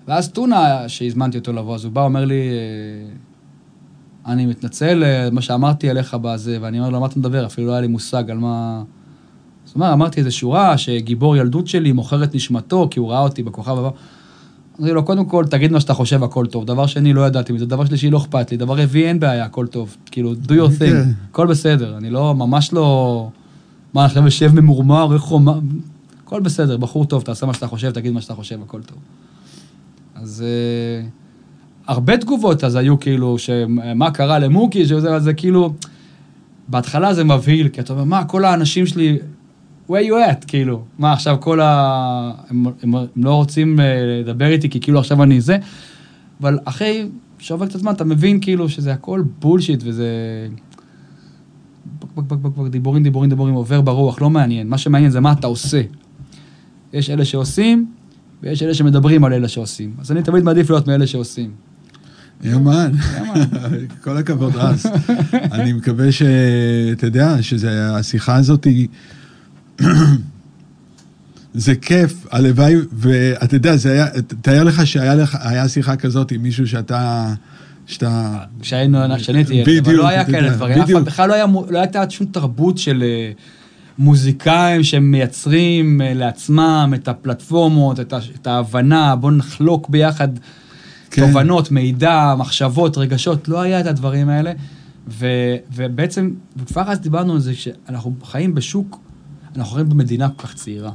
ואז 0.07 0.30
טונה, 0.30 0.89
שהזמנתי 0.89 1.38
אותו 1.38 1.53
לבוא, 1.53 1.76
אז 1.76 1.86
הוא 1.86 1.93
בא, 1.93 2.03
אומר 2.03 2.26
לי, 2.26 2.49
אה, 2.49 4.34
אני 4.34 4.45
מתנצל 4.45 5.03
על 5.03 5.32
מה 5.32 5.41
שאמרתי 5.41 5.89
עליך 5.89 6.17
בזה, 6.22 6.57
ואני 6.61 6.80
אומר 6.80 6.89
לו, 6.89 6.99
מה 6.99 7.05
אתה 7.05 7.19
מדבר? 7.19 7.45
אפילו 7.45 7.67
לא 7.67 7.72
היה 7.72 7.82
לי 7.82 7.88
מושג 7.88 8.32
על 8.32 8.38
מה... 8.38 8.84
זאת 9.65 9.76
אומרת, 9.76 9.93
אמרתי 9.93 10.19
איזו 10.19 10.32
שורה 10.32 10.78
שגיבור 10.78 11.38
ילדות 11.38 11.67
שלי 11.67 11.91
מוכר 11.91 12.24
את 12.24 12.36
נשמתו, 12.36 12.88
כי 12.91 12.99
הוא 12.99 13.11
ראה 13.11 13.19
אותי 13.19 13.43
בכוכב 13.43 13.78
הבא. 13.78 13.89
אמרתי 14.82 14.94
לו, 14.94 15.04
קודם 15.04 15.26
כל, 15.26 15.46
תגיד 15.46 15.72
מה 15.72 15.80
שאתה 15.80 15.94
חושב, 15.94 16.24
הכל 16.24 16.46
טוב. 16.46 16.66
דבר 16.66 16.86
שני, 16.86 17.14
לא 17.14 17.28
ידעתי 17.28 17.54
מזה. 17.54 17.66
דבר 17.66 17.86
שלישי, 17.86 18.10
לא 18.10 18.18
אכפת 18.18 18.52
לי. 18.52 18.58
דבר 18.58 18.78
רביעי, 18.78 19.08
אין 19.08 19.20
בעיה, 19.20 19.46
הכל 19.46 19.68
טוב. 19.68 19.98
כאילו, 20.12 20.34
do 20.34 20.52
your 20.52 20.80
כן. 20.80 20.86
thing, 20.86 21.14
הכל 21.30 21.48
בסדר. 21.48 21.98
אני 21.98 22.10
לא, 22.10 22.36
ממש 22.36 22.74
לא... 22.74 23.30
מה, 23.94 24.06
עכשיו 24.06 24.24
יושב 24.24 24.56
ממורמר, 24.56 25.14
איך 25.14 25.24
הוא... 25.24 25.42
הכל 26.26 26.42
בסדר, 26.42 26.78
בחור 26.78 27.06
טוב, 27.06 27.22
תעשה 27.22 27.46
מה 27.46 27.54
שאתה 27.54 27.68
חושב, 27.68 27.92
תגיד 27.92 28.14
מה 28.14 28.22
שאתה 28.22 28.34
חושב, 28.34 28.62
הכל 28.62 28.82
טוב. 28.82 28.98
אז 30.16 30.44
אה, 30.48 31.08
הרבה 31.88 32.18
תגובות 32.18 32.64
אז 32.64 32.76
היו 32.76 33.00
כאילו, 33.00 33.38
שמה 33.38 34.12
קרה 34.12 34.40
למוקי, 34.40 34.86
שזה 34.86 35.20
זה 35.20 35.34
כאילו, 35.34 35.74
בהתחלה 36.68 37.14
זה 37.14 37.24
מבהיל, 37.24 37.68
כי 37.70 37.82
אתה 37.82 37.94
אומר, 37.94 38.04
מה, 38.04 38.26
כל 38.26 38.46
האנשים 38.46 38.86
שלי, 38.86 39.18
where 39.90 39.94
you 39.94 40.14
at, 40.14 40.46
כאילו, 40.48 40.84
מה 41.00 41.14
עכשיו 41.14 41.38
כל 41.40 41.60
ה... 41.62 42.32
הם, 42.50 42.66
הם, 42.84 42.96
הם 42.96 43.06
לא 43.16 43.34
רוצים 43.36 43.80
אה, 43.80 43.86
לדבר 44.22 44.48
איתי, 44.48 44.70
כי 44.70 44.80
כאילו 44.80 45.00
עכשיו 45.00 45.24
אני 45.24 45.42
זה, 45.42 45.58
אבל 46.42 46.60
אחרי 46.66 47.08
שעובר 47.40 47.68
קצת 47.68 47.80
זמן, 47.80 47.92
אתה 47.92 48.04
מבין 48.04 48.40
כאילו 48.42 48.70
שזה 48.70 48.94
הכל 48.94 49.24
בולשיט 49.40 49.84
וזה... 49.86 50.08
בק, 52.00 52.24
בק, 52.24 52.38
בק, 52.38 52.52
בק, 52.58 52.72
דיבורים, 52.72 53.04
דיבורים, 53.04 53.30
דיבורים, 53.30 53.54
עובר 53.54 53.82
ברוח, 53.82 54.22
לא 54.22 54.30
מעניין. 54.30 54.70
מה 54.70 54.78
שמעניין 54.78 55.12
זה 55.12 55.20
מה 55.20 55.32
אתה 55.32 55.48
עושה. 55.48 55.82
יש 56.94 57.10
אלה 57.10 57.26
שעושים, 57.26 57.92
ויש 58.44 58.64
אלה 58.64 58.74
שמדברים 58.74 59.24
על 59.24 59.34
אלה 59.34 59.48
שעושים. 59.48 59.94
אז 60.00 60.12
אני 60.12 60.24
תמיד 60.24 60.44
מעדיף 60.44 60.70
להיות 60.70 60.88
מאלה 60.88 61.08
שעושים. 61.08 61.52
יאמן. 62.44 62.91
כל 64.03 64.18
הכבוד 64.18 64.56
רז. 64.56 64.86
אני 65.52 65.74
מקווה 65.74 66.12
שאתה 66.12 67.06
יודע, 67.06 67.38
שהשיחה 67.41 68.36
הזאת 68.36 68.64
היא... 68.64 68.88
זה 71.53 71.76
כיף, 71.76 72.26
הלוואי, 72.32 72.76
ואתה 72.94 73.56
יודע, 73.56 73.76
זה 73.76 73.91
היה, 73.91 74.06
תאר 74.41 74.64
לך 74.64 74.88
שהיה 74.88 75.16
לך, 75.16 75.38
היה 75.41 75.68
שיחה 75.70 75.95
כזאת 75.95 76.32
עם 76.32 76.41
מישהו 76.41 76.68
שאתה, 76.68 77.34
שאתה... 77.88 78.38
כשהיינו, 78.62 78.98
כשאני 79.18 79.38
הייתי 79.38 79.53
ילד, 79.53 79.88
אבל 79.88 79.94
לא 79.95 80.08
היה 80.08 80.26
כאלה 80.26 80.49
דברים. 80.49 80.82
אף. 80.82 80.90
אחד 80.91 81.06
בכלל 81.06 81.30
לא 81.30 81.34
היה, 81.34 81.45
לא 81.70 81.80
הייתה 81.80 82.10
שום 82.10 82.28
תרבות 82.28 82.78
של 82.78 83.03
אה, 83.03 83.32
מוזיקאים 83.99 84.84
שמייצרים 84.84 86.02
אה, 86.02 86.14
לעצמם 86.14 86.94
את 86.95 87.08
הפלטפורמות, 87.08 87.99
את 87.99 88.14
ה- 88.14 88.20
את 88.41 88.48
ההבנה, 88.48 89.16
בואו 89.16 89.32
נחלוק 89.32 89.90
ביחד 89.90 90.28
כן. 91.12 91.28
תובנות, 91.28 91.72
מידע, 91.72 92.36
מחשבות, 92.38 92.98
רגשות, 92.98 93.48
לא 93.48 93.62
היה 93.62 93.80
את 93.80 93.86
הדברים 93.86 94.30
האלה. 94.30 94.52
ו- 95.08 95.56
ובעצם, 95.76 96.30
וכבר 96.58 96.84
אז 96.88 96.99
דיברנו 96.99 97.34
על 97.34 97.40
זה 97.40 97.56
שאנחנו 97.56 98.16
חיים 98.24 98.56
בשוק, 98.56 98.99
אנחנו 99.56 99.76
חיים 99.76 99.90
במדינה 99.90 100.30
כל 100.30 100.48
כך 100.48 100.53
צעירה. 100.53 100.91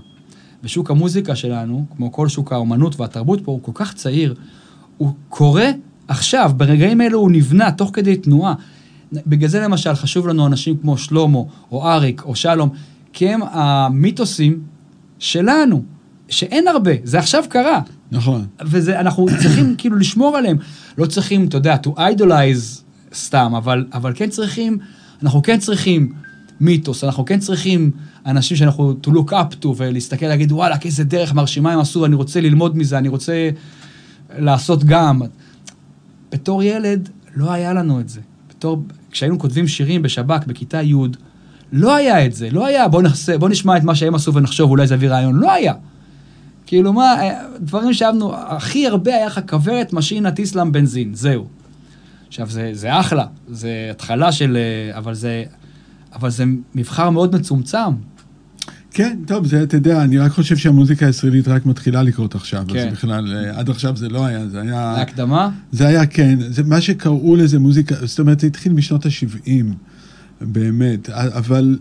ושוק 0.64 0.90
המוזיקה 0.90 1.36
שלנו, 1.36 1.86
כמו 1.96 2.12
כל 2.12 2.28
שוק 2.28 2.52
האומנות 2.52 3.00
והתרבות 3.00 3.40
פה, 3.44 3.52
הוא 3.52 3.62
כל 3.62 3.72
כך 3.74 3.94
צעיר. 3.94 4.34
הוא 4.96 5.12
קורה 5.28 5.70
עכשיו, 6.08 6.50
ברגעים 6.56 7.00
אלו 7.00 7.18
הוא 7.18 7.30
נבנה 7.30 7.72
תוך 7.72 7.90
כדי 7.92 8.16
תנועה. 8.16 8.54
בגלל 9.12 9.48
זה 9.48 9.60
למשל 9.60 9.94
חשוב 9.94 10.28
לנו 10.28 10.46
אנשים 10.46 10.76
כמו 10.76 10.98
שלמה, 10.98 11.38
או 11.72 11.88
אריק, 11.88 12.22
או 12.24 12.36
שלום, 12.36 12.68
כי 13.12 13.28
הם 13.28 13.40
המיתוסים 13.42 14.60
שלנו, 15.18 15.82
שאין 16.28 16.68
הרבה, 16.68 16.90
זה 17.04 17.18
עכשיו 17.18 17.44
קרה. 17.48 17.80
נכון. 18.12 18.46
וזה, 18.64 19.00
אנחנו 19.00 19.26
צריכים 19.42 19.74
כאילו 19.78 19.96
לשמור 19.96 20.36
עליהם. 20.36 20.56
לא 20.98 21.06
צריכים, 21.06 21.44
אתה 21.44 21.56
יודע, 21.56 21.76
to 21.86 21.88
idolize 21.88 22.82
סתם, 23.14 23.52
אבל, 23.56 23.86
אבל 23.92 24.12
כן 24.14 24.30
צריכים, 24.30 24.78
אנחנו 25.22 25.42
כן 25.42 25.58
צריכים 25.58 26.12
מיתוס, 26.60 27.04
אנחנו 27.04 27.24
כן 27.24 27.38
צריכים 27.38 27.90
אנשים 28.26 28.56
שאנחנו 28.56 28.94
to 29.02 29.08
look 29.10 29.30
up 29.30 29.62
to 29.62 29.66
ולהסתכל, 29.76 30.26
להגיד, 30.26 30.52
וואלה, 30.52 30.76
איזה 30.84 31.04
דרך 31.04 31.34
מרשימה 31.34 31.72
הם 31.72 31.78
עשו, 31.78 32.06
אני 32.06 32.14
רוצה 32.14 32.40
ללמוד 32.40 32.76
מזה, 32.76 32.98
אני 32.98 33.08
רוצה 33.08 33.50
לעשות 34.38 34.84
גם. 34.84 35.22
בתור 36.32 36.62
ילד, 36.62 37.08
לא 37.34 37.52
היה 37.52 37.72
לנו 37.72 38.00
את 38.00 38.08
זה. 38.08 38.20
בתור, 38.50 38.82
כשהיינו 39.10 39.38
כותבים 39.38 39.68
שירים 39.68 40.02
בשב"כ, 40.02 40.46
בכיתה 40.46 40.82
י', 40.82 40.94
לא 41.72 41.96
היה 41.96 42.26
את 42.26 42.34
זה, 42.34 42.50
לא 42.50 42.66
היה 42.66 42.88
בוא, 42.88 43.02
נחסה, 43.02 43.38
בוא 43.38 43.48
נשמע 43.48 43.76
את 43.76 43.82
מה 43.82 43.94
שהם 43.94 44.14
עשו 44.14 44.34
ונחשוב, 44.34 44.70
אולי 44.70 44.86
זה 44.86 44.94
יביא 44.94 45.08
רעיון, 45.08 45.34
לא 45.34 45.52
היה. 45.52 45.74
כאילו 46.66 46.92
מה, 46.92 47.22
אה, 47.22 47.42
דברים 47.60 47.92
שאהבנו, 47.92 48.34
הכי 48.36 48.86
הרבה 48.86 49.14
היה 49.14 49.26
לך 49.26 49.40
כוורת, 49.48 49.92
משינה, 49.92 50.30
טיסלאם, 50.30 50.72
בנזין, 50.72 51.14
זהו. 51.14 51.46
עכשיו, 52.28 52.50
זה, 52.50 52.70
זה 52.72 53.00
אחלה, 53.00 53.26
זה 53.48 53.88
התחלה 53.90 54.32
של... 54.32 54.56
אה, 54.56 54.98
אבל 54.98 55.14
זה, 55.14 55.44
אבל 56.16 56.30
זה 56.30 56.44
מבחר 56.74 57.10
מאוד 57.10 57.36
מצומצם. 57.36 57.92
כן, 58.90 59.18
טוב, 59.26 59.46
זה, 59.46 59.62
אתה 59.62 59.76
יודע, 59.76 60.02
אני 60.02 60.18
רק 60.18 60.32
חושב 60.32 60.56
שהמוזיקה 60.56 61.06
הישראלית 61.06 61.48
רק 61.48 61.66
מתחילה 61.66 62.02
לקרות 62.02 62.34
עכשיו. 62.34 62.64
כן. 62.68 62.86
אז 62.86 62.92
בכלל, 62.92 63.34
אה, 63.36 63.58
עד 63.58 63.70
עכשיו 63.70 63.96
זה 63.96 64.08
לא 64.08 64.26
היה, 64.26 64.48
זה 64.48 64.60
היה... 64.60 64.94
להקדמה? 64.98 65.50
זה 65.72 65.86
היה, 65.86 66.06
כן, 66.06 66.38
זה 66.48 66.62
מה 66.62 66.80
שקראו 66.80 67.36
לזה 67.36 67.58
מוזיקה, 67.58 67.94
זאת 68.06 68.18
אומרת, 68.18 68.40
זה 68.40 68.46
התחיל 68.46 68.72
משנות 68.72 69.06
ה-70, 69.06 69.50
באמת, 70.40 71.10
אבל 71.10 71.78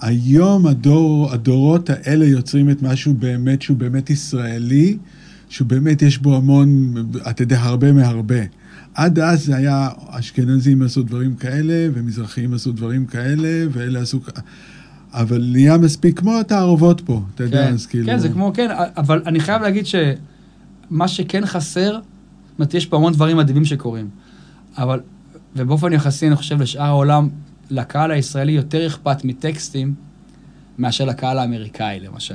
היום 0.00 0.66
הדור, 0.66 1.32
הדורות 1.32 1.90
האלה 1.90 2.24
יוצרים 2.24 2.70
את 2.70 2.82
משהו 2.82 3.14
באמת, 3.14 3.62
שהוא 3.62 3.76
באמת 3.76 4.10
ישראלי, 4.10 4.96
שהוא 5.48 5.68
באמת, 5.68 6.02
יש 6.02 6.18
בו 6.18 6.36
המון, 6.36 6.94
אתה 7.30 7.42
יודע, 7.42 7.60
הרבה 7.60 7.92
מהרבה. 7.92 8.40
עד 8.94 9.18
אז 9.18 9.44
זה 9.44 9.56
היה, 9.56 9.88
אשכנזים 10.08 10.82
עשו 10.82 11.02
דברים 11.02 11.34
כאלה, 11.34 11.88
ומזרחים 11.94 12.54
עשו 12.54 12.72
דברים 12.72 13.06
כאלה, 13.06 13.66
ואלה 13.72 14.00
עשו... 14.00 14.20
אבל 15.12 15.48
נהיה 15.52 15.78
מספיק 15.78 16.18
כמו 16.18 16.38
התערובות 16.40 17.00
פה, 17.00 17.22
אתה 17.34 17.44
יודע, 17.44 17.66
כן, 17.66 17.72
אז 17.72 17.86
כאילו... 17.86 18.06
כן, 18.06 18.18
זה 18.18 18.28
כמו, 18.28 18.52
כן, 18.54 18.68
אבל 18.96 19.22
אני 19.26 19.40
חייב 19.40 19.62
להגיד 19.62 19.84
שמה 19.86 21.08
שכן 21.08 21.46
חסר, 21.46 21.92
זאת 21.92 22.58
אומרת, 22.58 22.74
יש 22.74 22.86
פה 22.86 22.96
המון 22.96 23.12
דברים 23.12 23.36
מדהימים 23.36 23.64
שקורים, 23.64 24.08
אבל, 24.78 25.00
ובאופן 25.56 25.92
יחסי, 25.92 26.26
אני 26.26 26.36
חושב, 26.36 26.60
לשאר 26.60 26.82
העולם, 26.82 27.28
לקהל 27.70 28.10
הישראלי 28.10 28.52
יותר 28.52 28.86
אכפת 28.86 29.24
מטקסטים 29.24 29.94
מאשר 30.78 31.04
לקהל 31.04 31.38
האמריקאי, 31.38 32.00
למשל. 32.00 32.34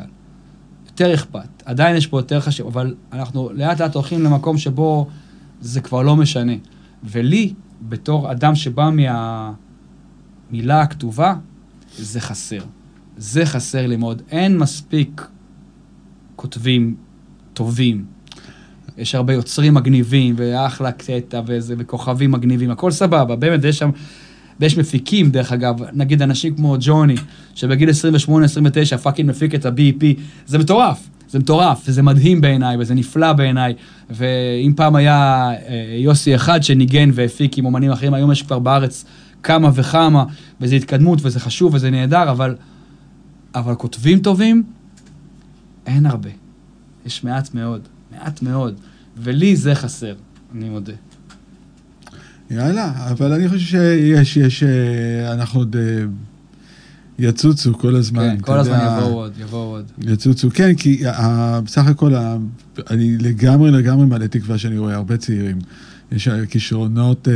יותר 0.87 1.13
אכפת. 1.13 1.63
עדיין 1.65 1.95
יש 1.95 2.07
פה 2.07 2.19
יותר 2.19 2.39
חשוב, 2.39 2.67
אבל 2.67 2.95
אנחנו 3.13 3.49
לאט 3.53 3.81
לאט 3.81 3.95
הולכים 3.95 4.23
למקום 4.23 4.57
שבו 4.57 5.07
זה 5.61 5.81
כבר 5.81 6.01
לא 6.01 6.15
משנה. 6.15 6.53
ולי, 7.03 7.53
בתור 7.81 8.31
אדם 8.31 8.55
שבא 8.55 8.89
מהמילה 10.51 10.81
הכתובה, 10.81 11.35
זה 11.97 12.21
חסר. 12.21 12.61
זה 13.17 13.45
חסר 13.45 13.87
לי 13.87 13.95
מאוד. 13.95 14.21
אין 14.31 14.57
מספיק 14.57 15.27
כותבים 16.35 16.95
טובים. 17.53 18.05
יש 18.97 19.15
הרבה 19.15 19.33
יוצרים 19.33 19.73
מגניבים, 19.73 20.35
ואחלה 20.37 20.91
קטע, 20.91 21.41
וזה, 21.47 21.75
וכוכבים 21.77 22.31
מגניבים, 22.31 22.71
הכל 22.71 22.91
סבבה, 22.91 23.35
באמת, 23.35 23.63
יש 23.63 23.77
שם... 23.77 23.89
ויש 24.59 24.77
מפיקים, 24.77 25.31
דרך 25.31 25.51
אגב, 25.51 25.75
נגיד 25.93 26.21
אנשים 26.21 26.55
כמו 26.55 26.75
ג'וני, 26.79 27.15
שבגיל 27.55 27.89
28-29 28.93 28.97
fucking 28.97 29.29
מפיק 29.29 29.55
את 29.55 29.65
ה-BEP, 29.65 30.05
זה 30.45 30.57
מטורף, 30.57 31.09
זה 31.35 31.39
מטורף, 31.39 31.83
וזה 31.87 32.01
מדהים 32.01 32.41
בעיניי, 32.41 32.77
וזה 32.79 32.93
נפלא 32.93 33.33
בעיניי. 33.33 33.73
ואם 34.09 34.73
פעם 34.75 34.95
היה 34.95 35.49
אה, 35.51 35.95
יוסי 35.99 36.35
אחד 36.35 36.63
שניגן 36.63 37.09
והפיק 37.13 37.57
עם 37.57 37.65
אומנים 37.65 37.91
אחרים, 37.91 38.13
היום 38.13 38.31
יש 38.31 38.41
כבר 38.41 38.59
בארץ 38.59 39.05
כמה 39.43 39.69
וכמה, 39.73 40.25
וזה 40.61 40.75
התקדמות, 40.75 41.19
וזה 41.21 41.39
חשוב, 41.39 41.73
וזה 41.73 41.89
נהדר, 41.89 42.31
אבל, 42.31 42.55
אבל 43.55 43.75
כותבים 43.75 44.19
טובים, 44.19 44.63
אין 45.85 46.05
הרבה. 46.05 46.29
יש 47.05 47.23
מעט 47.23 47.53
מאוד, 47.53 47.81
מעט 48.11 48.41
מאוד. 48.41 48.75
ולי 49.17 49.55
זה 49.55 49.75
חסר, 49.75 50.15
אני 50.55 50.69
מודה. 50.69 50.93
יאללה, 52.51 53.11
אבל 53.11 53.33
אני 53.33 53.49
חושב 53.49 53.65
שיש, 53.65 54.37
יש, 54.37 54.63
אה, 54.63 55.33
אנחנו 55.33 55.59
עוד 55.59 55.75
אה, 55.75 56.05
יצוצו 57.19 57.73
כל 57.77 57.95
הזמן. 57.95 58.35
כן, 58.35 58.41
כל 58.41 58.59
הזמן 58.59 58.73
יודע, 58.73 58.97
יבואו 58.97 59.13
עוד, 59.13 59.33
יבואו 59.39 59.69
עוד. 59.69 59.85
יצוצו, 60.01 60.49
כן, 60.53 60.75
כי 60.75 61.03
בסך 61.63 61.87
הכל, 61.87 62.13
אני 62.89 63.17
לגמרי 63.17 63.71
לגמרי 63.71 64.05
מלא 64.05 64.27
תקווה 64.27 64.57
שאני 64.57 64.77
רואה 64.77 64.95
הרבה 64.95 65.17
צעירים. 65.17 65.59
יש 66.11 66.29
כישרונות, 66.49 67.27
אה, 67.27 67.33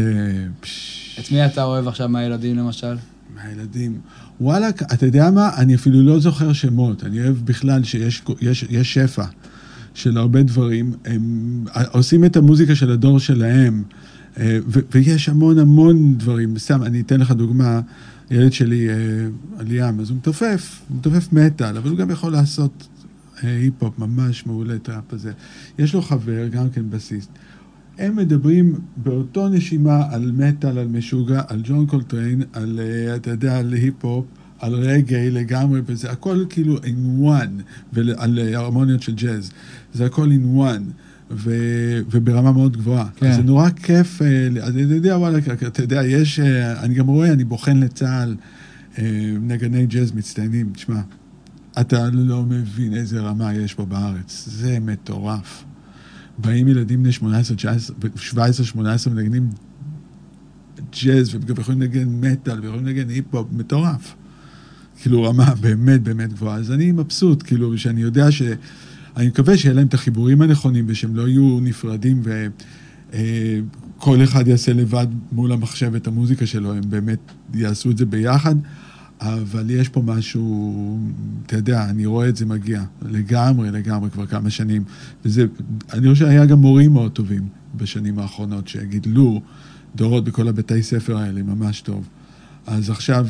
את 1.20 1.32
מי 1.32 1.46
אתה 1.46 1.64
אוהב 1.64 1.88
עכשיו 1.88 2.10
מהילדים 2.10 2.58
למשל? 2.58 2.96
מהילדים. 3.36 4.00
וואלה, 4.42 4.70
אתה 4.70 5.06
יודע 5.06 5.32
מה? 5.32 5.50
אני 5.58 5.76
אפילו 5.76 6.02
לא 6.02 6.20
זוכר 6.20 6.54
שמות. 6.54 7.04
אני 7.04 7.22
אוהב 7.22 7.36
בכלל 7.46 7.84
שיש 7.84 8.22
יש, 8.42 8.66
יש 8.70 8.94
שפע 8.94 9.26
של 9.94 10.18
הרבה 10.18 10.44
דברים. 10.44 10.94
הם 11.06 11.66
עושים 11.92 12.26
את 12.26 12.38
המוזיקה 12.38 12.76
של 12.76 12.92
הדור 12.92 13.20
שלהם, 13.20 13.84
אה, 14.40 14.60
ו- 14.68 14.80
ויש 14.92 15.30
המון 15.30 15.60
המון 15.60 16.18
דברים. 16.18 16.58
סתם, 16.58 16.84
אני 16.84 17.02
אתן 17.02 17.20
לך 17.20 17.32
דוגמה. 17.32 17.82
ילד 18.32 18.54
שלי, 18.54 18.90
אה, 18.90 18.96
ליאם, 19.60 20.00
אז 20.00 20.10
הוא 20.10 20.18
מתופף, 20.18 20.82
הוא 20.90 20.98
מתופף 20.98 21.34
מטאל, 21.34 21.78
אבל 21.78 21.90
הוא 21.90 21.98
גם 21.98 22.12
יכול 22.12 22.32
לעשות 22.32 22.88
אה, 23.44 23.50
היפ-הופ 23.50 24.00
ממש 24.00 24.46
מעולה, 24.46 24.80
טראפ 24.80 25.14
הזה. 25.14 25.32
יש 25.80 25.94
לו 25.94 26.02
חבר, 26.02 26.48
גם 26.48 26.70
כן 26.70 26.90
בסיסט. 26.90 27.30
הם 27.98 28.16
מדברים 28.16 28.76
באותו 28.98 29.50
נשימה 29.50 30.04
על 30.12 30.32
מטאל, 30.32 30.78
על 30.78 30.88
משוגע, 30.88 31.42
על 31.48 31.62
ג'ון 31.64 31.86
קולטריין, 31.86 32.44
על, 32.54 32.80
אה, 32.84 33.16
אתה 33.16 33.30
יודע, 33.30 33.58
על 33.58 33.74
היפ-הופ, 33.74 34.26
על 34.60 34.74
רגעי 34.74 35.32
לגמרי, 35.32 35.82
וזה 35.86 36.12
הכל 36.12 36.46
כאילו 36.50 36.78
in 36.78 37.24
one, 37.24 37.62
ועל 37.94 38.40
הרמוניות 38.54 39.02
של 39.02 39.16
ג'אז. 39.16 39.52
זה 39.94 40.06
הכל 40.06 40.30
in 40.32 40.58
one. 40.58 40.92
ו, 41.32 41.52
וברמה 42.12 42.52
מאוד 42.52 42.78
גבוהה. 42.78 43.08
כן. 43.16 43.34
זה 43.34 43.44
נורא 43.44 43.70
כיף, 43.70 44.22
אני 44.64 44.82
יודע, 44.82 45.18
וואלה, 45.18 45.38
אתה 45.68 45.84
יודע, 45.84 46.04
יש, 46.04 46.40
אה, 46.40 46.84
אני 46.84 46.94
גם 46.94 47.08
רואה, 47.08 47.34
אני 47.34 47.44
בוחן 47.44 47.78
לצה"ל 47.78 48.36
אה, 48.98 49.34
נגני 49.42 49.86
ג'אז 49.86 50.12
מצטיינים, 50.12 50.72
תשמע, 50.74 51.02
אתה 51.82 52.10
לא 52.14 52.44
מבין 52.44 52.94
איזה 52.94 53.20
רמה 53.20 53.54
יש 53.54 53.74
פה 53.74 53.86
בארץ, 53.86 54.48
זה 54.52 54.78
מטורף. 54.82 55.64
באים 56.38 56.68
ילדים 56.68 57.04
בני 57.04 57.12
18, 57.12 57.58
19, 57.58 57.96
17, 58.16 58.66
18, 58.66 59.14
מנגנים 59.14 59.50
ג'אז, 61.04 61.36
וגם 61.36 61.56
יכולים 61.60 61.82
לנגן 61.82 62.08
מטאל, 62.22 62.60
ויכולים 62.60 62.86
לנגן 62.86 63.10
היפ-הופ, 63.10 63.48
מטורף. 63.52 64.16
כאילו 65.02 65.24
רמה 65.24 65.54
באמת 65.62 66.04
באמת 66.04 66.34
גבוהה. 66.34 66.58
אז 66.58 66.72
אני 66.72 66.92
מבסוט, 66.92 67.44
כאילו, 67.44 67.78
שאני 67.78 68.02
יודע 68.02 68.32
ש... 68.32 68.42
אני 69.18 69.28
מקווה 69.28 69.58
שיהיה 69.58 69.76
להם 69.76 69.88
את 69.88 69.94
החיבורים 69.94 70.42
הנכונים, 70.42 70.86
ושהם 70.88 71.16
לא 71.16 71.28
יהיו 71.28 71.60
נפרדים, 71.62 72.22
וכל 73.98 74.24
אחד 74.24 74.48
יעשה 74.48 74.74
לבד 74.74 75.08
מול 75.32 75.52
המחשב 75.52 75.96
את 75.96 76.08
המוזיקה 76.08 76.46
שלו, 76.46 76.74
הם 76.74 76.84
באמת 76.90 77.20
יעשו 77.54 77.92
את 77.92 77.98
זה 77.98 78.06
ביחד. 78.06 78.56
אבל 79.22 79.70
יש 79.70 79.90
פה 79.90 80.02
משהו, 80.02 81.00
אתה 81.46 81.56
יודע, 81.56 81.90
אני 81.90 82.06
רואה 82.06 82.30
את 82.30 82.36
זה 82.36 82.46
מגיע, 82.46 82.84
לגמרי, 83.02 83.72
לגמרי, 83.72 84.10
כבר 84.10 84.26
כמה 84.26 84.50
שנים. 84.50 84.84
וזה, 85.26 85.46
אני 85.94 86.10
חושב 86.12 86.26
שהיה 86.26 86.46
גם 86.46 86.60
מורים 86.60 86.94
מאוד 86.94 87.12
טובים 87.12 87.48
בשנים 87.76 88.20
האחרונות, 88.20 88.68
שגידלו 88.68 89.42
דורות 89.96 90.24
בכל 90.24 90.48
הבתי 90.48 90.84
ספר 90.84 91.18
האלה, 91.18 91.44
ממש 91.44 91.82
טוב. 91.82 92.08
אז 92.68 92.90
עכשיו 92.90 93.28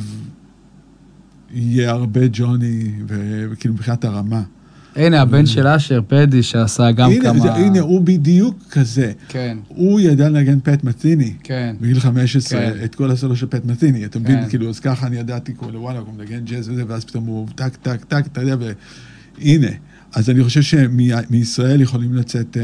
יהיה 1.51 1.91
הרבה 1.91 2.21
ג'וני, 2.31 2.91
וכאילו 3.51 3.73
מבחינת 3.73 4.05
הרמה. 4.05 4.43
הנה, 4.95 5.21
הבן 5.21 5.45
של 5.45 5.67
אשר, 5.67 6.01
פדי, 6.07 6.43
שעשה 6.43 6.91
גם 6.91 7.11
הנה, 7.11 7.21
כמה... 7.21 7.39
זה, 7.39 7.53
הנה, 7.53 7.79
הוא 7.79 8.01
בדיוק 8.01 8.57
כזה. 8.71 9.11
כן, 9.27 9.57
הוא 9.67 9.99
ידע 9.99 10.29
לנגן 10.29 10.59
פט 10.59 10.83
מתיני. 10.83 11.33
כן. 11.43 11.75
בגיל 11.81 11.99
15, 11.99 12.59
כן. 12.59 12.71
את 12.83 12.95
כל 12.95 13.11
הסולו 13.11 13.35
של 13.35 13.47
פט 13.47 13.65
מתיני, 13.65 14.05
אתה 14.05 14.19
מבין? 14.19 14.41
כן. 14.41 14.49
כאילו, 14.49 14.69
אז 14.69 14.79
ככה 14.79 15.07
אני 15.07 15.17
ידעתי, 15.17 15.53
כאילו, 15.59 15.81
וואלה, 15.81 15.99
הוא 15.99 16.13
מנגן 16.17 16.45
ג'אז 16.45 16.69
וזה, 16.69 16.83
ואז 16.87 17.05
פתאום 17.05 17.25
הוא 17.25 17.47
טק, 17.55 17.75
טק, 17.75 18.03
טק, 18.05 18.23
אתה 18.31 18.41
יודע, 18.41 18.55
והנה. 19.39 19.71
אז 20.15 20.29
אני 20.29 20.43
חושב 20.43 20.61
שמישראל 20.61 21.81
יכולים 21.81 22.13
לצאת 22.13 22.57
אה, 22.57 22.63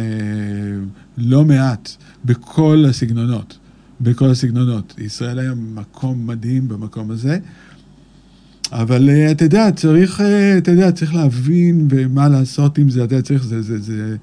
לא 1.17 1.45
מעט 1.45 1.89
בכל 2.25 2.85
הסגנונות, 2.89 3.57
בכל 4.01 4.29
הסגנונות. 4.29 4.95
ישראל 4.97 5.39
היה 5.39 5.53
מקום 5.55 6.27
מדהים 6.27 6.67
במקום 6.67 7.11
הזה, 7.11 7.37
אבל 8.71 9.09
אה, 9.09 9.31
אתה 9.31 9.45
יודע, 9.45 9.71
צריך, 9.71 10.21
אה, 10.21 10.57
אתה 10.57 10.71
יודע, 10.71 10.91
צריך 10.91 11.15
להבין 11.15 11.87
ומה 11.89 12.29
לעשות 12.29 12.77
עם 12.77 12.89
זה, 12.89 13.03
אתה 13.03 13.15
יודע, 13.15 13.25
צריך, 13.25 13.43
זה, 13.43 13.61
זה, 13.61 13.79
זה, 13.79 14.15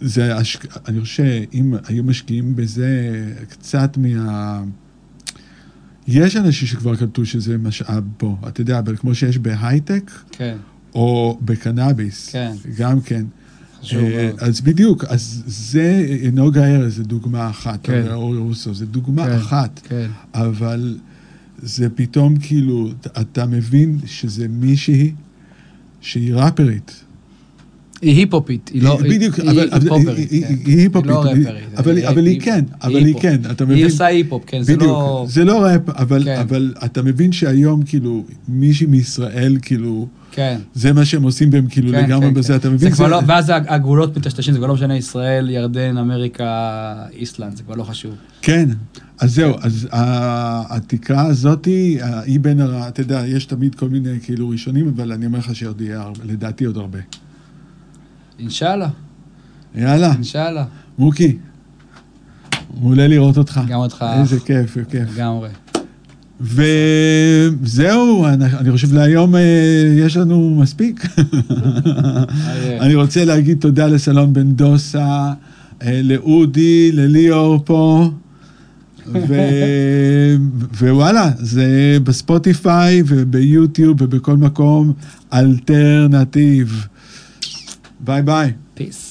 זה, 0.00 0.36
השק... 0.36 0.76
אני 0.88 1.00
חושב 1.00 1.14
שאם 1.14 1.74
היו 1.86 2.04
משקיעים 2.04 2.56
בזה 2.56 3.24
קצת 3.48 3.96
מה... 3.96 4.62
יש 6.08 6.36
אנשים 6.36 6.68
שכבר 6.68 6.96
קלטו 6.96 7.26
שזה 7.26 7.58
משאב 7.58 8.04
פה, 8.16 8.36
אתה 8.48 8.60
יודע, 8.60 8.78
אבל 8.78 8.96
כמו 8.96 9.14
שיש 9.14 9.38
בהייטק, 9.38 10.10
כן, 10.32 10.56
או 10.94 11.38
בקנאביס, 11.42 12.28
כן. 12.28 12.52
גם 12.78 13.00
כן. 13.00 13.24
חשוב 13.80 14.04
אה, 14.04 14.26
מאוד. 14.26 14.40
אז 14.40 14.60
בדיוק, 14.60 15.04
אז 15.04 15.42
זה, 15.46 16.06
נוגה 16.32 16.64
ארז 16.64 16.96
זה 16.96 17.04
דוגמה 17.04 17.50
אחת, 17.50 17.78
כן. 17.82 18.06
או 18.08 18.14
אורי 18.14 18.38
רוסו, 18.38 18.74
זה 18.74 18.86
דוגמה 18.86 19.26
כן, 19.26 19.32
אחת, 19.32 19.80
כן, 19.88 20.06
אבל 20.34 20.98
זה 21.62 21.88
פתאום 21.94 22.36
כאילו, 22.36 22.90
אתה 23.20 23.46
מבין 23.46 23.98
שזה 24.06 24.46
מישהי 24.48 25.12
שהיא 26.00 26.34
ראפרית. 26.34 27.04
היא 28.02 28.16
היפ-הופית, 28.16 28.70
היא 28.74 28.82
לא... 28.82 28.98
בדיוק, 29.02 29.34
היא- 29.38 29.50
היא 29.50 29.60
היא- 29.60 29.70
היא- 30.30 30.46
כן. 30.46 30.54
היא 30.66 30.78
היפ-הופית, 30.78 31.10
היא 31.10 31.14
לא 31.14 31.24
היא- 31.24 31.46
רפרית. 31.48 31.78
אבל 31.78 31.96
היא- 31.96 32.08
אבל 32.08 32.26
היא 32.26 32.40
כן, 32.40 32.64
אבל 32.82 33.04
היא. 33.04 33.14
כן, 33.20 33.40
אתה 33.50 33.64
היא 33.64 33.72
מבין? 33.72 33.84
עושה 33.84 34.06
היפ-הופ, 34.06 34.42
כן, 34.46 34.62
זה 34.62 34.76
בדיוק, 34.76 34.90
לא... 34.90 35.26
זה 35.28 35.44
לא 35.44 35.62
ראפ, 35.64 35.88
אבל 35.90 36.24
כן. 36.24 36.40
אבל 36.40 36.74
אתה 36.84 37.02
מבין 37.02 37.32
שהיום 37.32 37.82
כאילו 37.82 38.24
מישהי 38.48 38.86
מישראל 38.86 39.58
כאילו 39.62 40.08
כן. 40.32 40.58
זה 40.74 40.92
מה 40.92 41.04
שהם 41.04 41.22
עושים 41.22 41.48
והם 41.52 41.66
כאילו 41.68 41.92
כן, 41.92 42.04
לגמרי 42.04 42.26
כן, 42.28 42.34
בזה, 42.34 42.48
כן. 42.52 42.58
אתה 42.58 42.68
מבין? 42.70 42.78
זה 42.90 42.96
כבר 42.96 43.08
לא, 43.08 43.20
ואז 43.26 43.52
הגבולות 43.68 44.16
מטשטשים, 44.16 44.52
זה 44.52 44.58
כבר 44.58 44.66
לא 44.66 44.74
משנה 44.74 44.96
ישראל, 44.96 45.50
ירדן, 45.50 45.96
אמריקה, 45.96 46.74
איסלנד, 47.12 47.56
זה 47.56 47.62
כבר 47.62 47.74
לא 47.74 47.82
חשוב. 47.84 48.14
כן, 48.42 48.68
אז 49.20 49.34
זהו, 49.34 49.54
אז 49.60 49.88
התקרה 50.70 51.26
הזאתי, 51.26 51.98
ה- 52.02 52.20
היא 52.20 52.40
בין, 52.40 52.60
הר- 52.60 52.88
אתה 52.88 53.00
יודע, 53.00 53.22
יש 53.26 53.44
תמיד 53.46 53.74
כל 53.74 53.88
מיני 53.88 54.20
כאילו 54.22 54.48
ראשונים, 54.48 54.92
אבל 54.96 55.12
אני 55.12 55.26
אומר 55.26 55.38
לך 55.38 55.54
שעוד 55.54 55.80
יהיה, 55.80 56.04
לדעתי 56.24 56.64
עוד 56.64 56.76
הרבה. 56.76 56.98
אינשאללה, 58.38 58.88
יאללה, 59.74 60.12
אינשאללה. 60.12 60.64
מוקי, 60.98 61.36
מעולה 62.80 63.06
לראות 63.08 63.38
אותך. 63.38 63.60
גם 63.68 63.78
אותך. 63.78 64.04
איזה 64.20 64.40
כיף, 64.40 64.76
כיף. 64.90 65.08
לגמרי. 65.16 65.48
וזהו, 66.40 68.26
אני, 68.26 68.44
אני 68.44 68.70
חושב 68.72 68.92
להיום 68.92 69.34
אה, 69.34 69.40
יש 69.96 70.16
לנו 70.16 70.56
מספיק. 70.60 71.06
אה, 71.18 72.24
אני 72.80 72.94
רוצה 72.94 73.24
להגיד 73.24 73.58
תודה 73.60 73.86
לסלון 73.86 74.32
בן 74.32 74.52
דוסה, 74.52 75.32
אה, 75.82 76.00
לאודי, 76.02 76.92
לליאור 76.92 77.62
פה, 77.64 78.10
ו... 79.06 79.34
ווואלה, 80.80 81.30
זה 81.38 81.98
בספוטיפיי 82.04 83.02
וביוטיוב 83.06 84.02
ובכל 84.02 84.36
מקום 84.36 84.92
אלטרנטיב. 85.32 86.86
ביי 88.00 88.22
ביי. 88.22 88.52
peace. 88.74 89.07